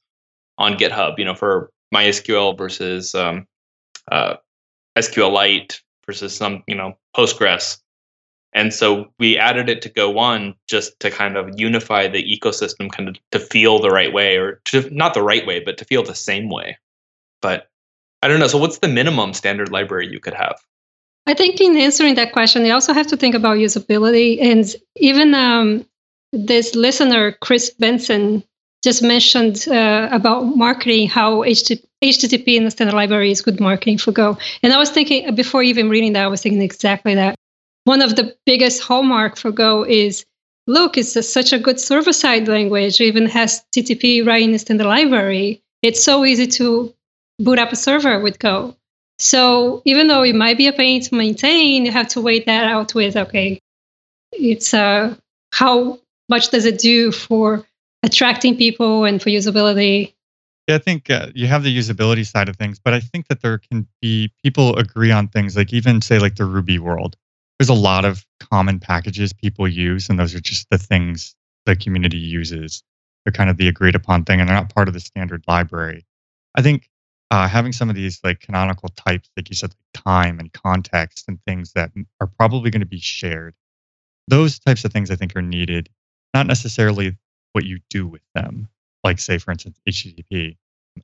on 0.57 0.75
GitHub, 0.75 1.19
you 1.19 1.25
know, 1.25 1.35
for 1.35 1.71
MySQL 1.95 2.59
versus 2.59 3.15
um, 3.15 3.47
uh, 4.11 4.35
SQLite 4.97 5.81
versus 6.07 6.37
some, 6.37 6.63
you 6.67 6.75
know, 6.75 6.97
Postgres. 7.17 7.79
And 8.53 8.73
so 8.73 9.07
we 9.19 9.37
added 9.37 9.69
it 9.69 9.83
to 9.83 9.89
Go 9.89 10.11
One 10.11 10.55
just 10.69 10.99
to 11.01 11.11
kind 11.11 11.37
of 11.37 11.51
unify 11.57 12.07
the 12.07 12.23
ecosystem, 12.23 12.91
kind 12.91 13.09
of 13.09 13.17
to 13.33 13.41
feel 13.41 13.81
the 13.81 13.91
right 13.91 14.13
way, 14.13 14.37
or 14.37 14.61
to 14.67 14.89
not 14.91 15.15
the 15.15 15.23
right 15.23 15.45
way, 15.45 15.61
but 15.61 15.77
to 15.79 15.85
feel 15.85 16.05
the 16.05 16.15
same 16.15 16.49
way. 16.49 16.79
But 17.43 17.69
I 18.23 18.29
don't 18.29 18.39
know. 18.39 18.47
So 18.47 18.59
what's 18.59 18.79
the 18.79 18.89
minimum 18.89 19.35
standard 19.35 19.71
library 19.71 20.09
you 20.09 20.21
could 20.21 20.35
have? 20.35 20.57
I 21.27 21.35
think 21.35 21.61
in 21.61 21.77
answering 21.77 22.15
that 22.15 22.33
question, 22.33 22.65
you 22.65 22.73
also 22.73 22.93
have 22.93 23.07
to 23.09 23.17
think 23.17 23.35
about 23.35 23.57
usability. 23.57 24.41
And 24.41 24.75
even 24.97 25.35
um, 25.35 25.87
this 26.33 26.75
listener, 26.75 27.33
Chris 27.41 27.71
Benson, 27.71 28.45
just 28.85 29.03
mentioned 29.03 29.67
uh, 29.67 30.09
about 30.13 30.43
marketing, 30.57 31.09
how 31.09 31.39
HTTP 31.39 32.49
in 32.49 32.65
the 32.65 32.71
standard 32.71 32.95
library 32.95 33.31
is 33.31 33.41
good 33.41 33.59
marketing 33.59 33.97
for 33.97 34.13
Go. 34.13 34.37
And 34.63 34.75
I 34.75 34.79
was 34.79 34.91
thinking, 34.91 35.35
before 35.35 35.63
even 35.63 35.89
reading 35.89 36.13
that, 36.13 36.25
I 36.25 36.29
was 36.29 36.43
thinking 36.43 36.61
exactly 36.61 37.15
that. 37.15 37.35
One 37.85 38.03
of 38.03 38.15
the 38.15 38.37
biggest 38.45 38.83
hallmark 38.83 39.37
for 39.39 39.51
Go 39.51 39.85
is 39.85 40.27
look, 40.67 40.99
it's 40.99 41.17
a, 41.17 41.23
such 41.23 41.55
a 41.55 41.59
good 41.59 41.81
server 41.81 42.13
side 42.13 42.47
language, 42.47 43.01
it 43.01 43.05
even 43.05 43.27
has 43.27 43.65
HTTP 43.75 44.27
right 44.27 44.43
in 44.43 44.53
the 44.53 44.59
standard 44.59 44.87
library. 44.87 45.63
It's 45.83 46.05
so 46.05 46.25
easy 46.27 46.47
to 46.59 46.95
boot 47.39 47.59
up 47.59 47.73
a 47.73 47.77
server 47.77 48.21
with 48.21 48.39
Go. 48.39 48.77
So 49.19 49.81
even 49.87 50.09
though 50.09 50.25
it 50.25 50.35
might 50.35 50.59
be 50.59 50.67
a 50.67 50.73
pain 50.73 51.01
to 51.03 51.15
maintain, 51.15 51.87
you 51.87 51.93
have 51.93 52.09
to 52.09 52.21
wait 52.21 52.45
that 52.47 52.65
out 52.65 52.95
with 52.95 53.17
okay, 53.17 53.61
it's 54.33 54.75
uh, 54.75 55.15
how 55.53 56.01
much 56.29 56.51
does 56.51 56.67
it 56.67 56.79
do 56.79 57.13
for 57.13 57.65
attracting 58.05 58.57
people 58.57 59.05
and 59.05 59.21
for 59.21 59.31
usability? 59.31 60.15
Yeah, 60.69 60.77
I 60.77 60.79
think 60.79 61.11
uh, 61.11 61.29
you 61.35 61.47
have 61.47 61.63
the 61.63 61.77
usability 61.77 62.27
side 62.27 62.49
of 62.49 62.57
things, 62.57 62.79
but 62.79 62.95
I 62.95 63.01
think 63.01 63.29
that 63.29 63.43
there 63.43 63.59
can 63.59 63.87
be 64.01 64.33
people 64.43 64.77
agree 64.77 65.11
on 65.11 65.29
things 65.29 65.57
like 65.57 65.73
even 65.73 66.01
say 66.01 66.19
like 66.19 66.37
the 66.37 66.45
Ruby 66.45 66.79
world. 66.79 67.17
There's 67.59 67.69
a 67.69 67.75
lot 67.75 68.05
of 68.05 68.25
common 68.41 68.81
packages 68.81 69.33
people 69.33 69.69
use, 69.69 70.09
and 70.09 70.19
those 70.19 70.35
are 70.35 70.41
just 70.41 70.69
the 70.71 70.79
things 70.79 71.35
the 71.67 71.77
community 71.77 72.19
uses. 72.19 72.83
They're 73.25 73.33
kind 73.33 73.51
of 73.51 73.57
the 73.57 73.69
agreed 73.69 73.95
upon 73.95 74.25
thing, 74.25 74.41
and 74.41 74.49
they're 74.49 74.57
not 74.57 74.75
part 74.75 74.89
of 74.89 74.95
the 74.95 75.01
standard 75.01 75.45
library. 75.47 76.05
I 76.55 76.63
think 76.63 76.89
uh, 77.31 77.49
having 77.49 77.73
some 77.73 77.91
of 77.91 77.97
these 77.97 78.21
like 78.25 78.41
canonical 78.41 78.89
types, 78.91 79.31
like 79.37 79.49
you 79.51 79.57
said, 79.57 79.71
like 79.71 80.05
time 80.05 80.39
and 80.39 80.53
context 80.53 81.25
and 81.29 81.39
things 81.47 81.73
that 81.73 81.91
are 82.21 82.27
probably 82.27 82.71
going 82.71 82.81
to 82.81 82.87
be 82.87 83.01
shared. 83.01 83.55
Those 84.29 84.59
types 84.59 84.85
of 84.85 84.93
things 84.93 85.11
I 85.11 85.17
think 85.17 85.37
are 85.37 85.43
needed, 85.43 85.91
not 86.33 86.47
necessarily 86.47 87.17
what 87.55 87.65
you 87.65 87.81
do 87.89 88.07
with 88.07 88.23
them. 88.35 88.69
Like 89.03 89.19
say, 89.19 89.39
for 89.39 89.51
instance, 89.51 89.79
HTTP, 89.89 90.57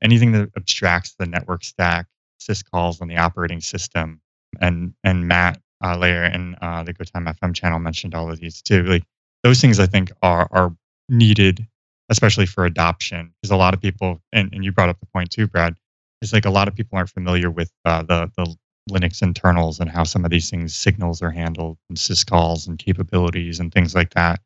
anything 0.03 0.33
that 0.33 0.51
abstracts 0.57 1.15
the 1.19 1.27
network 1.27 1.65
stack, 1.65 2.07
syscalls 2.41 3.01
on 3.01 3.09
the 3.09 3.17
operating 3.17 3.61
system, 3.61 4.21
and 4.61 4.95
and 5.05 5.29
Matt 5.29 5.61
uh, 5.83 5.97
Layher 5.97 6.25
in 6.25 6.57
uh, 6.61 6.83
the 6.83 6.95
GoTime 6.95 7.33
FM 7.39 7.55
channel 7.55 7.79
mentioned 7.79 8.15
all 8.15 8.31
of 8.31 8.41
these 8.41 8.63
too. 8.63 8.83
Like 8.85 9.05
those 9.43 9.61
things, 9.61 9.79
I 9.79 9.87
think 9.87 10.13
are 10.23 10.49
are 10.51 10.75
needed, 11.09 11.67
especially 12.09 12.47
for 12.47 12.65
adoption, 12.65 13.33
because 13.41 13.51
a 13.51 13.57
lot 13.57 13.75
of 13.75 13.81
people, 13.81 14.21
and, 14.33 14.53
and 14.53 14.65
you 14.65 14.73
brought 14.73 14.89
up 14.89 15.01
the 15.01 15.07
point 15.07 15.31
too, 15.31 15.47
Brad, 15.47 15.77
is 16.23 16.33
like 16.33 16.45
a 16.45 16.51
lot 16.51 16.69
of 16.69 16.75
people 16.75 16.97
aren't 16.97 17.11
familiar 17.11 17.51
with 17.51 17.71
uh, 17.85 18.03
the 18.03 18.31
the 18.37 18.57
Linux 18.91 19.23
internals 19.23 19.79
and 19.79 19.91
how 19.91 20.05
some 20.05 20.25
of 20.25 20.31
these 20.31 20.51
things 20.51 20.75
signals 20.75 21.23
are 21.23 21.31
handled 21.31 21.79
and 21.89 21.99
syscalls 21.99 22.67
and 22.67 22.79
capabilities 22.79 23.61
and 23.61 23.73
things 23.73 23.95
like 23.95 24.15
that. 24.15 24.41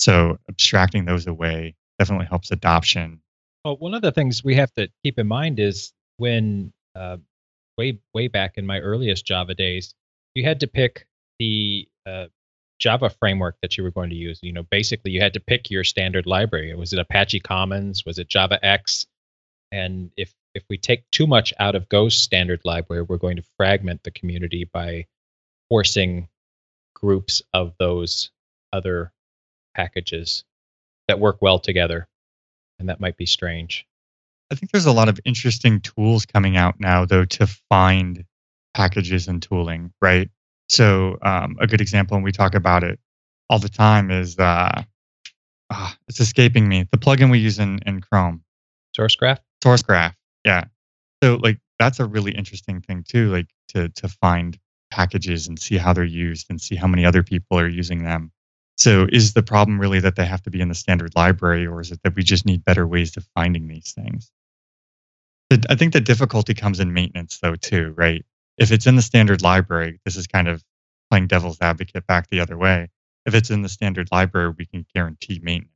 So 0.00 0.38
abstracting 0.48 1.04
those 1.04 1.26
away 1.26 1.74
definitely 1.98 2.24
helps 2.24 2.50
adoption. 2.50 3.20
Well, 3.64 3.76
one 3.76 3.92
of 3.92 4.00
the 4.00 4.10
things 4.10 4.42
we 4.42 4.54
have 4.54 4.72
to 4.72 4.88
keep 5.04 5.18
in 5.18 5.26
mind 5.26 5.60
is 5.60 5.92
when 6.16 6.72
uh, 6.94 7.18
way 7.76 7.98
way 8.14 8.28
back 8.28 8.54
in 8.56 8.66
my 8.66 8.78
earliest 8.80 9.26
Java 9.26 9.54
days, 9.54 9.94
you 10.34 10.42
had 10.42 10.60
to 10.60 10.66
pick 10.66 11.06
the 11.38 11.86
uh, 12.06 12.26
Java 12.78 13.10
framework 13.10 13.56
that 13.60 13.76
you 13.76 13.84
were 13.84 13.90
going 13.90 14.08
to 14.08 14.16
use. 14.16 14.40
You 14.42 14.54
know, 14.54 14.62
basically, 14.70 15.10
you 15.10 15.20
had 15.20 15.34
to 15.34 15.40
pick 15.40 15.70
your 15.70 15.84
standard 15.84 16.26
library. 16.26 16.74
Was 16.74 16.94
it 16.94 16.98
Apache 16.98 17.40
Commons? 17.40 18.06
Was 18.06 18.18
it 18.18 18.28
Java 18.28 18.58
X? 18.64 19.06
And 19.70 20.10
if 20.16 20.32
if 20.54 20.64
we 20.70 20.78
take 20.78 21.04
too 21.10 21.26
much 21.26 21.52
out 21.58 21.74
of 21.74 21.90
Go's 21.90 22.16
standard 22.16 22.62
library, 22.64 23.02
we're 23.02 23.18
going 23.18 23.36
to 23.36 23.44
fragment 23.58 24.02
the 24.02 24.10
community 24.10 24.64
by 24.64 25.04
forcing 25.68 26.26
groups 26.94 27.42
of 27.52 27.74
those 27.78 28.30
other 28.72 29.12
packages 29.74 30.44
that 31.08 31.18
work 31.18 31.38
well 31.40 31.58
together. 31.58 32.08
And 32.78 32.88
that 32.88 33.00
might 33.00 33.16
be 33.16 33.26
strange. 33.26 33.86
I 34.50 34.54
think 34.54 34.72
there's 34.72 34.86
a 34.86 34.92
lot 34.92 35.08
of 35.08 35.20
interesting 35.24 35.80
tools 35.80 36.26
coming 36.26 36.56
out 36.56 36.80
now, 36.80 37.04
though, 37.04 37.24
to 37.24 37.46
find 37.68 38.24
packages 38.74 39.28
and 39.28 39.42
tooling, 39.42 39.92
right? 40.00 40.28
So, 40.68 41.18
um, 41.22 41.56
a 41.60 41.66
good 41.66 41.80
example, 41.80 42.16
and 42.16 42.24
we 42.24 42.32
talk 42.32 42.54
about 42.54 42.84
it 42.84 42.98
all 43.48 43.58
the 43.58 43.68
time, 43.68 44.10
is 44.10 44.38
uh, 44.38 44.82
uh, 45.70 45.90
it's 46.08 46.20
escaping 46.20 46.68
me. 46.68 46.86
The 46.90 46.98
plugin 46.98 47.30
we 47.30 47.38
use 47.38 47.58
in, 47.58 47.80
in 47.86 48.00
Chrome, 48.00 48.42
SourceGraph. 48.98 49.38
SourceGraph. 49.62 50.14
Yeah. 50.44 50.64
So 51.22 51.36
like 51.36 51.58
that's 51.78 52.00
a 52.00 52.06
really 52.06 52.32
interesting 52.32 52.80
thing 52.80 53.04
too, 53.06 53.30
like 53.30 53.48
to 53.68 53.88
to 53.88 54.08
find 54.08 54.58
packages 54.90 55.46
and 55.48 55.58
see 55.58 55.76
how 55.76 55.92
they're 55.92 56.04
used 56.04 56.46
and 56.50 56.60
see 56.60 56.74
how 56.74 56.86
many 56.86 57.04
other 57.04 57.22
people 57.22 57.58
are 57.58 57.68
using 57.68 58.02
them. 58.02 58.32
So 58.80 59.06
is 59.12 59.34
the 59.34 59.42
problem 59.42 59.78
really 59.78 60.00
that 60.00 60.16
they 60.16 60.24
have 60.24 60.42
to 60.44 60.50
be 60.50 60.62
in 60.62 60.68
the 60.68 60.74
standard 60.74 61.12
library 61.14 61.66
or 61.66 61.82
is 61.82 61.92
it 61.92 62.00
that 62.02 62.14
we 62.14 62.22
just 62.22 62.46
need 62.46 62.64
better 62.64 62.86
ways 62.86 63.14
of 63.18 63.28
finding 63.34 63.68
these 63.68 63.92
things? 63.92 64.32
I 65.68 65.74
think 65.74 65.92
the 65.92 66.00
difficulty 66.00 66.54
comes 66.54 66.80
in 66.80 66.94
maintenance 66.94 67.40
though 67.42 67.56
too, 67.56 67.92
right? 67.98 68.24
If 68.56 68.72
it's 68.72 68.86
in 68.86 68.96
the 68.96 69.02
standard 69.02 69.42
library, 69.42 70.00
this 70.06 70.16
is 70.16 70.26
kind 70.26 70.48
of 70.48 70.64
playing 71.10 71.26
devil's 71.26 71.60
advocate 71.60 72.06
back 72.06 72.30
the 72.30 72.40
other 72.40 72.56
way. 72.56 72.88
If 73.26 73.34
it's 73.34 73.50
in 73.50 73.60
the 73.60 73.68
standard 73.68 74.08
library, 74.10 74.54
we 74.56 74.64
can 74.64 74.86
guarantee 74.94 75.40
maintenance. 75.42 75.74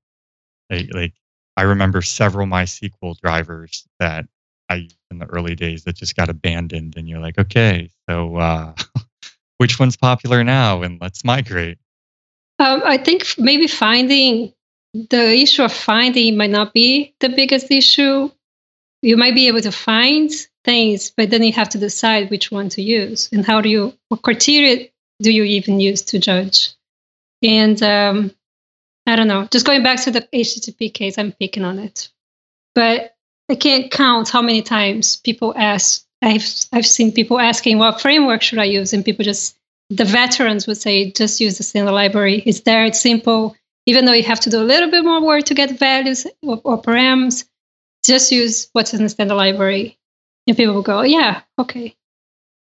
Like, 0.70 0.94
like 0.94 1.12
I 1.58 1.62
remember 1.62 2.00
several 2.00 2.46
MySQL 2.46 3.20
drivers 3.20 3.86
that 4.00 4.26
I 4.70 4.76
used 4.76 4.96
in 5.10 5.18
the 5.18 5.26
early 5.26 5.54
days 5.54 5.84
that 5.84 5.96
just 5.96 6.16
got 6.16 6.30
abandoned, 6.30 6.96
and 6.96 7.06
you're 7.06 7.20
like, 7.20 7.38
okay, 7.38 7.90
so 8.08 8.36
uh, 8.36 8.74
which 9.58 9.78
one's 9.78 9.96
popular 9.96 10.42
now, 10.42 10.80
and 10.82 10.98
let's 11.02 11.22
migrate. 11.22 11.78
Um, 12.58 12.82
I 12.84 12.98
think 12.98 13.34
maybe 13.38 13.66
finding 13.66 14.52
the 14.92 15.34
issue 15.34 15.62
of 15.62 15.72
finding 15.72 16.36
might 16.36 16.50
not 16.50 16.72
be 16.72 17.14
the 17.20 17.28
biggest 17.28 17.70
issue. 17.70 18.30
You 19.02 19.16
might 19.16 19.34
be 19.34 19.48
able 19.48 19.60
to 19.60 19.72
find 19.72 20.30
things, 20.64 21.10
but 21.10 21.30
then 21.30 21.42
you 21.42 21.52
have 21.52 21.68
to 21.70 21.78
decide 21.78 22.30
which 22.30 22.50
one 22.50 22.68
to 22.70 22.82
use 22.82 23.28
and 23.32 23.44
how 23.44 23.60
do 23.60 23.68
you, 23.68 23.92
what 24.08 24.22
criteria 24.22 24.88
do 25.20 25.32
you 25.32 25.44
even 25.44 25.80
use 25.80 26.02
to 26.02 26.18
judge? 26.18 26.74
And 27.42 27.82
um, 27.82 28.30
I 29.06 29.16
don't 29.16 29.28
know, 29.28 29.46
just 29.50 29.66
going 29.66 29.82
back 29.82 30.00
to 30.02 30.10
the 30.10 30.26
HTTP 30.32 30.92
case, 30.94 31.18
I'm 31.18 31.32
picking 31.32 31.64
on 31.64 31.78
it. 31.78 32.08
But 32.74 33.14
I 33.50 33.54
can't 33.56 33.90
count 33.90 34.30
how 34.30 34.42
many 34.42 34.62
times 34.62 35.16
people 35.16 35.54
ask. 35.56 36.04
I've 36.22 36.48
I've 36.72 36.86
seen 36.86 37.12
people 37.12 37.38
asking 37.38 37.78
what 37.78 38.00
framework 38.00 38.40
should 38.40 38.58
I 38.58 38.64
use, 38.64 38.92
and 38.92 39.04
people 39.04 39.24
just 39.24 39.56
the 39.90 40.04
veterans 40.04 40.66
would 40.66 40.76
say 40.76 41.10
just 41.12 41.40
use 41.40 41.58
the 41.58 41.62
standard 41.62 41.92
library. 41.92 42.42
It's 42.46 42.60
there. 42.60 42.84
It's 42.84 43.00
simple. 43.00 43.56
Even 43.86 44.04
though 44.04 44.12
you 44.12 44.22
have 44.22 44.40
to 44.40 44.50
do 44.50 44.60
a 44.60 44.64
little 44.64 44.90
bit 44.90 45.04
more 45.04 45.22
work 45.22 45.44
to 45.44 45.54
get 45.54 45.78
values 45.78 46.26
or, 46.42 46.60
or 46.64 46.80
params, 46.80 47.44
just 48.04 48.32
use 48.32 48.68
what's 48.72 48.94
in 48.94 49.02
the 49.02 49.08
standard 49.08 49.34
library, 49.34 49.98
and 50.46 50.56
people 50.56 50.74
will 50.74 50.82
go, 50.82 51.02
yeah, 51.02 51.42
okay. 51.58 51.94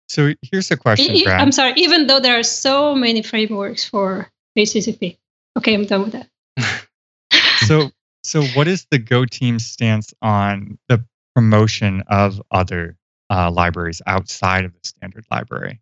So 0.08 0.34
here's 0.42 0.70
a 0.70 0.76
question, 0.76 1.16
Brad. 1.24 1.40
I'm 1.40 1.52
sorry. 1.52 1.74
Even 1.76 2.06
though 2.06 2.20
there 2.20 2.38
are 2.38 2.44
so 2.44 2.94
many 2.94 3.22
frameworks 3.22 3.84
for 3.84 4.30
HTTP, 4.56 5.18
okay, 5.56 5.74
I'm 5.74 5.84
done 5.84 6.04
with 6.04 6.12
that. 6.12 6.86
so 7.66 7.90
so, 8.28 8.42
what 8.48 8.68
is 8.68 8.86
the 8.90 8.98
Go 8.98 9.24
team 9.24 9.58
stance 9.58 10.12
on 10.20 10.78
the 10.88 11.02
promotion 11.34 12.02
of 12.08 12.42
other 12.50 12.98
uh, 13.30 13.50
libraries 13.50 14.02
outside 14.06 14.66
of 14.66 14.74
the 14.74 14.80
standard 14.82 15.24
library? 15.30 15.80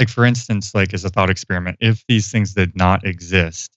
Like, 0.00 0.08
for 0.08 0.24
instance, 0.24 0.74
like 0.74 0.92
as 0.92 1.04
a 1.04 1.10
thought 1.10 1.30
experiment, 1.30 1.76
if 1.80 2.04
these 2.08 2.32
things 2.32 2.54
did 2.54 2.74
not 2.74 3.06
exist, 3.06 3.76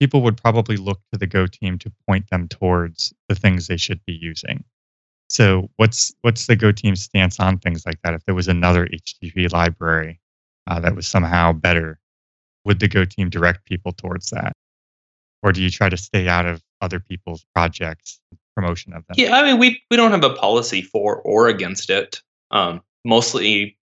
people 0.00 0.22
would 0.22 0.38
probably 0.38 0.76
look 0.76 1.00
to 1.12 1.18
the 1.18 1.26
Go 1.26 1.46
team 1.46 1.78
to 1.78 1.92
point 2.08 2.30
them 2.30 2.48
towards 2.48 3.12
the 3.28 3.34
things 3.34 3.66
they 3.66 3.76
should 3.76 4.00
be 4.06 4.14
using. 4.14 4.64
So, 5.28 5.68
what's 5.76 6.14
what's 6.22 6.46
the 6.46 6.56
Go 6.56 6.72
team 6.72 6.96
stance 6.96 7.40
on 7.40 7.58
things 7.58 7.84
like 7.84 8.00
that? 8.04 8.14
If 8.14 8.24
there 8.24 8.34
was 8.34 8.48
another 8.48 8.86
HTTP 8.86 9.52
library 9.52 10.20
uh, 10.66 10.80
that 10.80 10.96
was 10.96 11.06
somehow 11.06 11.52
better, 11.52 11.98
would 12.64 12.80
the 12.80 12.88
Go 12.88 13.04
team 13.04 13.28
direct 13.28 13.66
people 13.66 13.92
towards 13.92 14.30
that? 14.30 14.54
or 15.44 15.52
do 15.52 15.62
you 15.62 15.70
try 15.70 15.88
to 15.88 15.96
stay 15.96 16.26
out 16.26 16.46
of 16.46 16.62
other 16.80 16.98
people's 16.98 17.44
projects 17.54 18.18
promotion 18.56 18.92
of 18.92 19.06
them 19.06 19.14
yeah 19.16 19.36
i 19.36 19.42
mean 19.44 19.58
we 19.58 19.80
we 19.90 19.96
don't 19.96 20.10
have 20.10 20.24
a 20.24 20.34
policy 20.34 20.82
for 20.82 21.16
or 21.22 21.48
against 21.48 21.90
it 21.90 22.22
um, 22.50 22.80
mostly 23.04 23.76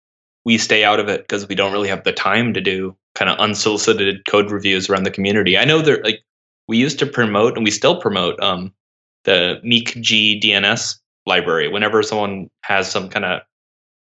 we 0.46 0.58
stay 0.58 0.84
out 0.84 1.00
of 1.00 1.08
it 1.10 1.22
because 1.22 1.48
we 1.48 1.56
don't 1.56 1.74
really 1.74 1.90
have 1.90 2.04
the 2.04 2.12
time 2.12 2.54
to 2.54 2.62
do 2.62 2.96
kind 3.16 3.30
of 3.30 3.38
unsolicited 3.40 4.26
code 4.28 4.52
reviews 4.52 4.90
around 4.90 5.04
the 5.04 5.12
community. 5.12 5.58
I 5.58 5.66
know 5.66 5.82
there 5.82 6.02
like 6.04 6.24
we 6.68 6.78
used 6.78 7.00
to 7.00 7.06
promote 7.06 7.56
and 7.56 7.64
we 7.64 7.72
still 7.72 8.00
promote 8.00 8.40
um, 8.42 8.74
the 9.26 9.60
miekg 9.66 10.42
dns 10.42 11.00
library. 11.26 11.68
Whenever 11.68 12.02
someone 12.04 12.50
has 12.64 12.90
some 12.90 13.10
kind 13.10 13.26
of 13.26 13.42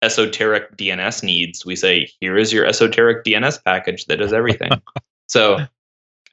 esoteric 0.01 0.75
dns 0.75 1.23
needs 1.23 1.65
we 1.65 1.77
say 1.77 2.09
here 2.19 2.37
is 2.37 2.51
your 2.51 2.65
esoteric 2.65 3.23
dns 3.23 3.63
package 3.63 4.05
that 4.05 4.17
does 4.17 4.33
everything. 4.33 4.71
So 5.27 5.57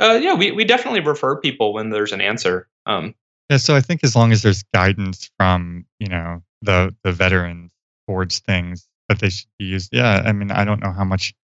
uh, 0.01 0.19
yeah, 0.21 0.35
we, 0.35 0.51
we 0.51 0.65
definitely 0.65 1.01
refer 1.01 1.37
people 1.37 1.73
when 1.73 1.91
there's 1.91 2.13
an 2.13 2.21
answer. 2.21 2.69
Um, 2.87 3.15
yeah, 3.49 3.59
so 3.59 3.77
I 3.77 3.81
think 3.81 4.03
as 4.03 4.17
long 4.17 4.33
as 4.33 4.43
there's 4.43 4.63
guidance 4.75 5.31
from 5.39 5.87
you 5.99 6.09
know 6.09 6.43
the 6.61 6.95
the 7.03 7.13
veterans 7.13 7.71
towards 8.07 8.41
things 8.41 8.89
that 9.11 9.19
they 9.19 9.29
should 9.29 9.49
be 9.59 9.67
used. 9.67 9.91
Yeah, 9.93 10.23
I 10.25 10.33
mean 10.33 10.51
I 10.53 10.65
don't 10.65 10.81
know 10.81 10.93
how 10.93 11.05
much 11.05 11.35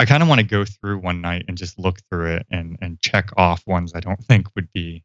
I 0.00 0.06
kind 0.06 0.22
of 0.22 0.28
want 0.28 0.40
to 0.40 0.46
go 0.46 0.64
through 0.64 0.98
one 0.98 1.20
night 1.20 1.44
and 1.46 1.56
just 1.56 1.78
look 1.78 1.98
through 2.10 2.34
it 2.36 2.46
and 2.50 2.78
and 2.80 2.98
check 3.00 3.30
off 3.36 3.62
ones 3.66 3.92
I 3.94 4.00
don't 4.00 4.24
think 4.24 4.48
would 4.56 4.72
be 4.72 5.04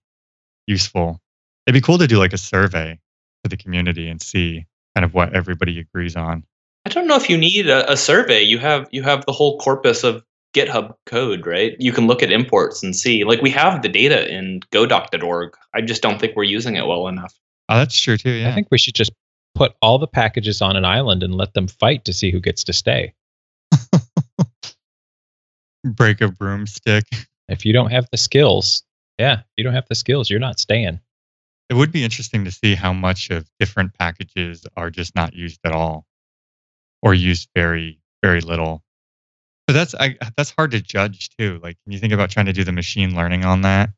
useful. 0.65 1.21
It'd 1.67 1.75
be 1.75 1.85
cool 1.85 1.97
to 1.97 2.07
do 2.07 2.17
like 2.17 2.31
a 2.31 2.37
survey 2.37 2.97
to 3.43 3.49
the 3.49 3.57
community 3.57 4.07
and 4.09 4.21
see 4.21 4.65
kind 4.95 5.03
of 5.03 5.13
what 5.13 5.33
everybody 5.33 5.77
agrees 5.79 6.15
on. 6.15 6.43
I 6.85 6.89
don't 6.89 7.05
know 7.05 7.17
if 7.17 7.29
you 7.29 7.37
need 7.37 7.67
a, 7.67 7.91
a 7.91 7.97
survey. 7.97 8.41
You 8.41 8.59
have 8.59 8.87
you 8.91 9.03
have 9.03 9.25
the 9.25 9.33
whole 9.33 9.59
corpus 9.59 10.05
of 10.05 10.23
GitHub 10.53 10.95
code, 11.05 11.45
right? 11.45 11.75
You 11.79 11.91
can 11.91 12.07
look 12.07 12.23
at 12.23 12.31
imports 12.31 12.81
and 12.81 12.95
see. 12.95 13.25
Like 13.25 13.41
we 13.41 13.49
have 13.49 13.81
the 13.81 13.89
data 13.89 14.33
in 14.33 14.61
godoc.org. 14.71 15.53
I 15.73 15.81
just 15.81 16.01
don't 16.01 16.17
think 16.17 16.37
we're 16.37 16.43
using 16.43 16.77
it 16.77 16.87
well 16.87 17.09
enough. 17.09 17.37
Oh, 17.67 17.77
that's 17.77 17.99
true 17.99 18.15
too. 18.15 18.31
Yeah. 18.31 18.49
I 18.49 18.53
think 18.53 18.69
we 18.71 18.77
should 18.77 18.95
just 18.95 19.11
put 19.55 19.73
all 19.81 19.97
the 19.97 20.07
packages 20.07 20.61
on 20.61 20.75
an 20.75 20.85
island 20.85 21.23
and 21.23 21.33
let 21.33 21.53
them 21.53 21.67
fight 21.67 22.05
to 22.05 22.13
see 22.13 22.31
who 22.31 22.39
gets 22.39 22.63
to 22.65 22.73
stay. 22.73 23.13
Break 25.83 26.21
a 26.21 26.27
broomstick. 26.27 27.05
If 27.47 27.65
you 27.65 27.73
don't 27.73 27.91
have 27.91 28.07
the 28.11 28.17
skills, 28.17 28.83
yeah, 29.17 29.41
you 29.55 29.63
don't 29.63 29.73
have 29.73 29.87
the 29.87 29.95
skills, 29.95 30.29
you're 30.29 30.39
not 30.39 30.59
staying. 30.59 30.99
It 31.69 31.73
would 31.73 31.91
be 31.91 32.03
interesting 32.03 32.45
to 32.45 32.51
see 32.51 32.75
how 32.75 32.93
much 32.93 33.31
of 33.31 33.49
different 33.59 33.95
packages 33.95 34.67
are 34.77 34.91
just 34.91 35.15
not 35.15 35.33
used 35.33 35.59
at 35.63 35.71
all 35.71 36.05
or 37.01 37.13
used 37.13 37.49
very, 37.55 37.99
very 38.21 38.41
little. 38.41 38.83
But 39.67 39.73
that's 39.73 39.95
I, 39.95 40.17
that's 40.37 40.51
hard 40.51 40.71
to 40.71 40.81
judge 40.81 41.29
too. 41.39 41.59
Like, 41.63 41.77
when 41.85 41.93
you 41.93 41.99
think 41.99 42.13
about 42.13 42.29
trying 42.29 42.45
to 42.47 42.53
do 42.53 42.63
the 42.63 42.71
machine 42.71 43.15
learning 43.15 43.45
on 43.45 43.61
that? 43.61 43.89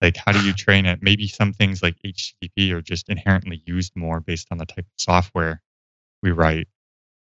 Like, 0.00 0.16
how 0.16 0.32
do 0.32 0.42
you 0.44 0.52
train 0.52 0.86
it? 0.86 1.00
Maybe 1.02 1.28
some 1.28 1.52
things 1.52 1.82
like 1.82 1.96
HTTP 2.04 2.72
are 2.72 2.80
just 2.80 3.08
inherently 3.08 3.62
used 3.66 3.94
more 3.94 4.20
based 4.20 4.48
on 4.50 4.58
the 4.58 4.66
type 4.66 4.86
of 4.86 4.92
software 4.96 5.62
we 6.22 6.30
write. 6.30 6.68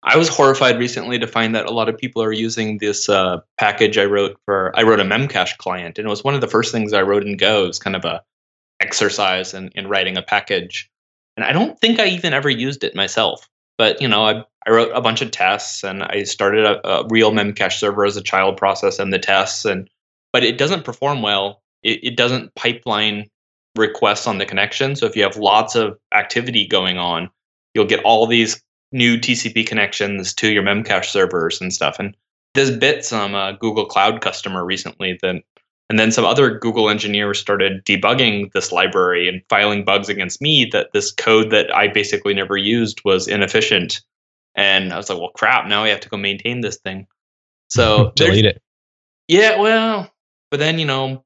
I 0.04 0.16
was 0.16 0.28
horrified 0.28 0.78
recently 0.78 1.18
to 1.20 1.26
find 1.26 1.54
that 1.54 1.66
a 1.66 1.70
lot 1.70 1.88
of 1.88 1.96
people 1.96 2.22
are 2.22 2.32
using 2.32 2.78
this 2.78 3.08
uh, 3.08 3.38
package 3.58 3.98
I 3.98 4.04
wrote 4.04 4.36
for. 4.44 4.72
I 4.76 4.82
wrote 4.82 5.00
a 5.00 5.04
Memcache 5.04 5.58
client, 5.58 5.98
and 5.98 6.06
it 6.06 6.10
was 6.10 6.24
one 6.24 6.34
of 6.34 6.40
the 6.40 6.48
first 6.48 6.72
things 6.72 6.92
I 6.92 7.02
wrote 7.02 7.24
in 7.24 7.36
Go. 7.36 7.64
It 7.64 7.68
was 7.68 7.78
kind 7.78 7.94
of 7.94 8.04
a 8.04 8.22
exercise 8.80 9.54
in, 9.54 9.68
in 9.76 9.86
writing 9.86 10.16
a 10.16 10.22
package, 10.22 10.90
and 11.36 11.44
I 11.44 11.52
don't 11.52 11.78
think 11.78 12.00
I 12.00 12.06
even 12.08 12.32
ever 12.34 12.50
used 12.50 12.82
it 12.82 12.96
myself. 12.96 13.48
But 13.78 14.02
you 14.02 14.08
know, 14.08 14.24
I 14.24 14.44
I 14.66 14.70
wrote 14.70 14.90
a 14.92 15.00
bunch 15.00 15.22
of 15.22 15.30
tests, 15.30 15.84
and 15.84 16.02
I 16.02 16.24
started 16.24 16.64
a, 16.64 16.86
a 16.86 17.06
real 17.08 17.30
Memcache 17.30 17.78
server 17.78 18.04
as 18.04 18.16
a 18.16 18.22
child 18.22 18.56
process 18.56 18.98
and 18.98 19.12
the 19.12 19.20
tests, 19.20 19.64
and 19.64 19.88
but 20.32 20.42
it 20.42 20.58
doesn't 20.58 20.84
perform 20.84 21.22
well. 21.22 21.61
It, 21.82 22.00
it 22.02 22.16
doesn't 22.16 22.54
pipeline 22.54 23.28
requests 23.76 24.26
on 24.26 24.38
the 24.38 24.46
connection. 24.46 24.96
So 24.96 25.06
if 25.06 25.16
you 25.16 25.22
have 25.22 25.36
lots 25.36 25.74
of 25.74 25.98
activity 26.12 26.66
going 26.66 26.98
on, 26.98 27.30
you'll 27.74 27.86
get 27.86 28.04
all 28.04 28.26
these 28.26 28.62
new 28.92 29.16
TCP 29.16 29.66
connections 29.66 30.34
to 30.34 30.52
your 30.52 30.62
Memcache 30.62 31.06
servers 31.06 31.60
and 31.60 31.72
stuff. 31.72 31.96
And 31.98 32.14
this 32.54 32.70
bit 32.70 33.04
some 33.04 33.34
uh, 33.34 33.52
Google 33.52 33.86
Cloud 33.86 34.20
customer 34.20 34.64
recently 34.64 35.18
that, 35.22 35.36
and 35.88 35.98
then 35.98 36.12
some 36.12 36.24
other 36.24 36.58
Google 36.58 36.90
engineers 36.90 37.38
started 37.38 37.84
debugging 37.84 38.52
this 38.52 38.72
library 38.72 39.28
and 39.28 39.42
filing 39.48 39.84
bugs 39.84 40.08
against 40.08 40.40
me 40.40 40.66
that 40.72 40.92
this 40.92 41.10
code 41.10 41.50
that 41.50 41.74
I 41.74 41.88
basically 41.88 42.34
never 42.34 42.56
used 42.56 43.00
was 43.04 43.28
inefficient. 43.28 44.02
And 44.54 44.92
I 44.92 44.98
was 44.98 45.08
like, 45.08 45.18
well, 45.18 45.30
crap, 45.34 45.66
now 45.66 45.82
we 45.82 45.88
have 45.88 46.00
to 46.00 46.08
go 46.10 46.18
maintain 46.18 46.60
this 46.60 46.76
thing. 46.76 47.06
So 47.68 48.12
delete 48.16 48.44
it. 48.44 48.62
Yeah, 49.28 49.58
well, 49.58 50.10
but 50.50 50.60
then, 50.60 50.78
you 50.78 50.84
know, 50.84 51.24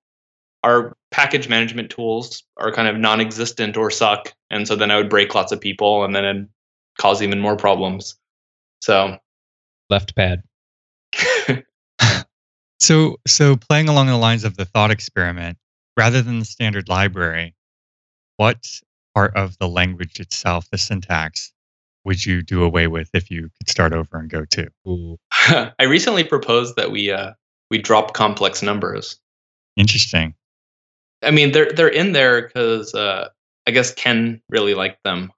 our 0.63 0.97
package 1.11 1.49
management 1.49 1.91
tools 1.91 2.43
are 2.57 2.73
kind 2.73 2.89
of 2.89 2.97
non 2.97 3.21
existent 3.21 3.77
or 3.77 3.91
suck. 3.91 4.35
And 4.51 4.67
so 4.67 4.77
then 4.77 4.91
I 4.91 4.97
would 4.97 5.11
break 5.11 5.35
lots 5.35 5.53
of 5.53 5.61
people 5.61 6.05
and 6.05 6.15
then 6.15 6.25
it'd 6.25 6.49
cause 6.99 7.23
even 7.23 7.41
more 7.41 7.57
problems. 7.57 8.17
So 8.81 9.19
left 9.91 10.15
pad. 10.17 10.43
so 12.81 13.17
so 13.27 13.57
playing 13.57 13.89
along 13.89 14.09
the 14.09 14.17
lines 14.17 14.45
of 14.45 14.57
the 14.57 14.65
thought 14.65 14.91
experiment, 14.91 15.59
rather 15.97 16.23
than 16.23 16.41
the 16.41 16.45
standard 16.45 16.89
library, 16.89 17.55
what 18.37 18.81
part 19.15 19.35
of 19.37 19.57
the 19.59 19.69
language 19.69 20.21
itself, 20.21 20.69
the 20.71 20.79
syntax, 20.79 21.53
would 22.05 22.25
you 22.25 22.43
do 22.43 22.63
away 22.63 22.87
with 22.87 23.11
if 23.15 23.31
you 23.31 23.51
could 23.59 23.69
start 23.69 23.93
over 23.93 24.19
and 24.19 24.31
Go 24.31 24.45
2? 24.45 25.19
I 25.79 25.85
recently 25.85 26.23
proposed 26.23 26.77
that 26.77 26.91
we 26.91 27.11
uh, 27.11 27.33
we 27.71 27.79
drop 27.79 28.15
complex 28.15 28.63
numbers. 28.63 29.19
Interesting. 29.77 30.35
I 31.23 31.31
mean, 31.31 31.53
they're 31.53 31.73
they're 31.73 31.89
in 31.89 32.13
there 32.13 32.43
because 32.43 32.95
uh, 32.95 33.29
I 33.67 33.71
guess 33.71 33.93
Ken 33.95 34.41
really 34.49 34.75
liked 34.75 35.03
them, 35.05 35.33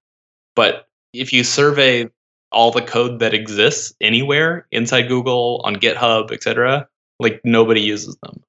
but 0.54 0.86
if 1.12 1.32
you 1.32 1.44
survey 1.44 2.08
all 2.50 2.70
the 2.70 2.82
code 2.82 3.20
that 3.20 3.34
exists 3.34 3.92
anywhere 4.00 4.66
inside 4.70 5.08
Google 5.08 5.60
on 5.64 5.76
GitHub, 5.76 6.32
etc., 6.32 6.88
like 7.20 7.40
nobody 7.44 7.80
uses 7.80 8.16
them. 8.22 8.42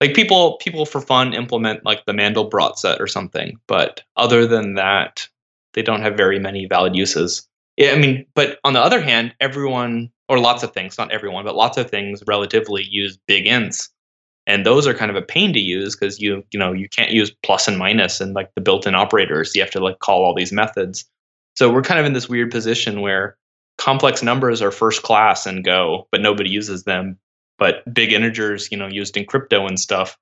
Like 0.00 0.14
people 0.14 0.56
people 0.56 0.84
for 0.86 1.00
fun 1.00 1.34
implement 1.34 1.84
like 1.84 2.04
the 2.06 2.12
Mandelbrot 2.12 2.76
set 2.76 3.00
or 3.00 3.06
something, 3.06 3.58
but 3.66 4.02
other 4.16 4.46
than 4.46 4.74
that, 4.74 5.28
they 5.74 5.82
don't 5.82 6.02
have 6.02 6.16
very 6.16 6.38
many 6.38 6.66
valid 6.66 6.96
uses. 6.96 7.46
Yeah, 7.76 7.92
I 7.92 7.98
mean, 7.98 8.26
but 8.34 8.58
on 8.64 8.74
the 8.74 8.80
other 8.80 9.00
hand, 9.00 9.34
everyone 9.40 10.10
or 10.28 10.38
lots 10.38 10.62
of 10.62 10.72
things, 10.72 10.98
not 10.98 11.12
everyone, 11.12 11.44
but 11.44 11.54
lots 11.54 11.78
of 11.78 11.90
things 11.90 12.22
relatively 12.26 12.82
use 12.82 13.18
big 13.26 13.46
ints. 13.46 13.90
And 14.46 14.66
those 14.66 14.86
are 14.86 14.94
kind 14.94 15.10
of 15.10 15.16
a 15.16 15.22
pain 15.22 15.52
to 15.52 15.60
use 15.60 15.94
because 15.94 16.20
you 16.20 16.42
you 16.50 16.58
know 16.58 16.72
you 16.72 16.88
can't 16.88 17.12
use 17.12 17.30
plus 17.42 17.68
and 17.68 17.78
minus 17.78 18.20
and 18.20 18.34
like 18.34 18.50
the 18.54 18.60
built-in 18.60 18.94
operators. 18.94 19.54
You 19.54 19.62
have 19.62 19.70
to 19.72 19.80
like 19.80 20.00
call 20.00 20.24
all 20.24 20.34
these 20.34 20.52
methods. 20.52 21.04
So 21.54 21.70
we're 21.72 21.82
kind 21.82 22.00
of 22.00 22.06
in 22.06 22.12
this 22.12 22.28
weird 22.28 22.50
position 22.50 23.00
where 23.02 23.36
complex 23.78 24.22
numbers 24.22 24.62
are 24.62 24.70
first 24.70 25.02
class 25.02 25.46
and 25.46 25.64
Go, 25.64 26.08
but 26.10 26.20
nobody 26.20 26.50
uses 26.50 26.84
them. 26.84 27.18
But 27.58 27.82
big 27.92 28.12
integers, 28.12 28.68
you 28.72 28.78
know, 28.78 28.88
used 28.88 29.16
in 29.16 29.24
crypto 29.24 29.66
and 29.66 29.78
stuff, 29.78 30.18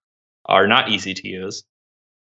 are 0.46 0.66
not 0.66 0.90
easy 0.90 1.14
to 1.14 1.28
use. 1.28 1.62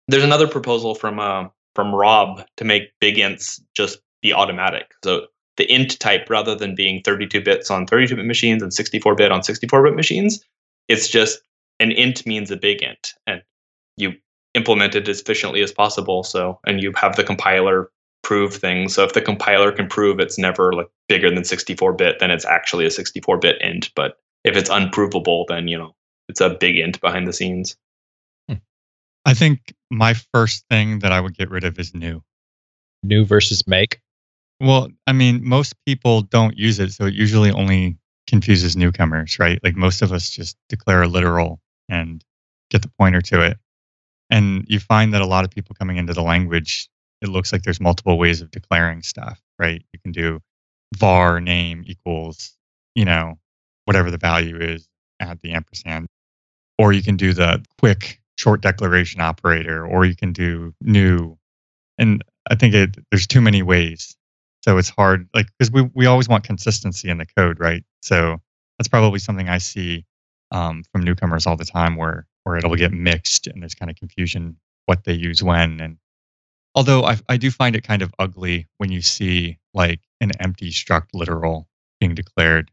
There's 0.08 0.24
another 0.24 0.48
proposal 0.48 0.96
from 0.96 1.20
uh, 1.20 1.46
from 1.76 1.94
Rob 1.96 2.44
to 2.58 2.66
make 2.66 2.92
big 3.00 3.16
ints 3.16 3.62
just 3.74 4.00
be 4.22 4.34
automatic. 4.34 4.92
So 5.04 5.28
the 5.58 5.72
int 5.72 6.00
type, 6.00 6.30
rather 6.30 6.56
than 6.56 6.76
being 6.76 7.02
32 7.04 7.42
bits 7.42 7.70
on 7.70 7.86
32 7.86 8.16
bit 8.16 8.26
machines 8.26 8.62
and 8.62 8.74
64 8.74 9.16
bit 9.16 9.32
on 9.32 9.44
64 9.44 9.84
bit 9.84 9.96
machines, 9.96 10.44
it's 10.88 11.08
just 11.08 11.42
an 11.80 11.92
int 11.92 12.26
means 12.26 12.52
a 12.52 12.58
big 12.58 12.82
int, 12.82 13.14
and 13.26 13.42
you 13.98 14.14
implement 14.54 14.96
it 14.96 15.08
as 15.08 15.22
efficiently 15.22 15.62
as 15.62 15.72
possible. 15.72 16.24
So, 16.24 16.60
and 16.66 16.82
you 16.82 16.92
have 16.96 17.16
the 17.16 17.24
compiler 17.24 17.90
prove 18.24 18.56
things. 18.56 18.94
So 18.94 19.04
if 19.04 19.14
the 19.14 19.22
compiler 19.22 19.72
can 19.72 19.88
prove 19.88 20.20
it's 20.20 20.38
never 20.38 20.74
like 20.74 20.88
bigger 21.08 21.34
than 21.34 21.44
64 21.44 21.94
bit, 21.94 22.20
then 22.20 22.32
it's 22.32 22.46
actually 22.46 22.86
a 22.86 22.92
64 22.92 23.38
bit 23.38 23.62
int. 23.62 23.92
But 23.96 24.18
if 24.44 24.56
it's 24.56 24.70
unprovable, 24.70 25.46
then 25.48 25.68
you 25.68 25.78
know 25.78 25.96
it's 26.28 26.42
a 26.42 26.50
big 26.50 26.78
int 26.78 27.00
behind 27.02 27.28
the 27.28 27.34
scenes. 27.34 27.78
Hmm. 28.48 28.56
I 29.26 29.34
think 29.34 29.74
my 29.90 30.16
first 30.34 30.66
thing 30.70 31.00
that 31.00 31.12
I 31.12 31.20
would 31.20 31.38
get 31.38 31.50
rid 31.50 31.64
of 31.64 31.80
is 31.80 31.94
new. 31.94 32.22
New 33.04 33.26
versus 33.26 33.66
make. 33.66 34.02
Well, 34.60 34.90
I 35.08 35.14
mean, 35.14 35.48
most 35.48 35.74
people 35.86 36.22
don't 36.22 36.58
use 36.58 36.80
it, 36.80 36.92
so 36.92 37.06
it 37.06 37.14
usually 37.14 37.52
only 37.52 37.98
confuses 38.28 38.76
newcomers, 38.76 39.40
right? 39.40 39.60
Like 39.64 39.76
most 39.76 40.02
of 40.02 40.12
us 40.12 40.30
just 40.30 40.58
declare 40.68 41.02
a 41.02 41.08
literal 41.08 41.62
and 41.90 42.24
get 42.70 42.82
the 42.82 42.92
pointer 43.00 43.22
to 43.22 43.42
it. 43.42 43.58
And 44.30 44.66
you 44.68 44.80
find 44.80 45.14
that 45.14 45.22
a 45.22 45.26
lot 45.26 45.44
of 45.44 45.52
people 45.52 45.76
coming 45.78 45.98
into 45.98 46.14
the 46.14 46.22
language 46.22 46.90
it 47.22 47.30
looks 47.30 47.52
like 47.52 47.64
there's 47.64 47.82
multiple 47.82 48.18
ways 48.18 48.42
of 48.42 48.52
declaring 48.52 49.02
stuff, 49.02 49.42
right? 49.58 49.84
You 49.94 50.00
can 50.00 50.12
do 50.12 50.40
var 50.96 51.40
name 51.40 51.84
equals, 51.86 52.56
you 52.96 53.06
know, 53.06 53.38
whatever 53.86 54.10
the 54.10 54.18
value 54.18 54.58
is, 54.60 54.88
add 55.20 55.40
the 55.42 55.52
ampersand. 55.52 56.08
Or 56.78 56.94
you 56.94 57.04
can 57.04 57.18
do 57.18 57.34
the 57.34 57.64
quick 57.78 58.22
short 58.38 58.62
declaration 58.62 59.20
operator, 59.20 59.86
or 59.86 60.06
you 60.06 60.16
can 60.16 60.32
do 60.32 60.74
new. 60.80 61.38
And 61.98 62.24
I 62.50 62.56
think 62.56 62.74
it, 62.74 62.98
there's 63.12 63.28
too 63.28 63.42
many 63.42 63.62
ways. 63.64 64.16
So 64.64 64.78
it's 64.78 64.90
hard, 64.90 65.28
like, 65.34 65.48
because 65.58 65.72
we, 65.72 65.90
we 65.94 66.06
always 66.06 66.30
want 66.30 66.46
consistency 66.46 67.10
in 67.10 67.18
the 67.18 67.26
code, 67.26 67.60
right? 67.60 67.84
So 68.02 68.38
that's 68.78 68.88
probably 68.88 69.20
something 69.20 69.50
I 69.50 69.58
see 69.58 70.06
um, 70.52 70.84
from 70.92 71.04
newcomers 71.04 71.46
all 71.46 71.56
the 71.56 71.66
time 71.66 71.96
where, 71.96 72.28
where 72.44 72.58
it'll 72.58 72.76
get 72.76 72.92
mixed 72.92 73.48
and 73.48 73.62
there's 73.62 73.76
kind 73.76 73.90
of 73.90 73.98
confusion 73.98 74.58
what 74.86 75.04
they 75.04 75.14
use 75.14 75.44
when. 75.44 75.80
And 75.80 75.98
Although 76.76 77.04
I, 77.04 77.18
I 77.28 77.38
do 77.38 77.52
find 77.52 77.76
it 77.76 77.84
kind 77.84 78.02
of 78.02 78.14
ugly 78.20 78.68
when 78.78 78.92
you 78.92 79.02
see 79.02 79.58
like 79.74 80.00
an 80.22 80.32
empty 80.40 80.72
struct 80.72 81.08
literal 81.14 81.68
being 82.00 82.16
declared, 82.16 82.72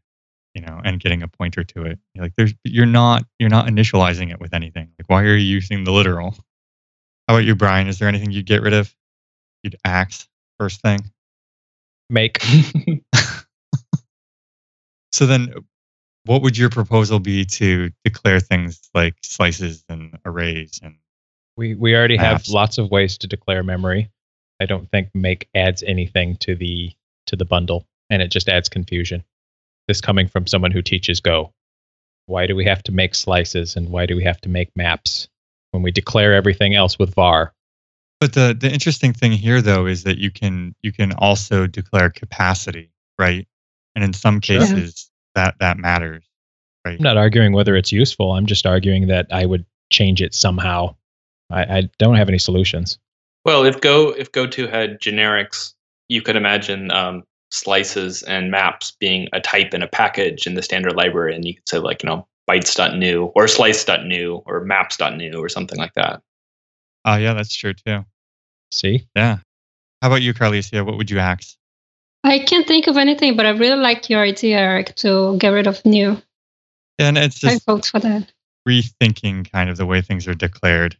you 0.53 0.61
know, 0.61 0.79
and 0.83 0.99
getting 0.99 1.23
a 1.23 1.27
pointer 1.27 1.63
to 1.63 1.83
it. 1.83 1.99
You're 2.13 2.25
like 2.25 2.33
there's 2.37 2.53
you're 2.63 2.85
not 2.85 3.25
you're 3.39 3.49
not 3.49 3.67
initializing 3.67 4.31
it 4.31 4.39
with 4.39 4.53
anything. 4.53 4.91
Like 4.99 5.09
why 5.09 5.23
are 5.23 5.35
you 5.35 5.55
using 5.55 5.83
the 5.83 5.91
literal? 5.91 6.35
How 7.27 7.35
about 7.35 7.45
you, 7.45 7.55
Brian? 7.55 7.87
Is 7.87 7.99
there 7.99 8.07
anything 8.07 8.31
you'd 8.31 8.45
get 8.45 8.61
rid 8.61 8.73
of? 8.73 8.93
You'd 9.63 9.75
axe 9.83 10.27
first 10.59 10.81
thing? 10.81 10.99
Make. 12.09 12.41
so 15.11 15.25
then 15.25 15.53
what 16.27 16.41
would 16.41 16.57
your 16.57 16.69
proposal 16.69 17.19
be 17.19 17.45
to 17.45 17.89
declare 18.03 18.39
things 18.39 18.89
like 18.93 19.15
slices 19.23 19.83
and 19.89 20.17
arrays 20.25 20.79
and 20.83 20.95
we 21.55 21.73
we 21.73 21.95
already 21.95 22.17
have 22.17 22.47
lots 22.47 22.77
of 22.77 22.91
ways 22.91 23.17
to 23.17 23.27
declare 23.27 23.63
memory. 23.63 24.11
I 24.59 24.65
don't 24.65 24.89
think 24.91 25.09
make 25.13 25.49
adds 25.55 25.83
anything 25.83 26.37
to 26.37 26.55
the 26.55 26.91
to 27.25 27.35
the 27.35 27.45
bundle, 27.45 27.87
and 28.09 28.21
it 28.21 28.29
just 28.29 28.47
adds 28.47 28.69
confusion. 28.69 29.23
This 29.87 29.99
coming 29.99 30.27
from 30.27 30.47
someone 30.47 30.71
who 30.71 30.81
teaches 30.81 31.19
Go. 31.19 31.53
Why 32.27 32.45
do 32.45 32.55
we 32.55 32.65
have 32.65 32.83
to 32.83 32.91
make 32.91 33.15
slices 33.15 33.75
and 33.75 33.89
why 33.89 34.05
do 34.05 34.15
we 34.15 34.23
have 34.25 34.39
to 34.41 34.49
make 34.49 34.75
maps 34.75 35.27
when 35.71 35.81
we 35.81 35.91
declare 35.91 36.33
everything 36.33 36.75
else 36.75 36.99
with 36.99 37.15
var? 37.15 37.53
But 38.19 38.33
the 38.33 38.55
the 38.59 38.71
interesting 38.71 39.13
thing 39.13 39.31
here 39.31 39.61
though 39.61 39.87
is 39.87 40.03
that 40.03 40.17
you 40.17 40.29
can 40.29 40.75
you 40.83 40.91
can 40.91 41.13
also 41.13 41.65
declare 41.65 42.09
capacity, 42.09 42.91
right? 43.17 43.47
And 43.95 44.03
in 44.03 44.13
some 44.13 44.41
Sure. 44.41 44.59
cases 44.59 45.09
that 45.37 45.55
that 45.59 45.77
matters, 45.77 46.23
right? 46.85 46.97
I'm 46.99 47.03
not 47.03 47.17
arguing 47.17 47.53
whether 47.53 47.75
it's 47.75 47.91
useful. 47.91 48.31
I'm 48.31 48.45
just 48.45 48.65
arguing 48.65 49.07
that 49.07 49.27
I 49.31 49.45
would 49.45 49.65
change 49.91 50.21
it 50.21 50.33
somehow. 50.33 50.95
I, 51.49 51.63
I 51.63 51.89
don't 51.97 52.15
have 52.15 52.27
any 52.27 52.39
solutions. 52.39 52.99
Well, 53.45 53.63
if 53.63 53.79
Go 53.79 54.09
if 54.09 54.31
Go 54.31 54.47
2 54.47 54.67
had 54.67 54.99
generics, 54.99 55.73
you 56.09 56.21
could 56.21 56.35
imagine 56.35 56.91
um, 56.91 57.23
slices 57.51 58.23
and 58.23 58.51
maps 58.51 58.91
being 58.99 59.29
a 59.31 59.39
type 59.39 59.73
in 59.73 59.81
a 59.81 59.87
package 59.87 60.47
in 60.47 60.55
the 60.55 60.63
standard 60.63 60.95
library, 60.95 61.35
and 61.35 61.45
you 61.45 61.53
could 61.53 61.69
say 61.69 61.77
like 61.77 62.03
you 62.03 62.09
know 62.09 62.27
bytes.new 62.49 63.31
or 63.35 63.47
slice.new 63.47 64.41
or 64.45 64.65
maps.new 64.65 65.37
or 65.37 65.49
something 65.49 65.77
like 65.77 65.93
that. 65.93 66.21
Oh 67.05 67.15
yeah, 67.15 67.33
that's 67.33 67.55
true 67.55 67.73
too. 67.73 68.05
See? 68.71 69.07
Yeah. 69.15 69.37
How 70.01 70.09
about 70.09 70.21
you, 70.21 70.33
Carlisia? 70.33 70.85
What 70.85 70.97
would 70.97 71.09
you 71.09 71.19
axe? 71.19 71.57
I 72.23 72.39
can't 72.39 72.67
think 72.67 72.87
of 72.87 72.97
anything, 72.97 73.37
but 73.37 73.45
I 73.45 73.51
really 73.51 73.79
like 73.79 74.09
your 74.09 74.21
idea, 74.21 74.57
Erik, 74.57 74.95
to 74.97 75.37
get 75.37 75.49
rid 75.49 75.67
of 75.67 75.85
new. 75.85 76.21
And 76.99 77.17
it's 77.17 77.43
I 77.43 77.51
just 77.51 77.65
vote 77.65 77.85
for 77.85 77.99
that. 77.99 78.31
rethinking 78.67 79.51
kind 79.51 79.69
of 79.69 79.77
the 79.77 79.85
way 79.85 80.01
things 80.01 80.27
are 80.27 80.33
declared. 80.33 80.97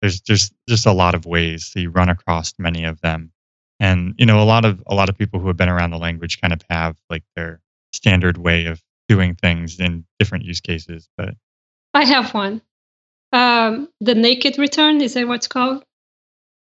There's 0.00 0.20
just 0.20 0.52
just 0.68 0.86
a 0.86 0.92
lot 0.92 1.14
of 1.14 1.26
ways. 1.26 1.66
So 1.66 1.80
you 1.80 1.90
run 1.90 2.08
across 2.08 2.54
many 2.58 2.84
of 2.84 3.00
them. 3.00 3.32
And 3.80 4.14
you 4.18 4.26
know, 4.26 4.40
a 4.40 4.44
lot 4.44 4.64
of 4.64 4.82
a 4.86 4.94
lot 4.94 5.08
of 5.08 5.18
people 5.18 5.40
who 5.40 5.48
have 5.48 5.56
been 5.56 5.68
around 5.68 5.90
the 5.90 5.98
language 5.98 6.40
kind 6.40 6.52
of 6.52 6.60
have 6.70 6.96
like 7.10 7.24
their 7.36 7.60
standard 7.92 8.38
way 8.38 8.66
of 8.66 8.82
doing 9.08 9.34
things 9.34 9.78
in 9.78 10.04
different 10.18 10.44
use 10.44 10.60
cases. 10.60 11.08
But 11.16 11.34
I 11.92 12.04
have 12.04 12.32
one. 12.34 12.62
Um, 13.32 13.88
the 14.00 14.14
naked 14.14 14.58
return 14.58 15.00
is 15.00 15.14
that 15.14 15.26
what's 15.26 15.48
called? 15.48 15.84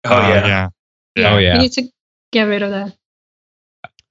Oh 0.06 0.16
uh, 0.16 0.30
yeah. 0.30 0.70
yeah. 1.16 1.34
Oh 1.34 1.38
We 1.38 1.44
yeah, 1.44 1.57
need 1.57 1.72
to 1.74 1.84
get 2.32 2.44
rid 2.44 2.64
of 2.64 2.72
that. 2.72 2.95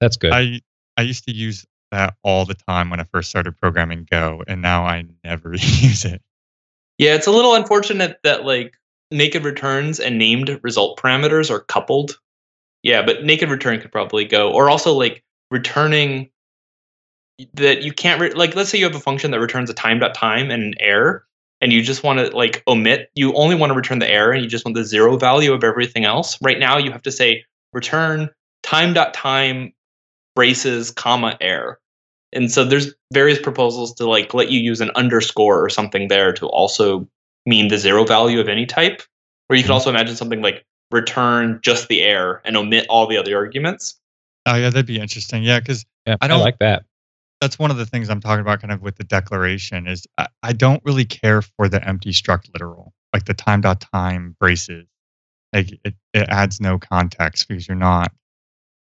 That's 0.05 0.17
good. 0.17 0.31
I 0.31 0.61
I 0.97 1.01
used 1.01 1.25
to 1.25 1.33
use 1.33 1.65
that 1.91 2.15
all 2.23 2.45
the 2.45 2.53
time 2.53 2.91
when 2.91 2.99
I 2.99 3.05
first 3.05 3.29
started 3.29 3.57
programming 3.57 4.07
Go, 4.09 4.43
and 4.47 4.61
now 4.61 4.85
I 4.85 5.05
never 5.23 5.51
use 5.53 6.05
it. 6.05 6.21
Yeah, 6.99 7.15
it's 7.15 7.27
a 7.27 7.31
little 7.31 7.55
unfortunate 7.55 8.19
that 8.23 8.45
like 8.45 8.75
naked 9.09 9.43
returns 9.43 9.99
and 9.99 10.19
named 10.19 10.59
result 10.61 10.99
parameters 10.99 11.49
are 11.49 11.59
coupled. 11.59 12.19
Yeah, 12.83 13.03
but 13.03 13.23
naked 13.23 13.49
return 13.49 13.81
could 13.81 13.91
probably 13.91 14.25
go, 14.25 14.51
or 14.51 14.69
also 14.69 14.93
like 14.93 15.23
returning 15.49 16.29
that 17.55 17.81
you 17.81 17.91
can't 17.91 18.21
re- 18.21 18.33
like. 18.33 18.55
Let's 18.55 18.69
say 18.69 18.77
you 18.77 18.85
have 18.85 18.95
a 18.95 18.99
function 18.99 19.31
that 19.31 19.39
returns 19.39 19.71
a 19.71 19.73
time 19.73 19.97
dot 19.97 20.13
time 20.13 20.51
and 20.51 20.61
an 20.61 20.73
error, 20.79 21.25
and 21.61 21.73
you 21.73 21.81
just 21.81 22.03
want 22.03 22.19
to 22.19 22.27
like 22.37 22.61
omit. 22.67 23.09
You 23.15 23.33
only 23.33 23.55
want 23.55 23.71
to 23.71 23.75
return 23.75 23.97
the 23.97 24.09
error, 24.09 24.33
and 24.33 24.43
you 24.43 24.49
just 24.49 24.65
want 24.65 24.75
the 24.75 24.83
zero 24.83 25.17
value 25.17 25.51
of 25.51 25.63
everything 25.63 26.05
else. 26.05 26.37
Right 26.43 26.59
now, 26.59 26.77
you 26.77 26.91
have 26.91 27.01
to 27.01 27.11
say 27.11 27.43
return 27.73 28.29
time.time 28.61 29.73
braces 30.35 30.91
comma 30.91 31.37
error. 31.41 31.79
And 32.33 32.51
so 32.51 32.65
there's 32.65 32.93
various 33.13 33.39
proposals 33.39 33.93
to 33.95 34.05
like 34.07 34.33
let 34.33 34.49
you 34.51 34.59
use 34.59 34.81
an 34.81 34.91
underscore 34.95 35.63
or 35.63 35.69
something 35.69 36.07
there 36.09 36.33
to 36.33 36.47
also 36.47 37.07
mean 37.45 37.69
the 37.69 37.77
zero 37.77 38.03
value 38.05 38.39
of 38.39 38.49
any 38.49 38.65
type. 38.65 39.01
Or 39.49 39.55
you 39.55 39.63
could 39.63 39.71
Mhm. 39.71 39.75
also 39.75 39.89
imagine 39.89 40.15
something 40.15 40.41
like 40.41 40.65
return 40.91 41.59
just 41.63 41.87
the 41.87 42.01
error 42.01 42.41
and 42.45 42.57
omit 42.57 42.85
all 42.89 43.07
the 43.07 43.17
other 43.17 43.35
arguments. 43.37 43.99
Oh 44.45 44.55
yeah, 44.55 44.69
that'd 44.69 44.85
be 44.85 44.99
interesting. 44.99 45.43
Yeah, 45.43 45.59
because 45.59 45.85
yeah, 46.05 46.15
I 46.21 46.25
I 46.25 46.27
don't- 46.27 46.41
like 46.41 46.59
that. 46.59 46.83
that's 47.41 47.57
one 47.59 47.71
of 47.71 47.77
the 47.77 47.85
things 47.85 48.09
I'm 48.09 48.21
talking 48.21 48.41
about 48.41 48.61
kind 48.61 48.71
of 48.71 48.81
with 48.81 48.95
the 48.97 49.03
declaration 49.03 49.87
is 49.87 50.05
I, 50.17 50.27
I 50.43 50.53
don't 50.53 50.81
really 50.85 51.05
care 51.05 51.41
for 51.41 51.67
the 51.69 51.85
empty 51.87 52.11
struct 52.11 52.49
literal, 52.53 52.93
like 53.13 53.25
the 53.25 53.33
time 53.33 53.61
dot 53.61 53.81
time 53.93 54.35
braces. 54.39 54.87
Like 55.53 55.71
it, 55.85 55.95
it 56.13 56.27
adds 56.29 56.59
no 56.59 56.79
context 56.79 57.47
because 57.47 57.67
you're 57.67 57.75
not 57.77 58.11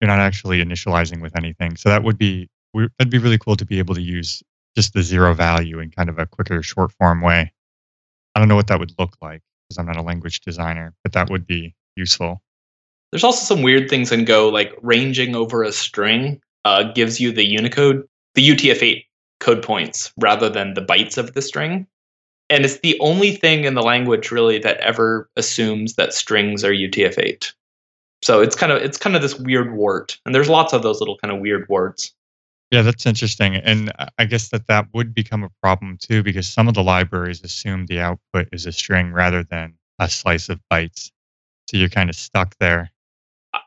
you're 0.00 0.08
not 0.08 0.18
actually 0.18 0.64
initializing 0.64 1.20
with 1.20 1.36
anything. 1.36 1.76
So 1.76 1.88
that 1.88 2.02
would 2.02 2.18
be 2.18 2.48
that'd 2.74 3.10
be 3.10 3.18
really 3.18 3.38
cool 3.38 3.56
to 3.56 3.66
be 3.66 3.78
able 3.78 3.94
to 3.94 4.02
use 4.02 4.42
just 4.76 4.94
the 4.94 5.02
zero 5.02 5.34
value 5.34 5.80
in 5.80 5.90
kind 5.90 6.08
of 6.08 6.18
a 6.18 6.26
quicker 6.26 6.62
short 6.62 6.92
form 6.92 7.20
way. 7.20 7.52
I 8.34 8.38
don't 8.38 8.48
know 8.48 8.56
what 8.56 8.68
that 8.68 8.78
would 8.78 8.92
look 8.98 9.16
like 9.20 9.42
because 9.68 9.78
I'm 9.78 9.86
not 9.86 9.96
a 9.96 10.02
language 10.02 10.40
designer, 10.40 10.94
but 11.02 11.12
that 11.12 11.30
would 11.30 11.46
be 11.46 11.74
useful. 11.96 12.42
There's 13.10 13.24
also 13.24 13.54
some 13.54 13.62
weird 13.62 13.90
things 13.90 14.12
in 14.12 14.24
Go, 14.24 14.48
like 14.48 14.72
ranging 14.82 15.34
over 15.34 15.62
a 15.62 15.72
string 15.72 16.40
uh, 16.64 16.84
gives 16.92 17.20
you 17.20 17.32
the 17.32 17.44
Unicode, 17.44 18.06
the 18.34 18.48
UTF-8 18.48 19.04
code 19.40 19.62
points 19.62 20.12
rather 20.16 20.48
than 20.48 20.74
the 20.74 20.82
bytes 20.82 21.18
of 21.18 21.34
the 21.34 21.42
string. 21.42 21.86
And 22.48 22.64
it's 22.64 22.78
the 22.78 22.98
only 23.00 23.32
thing 23.32 23.64
in 23.64 23.74
the 23.74 23.82
language 23.82 24.30
really 24.30 24.58
that 24.58 24.78
ever 24.78 25.28
assumes 25.36 25.94
that 25.94 26.12
strings 26.12 26.64
are 26.64 26.72
UTF-8. 26.72 27.52
So 28.30 28.40
it's 28.40 28.54
kind 28.54 28.70
of 28.70 28.80
it's 28.80 28.96
kind 28.96 29.16
of 29.16 29.22
this 29.22 29.36
weird 29.40 29.74
wart, 29.74 30.16
and 30.24 30.32
there's 30.32 30.48
lots 30.48 30.72
of 30.72 30.84
those 30.84 31.00
little 31.00 31.18
kind 31.18 31.34
of 31.34 31.40
weird 31.40 31.66
warts. 31.68 32.12
Yeah, 32.70 32.82
that's 32.82 33.04
interesting. 33.04 33.56
And 33.56 33.92
I- 34.18 34.24
guess 34.24 34.50
that 34.50 34.68
that 34.68 34.86
would 34.94 35.12
become 35.12 35.42
a 35.42 35.50
problem 35.60 35.98
too, 36.00 36.22
because 36.22 36.46
some 36.46 36.68
of 36.68 36.74
the 36.74 36.84
libraries 36.84 37.42
assume 37.42 37.86
the 37.86 37.98
output 37.98 38.46
is 38.52 38.66
a 38.66 38.70
string 38.70 39.12
rather 39.12 39.42
than 39.42 39.74
a 39.98 40.08
slice 40.08 40.48
of 40.48 40.60
bytes. 40.72 41.10
So 41.68 41.76
you're 41.76 41.88
kind 41.88 42.08
of 42.08 42.14
stuck 42.14 42.54
there. 42.60 42.92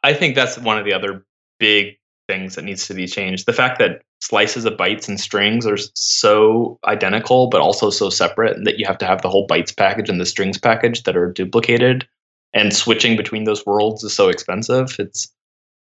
I 0.01 0.13
think 0.13 0.33
that's 0.33 0.57
one 0.57 0.77
of 0.77 0.85
the 0.85 0.93
other 0.93 1.25
big 1.59 1.97
things 2.29 2.55
that 2.55 2.63
needs 2.63 2.87
to 2.87 2.93
be 2.93 3.05
changed. 3.05 3.45
The 3.45 3.51
fact 3.51 3.79
that 3.79 4.03
slices 4.21 4.63
of 4.63 4.77
bytes 4.77 5.09
and 5.09 5.19
strings 5.19 5.67
are 5.67 5.77
so 5.93 6.79
identical, 6.85 7.47
but 7.47 7.59
also 7.59 7.89
so 7.89 8.09
separate, 8.09 8.63
that 8.63 8.79
you 8.79 8.85
have 8.85 8.99
to 8.99 9.05
have 9.05 9.23
the 9.23 9.29
whole 9.29 9.45
bytes 9.45 9.75
package 9.75 10.07
and 10.07 10.21
the 10.21 10.25
strings 10.25 10.57
package 10.57 11.03
that 11.03 11.17
are 11.17 11.33
duplicated, 11.33 12.07
and 12.53 12.73
switching 12.73 13.17
between 13.17 13.43
those 13.43 13.65
worlds 13.65 14.03
is 14.03 14.13
so 14.13 14.29
expensive. 14.29 14.95
It's, 14.99 15.31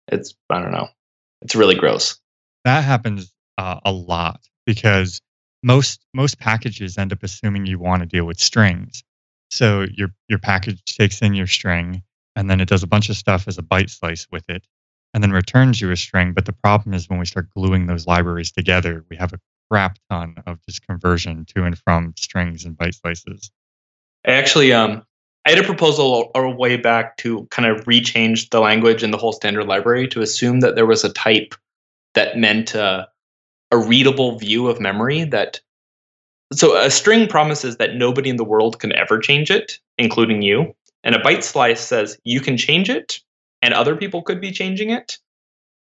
it's 0.07 0.35
I 0.49 0.61
don't 0.61 0.71
know, 0.71 0.89
it's 1.41 1.55
really 1.55 1.75
gross. 1.75 2.19
That 2.65 2.83
happens 2.83 3.31
uh, 3.57 3.79
a 3.85 3.91
lot 3.91 4.41
because 4.65 5.21
most 5.63 6.05
most 6.13 6.39
packages 6.39 6.97
end 6.97 7.11
up 7.11 7.23
assuming 7.23 7.65
you 7.65 7.79
want 7.79 8.01
to 8.01 8.05
deal 8.05 8.25
with 8.25 8.39
strings. 8.39 9.03
So 9.49 9.85
your 9.91 10.09
your 10.27 10.39
package 10.39 10.83
takes 10.85 11.21
in 11.21 11.33
your 11.33 11.47
string 11.47 12.03
and 12.35 12.49
then 12.49 12.61
it 12.61 12.69
does 12.69 12.83
a 12.83 12.87
bunch 12.87 13.09
of 13.09 13.17
stuff 13.17 13.47
as 13.47 13.57
a 13.57 13.63
byte 13.63 13.89
slice 13.89 14.27
with 14.31 14.47
it 14.49 14.67
and 15.13 15.23
then 15.23 15.31
returns 15.31 15.81
you 15.81 15.91
a 15.91 15.97
string. 15.97 16.33
But 16.33 16.45
the 16.45 16.53
problem 16.53 16.93
is 16.93 17.09
when 17.09 17.19
we 17.19 17.25
start 17.25 17.49
gluing 17.55 17.87
those 17.87 18.05
libraries 18.05 18.51
together, 18.51 19.03
we 19.09 19.15
have 19.17 19.33
a 19.33 19.39
crap 19.69 19.97
ton 20.09 20.35
of 20.45 20.59
just 20.65 20.85
conversion 20.85 21.45
to 21.55 21.63
and 21.63 21.77
from 21.77 22.13
strings 22.17 22.65
and 22.65 22.77
byte 22.77 22.99
slices. 22.99 23.51
I 24.25 24.31
actually 24.31 24.73
um 24.73 25.03
I 25.47 25.51
had 25.51 25.59
a 25.59 25.63
proposal 25.63 26.29
a 26.35 26.49
way 26.49 26.75
back 26.75 27.15
to 27.17 27.45
kind 27.51 27.69
of 27.69 27.85
rechange 27.85 28.49
the 28.49 28.59
language 28.59 29.01
in 29.01 29.11
the 29.11 29.17
whole 29.17 29.31
standard 29.31 29.65
library 29.65 30.05
to 30.09 30.19
assume 30.19 30.59
that 30.59 30.75
there 30.75 30.85
was 30.85 31.05
a 31.05 31.13
type 31.13 31.55
that 32.15 32.37
meant 32.37 32.75
a 32.75 33.07
readable 33.71 34.37
view 34.37 34.67
of 34.67 34.81
memory 34.81 35.23
that 35.23 35.61
so 36.51 36.75
a 36.75 36.91
string 36.91 37.29
promises 37.29 37.77
that 37.77 37.95
nobody 37.95 38.29
in 38.29 38.35
the 38.35 38.43
world 38.43 38.79
can 38.79 38.93
ever 38.93 39.19
change 39.19 39.49
it 39.49 39.79
including 39.97 40.41
you 40.41 40.75
and 41.05 41.15
a 41.15 41.19
byte 41.19 41.43
slice 41.43 41.79
says 41.79 42.19
you 42.25 42.41
can 42.41 42.57
change 42.57 42.89
it 42.89 43.21
and 43.61 43.73
other 43.73 43.95
people 43.95 44.21
could 44.21 44.41
be 44.41 44.51
changing 44.51 44.89
it 44.89 45.17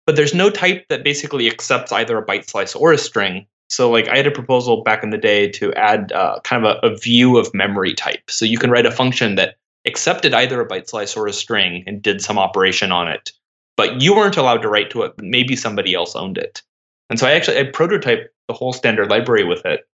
but 0.06 0.16
there's 0.16 0.34
no 0.34 0.50
type 0.50 0.86
that 0.88 1.04
basically 1.04 1.48
accepts 1.48 1.92
either 1.92 2.18
a 2.18 2.26
byte 2.26 2.50
slice 2.50 2.76
or 2.76 2.94
a 2.94 2.98
string 2.98 3.46
so 3.70 3.90
like 3.90 4.08
i 4.10 4.18
had 4.18 4.28
a 4.28 4.32
proposal 4.32 4.84
back 4.84 5.04
in 5.04 5.10
the 5.10 5.18
day 5.18 5.48
to 5.48 5.74
add 5.74 6.12
uh, 6.12 6.40
kind 6.44 6.66
of 6.66 6.78
a, 6.84 6.88
a 6.88 6.98
view 6.98 7.38
of 7.38 7.54
memory 7.54 7.94
type. 7.94 8.30
So 8.30 8.46
you 8.46 8.58
can 8.58 8.72
write 8.72 8.86
a 8.86 8.92
function 8.92 9.36
that 9.36 9.56
accepted 9.86 10.34
either 10.34 10.60
a 10.60 10.68
byte 10.68 10.90
slice 10.90 11.16
or 11.16 11.28
a 11.28 11.34
string 11.34 11.84
and 11.88 12.02
did 12.02 12.22
some 12.22 12.38
operation 12.38 12.92
on 12.92 13.08
it 13.08 13.32
but 13.78 14.02
you 14.02 14.14
weren't 14.14 14.36
allowed 14.36 14.62
to 14.62 14.70
write 14.70 14.90
to 14.92 15.04
it 15.04 15.14
maybe 15.22 15.56
somebody 15.56 15.94
else 15.94 16.16
owned 16.16 16.38
it. 16.38 16.62
And 17.10 17.18
so 17.18 17.28
i 17.28 17.32
actually 17.32 17.60
i 17.60 17.64
prototyped 17.64 18.28
the 18.48 18.54
whole 18.54 18.74
standard 18.74 19.10
library 19.10 19.46
with 19.46 19.66
it 19.66 19.88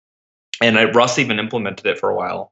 and 0.62 0.80
I, 0.80 0.86
russ 0.86 1.20
even 1.20 1.40
implemented 1.40 1.86
it 1.86 2.00
for 2.00 2.10
a 2.10 2.16
while 2.16 2.52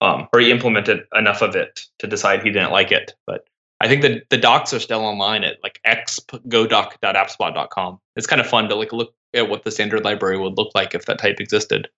um, 0.00 0.28
or 0.32 0.40
he 0.40 0.50
implemented 0.50 1.04
enough 1.14 1.42
of 1.42 1.56
it 1.56 1.86
to 1.98 2.06
decide 2.06 2.42
he 2.42 2.50
didn't 2.50 2.70
like 2.70 2.92
it 2.92 3.14
but 3.26 3.48
I 3.80 3.88
think 3.88 4.02
that 4.02 4.28
the 4.30 4.38
docs 4.38 4.74
are 4.74 4.80
still 4.80 5.00
online 5.00 5.44
at 5.44 5.62
like 5.62 5.80
xgodoc.appspot.com. 5.86 8.00
It's 8.16 8.26
kind 8.26 8.40
of 8.40 8.48
fun 8.48 8.68
to 8.68 8.74
like 8.74 8.92
look 8.92 9.14
at 9.34 9.48
what 9.48 9.62
the 9.64 9.70
standard 9.70 10.04
library 10.04 10.38
would 10.38 10.56
look 10.56 10.72
like 10.74 10.94
if 10.94 11.06
that 11.06 11.18
type 11.18 11.38
existed. 11.38 11.88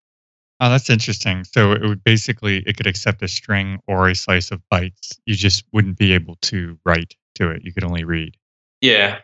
Oh, 0.60 0.68
that's 0.68 0.90
interesting. 0.90 1.44
So 1.44 1.72
it 1.72 1.82
would 1.82 2.04
basically 2.04 2.62
it 2.66 2.76
could 2.76 2.86
accept 2.86 3.22
a 3.22 3.28
string 3.28 3.80
or 3.86 4.08
a 4.08 4.14
slice 4.14 4.50
of 4.50 4.60
bytes. 4.70 5.18
You 5.24 5.34
just 5.34 5.64
wouldn't 5.72 5.96
be 5.96 6.12
able 6.12 6.36
to 6.42 6.78
write 6.84 7.14
to 7.36 7.50
it. 7.50 7.64
You 7.64 7.72
could 7.72 7.84
only 7.84 8.04
read. 8.04 8.36
Yeah, 8.82 9.20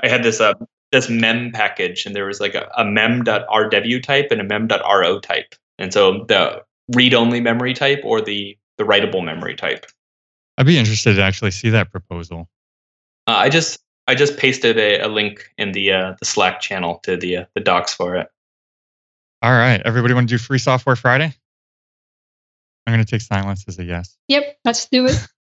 I 0.00 0.08
had 0.08 0.22
this 0.22 0.40
uh 0.40 0.54
this 0.92 1.08
mem 1.08 1.52
package, 1.52 2.04
and 2.04 2.14
there 2.14 2.26
was 2.26 2.40
like 2.40 2.54
a, 2.54 2.70
a 2.76 2.84
mem.rw 2.84 4.02
type 4.02 4.28
and 4.30 4.40
a 4.40 4.44
mem.ro 4.44 5.20
type, 5.20 5.54
and 5.78 5.92
so 5.92 6.24
the 6.28 6.62
read-only 6.94 7.40
memory 7.40 7.74
type 7.74 8.00
or 8.04 8.20
the 8.20 8.56
the 8.76 8.84
writable 8.84 9.24
memory 9.24 9.54
type. 9.54 9.86
I'd 10.58 10.66
be 10.66 10.78
interested 10.78 11.14
to 11.14 11.22
actually 11.22 11.50
see 11.50 11.70
that 11.70 11.90
proposal. 11.90 12.48
Uh, 13.26 13.32
I 13.36 13.48
just 13.48 13.80
I 14.06 14.14
just 14.14 14.38
pasted 14.38 14.78
a, 14.78 15.00
a 15.00 15.08
link 15.08 15.50
in 15.58 15.72
the 15.72 15.92
uh, 15.92 16.14
the 16.18 16.24
Slack 16.24 16.60
channel 16.60 17.00
to 17.02 17.16
the 17.16 17.38
uh, 17.38 17.44
the 17.54 17.60
docs 17.60 17.92
for 17.94 18.16
it. 18.16 18.28
All 19.42 19.52
right. 19.52 19.82
Everybody 19.84 20.14
want 20.14 20.28
to 20.28 20.34
do 20.34 20.38
Free 20.38 20.58
Software 20.58 20.96
Friday? 20.96 21.34
I'm 22.86 22.94
going 22.94 23.04
to 23.04 23.10
take 23.10 23.20
silence 23.20 23.64
as 23.68 23.78
a 23.78 23.84
yes. 23.84 24.16
Yep, 24.28 24.58
let's 24.64 24.86
do 24.88 25.06
it. 25.06 25.26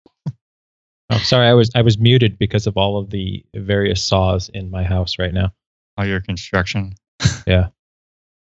Oh, 1.11 1.19
sorry, 1.19 1.47
I 1.47 1.53
was 1.53 1.69
I 1.75 1.83
was 1.83 1.99
muted 1.99 2.39
because 2.39 2.65
of 2.65 2.77
all 2.77 2.97
of 2.97 3.11
the 3.11 3.45
various 3.53 4.03
saws 4.03 4.49
in 4.49 4.71
my 4.71 4.83
house 4.83 5.19
right 5.19 5.35
now. 5.35 5.53
All 5.97 6.05
your 6.05 6.19
construction. 6.19 6.95
Yeah. 7.45 7.67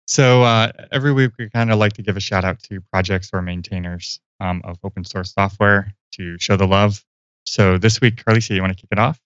So 0.06 0.44
uh, 0.44 0.74
every 0.92 1.14
week 1.14 1.32
we 1.40 1.50
kind 1.50 1.72
of 1.72 1.80
like 1.80 1.94
to 1.94 2.02
give 2.02 2.18
a 2.18 2.20
shout 2.20 2.44
out 2.44 2.62
to 2.64 2.82
projects 2.92 3.30
or 3.32 3.42
maintainers 3.42 4.20
um, 4.42 4.62
of 4.66 4.78
open 4.84 5.06
source 5.06 5.34
software 5.34 5.96
to 6.14 6.38
show 6.40 6.58
the 6.58 6.68
love. 6.68 7.04
So 7.46 7.78
this 7.78 8.02
week, 8.02 8.24
Carlisia, 8.24 8.56
you 8.56 8.62
want 8.62 8.76
to 8.76 8.82
kick 8.82 8.90
it 8.92 9.00
off? 9.00 9.20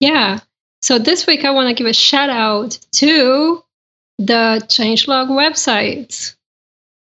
Yeah. 0.00 0.40
So 0.82 0.98
this 0.98 1.26
week 1.26 1.44
I 1.44 1.50
want 1.50 1.68
to 1.68 1.74
give 1.74 1.86
a 1.86 1.92
shout 1.92 2.30
out 2.30 2.78
to 2.92 3.62
the 4.18 4.62
changelog 4.66 5.28
website. 5.28 6.36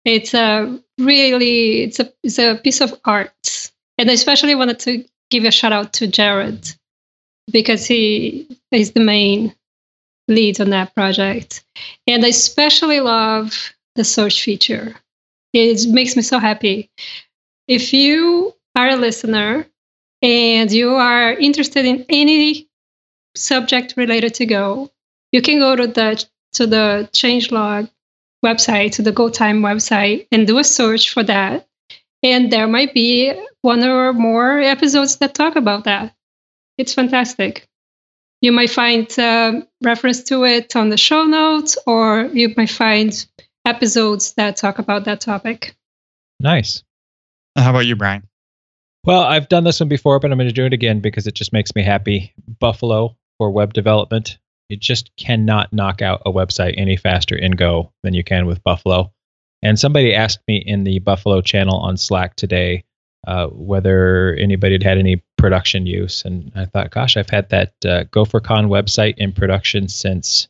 It's 0.05 0.33
a 0.33 0.79
really 0.97 1.83
it's 1.83 1.99
a 1.99 2.11
it's 2.23 2.39
a 2.39 2.55
piece 2.55 2.81
of 2.81 2.93
art, 3.05 3.71
and 3.97 4.09
I 4.09 4.13
especially 4.13 4.55
wanted 4.55 4.79
to 4.79 5.03
give 5.29 5.43
a 5.43 5.51
shout 5.51 5.73
out 5.73 5.93
to 5.93 6.07
Jared 6.07 6.71
because 7.51 7.85
he 7.85 8.47
is 8.71 8.91
the 8.91 8.99
main 8.99 9.53
lead 10.27 10.61
on 10.61 10.69
that 10.69 10.93
project, 10.95 11.63
and 12.07 12.23
I 12.23 12.29
especially 12.29 12.99
love 12.99 13.73
the 13.95 14.03
search 14.03 14.41
feature. 14.41 14.95
It 15.53 15.87
makes 15.87 16.15
me 16.15 16.21
so 16.21 16.39
happy. 16.39 16.89
If 17.67 17.93
you 17.93 18.54
are 18.75 18.89
a 18.89 18.95
listener 18.95 19.67
and 20.21 20.71
you 20.71 20.95
are 20.95 21.33
interested 21.33 21.85
in 21.85 22.05
any 22.09 22.67
subject 23.35 23.93
related 23.97 24.33
to 24.35 24.45
Go, 24.45 24.91
you 25.31 25.41
can 25.41 25.59
go 25.59 25.75
to 25.75 25.87
the 25.87 26.25
to 26.53 26.65
the 26.65 27.09
changelog 27.11 27.89
website, 28.43 28.93
to 28.93 29.01
the 29.01 29.11
GoTime 29.11 29.59
website, 29.59 30.27
and 30.31 30.47
do 30.47 30.57
a 30.57 30.63
search 30.63 31.11
for 31.11 31.23
that. 31.23 31.67
And 32.23 32.51
there 32.51 32.67
might 32.67 32.93
be 32.93 33.33
one 33.61 33.83
or 33.83 34.13
more 34.13 34.59
episodes 34.59 35.17
that 35.17 35.35
talk 35.35 35.55
about 35.55 35.83
that. 35.83 36.15
It's 36.77 36.93
fantastic. 36.93 37.67
You 38.41 38.51
might 38.51 38.69
find 38.69 39.07
um, 39.19 39.67
reference 39.83 40.23
to 40.25 40.45
it 40.45 40.75
on 40.75 40.89
the 40.89 40.97
show 40.97 41.25
notes, 41.25 41.77
or 41.85 42.29
you 42.33 42.53
might 42.55 42.69
find 42.69 43.25
episodes 43.65 44.33
that 44.33 44.55
talk 44.55 44.79
about 44.79 45.05
that 45.05 45.21
topic. 45.21 45.75
Nice. 46.39 46.83
How 47.55 47.71
about 47.71 47.85
you, 47.85 47.95
Brian? 47.95 48.27
Well, 49.05 49.21
I've 49.21 49.49
done 49.49 49.63
this 49.63 49.79
one 49.79 49.87
before, 49.87 50.19
but 50.19 50.31
I'm 50.31 50.37
going 50.39 50.49
to 50.49 50.53
do 50.53 50.65
it 50.65 50.73
again 50.73 50.99
because 50.99 51.27
it 51.27 51.35
just 51.35 51.53
makes 51.53 51.75
me 51.75 51.83
happy. 51.83 52.33
Buffalo 52.59 53.15
for 53.37 53.51
web 53.51 53.71
development. 53.71 54.39
You 54.67 54.77
just 54.77 55.15
cannot 55.15 55.71
knock 55.71 56.01
out 56.01 56.23
a 56.25 56.31
website 56.31 56.73
any 56.75 56.97
faster 56.97 57.35
in 57.35 57.51
Go 57.51 57.91
than 58.01 58.15
you 58.15 58.23
can 58.23 58.47
with 58.47 58.63
Buffalo. 58.63 59.13
And 59.61 59.77
somebody 59.77 60.15
asked 60.15 60.39
me 60.47 60.57
in 60.57 60.85
the 60.85 60.97
Buffalo 60.99 61.41
channel 61.41 61.77
on 61.77 61.97
Slack 61.97 62.35
today 62.35 62.83
uh, 63.27 63.47
whether 63.47 64.33
anybody 64.35 64.73
had 64.73 64.83
had 64.83 64.97
any 64.97 65.23
production 65.37 65.85
use. 65.85 66.25
And 66.25 66.51
I 66.55 66.65
thought, 66.65 66.89
gosh, 66.89 67.15
I've 67.15 67.29
had 67.29 67.49
that 67.49 67.73
uh, 67.85 68.05
GopherCon 68.05 68.69
website 68.69 69.15
in 69.17 69.33
production 69.33 69.87
since 69.87 70.47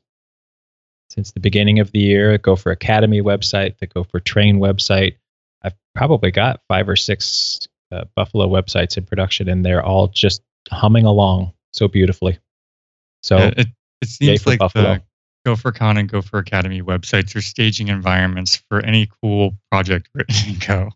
since 1.10 1.32
the 1.32 1.40
beginning 1.42 1.80
of 1.80 1.92
the 1.92 2.00
year. 2.00 2.38
Gopher 2.38 2.72
Academy 2.72 3.22
website, 3.22 3.78
the 3.80 3.88
Gopher 3.88 4.22
Train 4.22 4.60
website. 4.60 5.18
I've 5.62 5.76
probably 5.94 6.32
got 6.32 6.62
five 6.70 6.88
or 6.88 6.96
six 6.96 7.68
uh, 7.92 8.06
Buffalo 8.16 8.48
websites 8.48 8.98
in 8.98 9.06
production, 9.06 9.50
and 9.50 9.66
they're 9.66 9.84
all 9.84 10.08
just 10.08 10.42
humming 10.70 11.06
along 11.06 11.54
so 11.74 11.88
beautifully. 11.88 12.40
So 13.24 13.38
Yeah, 13.38 13.54
it, 13.58 13.68
it 14.02 14.08
seems 14.08 14.46
like 14.46 14.60
Buffalo. 14.60 14.96
the 14.96 15.02
GopherCon 15.46 16.00
and 16.00 16.10
Gopher 16.10 16.40
Academy 16.40 16.82
websites 16.82 17.36
are 17.36 17.42
staging 17.42 17.88
environments 17.90 18.64
for 18.70 18.84
any 18.84 19.10
cool 19.22 19.56
project 19.72 20.10
written 20.14 20.36
in 20.54 20.60
Go. 20.60 20.90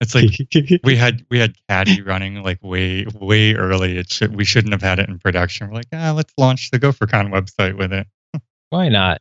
It's 0.00 0.14
like 0.14 0.30
we 0.84 0.96
had 0.96 1.26
we 1.28 1.40
had 1.40 1.54
Caddy 1.68 2.02
running 2.02 2.42
like 2.42 2.62
way 2.62 3.04
way 3.14 3.54
early. 3.54 3.98
It 3.98 4.12
should 4.12 4.36
we 4.36 4.44
shouldn't 4.44 4.72
have 4.72 4.82
had 4.82 5.00
it 5.00 5.08
in 5.08 5.18
production. 5.18 5.68
We're 5.68 5.74
like, 5.74 5.88
ah, 5.92 6.12
let's 6.12 6.32
launch 6.38 6.70
the 6.70 6.78
GopherCon 6.78 7.32
website 7.32 7.76
with 7.76 7.92
it. 7.92 8.06
Why 8.70 8.88
not? 8.88 9.20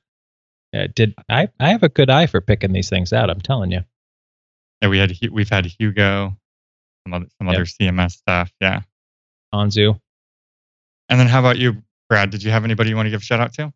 Uh, 0.76 0.88
did 0.94 1.16
I? 1.30 1.50
I 1.60 1.70
have 1.70 1.82
a 1.82 1.90
good 1.90 2.10
eye 2.10 2.28
for 2.28 2.42
picking 2.42 2.74
these 2.74 2.90
things 2.90 3.12
out. 3.12 3.30
I'm 3.30 3.42
telling 3.42 3.72
you. 3.72 3.82
Yeah, 4.82 4.90
we 4.90 5.00
had 5.00 5.18
we've 5.32 5.50
had 5.50 5.66
Hugo, 5.66 6.38
some 7.08 7.14
other 7.14 7.28
some 7.38 7.48
Yep. 7.48 7.56
other 7.56 7.66
CMS 7.66 8.12
stuff. 8.12 8.52
Yeah, 8.60 8.82
Ponzu. 9.54 10.00
and 11.10 11.20
then 11.20 11.28
how 11.28 11.40
about 11.40 11.58
you, 11.58 11.82
Brad? 12.10 12.30
Did 12.30 12.44
you 12.44 12.52
have 12.52 12.64
anybody 12.66 12.90
you 12.90 12.96
want 12.96 13.06
to 13.06 13.12
give 13.12 13.22
a 13.22 13.24
shout 13.26 13.40
out 13.40 13.54
to? 13.54 13.74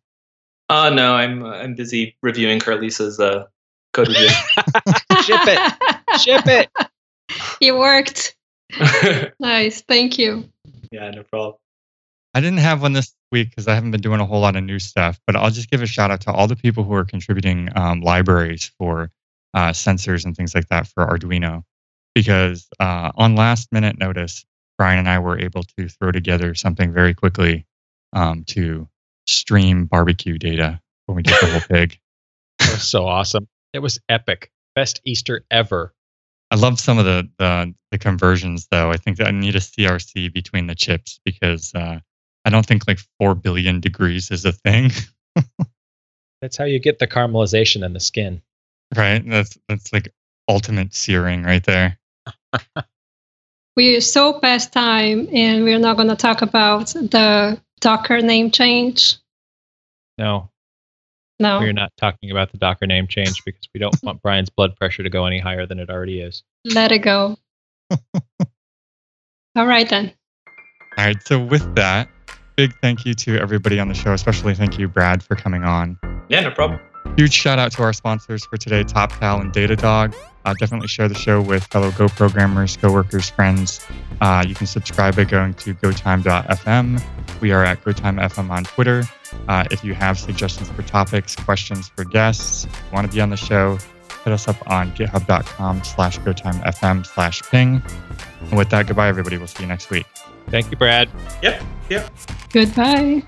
Uh, 0.68 0.90
no, 0.90 1.14
I'm 1.14 1.44
I'm 1.44 1.74
busy 1.74 2.16
reviewing 2.22 2.60
Carlisia's 2.60 3.18
uh, 3.20 3.46
code 3.94 4.08
review. 4.08 4.28
Ship 5.24 5.40
it. 5.46 6.20
Ship 6.20 6.46
it. 6.46 6.70
It 7.60 7.72
worked. 7.72 8.36
Nice. 9.40 9.82
Thank 9.82 10.18
you. 10.18 10.48
yeah, 10.90 11.10
no 11.10 11.22
problem. 11.24 11.54
I 12.34 12.40
didn't 12.40 12.58
have 12.60 12.80
one 12.80 12.94
this 12.94 13.14
week 13.30 13.50
because 13.50 13.68
I 13.68 13.74
haven't 13.74 13.90
been 13.90 14.00
doing 14.00 14.20
a 14.20 14.24
whole 14.24 14.40
lot 14.40 14.56
of 14.56 14.64
new 14.64 14.78
stuff, 14.78 15.20
but 15.26 15.36
I'll 15.36 15.50
just 15.50 15.70
give 15.70 15.82
a 15.82 15.86
shout 15.86 16.10
out 16.10 16.22
to 16.22 16.32
all 16.32 16.46
the 16.46 16.56
people 16.56 16.82
who 16.82 16.94
are 16.94 17.04
contributing 17.04 17.68
um, 17.76 18.00
libraries 18.00 18.70
for 18.78 19.10
uh, 19.52 19.70
sensors 19.72 20.24
and 20.24 20.34
things 20.34 20.54
like 20.54 20.68
that 20.68 20.86
for 20.86 21.04
Arduino. 21.06 21.64
Because 22.14 22.68
uh, 22.78 23.12
on 23.16 23.36
last 23.36 23.72
minute 23.72 23.98
notice, 23.98 24.44
Brian 24.78 25.00
and 25.00 25.08
I 25.08 25.18
were 25.18 25.38
able 25.38 25.62
to 25.78 25.88
throw 25.88 26.12
together 26.12 26.54
something 26.54 26.92
very 26.92 27.14
quickly 27.14 27.66
um, 28.12 28.44
to 28.48 28.88
stream 29.26 29.86
barbecue 29.86 30.38
data 30.38 30.80
when 31.06 31.16
we 31.16 31.22
did 31.22 31.34
the 31.40 31.46
whole 31.46 31.60
pig. 31.68 31.98
That 32.58 32.72
was 32.72 32.82
so 32.88 33.06
awesome. 33.06 33.48
It 33.72 33.78
was 33.80 34.00
epic. 34.08 34.50
Best 34.74 35.00
Easter 35.04 35.44
ever. 35.50 35.94
I 36.50 36.56
love 36.56 36.78
some 36.78 36.98
of 36.98 37.06
the, 37.06 37.28
the 37.38 37.74
the 37.90 37.98
conversions 37.98 38.68
though. 38.70 38.90
I 38.90 38.96
think 38.98 39.16
that 39.18 39.28
I 39.28 39.30
need 39.30 39.56
a 39.56 39.60
CRC 39.60 40.32
between 40.32 40.66
the 40.66 40.74
chips 40.74 41.18
because 41.24 41.72
uh, 41.74 41.98
I 42.44 42.50
don't 42.50 42.66
think 42.66 42.86
like 42.86 42.98
four 43.18 43.34
billion 43.34 43.80
degrees 43.80 44.30
is 44.30 44.44
a 44.44 44.52
thing. 44.52 44.90
That's 46.42 46.56
how 46.56 46.64
you 46.64 46.78
get 46.78 46.98
the 46.98 47.06
caramelization 47.06 47.84
in 47.84 47.92
the 47.92 48.00
skin. 48.00 48.42
Right. 48.94 49.26
That's 49.26 49.56
that's 49.68 49.92
like 49.92 50.12
ultimate 50.48 50.94
searing 50.94 51.44
right 51.44 51.64
there. 51.64 51.98
We're 53.76 54.00
so 54.02 54.38
past 54.38 54.72
time, 54.72 55.28
and 55.32 55.64
we're 55.64 55.78
not 55.78 55.96
going 55.96 56.08
to 56.08 56.16
talk 56.16 56.42
about 56.42 56.88
the 56.88 57.58
Docker 57.80 58.20
name 58.20 58.50
change. 58.50 59.16
No, 60.18 60.50
No. 61.40 61.58
we're 61.58 61.72
not 61.72 61.90
talking 61.96 62.30
about 62.30 62.52
the 62.52 62.58
Docker 62.58 62.86
name 62.86 63.06
change 63.06 63.42
because 63.44 63.66
we 63.74 63.80
don't 63.80 63.96
want 64.02 64.20
Brian's 64.22 64.50
blood 64.50 64.76
pressure 64.76 65.02
to 65.02 65.08
go 65.08 65.24
any 65.24 65.38
higher 65.38 65.64
than 65.66 65.78
it 65.78 65.88
already 65.88 66.20
is. 66.20 66.42
Let 66.66 66.92
it 66.92 66.98
go. 66.98 67.38
All 69.56 69.66
right, 69.66 69.88
then. 69.88 70.12
All 70.98 71.04
right. 71.06 71.22
So 71.26 71.38
with 71.42 71.74
that, 71.74 72.08
big 72.56 72.74
thank 72.82 73.06
you 73.06 73.14
to 73.14 73.38
everybody 73.38 73.78
on 73.80 73.88
the 73.88 73.94
show, 73.94 74.12
especially 74.12 74.54
thank 74.54 74.78
you, 74.78 74.86
Brad, 74.88 75.22
for 75.22 75.34
coming 75.34 75.64
on. 75.64 75.98
Yeah, 76.28 76.40
no 76.40 76.50
problem. 76.50 76.78
Huge 77.16 77.32
shout 77.32 77.58
out 77.58 77.72
to 77.72 77.82
our 77.82 77.92
sponsors 77.94 78.44
for 78.44 78.56
today, 78.58 78.84
TopTal 78.84 79.40
and 79.40 79.52
Datadog. 79.52 80.14
Uh, 80.44 80.54
definitely 80.54 80.88
share 80.88 81.08
the 81.08 81.14
show 81.14 81.40
with 81.40 81.64
fellow 81.64 81.90
Go 81.92 82.08
programmers, 82.08 82.76
coworkers, 82.76 83.30
friends. 83.30 83.86
Uh, 84.20 84.44
you 84.46 84.54
can 84.54 84.66
subscribe 84.66 85.16
by 85.16 85.24
going 85.24 85.54
to 85.54 85.74
gotime.fm. 85.74 87.02
We 87.40 87.52
are 87.52 87.64
at 87.64 87.82
GoTimeFM 87.82 88.50
on 88.50 88.64
Twitter. 88.64 89.04
Uh, 89.48 89.64
if 89.70 89.82
you 89.84 89.94
have 89.94 90.18
suggestions 90.18 90.68
for 90.70 90.82
topics, 90.82 91.34
questions 91.34 91.88
for 91.88 92.04
guests, 92.04 92.66
want 92.92 93.06
to 93.06 93.12
be 93.12 93.20
on 93.20 93.30
the 93.30 93.36
show, 93.36 93.78
hit 94.24 94.32
us 94.32 94.48
up 94.48 94.56
on 94.70 94.92
github.com 94.92 95.82
slash 95.82 96.18
gotimefm 96.20 97.06
slash 97.06 97.42
ping. 97.50 97.82
And 98.40 98.58
with 98.58 98.70
that, 98.70 98.86
goodbye, 98.86 99.08
everybody. 99.08 99.38
We'll 99.38 99.46
see 99.46 99.62
you 99.62 99.68
next 99.68 99.90
week. 99.90 100.06
Thank 100.48 100.70
you, 100.70 100.76
Brad. 100.76 101.08
Yep. 101.42 101.62
Yep. 101.88 102.10
Goodbye. 102.52 103.22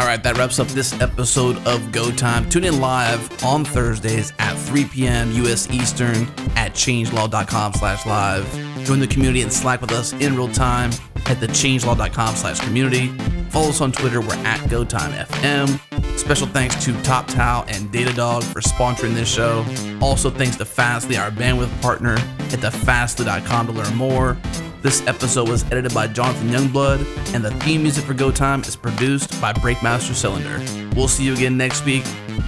All 0.00 0.06
right, 0.06 0.22
that 0.22 0.38
wraps 0.38 0.58
up 0.58 0.66
this 0.68 0.98
episode 1.02 1.58
of 1.66 1.92
Go 1.92 2.10
Time. 2.10 2.48
Tune 2.48 2.64
in 2.64 2.80
live 2.80 3.44
on 3.44 3.66
Thursdays 3.66 4.32
at 4.38 4.54
3 4.54 4.86
p.m. 4.86 5.30
U.S. 5.32 5.70
Eastern 5.70 6.26
at 6.56 6.72
changelog.com 6.72 7.74
slash 7.74 8.06
live. 8.06 8.50
Join 8.86 8.98
the 8.98 9.06
community 9.06 9.42
and 9.42 9.52
Slack 9.52 9.82
with 9.82 9.92
us 9.92 10.14
in 10.14 10.34
real 10.36 10.50
time 10.50 10.90
at 11.26 11.38
the 11.38 11.48
changelog.com 11.48 12.34
slash 12.34 12.60
community. 12.60 13.08
Follow 13.50 13.68
us 13.68 13.82
on 13.82 13.92
Twitter. 13.92 14.22
We're 14.22 14.32
at 14.36 14.60
GoTimeFM. 14.70 16.18
Special 16.18 16.46
thanks 16.46 16.82
to 16.82 16.92
TopTal 16.92 17.66
and 17.68 17.92
Datadog 17.92 18.42
for 18.44 18.62
sponsoring 18.62 19.12
this 19.12 19.28
show. 19.30 19.66
Also, 20.00 20.30
thanks 20.30 20.56
to 20.56 20.64
Fastly, 20.64 21.18
our 21.18 21.30
bandwidth 21.30 21.82
partner. 21.82 22.16
Hit 22.48 22.62
the 22.62 22.70
fastly.com 22.70 23.66
to 23.66 23.72
learn 23.74 23.94
more. 23.96 24.38
This 24.82 25.06
episode 25.06 25.46
was 25.50 25.62
edited 25.64 25.92
by 25.92 26.06
Jonathan 26.06 26.48
Youngblood, 26.48 27.34
and 27.34 27.44
the 27.44 27.50
theme 27.60 27.82
music 27.82 28.02
for 28.04 28.14
Go 28.14 28.30
Time 28.30 28.62
is 28.62 28.76
produced 28.76 29.38
by 29.38 29.52
Breakmaster 29.52 30.14
Cylinder. 30.14 30.58
We'll 30.96 31.06
see 31.06 31.24
you 31.24 31.34
again 31.34 31.58
next 31.58 31.84
week. 31.84 32.02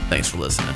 Thanks 0.08 0.30
for 0.30 0.38
listening. 0.38 0.74